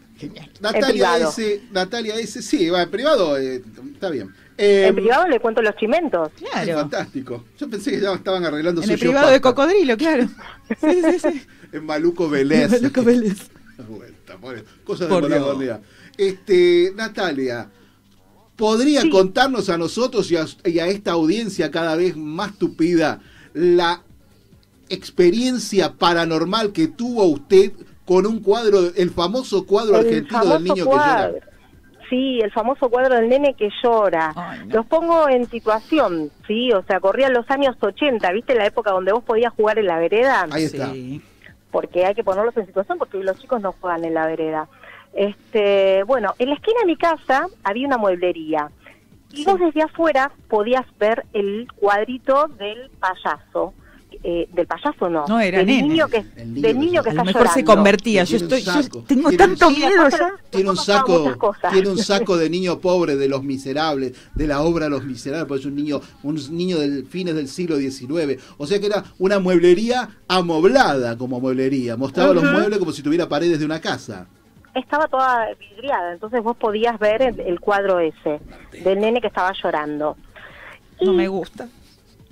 Natalia 0.61 0.89
privado. 0.89 1.29
S. 1.31 1.63
Natalia 1.73 2.15
S. 2.17 2.43
Sí, 2.43 2.69
va, 2.71 2.83
en 2.83 2.91
privado 2.91 3.37
eh, 3.39 3.63
está 3.93 4.11
bien. 4.11 4.33
Eh, 4.63 4.89
en 4.89 4.95
privado 4.95 5.27
le 5.27 5.41
cuento 5.41 5.63
los 5.63 5.75
chimentos. 5.77 6.31
es 6.39 6.75
fantástico. 6.75 7.45
Yo 7.59 7.71
pensé 7.71 7.93
que 7.93 8.01
ya 8.01 8.13
estaban 8.13 8.45
arreglando 8.45 8.83
En 8.83 8.89
su 8.89 8.93
show 8.93 8.99
privado 8.99 9.31
de 9.31 9.41
cocodrilo, 9.41 9.97
claro. 9.97 10.29
Sí, 10.81 11.03
sí, 11.03 11.19
sí. 11.19 11.43
En 11.73 11.87
Maluco 11.87 12.29
Vélez. 12.29 12.65
En 12.65 12.83
Maluco 12.83 13.03
Vélez. 13.03 13.51
Vuelta, 13.89 14.37
Cosas 14.85 15.09
Por 15.09 15.27
de. 15.27 15.41
Monopolio. 15.41 15.81
Este, 16.15 16.93
Natalia, 16.95 17.71
¿podría 18.55 19.09
contarnos 19.09 19.71
a 19.71 19.79
nosotros 19.79 20.31
y 20.31 20.37
a, 20.37 20.45
y 20.67 20.79
a 20.79 20.89
esta 20.89 21.13
audiencia 21.13 21.71
cada 21.71 21.97
vez 21.97 22.15
más 22.15 22.59
tupida 22.59 23.23
la 23.55 24.03
experiencia 24.91 25.95
paranormal 25.95 26.73
que 26.73 26.89
tuvo 26.89 27.25
usted 27.25 27.73
con 28.05 28.27
un 28.27 28.41
cuadro, 28.41 28.93
el 28.95 29.11
famoso 29.11 29.65
cuadro 29.65 29.99
El 30.01 30.07
argentino 30.07 30.45
del 30.45 30.65
niño 30.65 30.85
que 30.85 30.91
llora? 30.91 31.33
Sí, 32.11 32.41
el 32.43 32.51
famoso 32.51 32.91
cuadro 32.91 33.15
del 33.15 33.29
nene 33.29 33.55
que 33.55 33.71
llora. 33.83 34.35
Los 34.67 34.85
pongo 34.87 35.29
en 35.29 35.49
situación, 35.49 36.31
sí, 36.47 36.73
o 36.73 36.83
sea, 36.83 36.99
corrían 36.99 37.33
los 37.33 37.49
años 37.51 37.77
80, 37.81 38.33
¿viste? 38.33 38.57
La 38.57 38.67
época 38.67 38.91
donde 38.91 39.13
vos 39.13 39.23
podías 39.23 39.53
jugar 39.55 39.79
en 39.79 39.87
la 39.87 39.99
vereda. 39.99 40.47
Ahí 40.51 40.65
está. 40.65 40.93
Porque 41.71 42.05
hay 42.05 42.17
que 42.17 42.25
ponerlos 42.25 42.57
en 42.57 42.67
situación 42.67 42.99
porque 42.99 43.19
los 43.19 43.39
chicos 43.39 43.63
no 43.63 43.73
juegan 43.81 44.05
en 44.05 44.15
la 44.15 44.27
vereda. 44.27 44.69
Este, 45.15 46.03
bueno, 46.03 46.35
en 46.41 46.49
la 46.49 46.57
esquina 46.57 46.81
de 46.81 46.87
mi 46.87 46.97
casa 46.97 47.47
había 47.63 47.87
una 47.87 47.97
mueblería. 47.97 48.71
Y 49.33 49.45
vos 49.45 49.61
desde 49.61 49.83
afuera 49.83 50.33
podías 50.49 50.85
ver 50.99 51.25
el 51.33 51.69
cuadrito 51.77 52.49
del 52.49 52.91
payaso. 52.99 53.73
Eh, 54.23 54.47
del 54.53 54.67
payaso 54.67 55.09
no, 55.09 55.25
No, 55.27 55.41
era 55.41 55.59
del 55.59 55.67
nene. 55.67 55.89
niño 55.89 56.07
que 56.07 56.23
del 56.23 56.79
niño 56.79 57.03
que 57.03 57.09
A 57.09 57.15
lo 57.15 57.21
está 57.23 57.25
mejor 57.25 57.49
se 57.49 57.65
convertía. 57.65 58.25
Yo 58.25 58.37
estoy, 58.37 58.61
yo 58.63 58.73
tengo 59.07 59.31
Tiene 59.31 59.37
tanto 59.39 59.69
un- 59.69 59.75
miedo 59.75 60.09
ya. 60.11 60.33
Tiene 60.51 60.69
un 60.69 60.77
saco, 60.77 61.39
cosas. 61.39 61.73
tiene 61.73 61.89
un 61.89 61.97
saco 62.05 62.37
de 62.37 62.51
niño 62.51 62.81
pobre 62.81 63.17
de 63.17 63.29
los 63.29 63.43
miserables, 63.43 64.13
de 64.35 64.47
la 64.47 64.61
obra 64.61 64.91
Los 64.91 65.05
Miserables, 65.05 65.49
porque 65.49 65.61
es 65.61 65.67
un 65.67 65.75
niño, 65.75 66.03
un 66.23 66.35
niño 66.55 66.79
del 66.79 67.07
fines 67.07 67.35
del 67.35 67.49
siglo 67.49 67.79
XIX. 67.79 68.39
O 68.59 68.67
sea 68.67 68.79
que 68.79 68.87
era 68.87 69.05
una 69.19 69.39
mueblería 69.39 70.11
amoblada 70.29 71.17
como 71.17 71.41
mueblería. 71.41 71.97
Mostraba 71.97 72.35
los 72.35 72.45
muebles 72.45 72.79
como 72.79 72.93
si 72.93 73.03
tuviera 73.03 73.27
paredes 73.27 73.59
de 73.59 73.65
una 73.65 73.81
casa. 73.81 74.27
estaba 74.75 75.09
toda 75.09 75.49
vidriada, 75.59 76.13
entonces 76.13 76.43
vos 76.43 76.59
podías 76.59 76.99
ver 76.99 77.23
el, 77.23 77.41
el 77.41 77.59
cuadro 77.59 77.99
ese 78.01 78.39
del 78.85 79.01
nene 79.01 79.23
que 79.23 79.29
estaba 79.29 79.53
llorando. 79.63 80.15
No 81.01 81.15
me 81.15 81.27
gusta. 81.27 81.69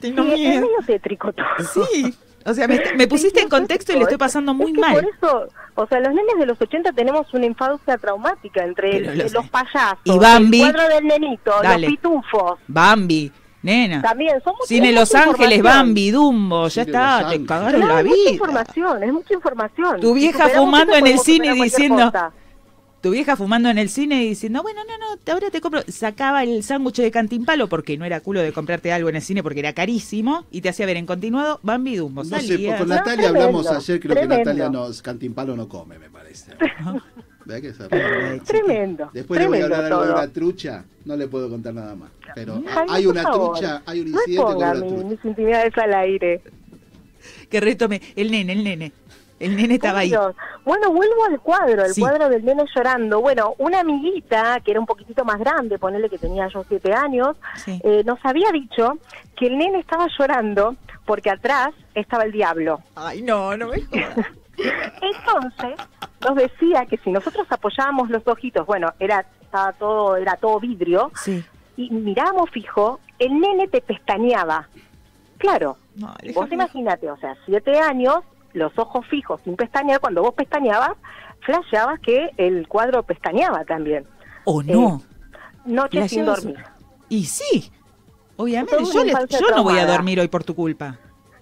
Tengo 0.01 0.23
Sí, 0.25 0.31
es 0.33 0.39
miedo. 0.39 0.61
medio 0.63 0.77
tétrico 0.87 1.33
todo. 1.33 1.47
Sí. 1.93 2.15
O 2.47 2.55
sea, 2.55 2.67
me, 2.69 2.81
me 2.97 3.07
pusiste 3.09 3.41
en 3.43 3.49
contexto 3.49 3.93
y 3.93 3.97
le 3.97 4.03
estoy 4.03 4.17
pasando 4.17 4.55
muy 4.55 4.69
Es 4.71 4.75
que 4.75 4.81
mal. 4.81 4.95
Por 4.95 5.05
eso, 5.05 5.49
o 5.75 5.87
sea, 5.87 6.01
los 6.01 6.15
nenes 6.15 6.39
de 6.39 6.47
los 6.47 6.59
80 6.61 6.93
tenemos 6.93 7.27
una 7.35 7.45
infancia 7.47 7.99
traumática 7.99 8.65
entre 8.65 9.01
lo 9.17 9.25
los 9.29 9.49
payasos, 9.51 9.99
Y 10.05 10.19
Bambi. 10.19 10.63
el 10.63 10.73
cuadro 10.73 10.95
del 10.95 11.05
nenito, 11.07 11.53
Dale. 11.63 11.87
los 11.89 11.91
pitufos. 11.97 12.59
Bambi, 12.69 13.31
nena. 13.63 14.01
También 14.01 14.37
muchas- 14.47 14.67
Cine 14.67 14.89
es 14.91 14.95
Los 14.95 15.15
Ángeles. 15.15 15.63
Bambi, 15.63 16.11
Dumbo, 16.11 16.69
ya 16.69 16.85
Cine 16.85 16.87
está, 16.87 17.29
te 17.29 17.45
cagaron 17.45 17.81
Claro, 17.83 17.95
la 17.95 18.01
es 18.01 18.07
mucha 18.07 18.17
vida. 18.21 18.31
información, 18.31 19.03
es 19.03 19.13
mucha 19.13 19.35
información. 19.35 20.01
Tu 20.01 20.15
vieja 20.15 20.49
fumando 20.49 20.95
en 20.95 21.07
el 21.07 21.19
cine 21.19 21.53
diciendo, 21.53 22.07
cosa. 22.07 22.33
Tu 23.01 23.11
vieja 23.11 23.37
fumando 23.37 23.69
en 23.71 23.79
el 23.79 23.89
cine 23.89 24.25
y 24.25 24.31
diciendo, 24.31 24.63
bueno, 24.63 24.81
no, 24.85 24.99
no, 24.99 25.33
ahora 25.33 25.51
te 25.51 25.61
compro, 25.61 25.83
sacaba 25.89 26.43
el 26.43 26.63
sándwich 26.65 26.97
de 26.97 27.11
cantimpalo 27.11 27.69
porque 27.69 27.97
no 27.97 28.05
era 28.05 28.21
culo 28.21 28.41
de 28.41 28.53
comprarte 28.53 28.93
algo 28.93 29.09
en 29.09 29.17
el 29.17 29.23
cine 29.23 29.43
porque 29.43 29.61
era 29.61 29.73
carísimo 29.73 30.45
y 30.51 30.61
te 30.61 30.69
hacía 30.69 30.87
ver 30.87 30.97
en 30.97 31.07
continuado 31.07 31.61
Bambi 31.63 31.97
Dumbo. 31.97 32.25
No 32.25 32.41
sé, 32.41 32.75
con 32.77 32.89
Natalia 32.89 33.29
hablamos 33.29 33.67
ayer, 33.71 34.01
creo 34.01 34.15
tremendo. 34.15 34.35
que 34.37 34.45
Natalia 34.45 34.69
no, 34.71 34.89
Cantimpalo 35.03 35.55
no 35.57 35.69
come, 35.69 35.99
me 35.99 36.11
parece. 36.11 36.53
¿Verdad 37.45 37.63
que 37.63 37.69
esa- 37.69 37.89
Tremendo. 38.45 39.11
Después 39.15 39.41
le 39.41 39.47
voy 39.47 39.59
a 39.59 39.61
tremendo 39.61 39.77
hablar 39.77 39.93
algo 39.93 40.05
de 40.07 40.13
una 40.25 40.33
trucha, 40.33 40.85
no 41.07 41.17
le 41.17 41.29
puedo 41.29 41.49
contar 41.49 41.73
nada 41.73 41.95
más. 41.95 42.11
Pero 42.35 42.63
Javi, 42.67 42.89
hay 42.93 43.07
una 43.07 43.23
favor, 43.23 43.53
trucha, 43.57 43.83
hay 43.87 44.01
un 44.01 44.11
No 44.11 44.19
incidente 44.19 44.43
con 44.43 44.53
ponga 44.55 44.71
una 44.73 44.81
mi- 44.81 44.89
trucha. 44.89 45.05
mis 45.09 45.25
intimidades 45.25 45.79
al 45.79 45.95
aire. 45.95 46.43
Que 47.49 47.61
retome, 47.61 48.03
el 48.17 48.31
nene, 48.31 48.53
el 48.53 48.65
nene. 48.65 48.93
El 49.41 49.57
nene 49.57 49.75
estaba 49.75 50.01
ahí. 50.01 50.13
Bueno, 50.65 50.91
vuelvo 50.93 51.25
al 51.27 51.41
cuadro, 51.41 51.85
el 51.85 51.95
Sí. 51.95 52.01
cuadro 52.01 52.29
del 52.29 52.45
nene 52.45 52.65
llorando. 52.75 53.21
Bueno, 53.21 53.55
una 53.59 53.81
amiguita, 53.81 54.61
que 54.65 54.73
era 54.73 54.81
un 54.81 54.87
poquitito 54.87 55.25
más 55.25 55.39
grande, 55.39 55.79
ponele 55.79 56.11
que 56.11 56.19
tenía 56.19 56.49
yo 56.49 56.65
siete 56.69 56.93
años, 56.93 57.37
Sí. 57.55 57.81
eh, 57.85 58.03
nos 58.05 58.19
había 58.25 58.51
dicho 58.53 58.99
que 59.37 59.47
el 59.47 59.57
nene 59.59 59.79
estaba 59.79 60.07
llorando 60.19 60.75
porque 61.07 61.31
atrás 61.31 61.71
estaba 61.95 62.25
el 62.25 62.33
diablo. 62.33 62.81
Ay, 62.97 63.23
no, 63.23 63.57
no 63.57 63.69
me. 63.69 63.77
Entonces, 65.01 65.77
nos 66.27 66.35
decía 66.37 66.85
que 66.87 66.97
si 66.99 67.11
nosotros 67.11 67.47
apoyábamos 67.51 68.11
los 68.11 68.27
ojitos, 68.27 68.67
bueno, 68.67 68.93
era 68.99 69.25
estaba 69.43 69.73
todo 69.73 70.17
era 70.17 70.37
todo 70.37 70.61
vidrio, 70.61 71.11
Sí. 71.15 71.43
y 71.77 71.91
mirábamos 71.91 72.51
fijo, 72.51 73.01
el 73.19 73.39
nene 73.41 73.69
te 73.69 73.81
pestañeaba. 73.81 74.69
Claro, 75.39 75.77
No, 75.95 76.13
vos 76.35 76.51
imagínate, 76.53 77.09
o 77.11 77.17
sea, 77.17 77.35
siete 77.47 77.79
años, 77.79 78.17
los 78.59 78.77
ojos 78.79 79.07
fijos 79.07 79.41
sin 79.45 79.57
pestañear, 79.57 80.01
cuando 80.01 80.23
vos 80.23 80.35
pestañabas, 80.35 80.91
flasheabas 81.41 82.01
que 82.01 82.31
el 82.37 82.69
cuadro 82.69 83.03
pestañeaba 83.05 83.65
también. 83.65 84.05
¿O 84.45 84.63
no? 84.63 85.01
Noche 85.65 86.09
sin 86.09 86.25
dormir. 86.25 86.57
Y 87.09 87.25
sí, 87.25 87.71
obviamente. 88.37 88.77
Yo, 88.93 89.05
le- 89.05 89.13
no 89.57 89.63
voy 89.63 89.79
a 89.79 89.87
dormir 89.87 90.21
hoy 90.21 90.29
por 90.29 90.45
tu 90.45 90.55
culpa. 90.55 90.97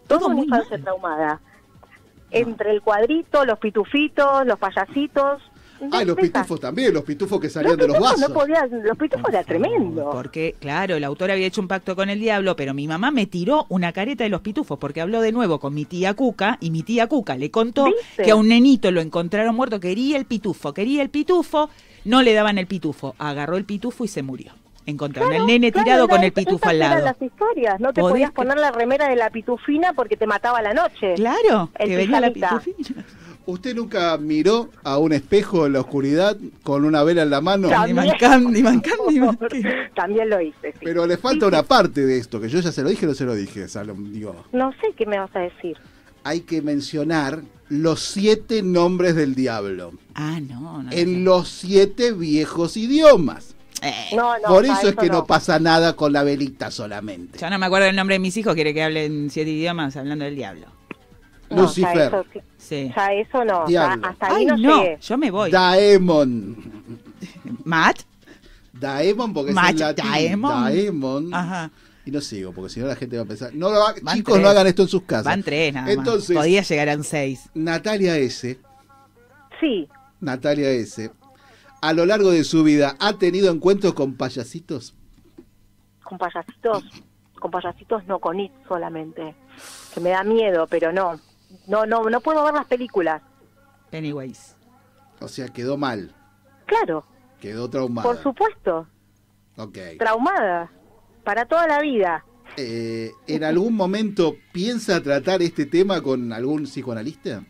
Todo 0.07 0.27
una 0.27 0.35
muy 0.37 0.45
infancia 0.45 0.79
traumada. 0.81 1.41
Entre 2.31 2.71
el 2.73 2.83
cuadrito, 2.83 3.45
los 3.45 3.59
pitufitos, 3.59 4.47
los 4.47 4.59
payasitos. 4.59 5.43
Ah, 5.93 6.03
y 6.03 6.05
los 6.07 6.17
pitufos 6.17 6.61
también, 6.61 6.93
los 6.95 7.03
pitufos 7.05 7.39
que 7.41 7.47
Los 7.47 7.53
salían 7.53 7.77
de 7.77 7.89
los 7.89 7.99
vasos. 8.01 8.21
no 8.21 8.35
podías, 8.35 8.71
los 8.71 8.97
pitufos 8.97 9.29
era 9.29 9.45
tremendo. 9.45 10.11
Porque, 10.11 10.55
claro, 10.59 10.97
el 10.97 11.05
autor 11.05 11.31
había 11.31 11.47
hecho 11.47 11.61
un 11.61 11.69
pacto 11.69 11.95
con 11.97 12.11
el 12.11 12.19
diablo, 12.21 12.57
pero 12.57 12.75
mi 12.75 12.87
mamá 12.89 13.11
me 13.11 13.27
tiró 13.27 13.67
una 13.69 13.93
careta 13.93 14.25
de 14.25 14.31
los 14.31 14.41
pitufos 14.41 14.79
porque 14.79 15.01
habló 15.01 15.21
de 15.21 15.33
nuevo 15.33 15.59
con 15.61 15.75
mi 15.75 15.85
tía 15.85 16.15
Cuca 16.15 16.59
y 16.61 16.71
mi 16.71 16.83
tía 16.83 17.07
Cuca 17.07 17.37
le 17.37 17.51
contó 17.51 17.85
¿Viste? 17.87 18.23
que 18.25 18.31
a 18.31 18.37
un 18.37 18.49
nenito 18.49 18.91
lo 18.91 19.01
encontraron 19.01 19.55
muerto, 19.55 19.81
quería 19.81 20.17
el 20.17 20.25
pitufo, 20.25 20.73
quería 20.75 21.03
el 21.03 21.11
pitufo, 21.11 21.71
no 22.05 22.23
le 22.23 22.33
daban 22.35 22.59
el 22.59 22.67
pitufo, 22.67 23.15
agarró 23.19 23.57
el 23.57 23.65
pitufo 23.65 24.05
y 24.05 24.09
se 24.09 24.23
murió. 24.23 24.53
Encontraron 24.89 25.31
Claro, 25.31 25.43
al 25.43 25.49
nene 25.49 25.73
claro, 25.73 25.85
tirado 25.85 26.09
con 26.09 26.23
el 26.23 26.33
pitufo 26.33 26.69
al 26.69 26.77
eran 26.77 26.91
lado. 26.91 27.05
las 27.07 27.21
historias, 27.21 27.81
no 27.81 27.93
te 27.93 28.01
¿Podés 28.01 28.13
podías 28.13 28.31
poner 28.31 28.57
la 28.57 28.71
remera 28.71 29.09
de 29.09 29.17
la 29.17 29.31
pitufina 29.31 29.93
porque 29.95 30.17
te 30.17 30.29
mataba 30.29 30.63
la 30.63 30.75
noche. 30.75 31.15
Claro, 31.17 31.71
El 31.75 31.89
que 31.89 31.97
venía 31.97 32.21
la 32.21 32.31
pitufina. 32.31 33.05
¿Usted 33.47 33.75
nunca 33.77 34.17
miró 34.19 34.71
a 34.83 34.99
un 34.99 35.13
espejo 35.13 35.67
en 35.67 35.75
la 35.75 35.81
oscuridad 35.81 36.37
con 36.65 36.85
una 36.85 37.03
vela 37.05 37.23
en 37.23 37.31
la 37.31 37.41
mano? 37.41 37.69
También. 37.69 38.13
Candyman, 38.19 38.81
Candyman, 38.81 39.39
También 39.95 40.29
lo 40.31 40.41
hice, 40.41 40.73
sí. 40.73 40.81
Pero 40.83 41.07
le 41.07 41.17
falta 41.17 41.47
una 41.47 41.63
parte 41.63 42.05
de 42.05 42.19
esto, 42.19 42.41
que 42.41 42.49
yo 42.49 42.59
ya 42.61 42.73
se 42.73 42.83
lo 42.83 42.89
dije 42.89 43.07
o 43.07 43.09
no 43.11 43.15
se 43.15 43.25
lo 43.25 43.35
dije, 43.35 43.69
Salom. 43.69 44.13
Digo, 44.13 44.45
No 44.53 44.73
sé 44.81 44.93
qué 44.97 45.07
me 45.07 45.19
vas 45.19 45.31
a 45.35 45.41
decir. 45.41 45.77
hay 46.25 46.41
que 46.41 46.61
mencionar 46.61 47.41
los 47.69 48.01
siete 48.01 48.63
nombres 48.63 49.15
del 49.15 49.35
diablo 49.37 49.93
Ah, 50.15 50.41
no, 50.41 50.83
no. 50.83 50.91
en 50.93 51.25
los 51.25 51.49
siete 51.49 52.13
viejos 52.13 52.77
idiomas. 52.77 53.55
No, 54.17 54.37
no, 54.39 54.49
Por 54.49 54.65
eso 54.65 54.89
es 54.89 54.97
que 54.97 55.07
no. 55.07 55.19
no. 55.19 55.27
pasa 55.27 55.61
nada 55.61 55.95
con 55.95 56.13
la 56.13 56.25
velita 56.25 56.71
solamente. 56.73 57.39
Ya 57.39 57.51
no 57.51 57.59
me 57.59 57.67
acuerdo 57.67 57.87
el 57.87 57.95
nombre 57.95 58.15
de 58.17 58.19
mis 58.21 58.37
hijos, 58.37 58.55
quiere 58.55 58.75
que 58.75 58.83
hablen 58.83 59.31
siete 59.31 59.51
idiomas 59.51 59.97
hablando 59.97 60.25
del 60.25 60.35
diablo. 60.35 60.67
No, 61.51 61.63
Lucifer. 61.63 61.95
Ya 61.95 62.07
eso, 62.07 62.25
sí. 62.59 62.93
Ya 62.97 63.13
eso 63.13 63.45
no. 63.45 63.69
ya 63.69 63.93
hasta 64.03 64.27
ahí 64.29 64.35
Ay, 64.39 64.47
no, 64.47 64.57
no, 64.57 64.83
llegué. 64.83 64.99
yo 65.01 65.19
me 65.19 65.31
voy. 65.31 65.51
Daemon. 65.51 66.57
Matt, 67.65 68.01
Daemon 68.73 69.33
porque 69.33 69.53
es 69.53 69.57
en 69.57 69.79
latín. 69.79 70.05
Daemon. 70.11 70.65
Daemon. 70.65 71.35
Ajá. 71.35 71.71
Y 72.05 72.11
no 72.11 72.21
sigo, 72.21 72.53
porque 72.53 72.71
si 72.73 72.81
no 72.81 72.87
la 72.87 72.95
gente 72.97 73.17
va 73.17 73.23
a 73.25 73.27
pensar. 73.27 73.53
No 73.55 73.71
lo 73.71 73.85
ha- 73.85 73.95
chicos, 73.95 74.35
tres. 74.35 74.43
no 74.43 74.49
hagan 74.49 74.67
esto 74.69 74.83
en 74.83 74.89
sus 74.89 75.03
casas. 75.03 75.25
van 75.25 75.43
tres 75.43 75.75
nada 75.75 75.87
más. 75.87 75.97
Entonces, 75.97 76.37
Podía 76.37 76.63
llegar 76.63 76.89
a 76.89 76.95
un 76.95 77.05
seis. 77.05 77.49
Natalia 77.55 78.17
S. 78.19 78.59
Sí, 79.61 79.89
Natalia 80.21 80.71
S. 80.71 81.11
A 81.81 81.93
lo 81.93 82.07
largo 82.07 82.31
de 82.31 82.45
su 82.45 82.63
vida, 82.63 82.97
¿ha 83.01 83.15
tenido 83.15 83.51
encuentros 83.53 83.95
con 83.95 84.15
payasitos? 84.15 84.95
con 86.03 86.19
payasitos. 86.19 86.85
Con 87.41 87.51
payasitos 87.51 88.07
no, 88.07 88.19
con 88.21 88.39
it 88.39 88.53
solamente. 88.69 89.35
Que 89.93 90.01
me 90.01 90.11
da 90.11 90.23
miedo, 90.23 90.67
pero 90.69 90.93
no. 90.93 91.19
No, 91.67 91.87
no, 91.87 92.09
no 92.09 92.21
puedo 92.21 92.45
ver 92.45 92.55
las 92.55 92.67
películas. 92.67 93.23
Pennywise. 93.91 94.55
O 95.21 95.29
sea, 95.29 95.49
quedó 95.49 95.77
mal, 95.77 96.15
Claro, 96.67 97.05
quedó 97.41 97.71
traumada. 97.71 98.09
por 98.09 98.23
supuesto. 98.23 98.87
Ok. 99.57 99.79
Traumada. 99.99 100.71
Para 101.25 101.47
toda 101.47 101.67
la 101.67 101.81
vida. 101.81 102.25
Eh, 102.57 103.13
¿En 103.27 103.45
algún 103.45 103.75
momento 103.75 104.37
piensa 104.53 105.03
tratar 105.03 105.43
este 105.43 105.67
tema 105.67 106.01
con 106.03 106.33
algún 106.33 106.65
psicoanalista? 106.65 107.43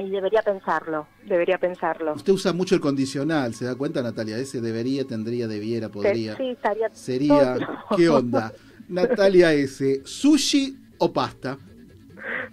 y 0.00 0.10
debería 0.10 0.42
pensarlo, 0.42 1.08
debería 1.26 1.58
pensarlo. 1.58 2.12
Usted 2.14 2.32
usa 2.32 2.52
mucho 2.52 2.76
el 2.76 2.80
condicional, 2.80 3.52
¿se 3.54 3.64
da 3.64 3.74
cuenta, 3.74 4.00
Natalia? 4.00 4.38
Ese 4.38 4.60
debería, 4.60 5.04
tendría, 5.04 5.48
debiera, 5.48 5.88
podría. 5.88 6.36
Sí, 6.36 6.50
estaría 6.50 6.88
Sería, 6.92 7.54
todo. 7.56 7.96
¿qué 7.96 8.08
onda? 8.08 8.52
Natalia 8.88 9.52
S, 9.54 10.02
¿sushi 10.04 10.78
o 10.98 11.12
pasta? 11.12 11.58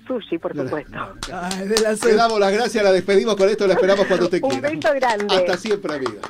Sushi, 0.07 0.37
por 0.37 0.55
supuesto. 0.55 1.15
Le 2.05 2.13
damos 2.15 2.39
las 2.39 2.51
gracias, 2.53 2.83
la 2.83 2.91
despedimos 2.91 3.35
con 3.35 3.49
esto, 3.49 3.67
la 3.67 3.73
esperamos 3.73 4.05
cuando 4.07 4.29
te 4.29 4.39
Un 4.43 4.49
quiera. 4.49 4.69
beso 4.69 4.93
grande. 4.93 5.35
Hasta 5.35 5.57
siempre, 5.57 5.93
amiga. 5.95 6.21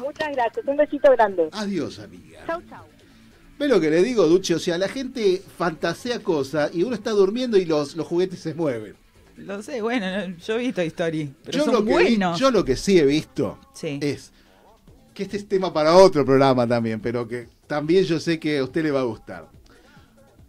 Muchas 0.00 0.28
gracias, 0.32 0.66
un 0.66 0.76
besito 0.76 1.10
grande. 1.12 1.48
Adiós, 1.52 1.98
amiga. 1.98 2.40
Chau, 2.46 2.60
chau. 2.68 2.84
¿Ves 3.58 3.68
lo 3.68 3.80
que 3.80 3.90
le 3.90 4.02
digo, 4.02 4.26
Duche? 4.26 4.54
O 4.54 4.58
sea, 4.58 4.78
la 4.78 4.88
gente 4.88 5.42
fantasea 5.58 6.20
cosas 6.20 6.70
y 6.74 6.82
uno 6.82 6.94
está 6.94 7.10
durmiendo 7.10 7.58
y 7.58 7.66
los, 7.66 7.94
los 7.96 8.06
juguetes 8.06 8.40
se 8.40 8.54
mueven. 8.54 8.94
Lo 9.36 9.62
sé, 9.62 9.80
bueno, 9.82 10.06
no, 10.28 10.36
yo 10.38 10.54
he 10.54 10.58
visto 10.58 10.80
Story, 10.82 11.32
pero 11.44 11.58
yo, 11.58 11.64
son 11.64 11.74
lo 11.74 11.80
que 11.80 11.86
vi- 11.86 11.92
buenos. 11.92 12.38
yo 12.38 12.50
lo 12.50 12.64
que 12.64 12.76
sí 12.76 12.98
he 12.98 13.04
visto 13.06 13.58
Sí. 13.74 13.98
es 14.02 14.32
que 15.14 15.22
este 15.24 15.36
es 15.38 15.48
tema 15.48 15.72
para 15.72 15.94
otro 15.94 16.24
programa 16.24 16.66
también, 16.66 17.00
pero 17.00 17.26
que 17.28 17.48
también 17.66 18.04
yo 18.04 18.20
sé 18.20 18.38
que 18.38 18.58
a 18.58 18.64
usted 18.64 18.82
le 18.82 18.90
va 18.90 19.00
a 19.00 19.04
gustar. 19.04 19.46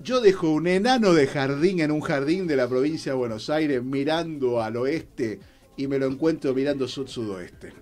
Yo 0.04 0.20
dejo 0.22 0.50
un 0.52 0.68
enano 0.68 1.14
de 1.14 1.28
jardín 1.28 1.80
en 1.80 1.92
un 1.92 2.02
jardín 2.02 2.48
de 2.48 2.56
la 2.56 2.68
provincia 2.68 3.12
de 3.12 3.18
Buenos 3.18 3.50
Aires 3.50 3.84
mirando 3.84 4.62
al 4.62 4.78
oeste 4.78 5.40
y 5.78 5.88
me 5.88 6.00
lo 6.00 6.08
encuentro 6.08 6.54
mirando 6.54 6.88
sud-sudoeste. 6.88 7.74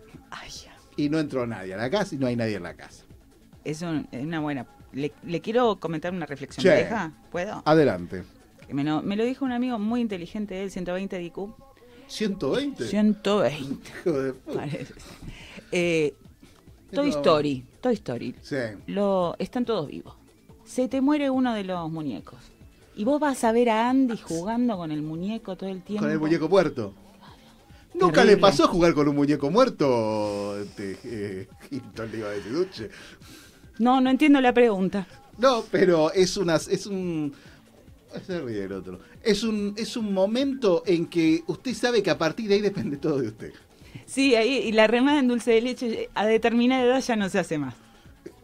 Y 0.97 1.07
no 1.09 1.17
entró 1.19 1.47
nadie 1.47 1.73
a 1.73 1.77
la 1.77 1.89
casa 1.89 2.15
y 2.15 2.17
no 2.17 2.27
hay 2.27 2.35
nadie 2.35 2.55
en 2.57 2.63
la 2.63 2.73
casa. 2.73 3.05
Es, 3.63 3.81
un- 3.81 4.07
es 4.11 4.21
una 4.23 4.41
buena. 4.41 4.67
Le, 4.91 5.13
le 5.23 5.39
quiero 5.39 5.79
comentar 5.79 6.11
una 6.13 6.25
reflexión. 6.25 6.65
¿Me 6.65 6.81
deja? 6.81 7.13
¿Puedo? 7.31 7.61
Adelante. 7.65 8.23
Me 8.69 8.83
lo, 8.83 9.01
me 9.01 9.15
lo 9.15 9.23
dijo 9.23 9.45
un 9.45 9.51
amigo 9.53 9.79
muy 9.79 10.01
inteligente 10.01 10.55
de 10.55 10.63
él, 10.63 10.71
120 10.71 11.15
de 11.15 11.23
IQ. 11.23 11.37
¿120? 12.09 12.85
120. 12.85 13.89
Hijo 13.99 14.11
de 14.21 14.33
puta. 14.33 14.59
Parece. 14.59 14.93
Eh, 15.71 16.13
Toy. 16.91 17.09
Story. 17.09 17.63
Toy 17.81 17.93
Story. 17.93 18.35
Sí. 18.41 18.55
Lo, 18.87 19.35
están 19.39 19.63
todos 19.63 19.87
vivos. 19.87 20.15
Se 20.69 20.87
te 20.87 21.01
muere 21.01 21.31
uno 21.31 21.55
de 21.55 21.63
los 21.63 21.89
muñecos. 21.89 22.37
Y 22.95 23.03
vos 23.03 23.19
vas 23.19 23.43
a 23.43 23.51
ver 23.51 23.71
a 23.71 23.89
Andy 23.89 24.17
jugando 24.17 24.77
con 24.77 24.91
el 24.91 25.01
muñeco 25.01 25.55
todo 25.55 25.67
el 25.67 25.81
tiempo. 25.81 26.03
Con 26.03 26.11
el 26.11 26.19
muñeco 26.19 26.47
muerto. 26.47 26.93
¿Nunca 27.95 28.21
Terrible. 28.21 28.35
le 28.35 28.37
pasó 28.37 28.67
jugar 28.67 28.93
con 28.93 29.07
un 29.07 29.15
muñeco 29.15 29.49
muerto? 29.49 30.55
Este, 30.61 30.95
eh, 31.05 31.47
Hilton 31.71 32.11
le 32.11 32.17
iba 32.19 32.27
a 32.27 32.31
decir, 32.33 32.51
Duche. 32.51 32.89
No, 33.79 33.99
no 33.99 34.11
entiendo 34.11 34.39
la 34.41 34.53
pregunta. 34.53 35.07
No, 35.39 35.63
pero 35.71 36.13
es 36.13 36.37
una, 36.37 36.57
es 36.57 36.85
un. 36.85 37.33
Se 38.27 38.39
ríe 38.39 38.65
el 38.65 38.73
otro. 38.73 38.99
Es 39.23 39.43
un, 39.43 39.73
es 39.75 39.97
un 39.97 40.13
momento 40.13 40.83
en 40.85 41.07
que 41.07 41.43
usted 41.47 41.73
sabe 41.73 42.03
que 42.03 42.11
a 42.11 42.17
partir 42.19 42.47
de 42.47 42.55
ahí 42.55 42.61
depende 42.61 42.97
todo 42.97 43.19
de 43.19 43.29
usted. 43.29 43.53
Sí, 44.05 44.35
ahí 44.35 44.57
y 44.57 44.71
la 44.71 44.85
remada 44.85 45.19
en 45.19 45.29
dulce 45.29 45.49
de 45.49 45.61
leche 45.61 46.09
a 46.13 46.27
determinada 46.27 46.83
edad 46.83 47.01
ya 47.01 47.15
no 47.15 47.27
se 47.27 47.39
hace 47.39 47.57
más. 47.57 47.73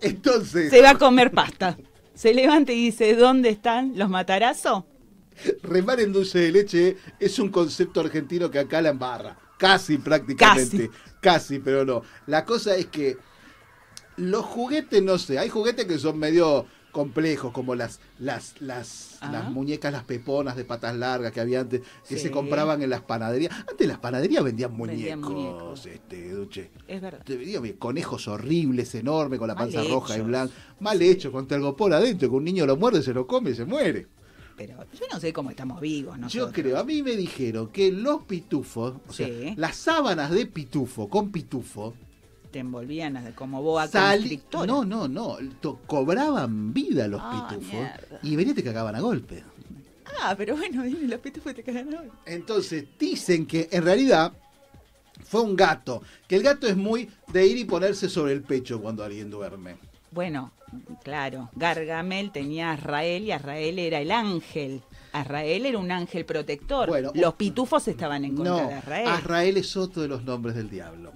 Entonces. 0.02 0.72
Se 0.72 0.82
va 0.82 0.92
a 0.92 0.98
comer 0.98 1.30
pasta. 1.30 1.78
Se 2.16 2.34
levanta 2.34 2.72
y 2.72 2.86
dice, 2.86 3.16
¿dónde 3.16 3.50
están 3.50 3.98
los 3.98 4.10
matarazos? 4.10 4.86
Remar 5.64 6.00
en 6.00 6.14
dulce 6.14 6.40
de 6.40 6.52
leche 6.52 6.98
es 7.20 7.40
un 7.40 7.50
concepto 7.50 8.00
argentino 8.00 8.50
que 8.50 8.60
acá 8.60 8.82
la 8.82 8.90
embarra. 8.90 9.38
Casi 9.58 9.98
prácticamente. 9.98 10.90
Casi. 11.22 11.60
pero 11.60 11.86
no. 11.86 12.02
La 12.28 12.46
cosa 12.46 12.76
es 12.76 12.86
que 12.88 13.18
los 14.18 14.46
juguetes, 14.46 15.04
no 15.04 15.18
sé, 15.18 15.38
hay 15.38 15.50
juguetes 15.50 15.86
que 15.86 16.00
son 16.00 16.18
medio 16.18 16.66
complejos, 16.96 17.52
como 17.52 17.76
las, 17.76 18.00
las, 18.20 18.56
las, 18.62 19.18
Ah. 19.20 19.30
las 19.32 19.52
muñecas, 19.52 19.92
las 19.92 20.06
peponas 20.06 20.56
de 20.56 20.64
patas 20.64 20.96
largas 20.96 21.34
que 21.34 21.42
había 21.42 21.60
antes, 21.60 21.82
que 22.08 22.16
Sí. 22.16 22.22
se 22.24 22.32
compraban 22.32 22.82
en 22.82 22.90
las 22.90 23.02
panaderías. 23.02 23.54
Antes 23.70 23.86
las 23.88 23.98
panaderías 24.00 24.44
vendían 24.46 24.72
muñecos, 24.72 24.96
Vendían 25.04 25.22
muñecos. 25.22 25.86
este, 25.86 26.30
Duche. 26.32 26.72
Es 26.88 27.02
verdad. 27.02 27.24
Conejos 27.78 28.28
horribles, 28.30 28.96
enormes, 28.96 29.40
con 29.40 29.48
la 29.50 29.56
Mal 29.56 29.66
panza 29.72 29.84
roja 29.90 30.18
y 30.18 30.22
blanca. 30.22 30.54
Mal 30.80 31.02
hecho, 31.02 31.32
con 31.34 31.48
telgopor 31.48 31.94
adentro, 31.94 32.30
que 32.30 32.36
un 32.36 32.44
niño 32.46 32.66
lo 32.66 32.78
muerde, 32.78 33.04
se 33.04 33.14
lo 33.14 33.28
come 33.28 33.50
y 33.52 33.56
se 33.56 33.66
muere. 33.66 34.08
Pero 34.56 34.78
yo 34.98 35.06
no 35.12 35.20
sé 35.20 35.34
cómo 35.34 35.50
estamos 35.50 35.82
vivos 35.82 36.16
Yo 36.16 36.22
nosotros. 36.22 36.52
creo, 36.54 36.80
a 36.80 36.86
mí 36.86 37.04
me 37.04 37.18
dijeron 37.18 37.68
que 37.68 37.92
los 37.92 38.24
pitufos, 38.24 38.94
o 39.06 39.12
sea, 39.12 39.28
Sí. 39.28 39.54
las 39.58 39.76
sábanas 39.76 40.32
de 40.32 40.46
pitufo 40.46 41.10
con 41.10 41.30
pitufo, 41.30 41.94
Te 42.56 42.60
envolvían 42.60 43.34
como 43.36 43.62
boa 43.62 43.86
sali- 43.86 44.20
constrictora. 44.20 44.66
no, 44.66 44.86
no, 44.86 45.10
no, 45.10 45.36
to- 45.60 45.82
cobraban 45.86 46.74
vida 46.74 47.06
los 47.06 47.20
Ah, 47.22 47.50
pitufos 47.50 47.74
mierda. 47.74 48.20
y 48.24 48.34
venía 48.38 48.54
y 48.54 48.56
te 48.56 48.64
cagaban 48.64 48.96
a 48.96 49.02
golpe. 49.02 49.44
Ah, 50.22 50.34
pero 50.38 50.56
bueno, 50.56 50.84
dime, 50.84 51.06
los 51.10 51.20
pitufos 51.20 51.54
te 51.54 51.64
cagan 51.64 51.90
hoy. 51.94 52.08
Entonces 52.26 52.86
dicen 52.98 53.46
que 53.46 53.68
en 53.74 53.84
realidad 53.84 54.32
fue 55.26 55.42
un 55.42 55.58
gato, 55.58 56.02
que 56.30 56.38
el 56.38 56.44
gato 56.44 56.66
es 56.66 56.78
muy 56.78 57.10
de 57.28 57.46
ir 57.46 57.58
y 57.58 57.66
ponerse 57.66 58.08
sobre 58.08 58.32
el 58.32 58.42
pecho 58.42 58.82
cuando 58.82 59.04
alguien 59.04 59.30
duerme. 59.30 59.76
Bueno, 60.12 60.54
claro, 61.04 61.50
Gargamel 61.56 62.32
tenía 62.32 62.70
a 62.70 62.76
Azrael 62.76 63.26
y 63.26 63.32
Azrael 63.34 63.78
era 63.80 64.00
el 64.00 64.12
ángel. 64.12 64.82
Azrael 65.12 65.66
era 65.66 65.78
un 65.78 65.92
ángel 65.92 66.24
protector. 66.24 66.88
Bueno, 66.88 67.12
Los 67.16 67.34
pitufos 67.34 67.86
estaban 67.90 68.24
en 68.24 68.34
contra 68.34 68.54
No, 68.64 68.68
de 68.70 68.74
Azrael. 68.76 69.08
Azrael 69.10 69.58
es 69.58 69.76
otro 69.76 70.02
de 70.04 70.08
los 70.08 70.24
nombres 70.24 70.56
del 70.56 70.70
diablo, 70.70 71.12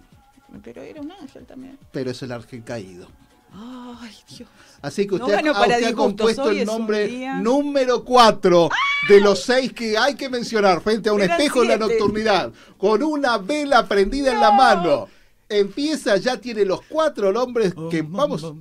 Pero 0.63 0.81
era 0.81 1.01
un 1.01 1.11
ángel 1.11 1.45
también. 1.45 1.77
pero 1.91 2.11
es 2.11 2.21
el 2.21 2.31
ángel 2.31 2.63
caído. 2.63 3.07
Ay, 3.51 4.15
Dios. 4.37 4.47
Así 4.81 5.07
que 5.07 5.17
No 5.17 5.25
usted, 5.25 5.47
ha- 5.47 5.51
usted 5.61 5.93
compuesto 5.95 6.43
hoy 6.43 6.59
el 6.59 6.67
nombre 6.67 7.07
día- 7.07 7.35
número 7.35 8.03
4 8.05 8.69
de 9.07 9.21
los 9.21 9.41
seis 9.43 9.73
que 9.73 9.97
hay 9.97 10.13
que 10.15 10.29
mencionar 10.29 10.81
frente 10.81 11.09
a 11.09 11.13
un 11.13 11.21
Eran 11.21 11.39
espejo 11.39 11.63
en 11.63 11.69
la 11.69 11.77
siete. 11.77 11.93
nocturnidad, 11.99 12.51
con 12.77 13.01
una 13.01 13.37
vela 13.39 13.87
prendida 13.87 14.31
en 14.33 14.39
la 14.39 14.51
mano. 14.51 15.07
Empieza, 15.47 16.15
ya 16.17 16.37
tiene 16.37 16.63
los 16.63 16.81
cuatro 16.83 17.31
nombres 17.33 17.73
que 17.89 18.03
vamos, 18.03 18.53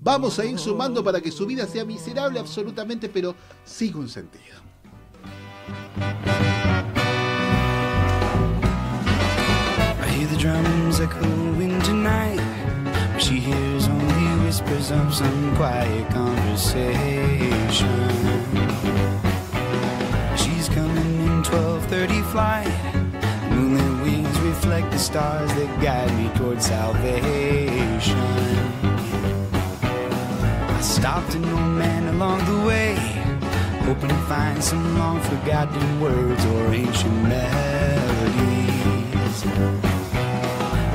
vamos 0.00 0.38
a 0.38 0.44
ir 0.44 0.58
sumando 0.58 1.02
para 1.02 1.22
que 1.22 1.30
su 1.30 1.46
vida 1.46 1.66
sea 1.66 1.86
miserable 1.86 2.38
absolutamente, 2.38 3.08
pero 3.08 3.34
siga 3.64 3.98
un 3.98 4.10
sentido. 4.10 4.56
Drums 10.42 10.98
echoing 10.98 11.80
tonight. 11.82 12.40
But 13.12 13.22
she 13.22 13.36
hears 13.38 13.86
only 13.86 14.44
whispers 14.44 14.90
of 14.90 15.14
some 15.14 15.54
quiet 15.54 16.10
conversation. 16.10 18.08
She's 20.36 20.68
coming 20.68 21.14
in 21.26 21.44
12:30 21.44 22.22
flight. 22.32 22.74
Moonlit 23.52 24.02
wings 24.02 24.36
reflect 24.40 24.90
the 24.90 24.98
stars 24.98 25.54
that 25.54 25.70
guide 25.80 26.12
me 26.18 26.28
towards 26.36 26.66
salvation. 26.66 28.18
I 30.76 30.80
stopped 30.80 31.36
an 31.36 31.44
old 31.44 31.74
man 31.84 32.08
along 32.14 32.38
the 32.50 32.58
way, 32.66 32.96
hoping 33.86 34.08
to 34.08 34.22
find 34.32 34.58
some 34.60 34.98
long 34.98 35.20
forgotten 35.20 36.00
words 36.00 36.44
or 36.46 36.74
ancient 36.74 37.18
melodies. 37.30 38.62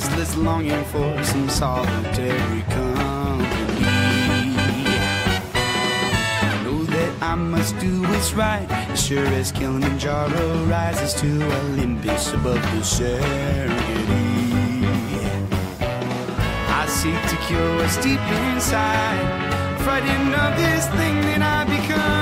Restless, 0.00 0.34
longing 0.36 0.82
for 0.84 1.22
some 1.24 1.48
solitary 1.50 2.62
company. 2.62 3.84
I 6.42 6.62
know 6.64 6.84
that 6.84 7.22
I 7.22 7.34
must 7.34 7.78
do 7.78 8.00
what's 8.02 8.32
right, 8.32 8.66
as 8.70 9.04
sure 9.04 9.26
as 9.26 9.52
Kilimanjaro 9.52 10.64
rises 10.64 11.12
to 11.20 11.28
Olympus 11.60 12.32
above 12.32 12.62
the 12.72 12.82
Serengeti. 12.82 13.76
I 16.80 16.86
seek 16.86 17.20
to 17.32 17.36
cure 17.46 17.76
what's 17.76 17.96
deep 17.98 18.20
inside, 18.48 19.82
frightened 19.82 20.34
of 20.34 20.56
this 20.56 20.86
thing 20.98 21.20
that 21.28 21.42
I 21.42 21.64
become. 21.64 22.19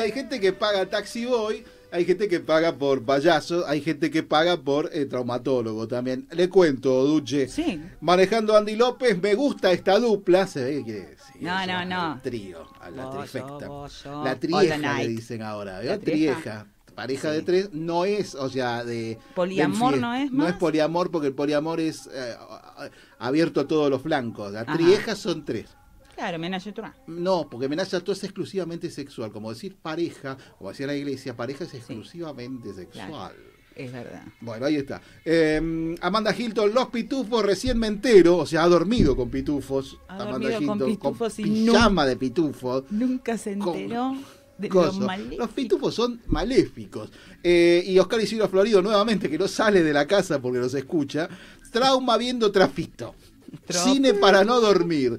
Sí, 0.00 0.06
hay 0.06 0.12
gente 0.12 0.40
que 0.40 0.52
paga 0.52 0.86
taxi 0.86 1.26
boy, 1.26 1.64
hay 1.92 2.04
gente 2.04 2.28
que 2.28 2.40
paga 2.40 2.74
por 2.76 3.02
payaso, 3.02 3.66
hay 3.66 3.80
gente 3.80 4.10
que 4.10 4.22
paga 4.22 4.56
por 4.56 4.90
eh, 4.92 5.06
traumatólogo 5.06 5.86
también. 5.88 6.26
Le 6.32 6.48
cuento, 6.48 7.04
Duche. 7.04 7.48
Sí. 7.48 7.80
Manejando 8.00 8.56
Andy 8.56 8.76
López, 8.76 9.20
me 9.20 9.34
gusta 9.34 9.72
esta 9.72 9.98
dupla. 9.98 10.46
Se 10.46 10.62
ve 10.64 10.76
que 10.78 10.84
quiere 10.84 11.00
decir. 11.00 11.42
No, 11.42 11.66
no, 11.66 11.84
no. 11.84 12.20
Trío, 12.22 12.66
a 12.80 12.90
la 12.90 13.06
Vos, 13.06 13.18
trifecta. 13.18 13.68
vos. 13.68 14.04
La 14.24 14.36
trieja 14.38 14.76
le 14.98 15.08
dicen 15.08 15.42
ahora. 15.42 15.78
¿La 15.78 15.84
¿La 15.96 15.98
trieja? 15.98 16.66
Pareja 16.94 17.30
de 17.30 17.42
tres 17.42 17.70
no 17.72 18.04
es, 18.04 18.34
o 18.34 18.50
sea, 18.50 18.84
de. 18.84 19.18
¿Poliamor 19.34 19.96
no 19.96 20.12
es 20.14 20.30
No 20.30 20.44
es 20.44 20.50
más? 20.52 20.58
poliamor 20.60 21.10
porque 21.10 21.28
el 21.28 21.34
poliamor 21.34 21.80
es 21.80 22.08
eh, 22.12 22.34
abierto 23.18 23.60
a 23.60 23.66
todos 23.66 23.88
los 23.88 24.02
flancos. 24.02 24.52
Las 24.52 24.68
Ajá. 24.68 25.16
son 25.16 25.44
tres. 25.44 25.66
Claro, 26.20 26.38
menage 26.38 26.70
a. 26.72 26.94
No, 27.06 27.48
porque 27.48 27.64
amenaza 27.64 27.96
a 27.96 28.12
es 28.12 28.22
exclusivamente 28.24 28.90
sexual. 28.90 29.32
Como 29.32 29.48
decir 29.48 29.76
pareja, 29.80 30.36
como 30.58 30.68
decía 30.68 30.86
la 30.86 30.94
iglesia, 30.94 31.34
pareja 31.34 31.64
es 31.64 31.72
exclusivamente 31.72 32.74
sexual. 32.74 33.32
Es 33.74 33.90
verdad. 33.90 34.24
Bueno, 34.42 34.66
ahí 34.66 34.76
está. 34.76 35.00
Eh, 35.24 35.96
Amanda 36.02 36.34
Hilton, 36.36 36.74
los 36.74 36.88
pitufos 36.88 37.42
recién 37.42 37.78
me 37.78 37.86
entero, 37.86 38.36
o 38.36 38.44
sea, 38.44 38.64
ha 38.64 38.68
dormido 38.68 39.16
con 39.16 39.30
pitufos. 39.30 39.96
Ha 40.08 40.16
Amanda 40.16 40.50
dormido 40.50 40.66
con 40.66 40.78
pitufos 40.84 41.38
y 41.38 41.42
pijama 41.44 42.04
de 42.04 42.16
pitufos. 42.16 42.84
Nunca 42.90 43.38
se 43.38 43.56
Con- 43.56 43.78
enteró 43.78 44.14
de 44.58 44.68
Coso. 44.68 45.00
lo 45.00 45.06
mal. 45.06 45.34
Los 45.38 45.48
pitufos 45.52 45.94
son 45.94 46.20
maléficos. 46.26 47.10
Eh, 47.42 47.82
y 47.86 47.98
Oscar 47.98 48.20
Isidro 48.20 48.46
Florido, 48.46 48.82
nuevamente, 48.82 49.30
que 49.30 49.38
no 49.38 49.48
sale 49.48 49.82
de 49.82 49.94
la 49.94 50.06
casa 50.06 50.38
porque 50.38 50.58
nos 50.58 50.74
escucha. 50.74 51.30
Trauma 51.72 52.18
viendo 52.18 52.52
Trafito. 52.52 53.14
Cine 53.68 54.14
para 54.14 54.44
no 54.44 54.60
dormir. 54.60 55.18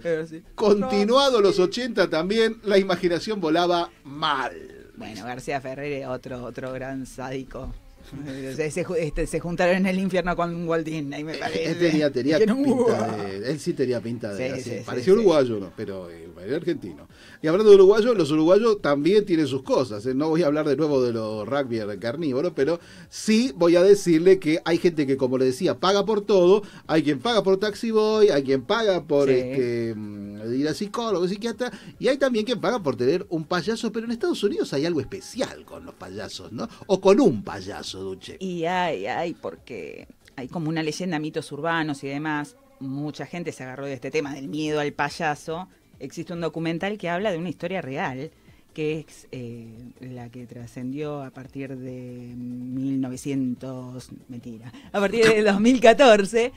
Continuado 0.55 1.41
los 1.41 1.59
80 1.59 2.09
también, 2.09 2.57
la 2.63 2.77
imaginación 2.77 3.39
volaba 3.39 3.89
mal. 4.03 4.53
Bueno, 4.95 5.25
García 5.25 5.59
Ferrer 5.61 5.91
es 5.93 6.07
otro, 6.07 6.43
otro 6.43 6.71
gran 6.73 7.05
sádico. 7.05 7.73
Se, 8.55 8.85
este, 8.99 9.27
se 9.27 9.39
juntaron 9.39 9.77
en 9.77 9.85
el 9.85 9.99
infierno 9.99 10.35
con 10.35 10.67
Walt 10.67 10.85
Disney, 10.85 11.23
me 11.23 11.35
parece. 11.35 11.71
Él 11.71 11.79
tenía, 11.79 12.11
tenía 12.11 12.39
pinta 12.39 13.17
de. 13.17 13.51
Él 13.51 13.59
sí 13.59 13.73
tenía 13.73 14.01
pinta 14.01 14.33
de. 14.33 14.47
Sí, 14.47 14.53
así, 14.53 14.63
sí, 14.63 14.69
sí, 14.77 14.83
parecía 14.85 15.05
sí. 15.05 15.11
uruguayo, 15.11 15.59
¿no? 15.59 15.71
Pero 15.75 16.09
eh, 16.09 16.27
era 16.43 16.57
argentino. 16.57 17.07
Y 17.43 17.47
hablando 17.47 17.71
de 17.71 17.75
uruguayo, 17.77 18.13
los 18.13 18.29
uruguayos 18.29 18.81
también 18.81 19.25
tienen 19.25 19.47
sus 19.47 19.63
cosas. 19.63 20.05
¿eh? 20.05 20.13
No 20.13 20.29
voy 20.29 20.43
a 20.43 20.47
hablar 20.47 20.67
de 20.67 20.75
nuevo 20.75 21.01
de 21.01 21.11
los 21.11 21.47
rugby 21.47 21.79
carnívoros, 21.99 22.53
pero 22.55 22.79
sí 23.09 23.51
voy 23.55 23.75
a 23.75 23.81
decirle 23.81 24.37
que 24.37 24.61
hay 24.63 24.77
gente 24.77 25.07
que, 25.07 25.17
como 25.17 25.39
le 25.39 25.45
decía, 25.45 25.79
paga 25.79 26.05
por 26.05 26.21
todo. 26.21 26.61
Hay 26.85 27.01
quien 27.01 27.19
paga 27.19 27.41
por 27.41 27.57
taxi 27.57 27.89
boy, 27.89 28.29
hay 28.29 28.43
quien 28.43 28.61
paga 28.61 29.03
por 29.03 29.27
Sí. 29.27 29.35
este, 29.35 29.93
mm, 29.95 30.53
ir 30.53 30.67
a 30.67 30.73
psicólogo, 30.75 31.27
psiquiatra, 31.27 31.71
y 31.97 32.09
hay 32.09 32.17
también 32.17 32.45
quien 32.45 32.61
paga 32.61 32.81
por 32.83 32.95
tener 32.95 33.25
un 33.29 33.43
payaso. 33.45 33.91
Pero 33.91 34.05
en 34.05 34.11
Estados 34.11 34.43
Unidos 34.43 34.71
hay 34.73 34.85
algo 34.85 35.01
especial 35.01 35.65
con 35.65 35.83
los 35.85 35.95
payasos, 35.95 36.51
¿no? 36.51 36.69
O 36.85 37.01
con 37.01 37.19
un 37.19 37.43
payaso, 37.43 38.01
Duche. 38.01 38.37
Y 38.39 38.65
hay, 38.65 39.07
hay, 39.07 39.33
porque 39.33 40.07
hay 40.35 40.47
como 40.47 40.69
una 40.69 40.83
leyenda, 40.83 41.17
mitos 41.17 41.51
urbanos 41.51 42.03
y 42.03 42.07
demás. 42.07 42.55
Mucha 42.79 43.25
gente 43.25 43.51
se 43.51 43.63
agarró 43.63 43.85
de 43.87 43.93
este 43.93 44.11
tema 44.11 44.33
del 44.35 44.47
miedo 44.47 44.79
al 44.79 44.93
payaso. 44.93 45.67
Existe 46.01 46.33
un 46.33 46.41
documental 46.41 46.97
que 46.97 47.09
habla 47.09 47.31
de 47.31 47.37
una 47.37 47.49
historia 47.49 47.81
real, 47.81 48.31
que 48.73 48.99
es 49.07 49.27
eh, 49.31 49.67
la 49.99 50.29
que 50.29 50.47
trascendió 50.47 51.21
a 51.21 51.29
partir 51.29 51.75
de 51.77 52.33
1900, 52.35 54.09
mentira, 54.29 54.71
a 54.91 54.99
partir 54.99 55.25
de 55.25 55.43
2014. 55.43 56.51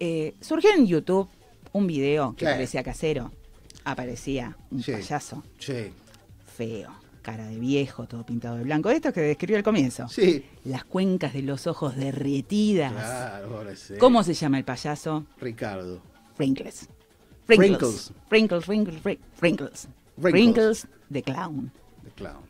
Eh, 0.00 0.34
surgió 0.40 0.70
en 0.74 0.86
YouTube 0.86 1.28
un 1.72 1.86
video 1.86 2.34
que 2.36 2.44
parecía 2.44 2.82
casero. 2.82 3.32
Aparecía 3.84 4.56
un 4.70 4.82
Sí. 4.82 4.92
payaso 4.92 5.42
Sí. 5.58 5.90
feo, 6.56 6.90
cara 7.22 7.46
de 7.46 7.58
viejo, 7.58 8.06
todo 8.06 8.24
pintado 8.24 8.56
de 8.56 8.64
blanco. 8.64 8.90
Esto 8.90 9.12
que 9.12 9.20
describió 9.20 9.56
al 9.58 9.62
comienzo. 9.62 10.08
Sí. 10.08 10.44
Las 10.64 10.84
cuencas 10.84 11.32
de 11.34 11.42
los 11.42 11.66
ojos 11.66 11.96
derretidas. 11.96 12.92
Claro, 12.92 13.56
ahora. 13.58 13.72
¿Cómo 13.98 14.22
se 14.24 14.34
llama 14.34 14.58
el 14.58 14.64
payaso? 14.64 15.24
Ricardo. 15.40 16.00
Wrinkles. 16.38 16.88
Wrinkles. 17.48 18.12
Wrinkles, 18.30 18.66
wrinkles, 18.68 19.02
wrinkles. 19.40 19.88
Wrinkles. 20.16 20.86
De 21.08 21.22
clown. 21.22 21.72
The 22.04 22.10
Clown. 22.10 22.42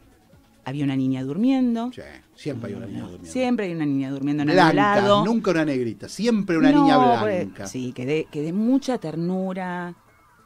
Había 0.65 0.85
una 0.85 0.97
niña 0.97 1.23
durmiendo. 1.23 1.91
Sí, 1.95 2.03
siempre 2.35 2.71
hay 2.71 2.77
una 2.77 2.87
niña 2.87 3.03
durmiendo. 3.03 3.31
Siempre 3.31 3.67
hay 3.67 3.73
una 3.73 3.87
niña 3.87 4.11
durmiendo 4.11 4.43
en 4.43 4.51
algún 4.51 4.73
Blanca, 4.73 5.01
lado. 5.01 5.25
nunca 5.25 5.51
una 5.53 5.65
negrita, 5.65 6.09
siempre 6.09 6.59
una 6.59 6.71
No, 6.73 6.83
niña 6.83 7.21
pues, 7.21 7.45
blanca. 7.47 7.67
sí, 7.67 7.93
que 7.93 8.05
de, 8.05 8.27
que 8.31 8.43
de 8.43 8.53
mucha 8.53 8.99
ternura 8.99 9.95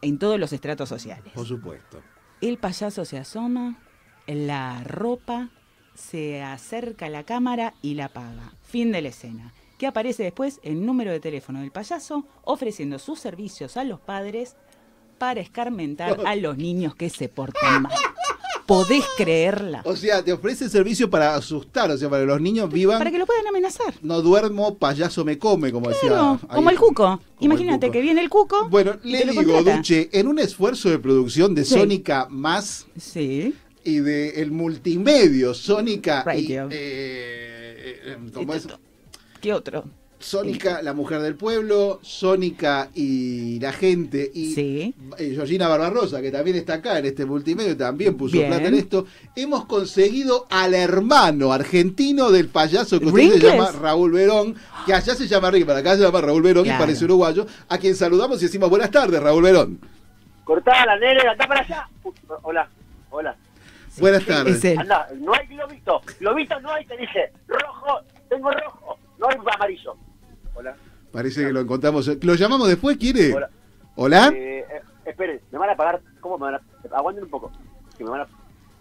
en 0.00 0.18
todos 0.18 0.38
los 0.38 0.52
estratos 0.52 0.88
sociales. 0.88 1.32
Por 1.34 1.46
supuesto. 1.46 2.00
El 2.40 2.58
payaso 2.58 3.04
se 3.04 3.18
asoma, 3.18 3.78
la 4.26 4.84
ropa, 4.84 5.50
se 5.94 6.42
acerca 6.42 7.06
a 7.06 7.10
la 7.10 7.24
cámara 7.24 7.74
y 7.82 7.94
la 7.94 8.06
apaga. 8.06 8.52
Fin 8.62 8.92
de 8.92 9.02
la 9.02 9.08
escena. 9.08 9.52
Que 9.82 9.88
aparece 9.88 10.22
después 10.22 10.60
el 10.62 10.86
número 10.86 11.10
de 11.10 11.18
teléfono 11.18 11.59
del 11.60 11.72
payaso 11.72 12.24
ofreciendo 12.44 13.00
sus 13.00 13.18
servicios 13.18 13.76
a 13.76 13.82
los 13.82 13.98
padres 13.98 14.54
para 15.18 15.40
escarmentar 15.40 16.20
a 16.24 16.36
los 16.36 16.56
niños 16.56 16.94
que 16.94 17.10
se 17.10 17.28
portan 17.28 17.82
mal. 17.82 17.92
¿Podés 18.64 19.02
creerla? 19.16 19.82
O 19.84 19.96
sea, 19.96 20.22
te 20.24 20.32
ofrece 20.32 20.68
servicio 20.68 21.10
para 21.10 21.34
asustar, 21.34 21.90
o 21.90 21.98
sea, 21.98 22.09
para 22.09 22.22
que 22.22 22.26
los 22.28 22.40
niños 22.40 22.70
vivan. 22.72 22.98
Para 22.98 23.10
que 23.10 23.18
lo 23.18 23.26
puedan 23.26 23.44
amenazar. 23.48 23.92
No 24.02 24.22
duermo, 24.22 24.76
payaso 24.78 25.24
me 25.24 25.36
come, 25.36 25.72
como 25.72 25.86
Claro, 25.90 26.34
decía. 26.34 26.48
como 26.54 26.68
ahí. 26.68 26.74
el 26.76 26.80
cuco. 26.80 27.20
Imagínate 27.40 27.86
cuco. 27.88 27.92
que 27.92 28.00
viene 28.02 28.20
el 28.20 28.30
cuco. 28.30 28.68
Bueno, 28.68 28.92
le 29.02 29.24
digo. 29.24 29.64
Duche, 29.64 30.10
en 30.12 30.28
un 30.28 30.38
esfuerzo 30.38 30.90
de 30.90 31.00
producción 31.00 31.56
de 31.56 31.64
Sí. 31.64 31.74
Sónica 31.74 32.28
más 32.30 32.86
Sí. 32.96 33.52
y 33.82 33.96
de 33.98 34.40
el 34.42 34.52
multimedio 34.52 35.54
Sónica 35.54 36.20
y 36.20 36.24
Radio. 36.24 36.68
eh, 36.70 38.00
eh, 38.04 38.16
¿cómo 38.32 38.54
es? 38.54 38.68
¿Qué 39.43 39.52
otro? 39.52 39.85
Sónica, 40.20 40.82
la 40.82 40.93
mujer 40.93 41.20
del 41.20 41.35
pueblo, 41.35 41.98
Sónica 42.02 42.90
y 42.94 43.59
la 43.59 43.73
gente, 43.73 44.31
y 44.32 44.55
Sí. 44.55 44.94
eh, 45.19 45.32
Georgina 45.35 45.66
Barbarosa, 45.66 46.23
que 46.23 46.31
también 46.31 46.56
está 46.56 46.74
acá 46.74 46.97
en 47.01 47.06
este 47.06 47.27
multimedio, 47.27 47.77
también 47.77 48.16
puso 48.16 48.35
Bien. 48.36 48.47
plata 48.48 48.69
en 48.69 48.74
esto. 48.74 49.05
Hemos 49.35 49.64
conseguido 49.64 50.47
al 50.48 50.74
hermano 50.74 51.52
argentino 51.52 52.31
del 52.31 52.48
payaso 52.51 53.01
que 53.01 53.06
usted 53.06 53.32
se 53.32 53.39
llama 53.40 53.73
Raúl 53.73 54.12
Verón, 54.12 54.55
que 54.86 54.94
allá 54.94 55.12
se 55.16 55.27
llama 55.27 55.51
Ricky, 55.51 55.64
para 55.64 55.81
acá 55.81 55.97
se 55.97 56.02
llama 56.02 56.20
Raúl 56.20 56.43
Verón 56.43 56.62
Claro. 56.62 56.78
y 56.78 56.86
parece 56.86 57.05
uruguayo, 57.05 57.44
a 57.69 57.78
quien 57.78 57.97
saludamos 57.97 58.40
y 58.40 58.44
decimos 58.44 58.70
buenas 58.70 58.93
tardes, 58.93 59.20
Raúl 59.20 59.43
Verón. 59.43 59.81
Cortala, 60.44 60.97
nene, 61.01 61.20
acá 61.28 61.48
para 61.48 61.62
allá. 61.62 61.89
Hola, 62.43 62.69
hola. 63.10 63.36
buenas 63.98 64.24
tardes. 64.24 64.64
Anda, 64.78 65.09
no 65.19 65.35
hay 65.35 65.48
globito. 65.48 66.01
Globito 66.20 66.60
no 66.60 66.73
hay, 66.73 66.85
te 66.86 66.97
dije. 66.97 67.32
Rojo, 67.48 68.02
tengo 68.31 68.52
rojo. 68.52 68.98
No 69.22 69.28
hay 69.28 69.36
amarillo. 69.54 69.94
Hola. 70.54 70.76
Parece 71.12 71.46
que 71.46 71.52
lo 71.52 71.60
encontramos. 71.60 72.10
¿Lo 72.22 72.34
llamamos 72.34 72.68
después, 72.68 72.96
quiere? 72.96 73.32
Hola. 73.34 73.50
¿Hola? 73.94 74.28
Eh, 74.34 74.58
eh, 74.68 74.82
esperen, 75.04 75.40
me 75.52 75.58
van 75.58 75.70
a 75.70 75.76
pagar. 75.76 76.00
¿Cómo 76.20 76.38
me 76.38 76.46
van 76.50 76.54
a.? 76.56 76.96
Aguanten 76.96 77.24
un 77.24 77.30
poco. 77.30 77.52
Que 77.96 78.02
me 78.04 78.10
van 78.10 78.22
a. 78.22 78.26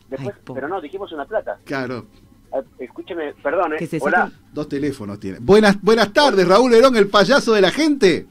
Después, 0.10 0.36
pero 0.54 0.68
no, 0.68 0.82
dijimos 0.82 1.12
una 1.14 1.26
plata. 1.26 1.60
Claro, 1.64 2.06
Eh, 2.54 2.64
escúcheme, 2.80 3.34
perdón, 3.42 3.74
¿eh? 3.80 4.00
Hola. 4.02 4.32
dos 4.52 4.68
teléfonos 4.68 5.20
tiene. 5.20 5.38
Buenas, 5.40 5.80
buenas 5.82 6.12
tardes, 6.12 6.46
Raúl 6.48 6.72
Verón, 6.72 6.96
el 6.98 7.08
payaso 7.08 7.54
de 7.54 7.62
la 7.62 7.72
gente. 7.72 8.26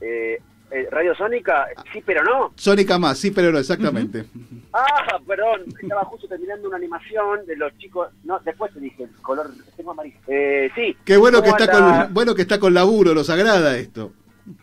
Eh, 0.00 0.40
eh, 0.76 0.88
Radio 0.90 1.14
Sónica, 1.14 1.68
sí, 1.92 2.02
pero 2.04 2.22
no. 2.22 2.52
Sónica 2.56 2.98
más, 2.98 3.18
sí, 3.18 3.30
pero 3.30 3.50
no, 3.50 3.58
exactamente. 3.58 4.26
Ah, 4.72 5.18
perdón, 5.26 5.62
estaba 5.80 6.04
justo 6.04 6.28
terminando 6.28 6.68
una 6.68 6.76
animación 6.76 7.46
de 7.46 7.56
los 7.56 7.76
chicos. 7.78 8.08
No, 8.24 8.38
después 8.40 8.72
te 8.74 8.80
dije, 8.80 9.04
el 9.04 9.10
color. 9.22 9.50
Tengo 9.76 9.92
amarillo. 9.92 10.18
Eh, 10.26 10.70
sí. 10.74 10.96
Qué 11.04 11.16
bueno 11.16 11.42
que 11.42 11.50
¿Cómo 11.50 11.58
está 11.58 11.72
con 11.72 12.14
bueno 12.14 12.34
que 12.34 12.42
está 12.42 12.60
con 12.60 12.74
laburo, 12.74 13.14
nos 13.14 13.30
agrada 13.30 13.76
esto. 13.76 14.12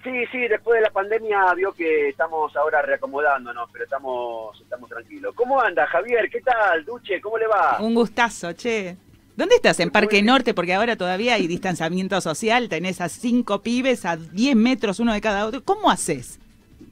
Sí, 0.03 0.26
sí, 0.31 0.48
después 0.48 0.77
de 0.77 0.84
la 0.84 0.91
pandemia 0.91 1.53
vio 1.56 1.73
que 1.73 2.10
estamos 2.10 2.56
ahora 2.56 2.81
reacomodándonos, 2.81 3.69
pero 3.72 3.84
estamos 3.84 4.61
estamos 4.61 4.90
tranquilos. 4.90 5.34
¿Cómo 5.35 5.60
anda, 5.60 5.85
Javier? 5.88 6.30
¿Qué 6.30 6.41
tal, 6.41 6.85
Duche? 6.85 7.19
¿Cómo 7.19 7.38
le 7.38 7.48
va? 7.48 7.80
Un 7.81 7.94
gustazo, 7.94 8.53
che. 8.53 8.95
¿Dónde 9.35 9.55
estás? 9.55 9.80
¿En 9.80 9.89
Parque 9.89 10.22
Norte? 10.22 10.53
Porque 10.53 10.73
ahora 10.73 10.95
todavía 10.95 11.34
hay 11.35 11.47
distanciamiento 11.47 12.19
social. 12.22 12.69
Tenés 12.69 13.01
a 13.01 13.10
cinco 13.10 13.61
pibes 13.61 14.05
a 14.05 14.15
10 14.18 14.55
metros 14.55 14.99
uno 14.99 15.11
de 15.14 15.22
cada 15.22 15.45
otro. 15.47 15.64
¿Cómo 15.64 15.89
haces? 15.89 16.39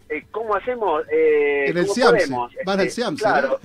Eh, 0.10 0.24
¿Cómo 0.32 0.56
hacemos? 0.56 1.04
Eh, 1.12 1.66
En 1.68 1.78
el 1.78 1.84
¿cómo 1.86 1.94
Siamse. 1.96 2.34
Van 2.66 2.80
al 2.80 2.88
Este, 2.88 3.02
Siamse, 3.02 3.24
Claro. 3.24 3.60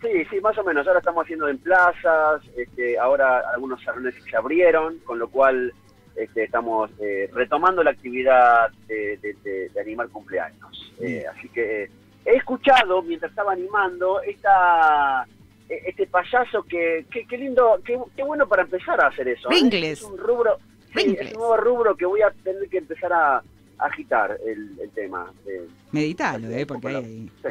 Sí, 0.00 0.24
sí, 0.30 0.40
más 0.40 0.56
o 0.56 0.64
menos. 0.64 0.86
Ahora 0.86 1.00
estamos 1.00 1.24
haciendo 1.24 1.48
en 1.48 1.58
plazas, 1.58 2.40
este, 2.56 2.98
ahora 2.98 3.42
algunos 3.52 3.82
salones 3.82 4.14
se 4.30 4.36
abrieron, 4.36 4.98
con 5.00 5.18
lo 5.18 5.28
cual 5.28 5.72
este, 6.14 6.44
estamos 6.44 6.88
eh, 7.00 7.28
retomando 7.34 7.82
la 7.82 7.90
actividad 7.90 8.70
de, 8.86 9.16
de- 9.18 9.36
de- 9.44 9.68
de 9.70 9.80
animar 9.80 10.08
cumpleaños. 10.08 10.92
Eh, 11.00 11.24
así 11.36 11.48
que 11.48 11.82
eh, 11.84 11.90
he 12.24 12.36
escuchado, 12.36 13.02
mientras 13.02 13.30
estaba 13.30 13.52
animando, 13.52 14.20
esta 14.22 15.26
este 15.68 16.06
payaso 16.06 16.62
que, 16.64 17.04
que, 17.10 17.26
qué 17.26 17.36
lindo, 17.38 17.80
qué, 17.84 17.98
qué 18.16 18.22
bueno 18.22 18.48
para 18.48 18.62
empezar 18.62 19.00
a 19.02 19.08
hacer 19.08 19.28
eso. 19.28 19.48
¿eh? 19.50 19.54
Wrinkles. 19.54 19.98
Es 19.98 20.02
un 20.02 20.16
rubro, 20.18 20.58
sí, 20.96 21.16
es 21.20 21.32
un 21.34 21.38
nuevo 21.38 21.56
rubro 21.58 21.96
que 21.96 22.06
voy 22.06 22.22
a 22.22 22.30
tener 22.30 22.68
que 22.68 22.78
empezar 22.78 23.12
a, 23.12 23.36
a 23.36 23.42
agitar 23.78 24.38
el, 24.46 24.78
el 24.80 24.90
tema. 24.90 25.30
eh. 25.46 25.66
Meditalo, 25.92 26.48
¿eh? 26.50 26.64
Porque 26.66 26.88
hay... 26.88 27.30
Sí. 27.42 27.48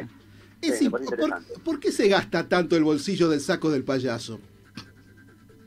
Es 0.60 0.78
Sí, 0.78 0.90
¿por, 1.64 1.78
qué 1.78 1.92
se 1.92 2.08
gasta 2.08 2.48
tanto 2.48 2.76
el 2.76 2.82
bolsillo 2.82 3.28
del 3.28 3.40
saco 3.40 3.70
del 3.70 3.84
payaso? 3.84 4.40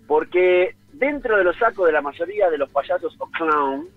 Porque 0.07 0.75
dentro 0.93 1.37
de 1.37 1.43
los 1.43 1.55
sacos 1.57 1.85
de 1.87 1.93
la 1.93 2.01
mayoría 2.01 2.49
de 2.49 2.57
los 2.57 2.69
payasos 2.69 3.15
o 3.17 3.27
clown 3.31 3.87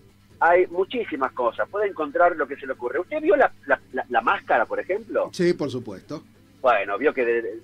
hay 0.41 0.67
muchísimas 0.69 1.33
cosas. 1.33 1.69
Puede 1.69 1.89
encontrar 1.89 2.37
lo 2.37 2.47
que 2.47 2.57
se 2.57 2.67
le 2.67 2.75
ocurre. 2.75 3.01
¿Usted 3.01 3.21
vio 3.21 3.35
la, 3.37 3.53
la- 3.67 3.81
la- 3.93 4.07
la 4.09 4.21
máscara, 4.21 4.67
por 4.67 4.79
ejemplo? 4.79 5.31
Sí, 5.33 5.55
por 5.55 5.71
supuesto. 5.71 6.23
Bueno, 6.61 6.97
vio 6.99 7.13
que 7.13 7.25
de- 7.25 7.61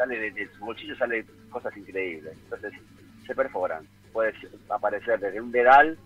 sale 0.00 0.18
de, 0.18 0.30
de 0.30 0.48
su 0.56 0.64
bolsillo 0.64 0.96
sale 0.96 1.26
cosas 1.50 1.76
increíbles. 1.76 2.32
Entonces 2.44 2.72
se 3.26 3.34
perforan. 3.34 3.86
Puede 4.12 4.32
aparecer 4.70 5.20
desde 5.20 5.40
un 5.40 5.52
dedal 5.52 5.98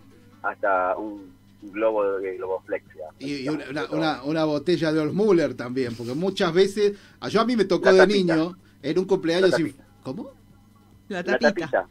hasta 0.43 0.95
un, 0.97 1.33
globo 1.61 2.19
de 2.19 2.35
globoflexia. 2.37 3.05
Y, 3.19 3.35
y 3.45 3.49
una, 3.49 3.65
una- 3.71 3.85
una- 3.91 4.23
una 4.23 4.43
botella 4.45 4.91
de 4.91 4.99
Olsmuller 4.99 5.55
también, 5.55 5.95
porque 5.95 6.13
muchas 6.13 6.53
veces, 6.53 6.93
yo 7.31 7.41
a 7.41 7.45
mí 7.45 7.55
me 7.55 7.65
tocó 7.65 7.91
de 7.91 8.05
niño, 8.05 8.55
en 8.83 8.99
un 8.99 9.05
cumpleaños... 9.05 9.59
Y-. 9.59 9.73
¿Cómo? 10.03 10.29
La 11.09 11.23
La 11.23 11.39
tapita. 11.39 11.87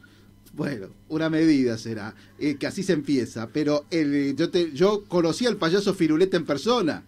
Bueno, 0.53 0.89
una 1.09 1.29
medida 1.29 1.77
será, 1.79 2.15
eh, 2.39 2.55
que 2.57 2.69
así 2.69 2.85
se 2.85 2.93
empieza, 2.93 3.49
pero 3.53 3.87
el, 3.91 4.37
yo, 4.37 4.51
te, 4.51 4.71
yo 4.71 5.05
conocí 5.09 5.47
al 5.47 5.57
payaso 5.57 5.93
Firuleta 5.95 6.37
en 6.37 6.45
persona 6.47 7.03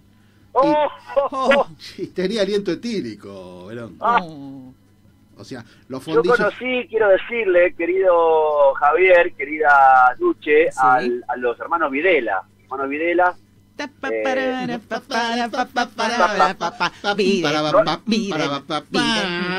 ¡Oh! 0.52 0.74
oh, 1.16 1.28
oh! 1.30 1.66
y 1.98 2.06
tenía 2.08 2.42
aliento 2.42 2.72
etílico, 2.72 3.66
Verón. 3.66 3.96
Ah. 4.00 4.26
O 5.36 5.44
sea, 5.44 5.62
los 5.88 6.04
Yo 6.06 6.22
conocí, 6.36 6.86
quiero 6.88 7.08
decirle, 7.08 7.74
querido 7.74 8.72
Javier, 8.74 9.32
querida 9.34 10.14
Duche, 10.18 10.68
al- 10.78 11.24
a 11.28 11.36
los 11.36 11.58
hermanos 11.60 11.90
Videla. 11.90 12.42
Hermanos 12.62 12.88
Videla. 12.88 13.36
eh, 14.10 14.22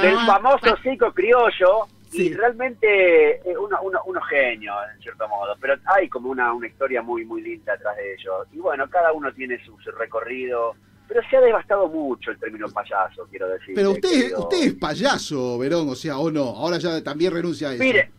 del 0.02 0.16
famoso 0.26 0.76
circo 0.82 1.14
criollo 1.14 1.86
y 2.12 2.34
realmente 2.34 3.36
eh, 3.48 3.58
uno, 3.60 3.78
uno, 3.84 4.00
unos 4.06 4.24
genios 4.28 4.76
en 4.96 5.02
cierto 5.04 5.28
modo, 5.28 5.56
pero 5.62 5.76
hay 5.86 6.10
como 6.10 6.30
una, 6.32 6.52
una 6.54 6.66
historia 6.66 7.04
muy 7.04 7.26
muy 7.26 7.44
linda 7.44 7.74
atrás 7.74 7.96
de 7.98 8.14
ellos. 8.16 8.48
Y 8.52 8.58
bueno, 8.58 8.90
cada 8.90 9.12
uno 9.14 9.32
tiene 9.34 9.64
su, 9.64 9.78
su 9.82 9.92
recorrido, 9.92 10.74
pero 11.08 11.22
se 11.30 11.38
ha 11.38 11.42
devastado 11.42 11.88
mucho 11.88 12.32
el 12.32 12.40
término 12.40 12.68
payaso, 12.70 13.26
quiero 13.30 13.48
decir. 13.50 13.74
Pero 13.76 13.92
usted, 13.92 14.34
usted 14.38 14.58
es 14.58 14.74
payaso, 14.74 15.58
Verón, 15.58 15.90
o 15.90 15.96
sea, 15.96 16.18
o 16.20 16.30
no, 16.30 16.44
ahora 16.44 16.78
ya 16.78 17.02
también 17.04 17.34
renuncia 17.34 17.70
a 17.70 17.74
eso. 17.74 17.84
Mire, 17.84 18.12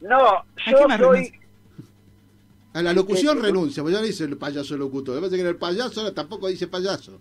no, 0.00 0.44
yo 0.66 0.78
soy... 0.98 1.32
A 2.74 2.82
la 2.82 2.92
locución 2.92 3.42
renuncia, 3.42 3.82
porque 3.82 3.94
ya 3.94 4.00
no 4.00 4.06
dice 4.06 4.24
el 4.24 4.36
payaso 4.36 4.76
locutor. 4.76 5.14
Me 5.14 5.22
parece 5.22 5.36
que 5.36 5.42
en 5.42 5.48
el 5.48 5.56
payaso 5.56 6.00
ahora 6.00 6.14
tampoco 6.14 6.46
dice 6.46 6.68
payaso. 6.68 7.18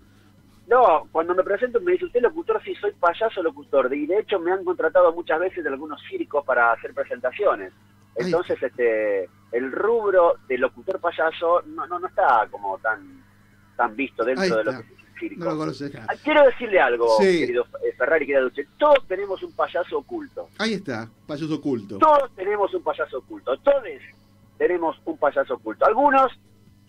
No, 0.68 1.08
cuando 1.14 1.34
me 1.34 1.44
presento 1.44 1.80
me 1.80 1.94
dice 1.94 2.06
usted 2.06 2.22
locutor, 2.22 2.62
sí, 2.62 2.76
soy 2.76 2.92
payaso 2.92 3.42
locutor. 3.42 3.94
Y 3.94 4.06
de 4.06 4.20
hecho 4.20 4.38
me 4.38 4.52
han 4.52 4.66
contratado 4.66 5.14
muchas 5.14 5.40
veces 5.40 5.64
de 5.64 5.70
algunos 5.70 6.02
circos 6.10 6.44
para 6.44 6.74
hacer 6.74 6.94
presentaciones. 6.94 7.72
Entonces, 8.16 8.62
este, 8.62 9.30
el 9.54 9.72
rubro 9.72 10.36
de 10.48 10.58
locutor 10.58 11.00
payaso 11.00 11.62
no, 11.68 11.88
no, 11.88 12.00
no 12.00 12.08
está 12.08 12.48
como 12.52 12.78
tan, 12.80 13.24
tan 13.78 13.96
visto 13.96 14.26
dentro 14.26 14.58
de 14.58 14.64
lo 14.66 14.72
que 14.72 14.84
circo. 15.20 15.44
No 15.44 15.52
lo 15.52 15.58
conoce 15.58 15.86
acá. 15.86 16.06
Ah, 16.10 16.14
Quiero 16.24 16.44
decirle 16.46 16.80
algo, 16.80 17.08
Sí. 17.20 17.40
querido 17.40 17.66
eh, 17.84 17.94
Ferrari, 17.98 18.26
querida 18.26 18.42
Duche. 18.42 18.68
Todos 18.78 19.08
tenemos 19.08 19.42
un 19.44 19.52
payaso 19.54 19.98
oculto. 20.00 20.50
Ahí 20.58 20.74
está, 20.74 21.10
payaso 21.28 21.56
oculto. 21.56 21.98
Todos 21.98 22.34
tenemos 22.36 22.74
un 22.74 22.84
payaso 22.84 23.18
oculto. 23.20 23.58
Todos 23.58 23.84
tenemos 24.58 24.96
un 25.06 25.18
payaso 25.18 25.56
oculto. 25.56 25.86
Algunos 25.86 26.32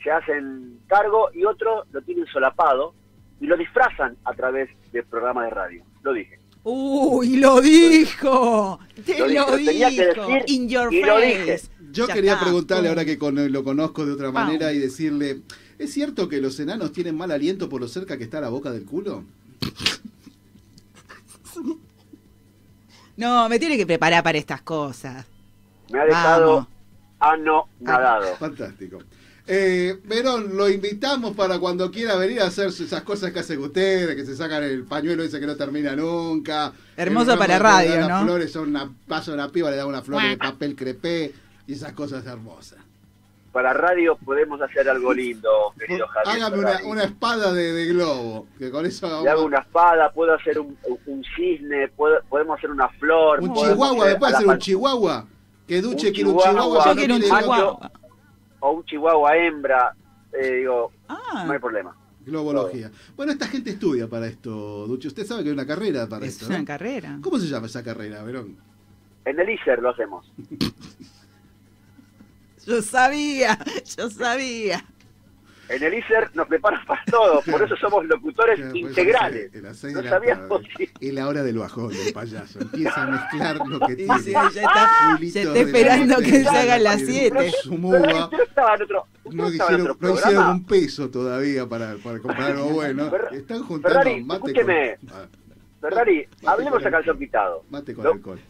se 0.03 0.11
hacen 0.11 0.79
cargo 0.87 1.31
y 1.35 1.45
otros 1.45 1.87
lo 1.93 2.01
tienen 2.03 2.27
solapado 2.27 2.95
y 3.41 3.47
lo 3.47 3.57
disfrazan 3.57 4.17
a 4.25 4.33
través 4.35 4.69
del 4.93 5.05
programa 5.05 5.45
de 5.45 5.51
radio. 5.51 5.85
Lo 6.03 6.13
dije. 6.13 6.39
Uy, 6.63 7.37
lo 7.37 7.61
dijo. 7.61 8.79
Te 9.05 9.19
Lo 9.19 9.27
lo, 9.27 9.29
dije, 9.29 9.51
lo 9.51 9.57
tenía 9.57 9.89
que 9.91 10.09
dijo. 10.09 10.27
decir 10.29 10.43
In 10.47 10.69
your 10.69 10.93
y 10.93 11.01
lo 11.03 11.15
face. 11.15 11.27
dije. 11.27 11.61
Yo 11.93 12.07
Ya 12.09 12.15
quería 12.15 12.33
está. 12.33 12.45
preguntarle, 12.45 12.89
ahora 12.89 13.05
que 13.05 13.17
con- 13.19 13.53
lo 13.53 13.65
conozco 13.65 14.05
de 14.05 14.13
otra 14.13 14.31
manera, 14.33 14.73
y 14.73 14.79
decirle, 14.79 15.43
¿es 15.79 15.93
cierto 15.93 16.29
que 16.29 16.41
los 16.41 16.59
enanos 16.61 16.93
tienen 16.93 17.17
mal 17.17 17.31
aliento 17.31 17.69
por 17.69 17.81
lo 17.81 17.89
cerca 17.89 18.17
que 18.17 18.25
está 18.25 18.41
la 18.41 18.49
boca 18.49 18.71
del 18.71 18.85
culo? 18.85 19.25
No, 23.17 23.49
me 23.49 23.59
tiene 23.59 23.77
que 23.77 23.87
preparar 23.87 24.23
para 24.23 24.39
estas 24.39 24.61
cosas. 24.63 25.25
Me 25.91 26.01
ha 26.01 26.05
dejado 26.05 26.51
Vamos. 26.55 26.69
ano 27.21 27.69
nadado. 27.81 28.37
Fantástico. 28.37 28.99
Eh, 29.49 30.01
Verón, 30.05 30.57
lo 30.57 30.69
invitamos 30.69 31.37
para 31.37 31.61
cuando 31.61 31.91
quiera 31.93 32.17
venir 32.17 32.41
a 32.41 32.47
hacer 32.47 32.67
esas 32.67 33.03
cosas 33.03 33.33
que 33.33 33.39
hacen 33.39 33.61
ustedes, 33.61 34.17
que 34.17 34.27
se 34.27 34.35
sacan 34.37 34.65
el 34.65 34.83
pañuelo 34.85 35.23
ese 35.23 35.39
que 35.39 35.47
no 35.47 35.55
termina 35.57 35.95
nunca. 35.95 36.73
Hermoso 36.97 37.39
para 37.39 37.59
radio, 37.59 37.93
dan 37.93 38.01
las 38.01 38.09
¿no? 38.09 38.25
flores, 38.25 38.53
son 38.53 38.71
una, 38.71 38.93
pasa 39.07 39.33
una 39.33 39.51
piba, 39.53 39.71
le 39.71 39.77
da 39.77 39.87
una 39.87 40.03
flor 40.03 40.21
de 40.23 40.37
papel 40.37 40.75
crepé 40.75 41.33
y 41.67 41.75
esas 41.75 41.93
cosas 41.93 42.27
hermosas. 42.27 42.81
Para 43.57 43.73
radio 43.73 44.19
podemos 44.23 44.61
hacer 44.61 44.87
algo 44.87 45.15
lindo, 45.15 45.49
querido 45.79 46.07
Javier. 46.09 46.43
Hágame 46.45 46.59
una, 46.59 46.79
una 46.85 47.05
espada 47.05 47.55
de, 47.55 47.73
de 47.73 47.87
globo, 47.87 48.47
que 48.59 48.71
con 48.71 48.85
eso 48.85 49.07
hagamos 49.07 49.25
Le 49.25 49.31
hago 49.31 49.45
una 49.47 49.61
espada, 49.61 50.13
puedo 50.13 50.35
hacer 50.35 50.59
un, 50.59 50.77
un 51.07 51.25
cisne, 51.35 51.89
puedo- 51.97 52.21
podemos 52.29 52.59
hacer 52.59 52.71
una 52.71 52.87
flor. 52.91 53.41
un 53.41 53.55
chihuahua, 53.55 54.03
hacer 54.05 54.13
¿me 54.13 54.19
puede 54.19 54.35
hacer 54.35 54.47
un 54.47 54.59
chihuahua? 54.59 55.27
Que 55.67 55.81
Duche 55.81 56.13
quiere 56.13 56.29
un 56.29 56.37
chihuahua, 56.39 56.53
chihuahua. 56.53 56.85
Yo 56.85 56.91
no 56.91 56.97
quiero 56.97 57.15
un 57.15 57.21
quiere 57.23 57.39
chihuahua. 57.41 57.91
o 58.61 58.71
un 58.73 58.85
chihuahua 58.85 59.37
hembra. 59.39 59.95
Eh, 60.35 60.57
digo, 60.57 60.93
Ah. 61.09 61.45
no 61.47 61.53
hay 61.55 61.59
problema. 61.59 61.97
Globología. 62.27 62.91
Bueno, 63.17 63.33
esta 63.33 63.47
gente 63.47 63.71
estudia 63.71 64.07
para 64.07 64.27
esto, 64.27 64.87
Duche. 64.87 65.09
Usted 65.09 65.25
sabe 65.25 65.45
que 65.45 65.49
hay 65.49 65.55
una 65.55 65.67
carrera 65.67 66.07
para 66.07 66.27
Es 66.27 66.35
esto, 66.35 66.45
una 66.49 66.59
¿no? 66.59 66.65
carrera. 66.67 67.19
¿Cómo 67.23 67.39
se 67.39 67.47
llama 67.47 67.69
esa 67.69 67.83
carrera, 67.83 68.23
Verón? 68.23 68.55
En 69.25 69.41
el 69.41 69.49
ISER 69.49 69.81
lo 69.81 69.89
hacemos. 69.93 70.31
Yo 72.77 72.83
sabía, 72.83 73.59
yo 73.97 74.11
sabía. 74.11 74.85
En 75.69 75.83
el 75.83 75.95
ISER 75.95 76.31
nos 76.35 76.47
preparan 76.47 76.85
para 76.87 77.03
todo, 77.07 77.43
por 77.43 77.61
eso 77.61 77.75
somos 77.77 78.05
locutores 78.07 78.57
Claro, 78.61 78.77
integrales. 78.77 79.51
No 79.55 79.75
sabíamos 79.75 80.63
Es 81.01 81.13
la 81.15 81.27
hora 81.27 81.43
del 81.43 81.59
bajón 81.59 81.89
del 81.93 82.13
payaso. 82.13 82.61
Empieza 82.61 83.03
a 83.03 83.07
mezclar 83.09 83.67
lo 83.67 83.81
que 83.87 83.97
tiene. 83.97 84.19
sí, 84.21 84.31
ya 84.33 84.45
está- 84.47 85.19
ya 85.21 85.43
está 85.43 85.59
esperando 85.59 86.19
que 86.19 86.43
se 86.45 86.49
hagan 86.49 86.85
las 86.85 86.97
tiene 86.99 87.13
siete. 87.13 87.53
Su 87.63 87.77
muga. 87.79 88.25
Usted 88.27 88.41
estaba 88.49 88.75
en 88.77 88.83
otro, 88.83 89.07
usted 89.25 89.37
No 89.37 89.47
estaba 89.49 89.71
en 89.71 89.77
hicieron, 89.77 89.97
no 90.01 90.15
hicieron 90.15 90.47
un 90.51 90.65
peso 90.65 91.11
todavía 91.11 91.67
para, 91.69 91.97
para 91.97 92.19
comprar 92.21 92.53
algo 92.53 92.69
bueno. 92.71 93.11
Están 93.33 93.63
juntando 93.65 93.99
Ferrari, 93.99 94.25
mate 94.25 94.39
escúcheme. 94.53 94.97
con, 95.01 95.11
ah, 95.19 95.27
Ferrari, 95.81 96.29
hablemos 96.47 96.87
a 96.87 96.91
calzón 96.93 97.19
quitado. 97.19 97.65
mate 97.71 97.93
con 97.95 98.07
alcohol. 98.07 98.41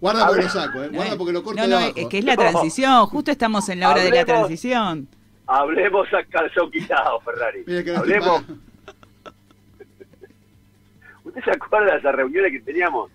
Guarda 0.00 0.26
porque 0.26 0.42
lo 0.42 0.48
saco, 0.48 0.82
¿eh? 0.84 0.88
Guarda 0.92 1.16
porque 1.16 1.32
lo 1.32 1.42
corto 1.42 1.60
No, 1.60 1.66
no, 1.66 1.78
es 1.80 2.06
que 2.08 2.18
es 2.18 2.24
la 2.24 2.36
transición. 2.36 3.06
Justo 3.06 3.30
estamos 3.30 3.68
en 3.68 3.80
la 3.80 3.90
hora 3.90 4.02
de 4.02 4.10
la 4.10 4.24
transición. 4.24 5.08
Hablemos 5.46 6.06
a 6.12 6.24
calzón 6.24 6.70
quitado, 6.70 7.20
Ferrari. 7.20 7.64
Mira 7.66 7.98
Hablemos. 7.98 8.42
¿Usted 11.24 11.42
se 11.42 11.50
acuerda 11.50 11.92
de 11.92 11.98
esas 11.98 12.14
reuniones 12.14 12.52
que 12.52 12.60
teníamos 12.60 13.10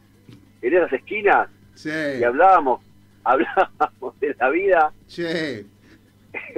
en 0.61 0.73
esas 0.73 0.93
esquinas? 0.93 1.47
Sí. 1.75 1.89
Y 2.19 2.23
hablábamos, 2.23 2.81
hablábamos 3.23 4.19
de 4.19 4.35
la 4.39 4.49
vida. 4.49 4.91
Che. 5.07 5.65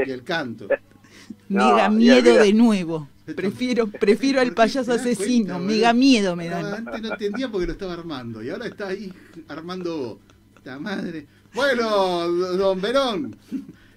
Y 0.06 0.12
el 0.12 0.24
canto. 0.24 0.68
No, 1.50 1.76
me 1.76 1.82
da 1.82 1.88
y 1.88 1.96
miedo 1.96 2.36
de 2.36 2.54
nuevo. 2.54 3.08
Prefiero, 3.36 3.88
prefiero 4.00 4.42
al 4.42 4.54
payaso 4.54 4.92
¿Te 4.92 4.98
das 4.98 5.02
asesino. 5.02 5.46
cuenta, 5.56 5.60
me 5.60 5.66
boludo? 5.66 5.82
da 5.82 5.94
miedo, 5.94 6.36
me 6.36 6.50
No, 6.50 6.62
da. 6.70 6.78
antes 6.78 7.02
no 7.02 7.08
entendía 7.12 7.50
porque 7.50 7.68
lo 7.68 7.74
estaba 7.74 7.94
armando. 7.94 8.44
Y 8.44 8.50
ahora 8.50 8.68
está 8.68 8.88
ahí 8.90 9.12
armando 9.48 10.20
la 10.64 10.80
madre. 10.80 11.26
Bueno, 11.54 12.28
don 12.28 12.82
Verón, 12.82 13.36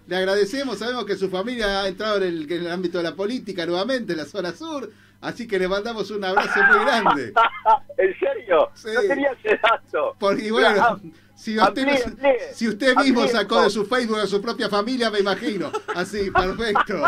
le 0.07 0.16
agradecemos. 0.16 0.79
Sabemos 0.79 1.05
que 1.05 1.16
su 1.16 1.29
familia 1.29 1.83
ha 1.83 1.89
entrado 1.89 2.16
en 2.19 2.23
el, 2.25 2.53
en 2.53 2.61
el 2.66 2.70
ámbito 2.70 2.99
de 2.99 3.05
la 3.05 3.15
política 3.15 3.66
nuevamente, 3.66 4.12
en 4.12 4.19
la 4.19 4.25
zona 4.27 4.53
sur. 4.53 4.91
Así 5.20 5.49
que 5.49 5.59
le 5.59 5.66
mandamos 5.66 6.11
un 6.12 6.23
abrazo 6.25 6.61
muy 6.70 6.85
grande. 6.85 7.33
¿En 7.99 8.19
serio? 8.19 8.70
Sí. 8.75 8.89
No 8.95 9.01
tenía 9.03 9.33
ese 9.33 9.59
dato. 9.61 10.15
Porque 10.20 10.53
bueno, 10.53 11.01
si 11.39 11.56
usted, 11.59 11.85
no- 11.86 11.93
amplíe, 11.93 12.05
amplíe. 12.05 12.52
si 12.55 12.69
usted 12.69 12.97
mismo 12.97 13.20
Amplíe, 13.23 13.28
sacó 13.40 13.62
de 13.62 13.70
su 13.70 13.86
Facebook 13.86 14.19
a 14.19 14.27
su 14.27 14.43
propia 14.43 14.69
familia, 14.69 15.10
me 15.10 15.20
imagino. 15.20 15.70
Así, 15.94 16.31
perfecto. 16.35 17.02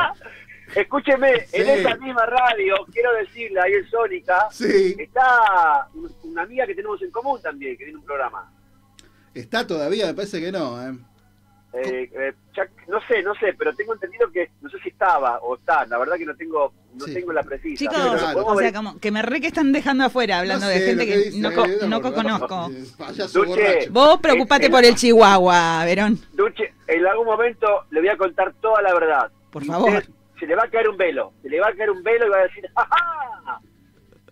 Escúcheme, 0.75 1.47
en 1.53 1.69
esa 1.69 1.97
misma 1.97 2.25
radio, 2.27 2.77
quiero 2.93 3.13
decirle, 3.15 3.61
ahí 3.61 3.73
en 3.75 3.91
Sónica, 3.91 4.47
Sí. 4.53 4.95
está 4.99 5.89
un- 5.95 6.15
una 6.23 6.43
amiga 6.43 6.65
que 6.67 6.77
tenemos 6.77 7.03
en 7.03 7.11
común 7.11 7.41
también, 7.43 7.77
que 7.77 7.85
tiene 7.85 7.99
un 7.99 8.05
programa. 8.05 8.53
Está 9.35 9.67
todavía, 9.67 10.07
me 10.07 10.15
parece 10.15 10.41
que 10.41 10.53
no. 10.53 10.81
¿eh? 10.81 10.97
Eh, 11.73 12.11
eh, 12.13 12.33
ya- 12.57 12.67
no 12.89 12.99
sé, 13.07 13.23
no 13.23 13.33
sé, 13.37 13.55
pero 13.57 13.73
tengo 13.77 13.95
entendido 13.95 14.29
que, 14.33 14.51
no 14.61 14.69
sé 14.69 14.79
si 14.83 14.89
estaba 14.89 15.39
o 15.39 15.55
está, 15.55 15.87
la 15.87 15.99
verdad 15.99 16.17
que 16.17 16.27
no 16.27 16.35
tengo 16.35 16.73
no 16.95 17.05
Sí. 17.07 17.15
tengo 17.15 17.33
la 17.33 17.45
precisa. 17.45 17.79
Chicos, 17.79 17.97
pero 17.97 18.11
Claro. 18.19 18.33
podemos 18.33 18.57
o 18.57 18.59
sea, 18.59 18.73
como 18.73 18.99
que 18.99 19.11
me 19.13 19.23
re 19.23 19.41
que 19.41 19.47
están 19.47 19.71
dejando 19.71 20.05
afuera 20.05 20.41
hablando 20.41 20.67
No 20.67 20.73
de 20.73 20.81
gente 20.81 21.07
que, 21.07 21.17
dice, 21.17 21.39
no, 21.39 21.53
co- 21.55 21.65
eh, 21.65 21.79
no 21.87 22.01
por- 22.03 22.15
conozco. 22.15 22.69
Duche. 23.33 23.89
Vos 23.91 24.19
preocupate 24.21 24.67
Eh, 24.67 24.71
por 24.71 24.85
el 24.85 24.97
chihuahua, 24.97 25.85
Verón. 25.85 26.19
Duche, 26.33 26.75
en 26.89 27.07
algún 27.07 27.27
momento 27.27 27.85
le 27.91 28.01
voy 28.01 28.09
a 28.09 28.17
contar 28.17 28.53
toda 28.61 28.83
la 28.83 28.93
verdad. 28.93 29.31
Por 29.53 29.65
favor. 29.65 29.89
usted 29.91 30.09
Se 30.41 30.47
le 30.47 30.57
va 30.57 30.65
a 30.65 30.69
caer 30.71 30.89
un 30.89 30.97
velo, 30.97 31.33
se 31.43 31.51
le 31.51 31.61
va 31.61 31.69
a 31.69 31.73
caer 31.75 31.91
un 31.91 32.03
velo 32.03 32.27
y 32.27 32.31
va 32.31 32.39
a 32.39 32.43
decir, 32.45 32.65
¡ajá! 32.75 33.61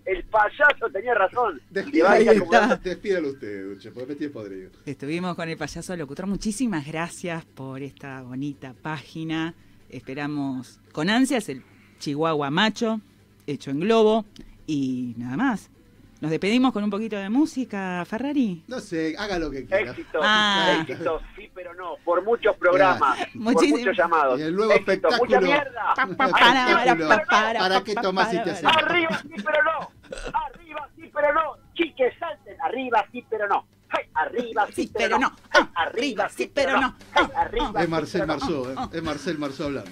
El 0.08 0.24
payaso 0.24 0.90
tenía 0.90 1.14
razón. 1.14 1.60
Despídalo 1.70 3.28
usted, 3.28 3.68
Duche, 3.68 3.90
porque 3.90 4.08
me 4.08 4.14
tiene 4.14 4.32
podrido. 4.32 4.70
Estuvimos 4.86 5.36
con 5.36 5.48
el 5.48 5.58
payaso 5.58 5.94
locutor. 5.96 6.26
Muchísimas 6.26 6.86
gracias 6.86 7.44
por 7.44 7.82
esta 7.82 8.22
bonita 8.22 8.74
página. 8.80 9.54
Esperamos 9.90 10.80
con 10.92 11.10
ansias 11.10 11.48
el 11.50 11.62
Chihuahua 11.98 12.50
Macho, 12.50 13.00
hecho 13.46 13.70
en 13.70 13.80
globo. 13.80 14.24
Y 14.66 15.14
nada 15.18 15.36
más. 15.36 15.70
Nos 16.20 16.32
despedimos 16.32 16.72
con 16.72 16.82
un 16.82 16.90
poquito 16.90 17.16
de 17.16 17.28
música, 17.30 18.04
Ferrari. 18.04 18.64
No 18.66 18.80
sé, 18.80 19.14
haga 19.16 19.38
lo 19.38 19.50
que 19.52 19.64
quiera. 19.66 19.92
Éxito, 19.92 20.18
Ah. 20.20 20.78
éxito, 20.88 21.20
sí, 21.36 21.48
pero 21.54 21.74
no, 21.74 21.94
por 22.04 22.24
muchos 22.24 22.56
programas, 22.56 23.18
por 23.18 23.36
Muchísimo- 23.36 23.78
muchos 23.78 23.96
llamados. 23.96 24.40
Y 24.40 24.42
el 24.42 24.56
nuevo 24.56 24.72
Éxito, 24.72 24.90
espectáculo. 24.92 25.24
mucha 25.24 25.40
mierda. 25.40 25.94
Espectáculo. 25.96 27.08
para, 27.08 27.24
para, 27.26 27.58
¿Para 27.60 27.84
qué 27.84 27.94
tomás 27.94 28.34
y 28.34 28.42
te 28.42 28.50
haces? 28.50 28.64
Arriba 28.64 29.22
sí, 29.22 29.28
pero 29.44 29.62
no. 29.62 29.90
Arriba 30.34 30.88
sí, 30.96 31.10
pero 31.14 31.32
no. 31.34 31.40
Chiques, 31.74 32.14
salten. 32.18 32.56
Arriba 32.62 33.04
sí, 33.12 33.24
pero 33.30 33.46
no. 33.46 33.64
Hey, 33.96 34.04
arriba 34.14 34.66
sí, 34.74 34.90
pero 34.92 35.18
no. 35.20 35.32
Hey, 35.54 35.62
arriba 35.76 36.28
sí, 36.28 36.50
pero 36.52 36.80
no. 36.80 36.94
Hey, 37.14 37.26
arriba 37.36 37.82
Es 37.82 37.88
Marcel 37.88 38.20
sí, 38.22 38.26
pero 38.26 38.26
no. 38.26 38.64
Marceau, 38.64 38.70
¿eh? 38.70 38.88
es 38.98 39.02
Marcel 39.04 39.38
Marceau 39.38 39.66
hablando. 39.68 39.90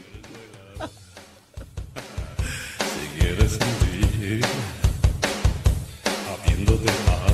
Si 2.81 3.21
quieres 3.21 3.59
vivir 4.21 4.45
habiendo 6.57 6.79
de 6.79 6.91
par 7.05 7.26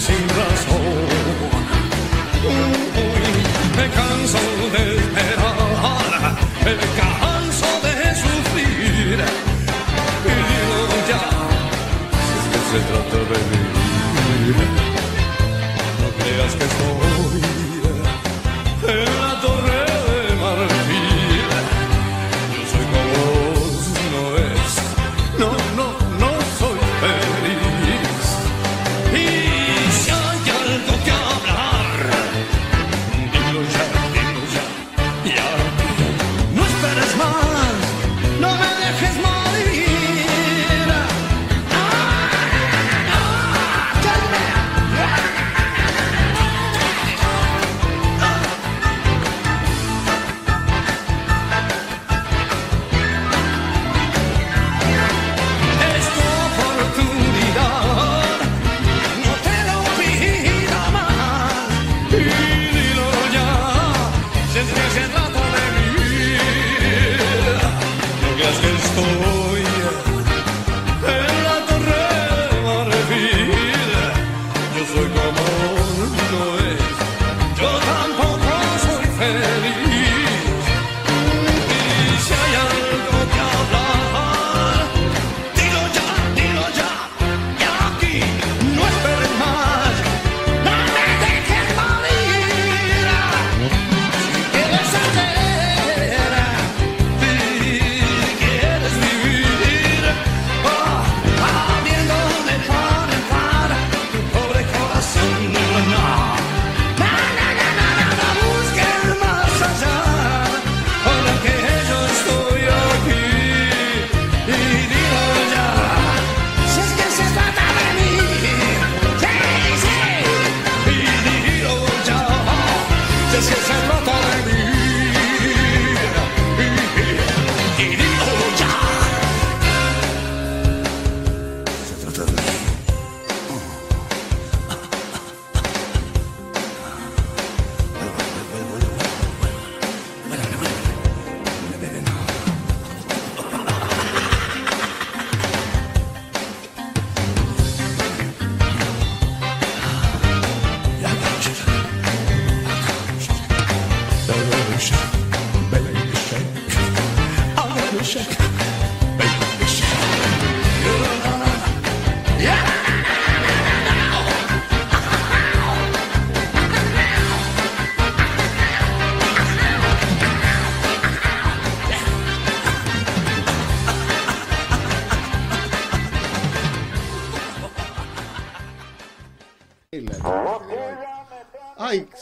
sin 0.00 0.28
razón? 0.30 0.80
Uy, 2.42 3.26
me 3.76 3.86
canso 3.98 4.40
de 4.74 4.82
esperar, 4.96 6.36
me 6.64 6.74
canso 7.00 7.70
de 7.86 7.94
sufrir. 8.22 9.18
Y 10.24 10.34
digo 10.48 10.96
ya, 11.10 11.24
si 12.26 12.34
es 12.38 12.44
que 12.50 12.60
se 12.70 12.78
trata 12.88 13.18
de 13.30 13.38
mí, 13.48 13.62
no 16.00 16.08
creas 16.18 16.52
que 16.56 16.64
estoy 16.64 17.09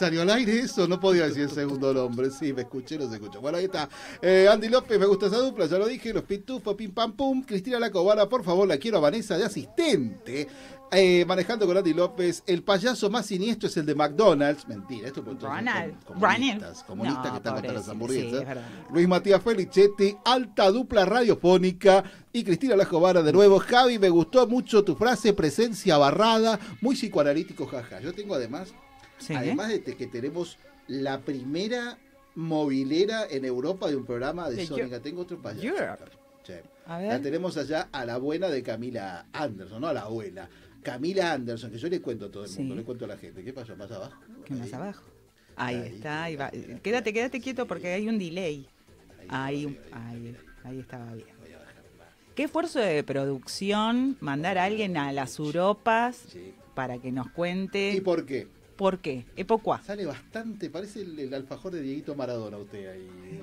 salió 0.09 0.23
al 0.23 0.31
aire 0.31 0.61
eso, 0.61 0.89
no 0.89 0.99
podía 0.99 1.27
decir 1.29 1.43
el 1.43 1.51
segundo 1.51 1.93
nombre. 1.93 2.31
Sí, 2.31 2.53
me 2.55 2.63
escuché, 2.63 2.97
no 2.99 3.09
se 3.09 3.17
escuchó. 3.17 3.41
Bueno, 3.43 3.59
ahí 3.59 3.65
está. 3.67 3.89
Eh, 4.23 4.49
Andy 4.51 4.69
López, 4.69 4.99
me 4.99 5.05
gusta 5.07 5.27
esa 5.27 5.37
dupla, 5.39 5.67
ya 5.67 5.77
lo 5.79 5.87
dije. 5.87 6.13
Los 6.15 6.25
pitufos, 6.25 6.75
pim 6.75 6.91
pam 6.93 7.13
pum. 7.13 7.43
Cristina 7.43 7.79
La 7.79 7.91
Cobara, 7.91 8.29
por 8.29 8.43
favor, 8.43 8.67
la 8.67 8.79
quiero 8.79 8.97
a 8.99 9.01
Vanessa 9.01 9.37
de 9.37 9.45
asistente. 9.45 10.49
Eh, 10.91 11.27
manejando 11.29 11.67
con 11.67 11.77
Andy 11.77 11.93
López, 11.93 12.43
el 12.47 12.63
payaso 12.63 13.11
más 13.11 13.27
siniestro 13.27 13.69
es 13.69 13.77
el 13.77 13.85
de 13.85 13.95
McDonald's. 13.95 14.67
Mentira, 14.67 15.09
esto 15.09 15.21
es 15.21 15.43
Ronald. 15.43 16.03
comunistas, 16.07 16.83
comunistas 16.85 17.25
No, 17.27 17.31
que 17.33 17.37
están 17.37 17.55
contra 17.55 17.73
las 17.75 17.89
hamburguesas. 17.91 18.41
sí. 18.41 18.93
Luis 18.95 19.07
Matías 19.07 19.43
Felicetti, 19.43 20.17
alta 20.25 20.71
dupla 20.71 21.05
radiofónica. 21.05 22.03
Y 22.33 22.43
Cristina 22.45 22.75
La 22.77 22.87
Cobara 22.87 23.23
de 23.23 23.33
nuevo. 23.35 23.59
Javi, 23.59 23.99
me 23.99 24.09
gustó 24.09 24.47
mucho 24.47 24.83
tu 24.83 24.95
frase, 24.97 25.35
presencia 25.35 25.99
barrada, 25.99 26.59
muy 26.81 26.95
psicoanalítico, 26.97 27.67
jaja. 27.67 28.01
Yo 28.01 28.15
tengo 28.15 28.35
además, 28.35 28.73
Sí. 29.19 29.35
además 29.35 29.69
de 29.69 29.83
que 29.83 30.07
tenemos 30.07 30.59
la 30.87 31.21
primera 31.21 31.99
movilera 32.35 33.27
en 33.29 33.45
Europa 33.45 33.89
de 33.89 33.97
un 33.97 34.05
programa 34.07 34.49
de, 34.49 34.57
De 34.57 34.67
Sónica. 34.67 35.01
Tengo 35.01 35.23
otro 35.23 35.41
payaso. 35.43 35.67
Sí. 36.45 36.53
La 36.87 37.21
tenemos 37.21 37.57
allá 37.57 37.89
a 37.93 38.05
la 38.05 38.17
buena 38.17 38.49
de 38.49 38.63
Camila 38.63 39.27
Anderson, 39.33 39.81
no 39.81 39.89
a 39.89 39.93
la 39.93 40.03
abuela. 40.03 40.49
Camila 40.83 41.33
Anderson, 41.33 41.71
que 41.71 41.79
yo 41.79 41.89
le 41.89 42.01
cuento 42.01 42.27
a 42.27 42.31
todo 42.31 42.45
el 42.45 42.51
mundo, 42.51 42.75
Sí. 42.75 42.79
le 42.79 42.85
cuento 42.85 43.05
a 43.05 43.09
la 43.09 43.17
gente. 43.19 43.45
¿Qué 43.45 43.53
pasó 43.53 43.77
más 43.77 43.91
abajo? 43.91 44.19
¿Qué 44.47 44.55
más 44.55 44.73
abajo? 44.73 45.03
Ahí, 45.57 45.77
está, 45.95 46.23
ahí 46.25 46.37
va. 46.37 46.51
Quédate, 46.83 47.13
quédate 47.13 47.41
quieto 47.41 47.67
porque 47.67 47.89
hay 47.89 48.09
un 48.09 48.19
delay. 48.19 48.67
Ahí, 49.29 49.67
un- 49.67 49.77
ahí, 49.93 50.37
ahí 50.65 50.79
estaba 50.79 51.13
bien. 51.15 51.27
Qué 52.35 52.45
esfuerzo 52.45 52.79
de 52.79 53.03
producción 53.03 54.17
mandar 54.21 54.57
a 54.59 54.65
alguien 54.65 54.97
a 54.97 55.13
las 55.13 55.39
Europas 55.41 56.23
para 56.77 56.99
que 56.99 57.11
nos 57.11 57.29
cuente. 57.31 57.91
¿Y 57.93 58.01
por 58.01 58.25
qué? 58.25 58.47
¿Por 58.79 59.01
qué? 59.01 59.27
Epocuá. 59.37 59.83
Sale 59.83 60.07
bastante, 60.07 60.71
parece 60.71 61.01
el, 61.03 61.19
el 61.19 61.35
alfajor 61.35 61.73
de 61.73 61.83
Dieguito 61.83 62.15
Maradona 62.15 62.57
usted 62.59 62.89
ahí. 62.89 63.43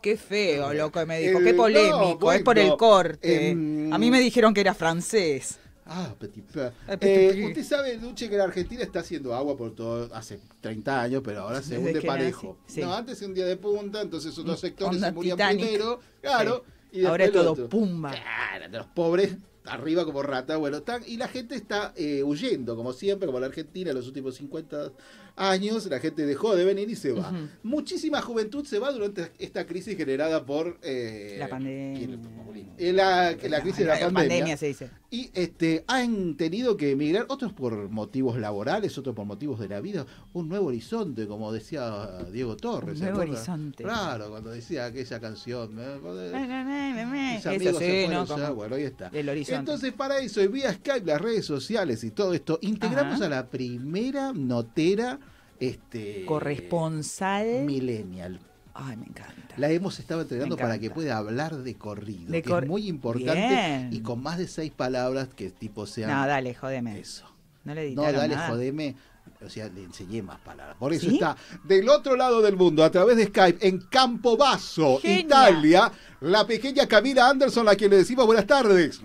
Qué 0.00 0.16
feo 0.16 0.72
lo 0.72 0.90
que 0.92 1.04
me 1.04 1.18
dijo, 1.20 1.38
El- 1.38 1.44
qué 1.44 1.52
no, 1.52 1.56
polémico, 1.58 2.32
es 2.32 2.42
por 2.42 2.58
el 2.58 2.76
corte. 2.76 3.48
em, 3.50 3.92
a 3.92 3.98
mí 3.98 4.10
me 4.10 4.20
dijeron 4.20 4.54
que 4.54 4.60
era 4.60 4.72
francés. 4.72 5.58
Ah, 5.86 6.14
petit 6.18 6.42
peu. 6.44 6.70
Ah, 6.88 6.96
Eh, 7.00 7.44
usted 7.48 7.62
sabe, 7.64 7.98
Duche, 7.98 8.30
que 8.30 8.36
la 8.36 8.44
Argentina 8.44 8.82
está 8.82 9.00
haciendo 9.00 9.34
agua 9.34 9.56
por 9.56 9.74
todo 9.74 10.08
hace 10.14 10.38
30 10.60 11.02
años, 11.02 11.20
pero 11.24 11.40
ahora 11.42 11.60
se 11.60 11.74
Desde 11.76 11.88
hunde 11.88 12.02
parejo. 12.02 12.56
sí. 12.66 12.80
No, 12.80 12.94
antes 12.94 13.20
un 13.22 13.34
día 13.34 13.44
de 13.46 13.56
punta, 13.56 14.00
entonces 14.00 14.36
otros 14.38 14.60
sectores 14.60 14.94
Onda 14.94 15.08
se 15.08 15.12
morían 15.12 15.36
Titanic. 15.36 15.60
primero, 15.66 16.00
claro, 16.22 16.64
Sí. 16.92 17.00
y 17.00 17.04
Ahora 17.04 17.24
es 17.24 17.32
todo 17.32 17.68
pumba. 17.68 18.12
Claro, 18.12 18.70
de 18.70 18.78
los 18.78 18.86
pobres 18.86 19.36
arriba 19.66 20.04
como 20.04 20.22
rata, 20.22 20.56
bueno, 20.56 20.78
están, 20.78 21.02
y 21.06 21.16
la 21.16 21.28
gente 21.28 21.54
está 21.54 21.92
eh, 21.96 22.22
huyendo, 22.22 22.76
como 22.76 22.92
siempre, 22.92 23.26
como 23.26 23.40
la 23.40 23.46
Argentina 23.46 23.90
en 23.90 23.96
los 23.96 24.06
últimos 24.06 24.34
50 24.36 24.92
años, 25.36 25.86
la 25.86 25.98
gente 25.98 26.26
dejó 26.26 26.54
de 26.54 26.64
venir 26.64 26.88
y 26.90 26.96
se 26.96 27.12
va. 27.12 27.32
Muchísima 27.62 28.20
juventud 28.22 28.64
se 28.64 28.78
va 28.78 28.92
durante 28.92 29.32
esta 29.38 29.66
crisis 29.66 29.96
generada 29.96 30.44
por 30.44 30.78
eh, 30.82 31.36
La 31.38 31.48
pandemia. 31.48 32.18
eh, 32.78 32.92
la, 32.92 33.36
crisis 33.60 33.78
de 33.80 33.84
la, 33.86 34.10
pandemia 34.10 34.56
se 34.56 34.66
dice. 34.66 34.90
Y 35.10 35.30
este 35.34 35.84
han 35.86 36.36
tenido 36.36 36.76
que 36.76 36.90
emigrar, 36.90 37.26
otros 37.28 37.52
por 37.52 37.88
motivos 37.88 38.38
laborales, 38.38 38.96
otros 38.98 39.14
por 39.14 39.24
motivos 39.26 39.60
de 39.60 39.68
la 39.68 39.80
vida, 39.80 40.06
un 40.32 40.48
nuevo 40.48 40.66
horizonte, 40.66 41.26
como 41.26 41.52
decía 41.52 42.24
Diego 42.32 42.56
Torres. 42.56 42.94
Un 42.94 42.98
¿se 42.98 43.04
nuevo 43.04 43.18
acuerda? 43.22 43.34
horizonte. 43.34 43.84
Claro, 43.84 44.30
cuando 44.30 44.50
decía 44.50 44.86
aquella 44.86 45.20
canción. 45.20 45.74
bueno, 48.54 48.74
ahí 48.76 48.82
está. 48.84 49.10
El 49.12 49.28
horizonte. 49.28 49.58
Entonces, 49.58 49.92
para 49.92 50.18
eso, 50.18 50.40
y 50.42 50.48
vía 50.48 50.72
Skype, 50.72 51.06
las 51.06 51.20
redes 51.20 51.44
sociales 51.44 52.02
y 52.04 52.10
todo 52.10 52.34
esto, 52.34 52.58
integramos 52.62 53.16
Ajá. 53.16 53.26
a 53.26 53.28
la 53.28 53.46
primera 53.48 54.32
notera 54.32 55.18
este 55.60 56.24
Corresponsal. 56.26 57.64
millennial. 57.64 58.40
Ay, 58.74 58.96
me 58.96 59.06
encanta. 59.06 59.54
La 59.56 59.70
hemos 59.70 60.00
estado 60.00 60.22
entrenando 60.22 60.56
para 60.56 60.78
que 60.80 60.90
pueda 60.90 61.16
hablar 61.16 61.54
de 61.58 61.74
corrido, 61.76 62.32
De 62.32 62.42
que 62.42 62.50
cor- 62.50 62.64
es 62.64 62.68
muy 62.68 62.88
importante 62.88 63.32
Bien. 63.48 63.88
y 63.92 64.00
con 64.00 64.20
más 64.20 64.36
de 64.38 64.48
seis 64.48 64.72
palabras 64.72 65.28
que 65.28 65.50
tipo 65.50 65.86
sean 65.86 66.10
No, 66.10 66.26
dale, 66.26 66.54
jodeme. 66.54 66.98
Eso. 66.98 67.24
No 67.62 67.72
le 67.74 67.92
No, 67.94 68.02
dale, 68.02 68.34
nada. 68.34 68.48
jodeme. 68.48 68.96
O 69.44 69.48
sea, 69.48 69.68
le 69.68 69.84
enseñé 69.84 70.22
más 70.22 70.38
palabras. 70.40 70.76
Por 70.78 70.92
eso 70.92 71.06
¿Sí? 71.08 71.14
está 71.14 71.36
del 71.64 71.88
otro 71.88 72.16
lado 72.16 72.42
del 72.42 72.56
mundo, 72.56 72.82
a 72.82 72.90
través 72.90 73.16
de 73.16 73.26
Skype, 73.26 73.66
en 73.66 73.78
Campobasso, 73.78 74.98
Genia. 75.00 75.20
Italia, 75.20 75.92
la 76.20 76.46
pequeña 76.46 76.86
Camila 76.88 77.28
Anderson, 77.28 77.68
a 77.68 77.74
quien 77.76 77.90
le 77.90 77.98
decimos 77.98 78.26
buenas 78.26 78.46
tardes. 78.46 79.00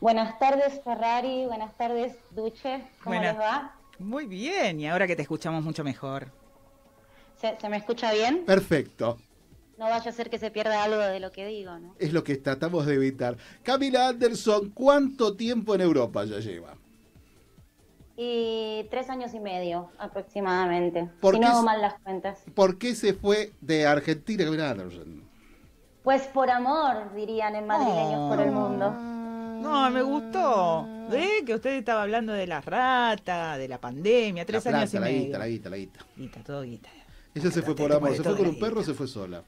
Buenas 0.00 0.38
tardes, 0.38 0.80
Ferrari. 0.84 1.46
Buenas 1.46 1.76
tardes, 1.76 2.16
Duche. 2.30 2.82
¿Cómo 3.02 3.16
Buenas- 3.16 3.34
les 3.36 3.42
va? 3.42 3.74
Muy 3.98 4.26
bien, 4.26 4.80
y 4.80 4.88
ahora 4.88 5.06
que 5.06 5.16
te 5.16 5.22
escuchamos 5.22 5.62
mucho 5.62 5.84
mejor. 5.84 6.28
¿Se, 7.40 7.56
se 7.60 7.68
me 7.68 7.76
escucha 7.76 8.12
bien? 8.12 8.44
Perfecto. 8.44 9.18
No 9.78 9.86
vaya 9.86 10.10
a 10.10 10.12
ser 10.12 10.30
que 10.30 10.38
se 10.38 10.50
pierda 10.50 10.84
algo 10.84 10.98
de 10.98 11.18
lo 11.20 11.32
que 11.32 11.46
digo, 11.46 11.76
¿no? 11.78 11.94
Es 11.98 12.12
lo 12.12 12.22
que 12.22 12.36
tratamos 12.36 12.86
de 12.86 12.94
evitar. 12.94 13.36
Camila 13.62 14.08
Anderson, 14.08 14.70
¿cuánto 14.70 15.36
tiempo 15.36 15.74
en 15.74 15.80
Europa 15.80 16.24
ya 16.24 16.38
lleva? 16.38 16.76
Y 18.16 18.86
tres 18.90 19.10
años 19.10 19.34
y 19.34 19.40
medio 19.40 19.90
aproximadamente, 19.98 21.10
¿Por 21.20 21.34
si 21.34 21.40
qué 21.40 21.46
no 21.46 21.52
hago 21.52 21.62
mal 21.64 21.80
las 21.80 21.94
cuentas. 22.00 22.38
¿Por 22.54 22.78
qué 22.78 22.94
se 22.94 23.14
fue 23.14 23.52
de 23.60 23.86
Argentina 23.86 24.44
Camila 24.44 24.70
Anderson? 24.70 25.24
Pues 26.04 26.22
por 26.28 26.50
amor, 26.50 27.12
dirían 27.16 27.56
en 27.56 27.66
madrileños 27.66 28.30
por 28.30 28.40
el 28.40 28.52
mundo. 28.52 28.90
No, 28.92 29.90
me 29.90 30.02
gustó. 30.02 30.86
¿Ve? 31.10 31.42
Que 31.44 31.54
usted 31.54 31.70
estaba 31.78 32.02
hablando 32.02 32.32
de 32.32 32.46
las 32.46 32.64
ratas, 32.64 33.58
de 33.58 33.68
la 33.68 33.80
pandemia, 33.80 34.44
tres 34.44 34.64
la 34.64 34.78
años 34.78 34.94
y 34.94 34.98
la 34.98 35.06
medio. 35.06 35.22
guita, 35.24 35.38
la 35.38 35.46
guita, 35.46 35.70
la 35.70 35.76
guita. 35.76 36.00
Guita, 36.16 36.40
todo 36.42 36.62
guita. 36.62 36.88
Ella 37.34 37.50
se 37.50 37.62
fue 37.62 37.74
por 37.74 37.92
amor. 37.92 38.14
¿Se 38.14 38.22
fue 38.22 38.36
con 38.36 38.44
la 38.44 38.50
un 38.50 38.58
perro 38.58 38.80
o 38.80 38.84
se 38.84 38.94
fue 38.94 39.08
sola? 39.08 39.42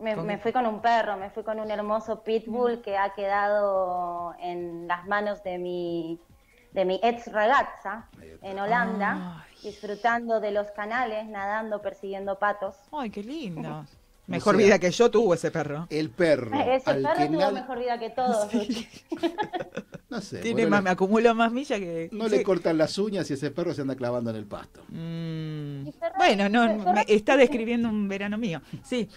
Me, 0.00 0.38
fui 0.38 0.50
con 0.52 0.66
un 0.66 0.80
perro, 0.80 1.18
me 1.18 1.28
fui 1.28 1.42
con 1.42 1.60
un 1.60 1.70
hermoso 1.70 2.22
pitbull 2.22 2.80
que 2.80 2.96
ha 2.96 3.12
quedado 3.12 4.34
en 4.40 4.88
las 4.88 5.06
manos 5.06 5.42
de 5.42 5.58
mi, 5.58 6.18
de 6.72 6.86
mi 6.86 6.98
ex 7.02 7.30
ragazza 7.30 8.08
en 8.40 8.58
Holanda, 8.58 9.44
disfrutando 9.62 10.40
de 10.40 10.52
los 10.52 10.70
canales, 10.70 11.26
nadando, 11.26 11.82
persiguiendo 11.82 12.38
patos. 12.38 12.76
Ay, 12.92 13.10
qué 13.10 13.22
lindo. 13.22 13.84
Mejor 14.30 14.54
O 14.54 14.58
sea, 14.58 14.66
vida 14.66 14.78
que 14.78 14.90
yo 14.92 15.10
tuvo 15.10 15.34
ese 15.34 15.50
perro. 15.50 15.86
El 15.90 16.08
perro. 16.10 16.58
Ese 16.60 16.88
al 16.88 17.02
perro 17.02 17.16
que 17.16 17.26
tuvo 17.26 17.40
nadie- 17.40 17.52
mejor 17.54 17.78
vida 17.80 17.98
que 17.98 18.10
todos. 18.10 18.48
No 20.08 20.20
sé. 20.20 20.38
Tiene 20.40 20.62
bueno, 20.62 20.70
más, 20.70 20.80
le- 20.80 20.84
me 20.84 20.90
acumuló 20.90 21.34
más 21.36 21.52
millas 21.52 21.78
que. 21.78 22.08
no 22.10 22.24
sí. 22.28 22.30
le 22.38 22.42
cortan 22.42 22.76
las 22.78 22.98
uñas 22.98 23.30
y 23.30 23.34
ese 23.34 23.52
perro 23.52 23.72
se 23.74 23.82
anda 23.82 23.94
clavando 23.94 24.30
en 24.30 24.36
el 24.36 24.44
pasto. 24.44 24.80
Mm, 24.88 25.84
Bueno, 26.18 26.48
no, 26.48 26.92
me 26.92 27.04
está 27.06 27.36
describiendo 27.36 27.88
un 27.88 28.08
verano 28.08 28.36
mío. 28.36 28.60
Sí. 28.82 29.08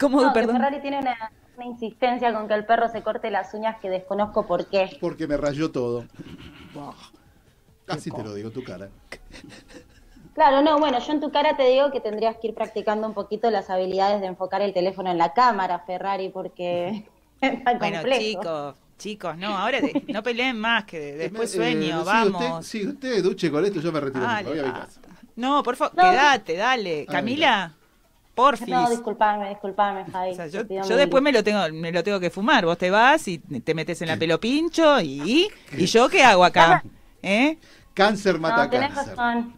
¿Cómo, 0.00 0.22
No, 0.22 0.32
perdón? 0.32 0.56
Ferrari 0.56 0.80
tiene 0.80 1.00
una, 1.00 1.14
una 1.56 1.66
insistencia 1.66 2.32
con 2.32 2.48
que 2.48 2.54
el 2.54 2.64
perro 2.64 2.88
se 2.88 3.02
corte 3.02 3.30
las 3.30 3.52
uñas 3.52 3.76
que 3.80 3.90
desconozco 3.90 4.46
por 4.46 4.66
qué. 4.68 4.96
Porque 5.02 5.26
me 5.26 5.36
rayó 5.36 5.70
todo. 5.70 6.06
Así 7.88 8.10
te 8.10 8.22
lo 8.22 8.32
digo, 8.34 8.50
tu 8.50 8.64
cara. 8.64 8.88
Claro, 10.38 10.62
no, 10.62 10.78
bueno, 10.78 11.00
yo 11.00 11.12
en 11.12 11.20
tu 11.20 11.32
cara 11.32 11.56
te 11.56 11.64
digo 11.68 11.90
que 11.90 11.98
tendrías 12.00 12.36
que 12.36 12.46
ir 12.46 12.54
practicando 12.54 13.08
un 13.08 13.12
poquito 13.12 13.50
las 13.50 13.70
habilidades 13.70 14.20
de 14.20 14.28
enfocar 14.28 14.62
el 14.62 14.72
teléfono 14.72 15.10
en 15.10 15.18
la 15.18 15.32
cámara, 15.32 15.80
Ferrari, 15.80 16.28
porque 16.28 17.04
está 17.40 17.74
Bueno, 17.74 17.96
complejo. 17.96 18.22
chicos, 18.22 18.74
chicos, 18.98 19.36
no, 19.36 19.48
ahora 19.58 19.80
de- 19.80 20.04
no 20.06 20.22
peleen 20.22 20.56
más, 20.60 20.84
que 20.84 20.98
después 21.16 21.52
Eh, 21.52 21.56
sueño, 21.56 21.80
sigue 21.80 22.04
vamos. 22.04 22.42
Usted, 22.60 22.62
sigue 22.78 22.88
usted, 22.92 23.22
duche 23.24 23.50
con 23.50 23.64
esto, 23.64 23.80
yo 23.80 23.90
me 23.90 23.98
retiro. 23.98 24.24
Dale, 24.24 24.44
me 24.44 24.50
voy 24.50 24.58
a 24.60 24.62
mi 24.62 24.70
basta. 24.70 25.00
casa. 25.00 25.20
No, 25.34 25.62
por 25.64 25.74
favor, 25.74 25.96
No, 25.96 26.08
quédate, 26.08 26.56
dale. 26.56 27.04
Ah, 27.08 27.12
Camila, 27.14 27.72
porfis. 28.36 28.68
No, 28.68 28.88
disculpame, 28.90 29.48
disculpame, 29.48 30.04
Javi. 30.04 30.36
yo, 30.52 30.96
después 30.96 31.20
me 31.20 31.32
lo 31.32 31.42
tengo 31.42 31.60
me 31.72 31.90
lo 31.90 32.04
tengo 32.04 32.20
que 32.20 32.30
fumar. 32.30 32.64
Vos 32.64 32.78
te 32.78 32.90
vas 32.90 33.26
y 33.26 33.38
te 33.38 33.74
metes 33.74 34.00
en 34.02 34.08
la 34.08 34.16
pelo 34.16 34.38
pincho 34.38 35.00
y 35.00 35.48
¿y 35.76 35.86
yo 35.86 36.08
qué 36.08 36.22
hago 36.22 36.44
acá? 36.44 36.84
¿Eh? 37.22 37.58
Cáncer 37.92 38.38
mata 38.38 38.64
No, 38.66 38.70
tenés 38.70 38.92
cáncer. 38.94 39.16
razón. 39.16 39.57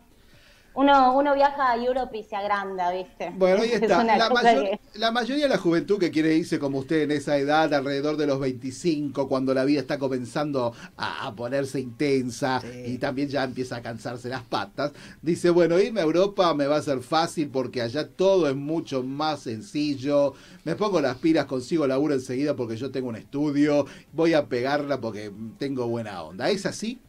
Uno, 0.81 1.16
uno 1.16 1.35
viaja 1.35 1.70
a 1.73 1.77
Europe 1.77 2.16
y 2.19 2.23
se 2.24 2.36
agranda, 2.36 2.90
¿viste? 2.93 3.31
Bueno, 3.36 3.62
ahí 3.62 3.70
Es 3.74 3.82
está. 3.82 4.02
La, 4.16 4.28
mayor- 4.31 4.70
que- 4.70 4.81
la 4.98 5.12
mayoría 5.12 5.44
de 5.44 5.51
la 5.51 5.59
juventud 5.59 5.98
que 5.98 6.11
quiere 6.11 6.35
irse 6.35 6.59
como 6.59 6.78
usted 6.78 7.02
en 7.02 7.12
esa 7.12 7.36
edad, 7.39 7.73
alrededor 7.73 8.16
de 8.16 8.27
los 8.27 8.40
25, 8.40 9.28
cuando 9.28 9.55
la 9.55 9.65
vida 9.65 9.81
está 9.81 9.98
comenzando 9.98 10.73
a, 10.97 11.27
a 11.27 11.35
ponerse 11.36 11.81
intensa 11.81 12.61
y 12.85 12.98
también 12.98 13.28
ya 13.28 13.44
empieza 13.44 13.77
a 13.77 13.82
cansarse 13.82 14.28
las 14.28 14.43
patas, 14.43 14.93
dice, 15.23 15.51
bueno, 15.51 15.78
irme 15.78 16.01
a 16.01 16.05
Europa 16.05 16.52
me 16.55 16.66
va 16.66 16.77
a 16.77 16.82
ser 16.82 17.01
fácil 17.02 17.48
porque 17.51 17.82
allá 17.82 18.09
todo 18.09 18.48
es 18.48 18.57
mucho 18.57 19.02
más 19.05 19.40
sencillo, 19.43 20.35
me 20.65 20.74
pongo 20.77 21.01
las 21.01 21.16
pilas, 21.19 21.47
consigo 21.47 21.86
laburo 21.86 22.15
enseguida 22.15 22.57
porque 22.57 22.77
yo 22.77 22.90
tengo 22.90 23.09
un 23.09 23.16
estudio, 23.16 23.86
voy 24.12 24.35
a 24.35 24.48
pegarla 24.48 25.01
porque 25.01 25.31
tengo 25.59 25.86
buena 25.89 26.23
onda. 26.23 26.51
¿Es 26.51 26.66
así? 26.66 27.01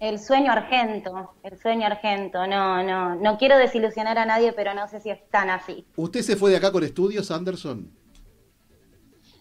El 0.00 0.18
sueño 0.18 0.50
argento, 0.50 1.34
el 1.42 1.58
sueño 1.58 1.86
argento. 1.86 2.46
No, 2.46 2.82
no, 2.82 3.14
no 3.16 3.36
quiero 3.38 3.58
desilusionar 3.58 4.18
a 4.18 4.24
nadie, 4.24 4.52
pero 4.52 4.72
no 4.74 4.88
sé 4.88 4.98
si 5.00 5.10
es 5.10 5.28
tan 5.30 5.50
así. 5.50 5.86
¿Usted 5.96 6.22
se 6.22 6.36
fue 6.36 6.50
de 6.50 6.56
acá 6.56 6.72
con 6.72 6.82
estudios, 6.82 7.30
Anderson? 7.30 7.90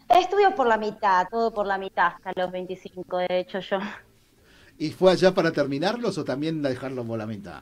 Estudio 0.09 0.53
por 0.55 0.67
la 0.67 0.77
mitad, 0.77 1.27
todo 1.29 1.53
por 1.53 1.65
la 1.65 1.77
mitad, 1.77 2.07
hasta 2.07 2.33
los 2.35 2.51
25, 2.51 3.17
de 3.19 3.39
hecho 3.39 3.59
yo. 3.59 3.79
¿Y 4.77 4.89
fue 4.91 5.11
allá 5.11 5.33
para 5.33 5.51
terminarlos 5.51 6.17
o 6.17 6.23
también 6.25 6.61
dejarlos 6.61 7.05
por 7.05 7.17
la 7.17 7.27
mitad? 7.27 7.61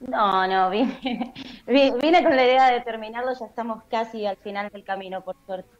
No, 0.00 0.46
no, 0.46 0.68
vine, 0.70 0.98
vi- 1.66 1.92
vine 2.02 2.22
con 2.22 2.36
la 2.36 2.44
idea 2.44 2.70
de 2.72 2.80
terminarlo, 2.80 3.30
ya 3.38 3.46
estamos 3.46 3.84
casi 3.90 4.26
al 4.26 4.36
final 4.38 4.68
del 4.70 4.84
camino, 4.84 5.22
por 5.24 5.36
suerte. 5.46 5.70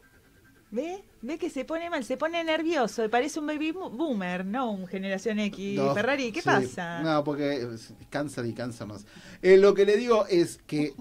¿Ve? 0.69 1.01
¿Ve 1.21 1.37
que 1.37 1.49
se 1.49 1.63
pone 1.63 1.89
mal? 1.89 2.03
Se 2.03 2.17
pone 2.17 2.43
nervioso. 2.43 3.09
Parece 3.09 3.39
un 3.39 3.47
baby 3.47 3.71
boomer, 3.71 4.45
¿no? 4.45 4.71
Un 4.71 4.85
generación 4.85 5.39
X. 5.39 5.77
No, 5.77 5.93
Ferrari, 5.93 6.31
¿qué 6.31 6.41
sí. 6.41 6.45
pasa? 6.45 7.01
No, 7.01 7.23
porque 7.23 7.67
cáncer 8.09 8.45
y 8.45 8.53
cáncer 8.53 8.85
más. 8.85 9.05
Eh, 9.41 9.57
lo 9.57 9.73
que 9.73 9.85
le 9.85 9.95
digo 9.95 10.25
es 10.27 10.59
que, 10.67 10.93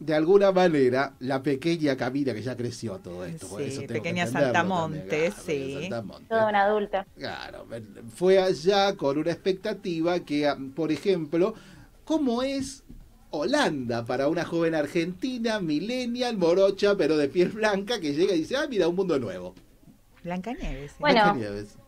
de 0.00 0.14
alguna 0.14 0.52
manera, 0.52 1.14
la 1.20 1.42
pequeña 1.42 1.96
Camila, 1.96 2.34
que 2.34 2.42
ya 2.42 2.56
creció 2.56 2.98
todo 2.98 3.24
esto, 3.24 3.48
por 3.48 3.62
Sí, 3.62 3.68
eso 3.68 3.82
pequeña 3.86 4.26
Saltamonte, 4.26 5.06
claro, 5.08 5.34
sí. 5.44 5.78
Saltamonte. 5.80 6.28
Toda 6.28 6.48
una 6.48 6.64
adulta. 6.64 7.06
Claro, 7.16 7.66
fue 8.14 8.38
allá 8.38 8.96
con 8.96 9.18
una 9.18 9.32
expectativa 9.32 10.20
que, 10.20 10.46
ah, 10.46 10.58
por 10.74 10.92
ejemplo, 10.92 11.54
¿cómo 12.04 12.42
es 12.42 12.84
Holanda 13.38 14.04
para 14.04 14.28
una 14.28 14.44
joven 14.44 14.74
argentina, 14.74 15.60
millennial, 15.60 16.36
morocha, 16.36 16.96
pero 16.96 17.16
de 17.16 17.28
piel 17.28 17.50
blanca, 17.50 18.00
que 18.00 18.12
llega 18.12 18.34
y 18.34 18.38
dice, 18.38 18.56
ah, 18.56 18.66
mira, 18.68 18.88
un 18.88 18.96
mundo 18.96 19.18
nuevo? 19.18 19.54
Blancanieves. 20.22 20.92
sí. 20.92 20.96
Bueno. 21.00 21.22
Blancanieves. 21.22 21.78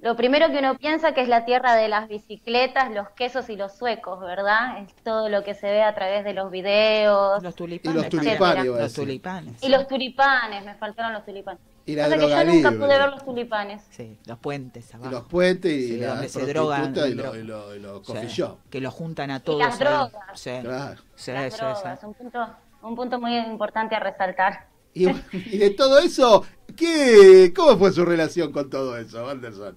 Lo 0.00 0.16
primero 0.16 0.50
que 0.50 0.60
uno 0.60 0.78
piensa 0.78 1.12
que 1.12 1.20
es 1.20 1.28
la 1.28 1.44
tierra 1.44 1.74
de 1.74 1.88
las 1.88 2.08
bicicletas, 2.08 2.90
los 2.90 3.10
quesos 3.10 3.50
y 3.50 3.56
los 3.56 3.76
suecos, 3.76 4.18
¿verdad? 4.20 4.82
Es 4.82 4.94
todo 5.04 5.28
lo 5.28 5.44
que 5.44 5.52
se 5.52 5.66
ve 5.66 5.82
a 5.82 5.94
través 5.94 6.24
de 6.24 6.32
los 6.32 6.50
videos. 6.50 7.42
Los 7.42 7.54
Y 7.54 7.56
tulipanes. 7.56 8.12
los 8.14 8.24
a 8.40 8.64
Los 8.64 8.92
tulipanes. 8.94 9.62
Y 9.62 9.68
los 9.68 9.86
tulipanes, 9.86 10.64
me 10.64 10.74
faltaron 10.76 11.12
los 11.12 11.24
tulipanes. 11.26 11.60
Y 11.92 11.96
la 11.96 12.08
que 12.08 12.20
yo 12.20 12.44
nunca 12.44 12.70
libre. 12.70 12.86
pude 12.86 12.98
ver 12.98 13.10
los 13.10 13.24
tulipanes. 13.24 13.82
Sí, 13.90 14.18
los 14.26 14.38
puentes 14.38 14.92
Y 14.94 15.08
los 15.08 15.24
puentes 15.24 15.72
y 15.72 15.88
Sí, 15.88 15.96
la 15.98 16.08
donde 16.08 16.28
se 16.28 16.46
drogan. 16.46 16.94
y 16.94 17.14
los 17.14 17.36
y 17.36 17.40
y 17.40 17.80
Sí, 17.80 18.12
coffee 18.12 18.28
shop. 18.28 18.58
Que 18.70 18.80
los 18.80 18.94
juntan 18.94 19.30
a 19.30 19.36
Y 19.36 19.40
todos. 19.40 19.58
las 19.58 19.72
ahí. 19.74 19.78
drogas. 19.86 20.12
Sí, 20.40 20.50
Claro. 20.62 21.00
sí, 21.14 21.32
Las 21.32 21.44
sí, 21.54 21.58
sí. 21.58 21.64
drogas, 21.64 22.04
un 22.04 22.14
punto, 22.14 22.46
un 22.82 22.94
punto 22.96 23.20
muy 23.20 23.36
importante 23.36 23.94
a 23.94 24.00
resaltar. 24.00 24.66
Y, 24.94 25.08
y 25.32 25.58
de 25.58 25.70
todo 25.70 25.98
eso, 25.98 26.44
¿qué, 26.76 27.52
¿cómo 27.54 27.76
fue 27.78 27.92
su 27.92 28.04
relación 28.04 28.52
con 28.52 28.68
todo 28.70 28.96
eso, 28.98 29.28
Anderson? 29.28 29.76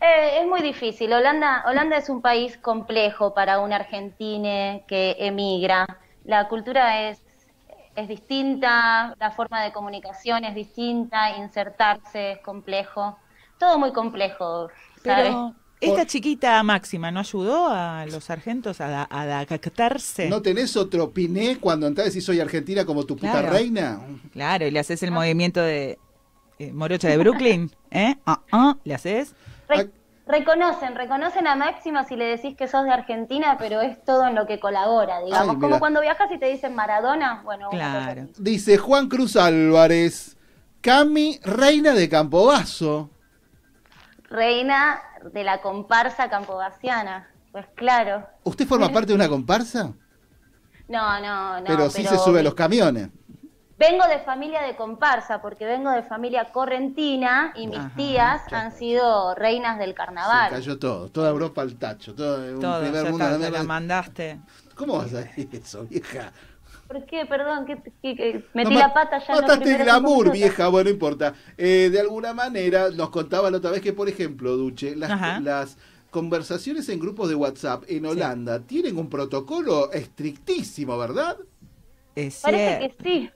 Eh, 0.00 0.40
es 0.40 0.46
muy 0.46 0.62
difícil. 0.62 1.12
Holanda, 1.12 1.62
Holanda 1.66 1.96
es 1.98 2.08
un 2.08 2.22
país 2.22 2.56
complejo 2.56 3.34
para 3.34 3.60
un 3.60 3.72
argentine 3.72 4.84
que 4.88 5.16
emigra. 5.18 5.86
La 6.24 6.48
cultura 6.48 7.08
es, 7.10 7.22
es 7.96 8.08
distinta, 8.08 9.14
la 9.18 9.30
forma 9.32 9.62
de 9.62 9.72
comunicación 9.72 10.44
es 10.44 10.54
distinta, 10.54 11.36
insertarse 11.36 12.32
es 12.32 12.38
complejo. 12.40 13.18
Todo 13.58 13.78
muy 13.78 13.92
complejo, 13.92 14.68
¿sabes? 15.04 15.28
Pero 15.28 15.54
esta 15.80 16.06
chiquita 16.06 16.62
máxima 16.62 17.10
no 17.10 17.20
ayudó 17.20 17.68
a 17.68 18.06
los 18.06 18.24
sargentos 18.24 18.80
a, 18.80 18.88
da- 18.88 19.08
a 19.10 19.22
adaptarse. 19.22 20.28
¿No 20.28 20.40
tenés 20.42 20.76
otro 20.76 21.10
piné 21.10 21.58
cuando 21.58 21.86
entras 21.86 22.14
y 22.16 22.20
soy 22.20 22.40
argentina 22.40 22.84
como 22.84 23.04
tu 23.04 23.16
puta 23.16 23.32
Claro. 23.32 23.50
reina? 23.50 24.00
Claro, 24.32 24.66
y 24.66 24.70
le 24.70 24.78
haces 24.78 25.02
el 25.02 25.10
movimiento 25.10 25.60
de 25.60 25.98
eh, 26.58 26.72
Morocha 26.72 27.08
de 27.08 27.18
Brooklyn, 27.18 27.70
¿eh? 27.90 28.14
Ah, 28.26 28.40
ah, 28.52 28.76
¿Le 28.84 28.94
haces? 28.94 29.34
Re- 29.68 29.90
reconocen, 30.30 30.94
reconocen 30.94 31.46
a 31.46 31.54
Máxima 31.56 32.04
si 32.04 32.16
le 32.16 32.24
decís 32.26 32.56
que 32.56 32.68
sos 32.68 32.84
de 32.84 32.92
Argentina, 32.92 33.56
pero 33.58 33.80
es 33.80 34.02
todo 34.04 34.26
en 34.26 34.34
lo 34.34 34.46
que 34.46 34.58
colabora, 34.60 35.20
digamos. 35.20 35.56
Ay. 35.56 35.60
Como 35.60 35.78
cuando 35.78 36.00
viajas 36.00 36.30
y 36.32 36.38
te 36.38 36.46
dicen 36.46 36.74
Maradona, 36.74 37.42
bueno, 37.44 37.68
Claro. 37.70 38.26
Dice 38.38 38.78
Juan 38.78 39.08
Cruz 39.08 39.36
Álvarez, 39.36 40.36
Cami, 40.80 41.38
reina 41.42 41.92
de 41.94 42.08
Campobasso. 42.08 43.10
reina 44.28 45.00
de 45.32 45.44
la 45.44 45.60
comparsa 45.60 46.30
campobaciana. 46.30 47.28
Pues 47.52 47.66
claro. 47.74 48.26
¿Usted 48.44 48.66
forma 48.66 48.88
parte 48.92 49.08
de 49.08 49.14
una 49.14 49.28
comparsa? 49.28 49.92
No, 50.88 51.20
no, 51.20 51.60
no. 51.60 51.66
pero 51.66 51.90
sí 51.90 52.04
se 52.04 52.18
sube 52.18 52.40
a 52.40 52.42
los 52.42 52.54
camiones. 52.54 53.08
Vengo 53.80 54.06
de 54.06 54.18
familia 54.18 54.60
de 54.60 54.76
comparsa, 54.76 55.40
porque 55.40 55.64
vengo 55.64 55.90
de 55.90 56.02
familia 56.02 56.52
correntina 56.52 57.54
y 57.56 57.66
mis 57.66 57.78
Ajá, 57.78 57.96
tías 57.96 58.42
han 58.52 58.72
sido 58.72 59.34
reinas 59.34 59.78
del 59.78 59.88
Se 59.90 59.94
carnaval. 59.94 60.50
cayó 60.50 60.78
todo, 60.78 61.08
toda 61.08 61.30
Europa 61.30 61.62
al 61.62 61.76
tacho, 61.76 62.14
todo, 62.14 62.36
un 62.56 62.60
Todo, 62.60 62.82
primer 62.82 63.10
mundo. 63.10 63.24
la 63.24 63.38
te 63.38 63.50
la 63.50 63.62
mandaste. 63.62 64.38
¿Cómo 64.74 64.98
vas 64.98 65.14
a 65.14 65.20
decir 65.22 65.48
eso, 65.52 65.86
vieja? 65.86 66.30
¿Por 66.88 67.06
qué? 67.06 67.24
Perdón, 67.24 67.64
que, 67.64 67.76
que- 68.02 68.16
que 68.16 68.44
metí 68.52 68.74
No, 68.74 68.80
la 68.80 68.92
pata 68.92 69.18
ya 69.18 69.24
en 69.24 69.32
los 69.32 69.40
Mataste 69.40 69.64
primeros 69.64 69.86
glamour, 69.86 70.30
vieja, 70.30 70.68
bueno, 70.68 70.84
no 70.84 70.90
importa. 70.90 71.34
Eh, 71.56 71.88
de 71.90 72.00
alguna 72.00 72.34
manera, 72.34 72.90
nos 72.90 73.08
contaba 73.08 73.50
la 73.50 73.58
otra 73.58 73.70
vez 73.70 73.80
que, 73.80 73.94
por 73.94 74.10
ejemplo, 74.10 74.56
Duche, 74.58 74.94
las, 74.94 75.10
Ajá. 75.10 75.40
las 75.40 75.78
conversaciones 76.10 76.86
en 76.90 76.98
grupos 77.00 77.30
de 77.30 77.34
WhatsApp 77.34 77.84
en 77.88 78.04
Holanda 78.04 78.60
tienen 78.60 78.98
un 78.98 79.08
protocolo 79.08 79.90
estrictísimo, 79.92 80.98
¿verdad? 80.98 81.38
Es 82.14 82.40
Parece 82.42 82.78
que 82.78 83.02
sí. 83.02 83.30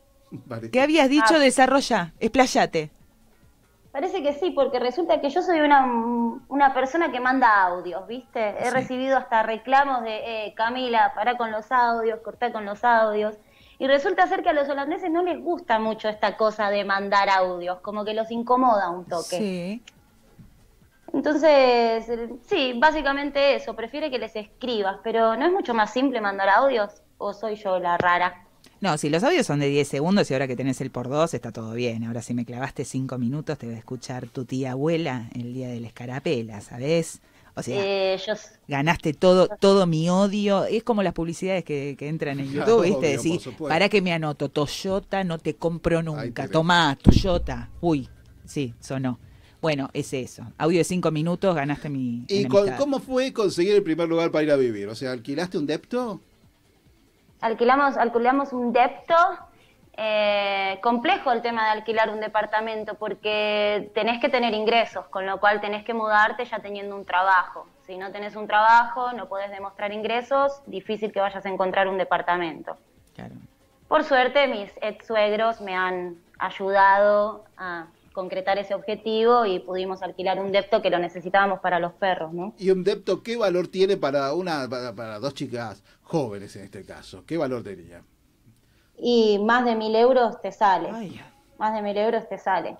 ¿Qué 0.72 0.80
habías 0.80 1.08
dicho? 1.08 1.34
Ah. 1.34 1.38
Desarrolla, 1.38 2.12
explayate. 2.20 2.90
Parece 3.92 4.22
que 4.24 4.32
sí, 4.32 4.50
porque 4.50 4.80
resulta 4.80 5.20
que 5.20 5.30
yo 5.30 5.40
soy 5.40 5.60
una, 5.60 5.86
una 6.48 6.74
persona 6.74 7.12
que 7.12 7.20
manda 7.20 7.62
audios, 7.62 8.04
¿viste? 8.08 8.56
He 8.58 8.64
Sí. 8.64 8.70
recibido 8.70 9.16
hasta 9.16 9.44
reclamos 9.44 10.02
de, 10.02 10.46
eh, 10.46 10.54
Camila, 10.56 11.12
para 11.14 11.36
con 11.36 11.52
los 11.52 11.70
audios, 11.70 12.18
cortá 12.20 12.52
con 12.52 12.64
los 12.64 12.82
audios. 12.82 13.36
Y 13.78 13.86
resulta 13.86 14.26
ser 14.26 14.42
que 14.42 14.48
a 14.48 14.52
los 14.52 14.68
holandeses 14.68 15.10
no 15.12 15.22
les 15.22 15.40
gusta 15.40 15.78
mucho 15.78 16.08
esta 16.08 16.36
cosa 16.36 16.70
de 16.70 16.84
mandar 16.84 17.28
audios, 17.28 17.80
como 17.80 18.04
que 18.04 18.14
los 18.14 18.30
incomoda 18.32 18.90
un 18.90 19.04
toque. 19.04 19.38
Sí. 19.38 19.82
Entonces, 21.12 22.08
eh, 22.08 22.34
sí, 22.46 22.72
básicamente 22.76 23.54
eso, 23.54 23.76
prefiere 23.76 24.10
que 24.10 24.18
les 24.18 24.34
escribas, 24.34 24.96
pero 25.04 25.36
¿no 25.36 25.46
es 25.46 25.52
mucho 25.52 25.72
más 25.72 25.92
simple 25.92 26.20
mandar 26.20 26.48
audios? 26.48 26.90
¿O 27.18 27.32
soy 27.32 27.54
yo 27.54 27.78
la 27.78 27.96
rara? 27.96 28.43
No, 28.84 28.98
si 28.98 29.08
los 29.08 29.22
audios 29.24 29.46
son 29.46 29.60
de 29.60 29.68
10 29.70 29.88
segundos 29.88 30.30
y 30.30 30.34
ahora 30.34 30.46
que 30.46 30.56
tenés 30.56 30.78
el 30.82 30.90
por 30.90 31.08
dos 31.08 31.32
está 31.32 31.50
todo 31.52 31.72
bien. 31.72 32.04
Ahora 32.04 32.20
si 32.20 32.34
me 32.34 32.44
clavaste 32.44 32.84
5 32.84 33.16
minutos 33.16 33.56
te 33.56 33.66
va 33.66 33.72
a 33.72 33.78
escuchar 33.78 34.26
tu 34.28 34.44
tía 34.44 34.72
abuela 34.72 35.30
el 35.34 35.54
día 35.54 35.68
de 35.68 35.80
la 35.80 35.86
escarapela, 35.86 36.60
¿sabes? 36.60 37.22
O 37.56 37.62
sea, 37.62 37.80
Eh, 37.82 38.18
yo, 38.26 38.34
ganaste 38.68 39.14
todo 39.14 39.48
todo 39.58 39.86
mi 39.86 40.10
odio. 40.10 40.66
Es 40.66 40.82
como 40.84 41.02
las 41.02 41.14
publicidades 41.14 41.64
que, 41.64 41.96
que 41.98 42.08
entran 42.08 42.40
en 42.40 42.52
YouTube, 42.52 42.82
¿viste? 42.84 43.16
Decís, 43.16 43.48
para 43.58 43.88
que 43.88 44.02
me 44.02 44.12
anoto, 44.12 44.50
Toyota 44.50 45.24
no 45.24 45.38
te 45.38 45.54
compro 45.54 46.02
nunca. 46.02 46.46
Tomá, 46.46 46.98
Toyota. 47.00 47.70
Uy, 47.80 48.10
sí, 48.44 48.74
sonó. 48.80 49.18
Bueno, 49.62 49.88
es 49.94 50.12
eso. 50.12 50.44
Audio 50.58 50.76
de 50.76 50.84
5 50.84 51.10
minutos, 51.10 51.54
ganaste 51.54 51.88
mi 51.88 52.26
¿Y 52.28 52.44
con- 52.44 52.70
cómo 52.76 53.00
fue 53.00 53.32
conseguir 53.32 53.76
el 53.76 53.82
primer 53.82 54.10
lugar 54.10 54.30
para 54.30 54.44
ir 54.44 54.50
a 54.50 54.56
vivir? 54.56 54.88
O 54.88 54.94
sea, 54.94 55.12
¿alquilaste 55.12 55.56
un 55.56 55.64
depto? 55.66 56.20
Alquilamos, 57.44 57.96
alquilamos 57.96 58.52
un 58.52 58.72
depto. 58.72 59.14
eh, 59.96 60.80
complejo 60.82 61.30
el 61.30 61.40
tema 61.40 61.66
de 61.66 61.70
alquilar 61.70 62.10
un 62.10 62.18
departamento 62.18 62.94
porque 62.94 63.92
tenés 63.94 64.20
que 64.20 64.28
tener 64.28 64.52
ingresos, 64.52 65.06
con 65.06 65.24
lo 65.24 65.38
cual 65.38 65.60
tenés 65.60 65.84
que 65.84 65.94
mudarte 65.94 66.44
ya 66.44 66.58
teniendo 66.58 66.96
un 66.96 67.04
trabajo. 67.04 67.68
Si 67.86 67.96
no 67.96 68.10
tenés 68.10 68.34
un 68.34 68.48
trabajo, 68.48 69.12
no 69.12 69.28
podés 69.28 69.52
demostrar 69.52 69.92
ingresos, 69.92 70.62
difícil 70.66 71.12
que 71.12 71.20
vayas 71.20 71.46
a 71.46 71.48
encontrar 71.48 71.86
un 71.86 71.96
departamento. 71.96 72.76
Claro. 73.14 73.36
Por 73.86 74.02
suerte, 74.02 74.48
mis 74.48 74.72
ex 74.82 75.06
suegros 75.06 75.60
me 75.60 75.76
han 75.76 76.16
ayudado 76.40 77.44
a 77.56 77.86
concretar 78.12 78.58
ese 78.58 78.74
objetivo 78.74 79.44
y 79.44 79.58
pudimos 79.58 80.02
alquilar 80.02 80.38
un 80.40 80.50
depto 80.50 80.80
que 80.82 80.90
lo 80.90 80.98
necesitábamos 80.98 81.60
para 81.60 81.78
los 81.78 81.92
perros, 81.92 82.32
¿no? 82.32 82.54
¿Y 82.58 82.70
un 82.70 82.82
depto 82.84 83.22
qué 83.22 83.36
valor 83.36 83.68
tiene 83.68 83.96
para 83.96 84.32
una 84.34 84.68
para, 84.68 84.92
para 84.92 85.18
dos 85.18 85.34
chicas 85.34 85.82
jóvenes 86.04 86.54
en 86.56 86.64
este 86.64 86.84
caso? 86.84 87.24
¿Qué 87.26 87.36
valor 87.36 87.62
tenía? 87.62 88.02
y 88.98 89.38
más 89.38 89.64
de 89.64 89.74
mil 89.74 89.94
euros 89.94 90.40
te 90.40 90.52
sale. 90.52 90.90
Más 91.58 91.74
de 91.74 91.82
mil 91.82 91.96
euros 91.96 92.28
te 92.28 92.38
sale. 92.38 92.76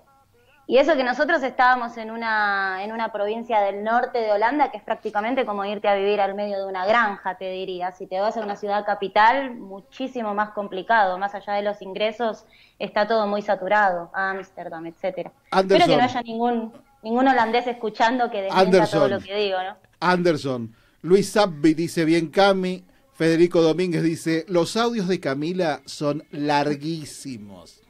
Y 0.67 0.77
eso 0.77 0.95
que 0.95 1.03
nosotros 1.03 1.43
estábamos 1.43 1.95
en 1.97 2.09
una, 2.09 2.83
en 2.83 2.91
una 2.91 3.11
provincia 3.11 3.59
del 3.59 3.83
norte 3.83 4.17
de 4.17 4.31
Holanda, 4.31 4.71
que 4.71 4.77
es 4.77 4.83
prácticamente 4.83 5.45
como 5.45 5.63
irte 5.63 5.87
a 5.87 5.93
vivir 5.93 6.19
al 6.19 6.33
medio 6.33 6.57
de 6.57 6.65
una 6.65 6.87
granja, 6.87 7.35
te 7.35 7.51
diría. 7.51 7.91
Si 7.91 8.07
te 8.07 8.19
vas 8.19 8.35
a 8.35 8.41
una 8.41 8.55
ciudad 8.55 8.83
capital, 8.83 9.53
muchísimo 9.53 10.33
más 10.33 10.49
complicado. 10.51 11.19
Más 11.19 11.35
allá 11.35 11.53
de 11.53 11.61
los 11.61 11.83
ingresos, 11.83 12.45
está 12.79 13.07
todo 13.07 13.27
muy 13.27 13.43
saturado. 13.43 14.09
Ámsterdam, 14.13 14.87
etcétera. 14.87 15.31
Espero 15.45 15.59
Anderson. 15.59 15.89
que 15.89 15.97
no 15.97 16.03
haya 16.03 16.21
ningún, 16.23 16.73
ningún 17.03 17.27
holandés 17.27 17.67
escuchando 17.67 18.31
que 18.31 18.41
desmienta 18.41 18.87
todo 18.87 19.07
lo 19.07 19.19
que 19.19 19.35
digo, 19.35 19.61
¿no? 19.61 19.75
Anderson, 19.99 20.75
Luis 21.03 21.31
Sabbi 21.31 21.75
dice 21.75 22.05
bien 22.05 22.29
Cami, 22.31 22.83
Federico 23.15 23.61
Domínguez 23.61 24.03
dice, 24.03 24.45
los 24.49 24.75
audios 24.75 25.07
de 25.07 25.19
Camila 25.19 25.81
son 25.85 26.23
larguísimos. 26.31 27.81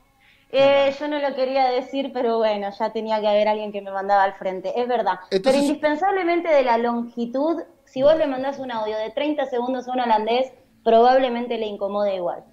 Eh, 0.51 0.95
yo 0.99 1.07
no 1.07 1.19
lo 1.19 1.35
quería 1.35 1.67
decir, 1.69 2.11
pero 2.13 2.37
bueno, 2.37 2.69
ya 2.77 2.93
tenía 2.93 3.19
que 3.19 3.27
haber 3.27 3.47
alguien 3.47 3.71
que 3.71 3.81
me 3.81 3.91
mandaba 3.91 4.23
al 4.23 4.35
frente. 4.35 4.79
Es 4.79 4.87
verdad. 4.87 5.15
Entonces- 5.31 5.41
Pero 5.43 5.57
indispensablemente 5.57 6.47
de 6.49 6.63
la 6.63 6.77
longitud, 6.77 7.61
si 7.85 8.03
vos 8.03 8.15
le 8.17 8.27
mandás 8.27 8.59
un 8.59 8.71
audio 8.71 8.95
de 8.97 9.09
30 9.09 9.47
segundos 9.47 9.87
a 9.87 9.93
un 9.93 9.99
holandés, 9.99 10.51
probablemente 10.83 11.57
le 11.57 11.65
incomode 11.65 12.15
igual. 12.15 12.43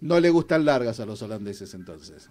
No 0.00 0.20
le 0.20 0.30
gustan 0.30 0.64
largas 0.64 1.00
a 1.00 1.06
los 1.06 1.20
holandeses 1.22 1.74
entonces. 1.74 2.30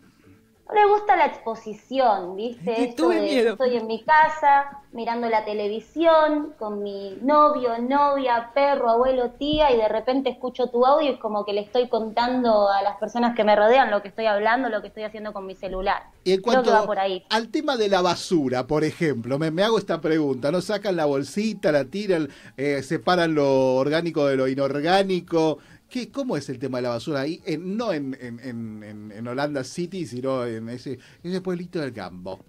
No 0.68 0.74
le 0.74 0.88
gusta 0.88 1.16
la 1.18 1.26
exposición, 1.26 2.36
¿viste? 2.38 2.84
Esto 2.86 3.04
Tuve 3.04 3.16
de 3.16 3.22
miedo. 3.22 3.52
estoy 3.52 3.76
en 3.76 3.86
mi 3.86 4.02
casa, 4.04 4.80
mirando 4.94 5.28
la 5.28 5.44
televisión, 5.44 6.54
con 6.58 6.82
mi 6.82 7.18
novio, 7.22 7.78
novia, 7.80 8.52
perro, 8.56 8.90
abuelo, 8.90 9.32
tía, 9.32 9.72
y 9.72 9.78
de 9.78 9.90
repente 9.90 10.30
escucho 10.30 10.68
tu 10.68 10.86
audio 10.86 11.10
y 11.10 11.14
es 11.16 11.20
como 11.20 11.44
que 11.46 11.52
le 11.52 11.62
estoy 11.62 11.90
contando 11.90 12.70
a 12.70 12.82
las 12.82 12.96
personas 12.98 13.36
que 13.36 13.44
me 13.44 13.56
rodean 13.58 13.92
lo 13.92 14.02
que 14.02 14.08
estoy 14.08 14.26
hablando, 14.26 14.70
lo 14.70 14.82
que 14.82 14.88
estoy 14.88 15.04
haciendo 15.04 15.34
con 15.34 15.46
mi 15.46 15.54
celular. 15.56 16.04
Y 16.24 16.32
en 16.32 16.42
Creo 16.42 16.54
cuanto 16.54 16.72
que 16.72 16.78
va 16.78 16.86
por 16.86 16.98
ahí. 16.98 17.26
al 17.30 17.50
tema 17.50 17.76
de 17.76 17.90
la 17.90 18.02
basura, 18.02 18.66
por 18.66 18.86
ejemplo, 18.86 19.38
me, 19.38 19.52
me 19.52 19.64
hago 19.64 19.78
esta 19.78 20.00
pregunta, 20.00 20.50
¿no? 20.50 20.62
Sacan 20.62 20.96
la 20.96 21.04
bolsita, 21.06 21.74
la 21.74 21.84
tiran, 21.86 22.30
eh, 22.56 22.82
separan 22.84 23.36
lo 23.36 23.76
orgánico 23.76 24.26
de 24.28 24.38
lo 24.38 24.48
inorgánico. 24.48 25.60
¿Qué, 25.94 26.12
¿Cómo 26.12 26.36
es 26.36 26.50
el 26.50 26.58
tema 26.58 26.80
de 26.80 26.82
la 26.82 26.90
basura 26.90 27.20
ahí? 27.22 27.40
En- 27.46 27.78
no 27.78 27.94
en, 27.94 28.18
en, 28.20 28.40
en- 28.40 29.12
en- 29.16 29.28
Holanda 29.28 29.64
City, 29.64 30.08
sino 30.08 30.44
en 30.44 30.68
ese, 30.70 30.98
ese 31.22 31.40
pueblito 31.40 31.80
del 31.80 31.94
campo. 31.94 32.40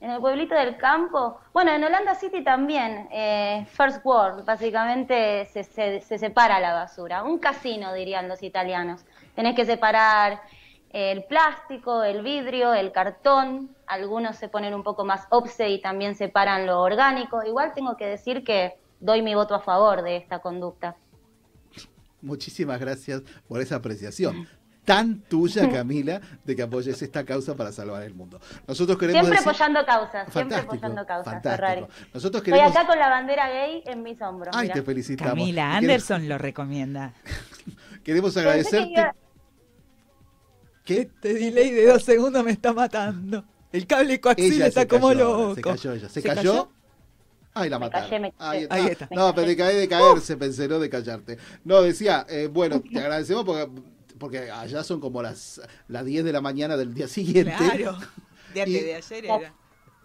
En 0.00 0.12
el 0.12 0.20
pueblito 0.20 0.54
del 0.54 0.76
campo. 0.76 1.40
Bueno, 1.52 1.72
en 1.72 1.82
Holanda 1.82 2.14
City 2.14 2.44
también. 2.44 3.08
eh, 3.10 3.66
First 3.72 4.06
World, 4.06 4.44
básicamente 4.44 5.46
se, 5.46 5.64
se- 5.64 6.00
se 6.00 6.16
separa 6.16 6.60
la 6.60 6.74
basura. 6.74 7.24
Un 7.24 7.40
casino, 7.40 7.92
dirían 7.92 8.28
los 8.28 8.40
italianos. 8.44 9.04
Tenés 9.34 9.56
que 9.56 9.64
separar 9.64 10.40
el 10.92 11.24
plástico, 11.24 12.04
el 12.04 12.22
vidrio, 12.22 12.72
el 12.72 12.92
cartón, 12.92 13.74
algunos 13.88 14.36
se 14.36 14.48
ponen 14.48 14.74
un 14.74 14.84
poco 14.84 15.04
más 15.04 15.26
obse 15.30 15.70
y 15.70 15.80
también 15.80 16.14
separan 16.14 16.66
lo 16.66 16.82
orgánico. 16.82 17.42
Igual 17.42 17.72
tengo 17.74 17.96
que 17.96 18.06
decir 18.06 18.44
que 18.44 18.78
doy 19.00 19.22
mi 19.22 19.34
voto 19.34 19.56
a 19.56 19.60
favor 19.60 20.02
de 20.02 20.18
esta 20.18 20.38
conducta. 20.38 20.94
Muchísimas 22.24 22.80
gracias 22.80 23.22
por 23.46 23.60
esa 23.60 23.76
apreciación 23.76 24.46
tan 24.84 25.20
tuya, 25.20 25.66
Camila, 25.72 26.20
de 26.44 26.54
que 26.56 26.62
apoyes 26.62 27.00
esta 27.00 27.24
causa 27.24 27.56
para 27.56 27.72
salvar 27.72 28.02
el 28.02 28.12
mundo. 28.14 28.38
Nosotros 28.66 28.98
queremos 28.98 29.22
Siempre 29.22 29.38
decir- 29.38 29.48
apoyando 29.50 29.86
causas, 29.86 30.32
siempre 30.32 30.56
apoyando 30.58 31.06
causas. 31.06 31.42
Ferrari. 31.42 31.80
Nosotros 32.12 32.42
Estoy 32.42 32.52
queremos 32.52 32.76
acá 32.76 32.86
con 32.86 32.98
la 32.98 33.08
bandera 33.08 33.48
gay 33.48 33.82
en 33.86 34.02
mis 34.02 34.20
hombros. 34.20 34.54
Ay, 34.54 34.68
te 34.68 34.82
felicitamos. 34.82 35.30
Camila 35.32 35.62
queremos- 35.62 35.78
Anderson 35.78 36.28
lo 36.28 36.36
recomienda. 36.38 37.14
Queremos 38.04 38.34
que 38.34 38.40
agradecerte. 38.40 38.90
iba- 38.92 39.14
¿Qué? 40.84 41.00
Este 41.00 41.32
delay 41.32 41.70
de 41.70 41.86
dos 41.86 42.04
segundos 42.04 42.44
me 42.44 42.50
está 42.50 42.74
matando. 42.74 43.42
El 43.72 43.86
cable 43.86 44.20
coaxial 44.20 44.68
está 44.68 44.86
como 44.86 45.14
loco. 45.14 45.54
Se 45.54 45.62
cayó 45.62 45.92
ella. 45.94 46.08
¿Se, 46.10 46.20
¿Se 46.20 46.28
cayó? 46.28 46.36
cayó? 46.36 46.68
Ay, 47.54 47.70
la 47.70 47.78
mataron. 47.78 48.08
callé, 48.10 48.20
me 48.20 48.34
Ahí 48.38 48.62
está. 48.64 48.74
Ahí 48.74 48.86
está. 48.86 49.08
No, 49.12 49.34
pero 49.34 49.46
de 49.46 49.56
caer 49.56 49.76
de 49.78 49.88
caerse, 49.88 50.36
pensé, 50.36 50.66
no 50.68 50.78
de 50.80 50.90
callarte. 50.90 51.38
No, 51.64 51.82
decía, 51.82 52.26
eh, 52.28 52.48
bueno, 52.52 52.82
te 52.82 52.98
agradecemos 53.00 53.44
porque, 53.44 53.68
porque 54.18 54.50
allá 54.50 54.82
son 54.84 55.00
como 55.00 55.22
las, 55.22 55.60
las 55.88 56.04
10 56.04 56.24
de 56.24 56.32
la 56.32 56.40
mañana 56.40 56.76
del 56.76 56.92
día 56.94 57.06
siguiente. 57.08 57.54
Claro. 57.56 57.98
De, 58.52 58.64
Y- 58.66 58.72
de 58.80 58.94
ayer 58.96 59.24
era. 59.24 59.54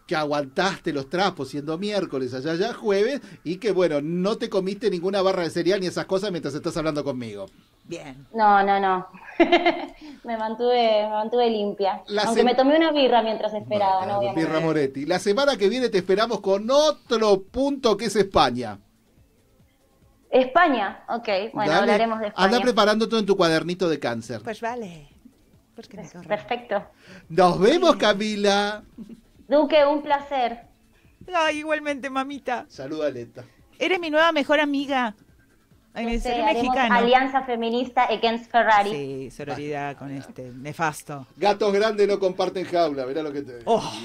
que 0.06 0.16
aguantaste 0.16 0.92
los 0.94 1.10
trapos 1.10 1.50
siendo 1.50 1.78
miércoles, 1.78 2.34
allá 2.34 2.56
ya 2.56 2.74
jueves, 2.74 3.22
y 3.44 3.58
que 3.58 3.72
bueno, 3.72 4.00
no 4.02 4.38
te 4.38 4.50
comiste 4.50 4.90
ninguna 4.90 5.22
barra 5.22 5.44
de 5.44 5.50
cereal 5.52 5.80
ni 5.80 5.88
esas 5.88 6.06
cosas 6.06 6.32
mientras 6.32 6.54
estás 6.56 6.76
hablando 6.78 7.04
conmigo. 7.04 7.48
Bien. 7.90 8.28
No, 8.36 8.64
no, 8.64 8.80
no. 8.80 9.08
me 10.24 10.38
mantuve, 10.38 11.04
me 11.06 11.10
mantuve 11.10 11.50
limpia. 11.50 12.04
La 12.10 12.22
Aunque 12.22 12.44
me 12.44 12.54
tomé 12.54 12.78
una 12.78 12.92
birra 12.92 13.24
mientras 13.24 13.52
esperaba, 13.56 14.06
no, 14.06 14.20
obviamente. 14.20 14.46
Birra 14.46 14.60
Moretti. 14.60 15.08
La 15.08 15.18
semana 15.18 15.58
que 15.58 15.68
viene 15.68 15.90
te 15.90 15.98
esperamos 15.98 16.40
con 16.40 16.70
otro 16.70 17.42
punto 17.42 17.98
que 17.98 18.06
es 18.06 18.16
España. 18.16 18.78
España, 20.30 21.04
ok. 21.10 21.28
Bueno, 21.52 21.72
Dale. 21.72 21.82
hablaremos 21.82 22.20
de 22.20 22.28
España. 22.28 22.46
Anda 22.46 22.60
preparando 22.62 23.10
todo 23.10 23.20
en 23.20 23.26
tu 23.26 23.36
cuadernito 23.36 23.90
de 23.90 24.00
cáncer. 24.00 24.42
Pues 24.44 24.62
vale. 24.62 25.10
¿Por 25.76 25.88
qué 25.88 25.98
me 25.98 26.08
corre? 26.08 26.28
Perfecto. 26.28 26.84
Nos 27.30 27.60
vemos, 27.60 27.96
Camila. 27.96 28.84
Duque, 29.48 29.84
un 29.84 30.04
placer. 30.04 30.68
Ay, 31.34 31.58
igualmente, 31.58 32.08
mamita. 32.12 32.68
Saluda, 32.70 33.10
Leta. 33.10 33.46
Eres 33.80 34.00
mi 34.00 34.12
nueva 34.12 34.32
mejor 34.32 34.60
amiga. 34.60 35.16
No 35.94 36.20
sé, 36.20 36.44
mexicano. 36.44 36.96
Alianza 36.96 37.44
Feminista 37.44 38.04
Against 38.06 38.50
Ferrari. 38.52 38.92
Sí, 38.92 39.32
sororidad 39.32 39.98
con 39.98 40.12
este 40.12 40.52
nefasto. 40.54 41.28
Gatos 41.36 41.74
grandes 41.74 42.08
no 42.08 42.20
comparten 42.20 42.66
jaula, 42.66 43.06
mirá 43.06 43.22
lo 43.24 43.34
que 43.34 43.42
te 43.42 43.58
digo. 43.60 43.64
Oh, 43.74 43.94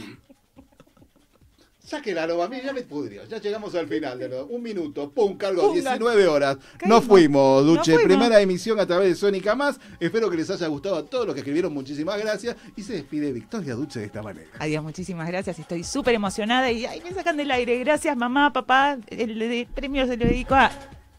Sáquela, 1.79 2.27
no, 2.27 2.43
a 2.43 2.49
mí 2.49 2.57
ya 2.65 2.73
me 2.73 2.81
pudrió. 2.81 3.27
Ya 3.27 3.37
llegamos 3.39 3.75
al 3.75 3.87
final 3.87 4.19
de 4.19 4.31
lo- 4.31 4.47
Un 4.47 4.63
minuto, 4.63 5.11
pum, 5.11 5.37
cargo, 5.37 5.67
Pum, 5.67 5.75
19 5.75 6.27
horas. 6.27 6.57
Nos 6.87 7.05
fuimos, 7.05 7.63
Duche. 7.67 7.93
Fuimos. 7.93 8.05
Primera 8.05 8.41
emisión 8.41 8.81
a 8.81 8.87
través 8.87 9.09
de 9.11 9.15
Sónica 9.17 9.55
Más. 9.55 9.79
Espero 10.01 10.31
que 10.31 10.39
les 10.39 10.49
haya 10.49 10.67
gustado 10.69 10.97
a 10.97 11.05
todos 11.05 11.27
los 11.27 11.35
que 11.35 11.41
escribieron. 11.41 11.75
Muchísimas 11.75 12.19
gracias. 12.19 12.57
Y 12.75 12.83
se 12.83 12.95
despide 12.95 13.33
Victoria 13.33 13.75
Duche 13.75 14.01
de 14.01 14.07
esta 14.07 14.23
manera. 14.23 14.49
adiós, 14.59 14.83
muchísimas 14.83 15.29
gracias. 15.29 15.59
Estoy 15.59 15.85
súper 15.85 16.15
emocionada 16.15 16.73
y 16.73 16.87
ay, 16.87 17.03
me 17.03 17.13
sacan 17.13 17.37
del 17.37 17.51
aire. 17.51 17.79
Gracias, 17.81 18.17
mamá, 18.17 18.51
papá. 18.51 18.97
El, 19.09 19.43
el 19.43 19.67
premio 19.67 20.07
se 20.07 20.17
lo 20.17 20.25
dedico 20.25 20.55
a 20.55 20.71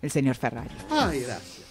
el 0.06 0.12
señor 0.12 0.36
Ferrari. 0.36 0.70
Ay, 0.90 1.22
gracias. 1.22 1.66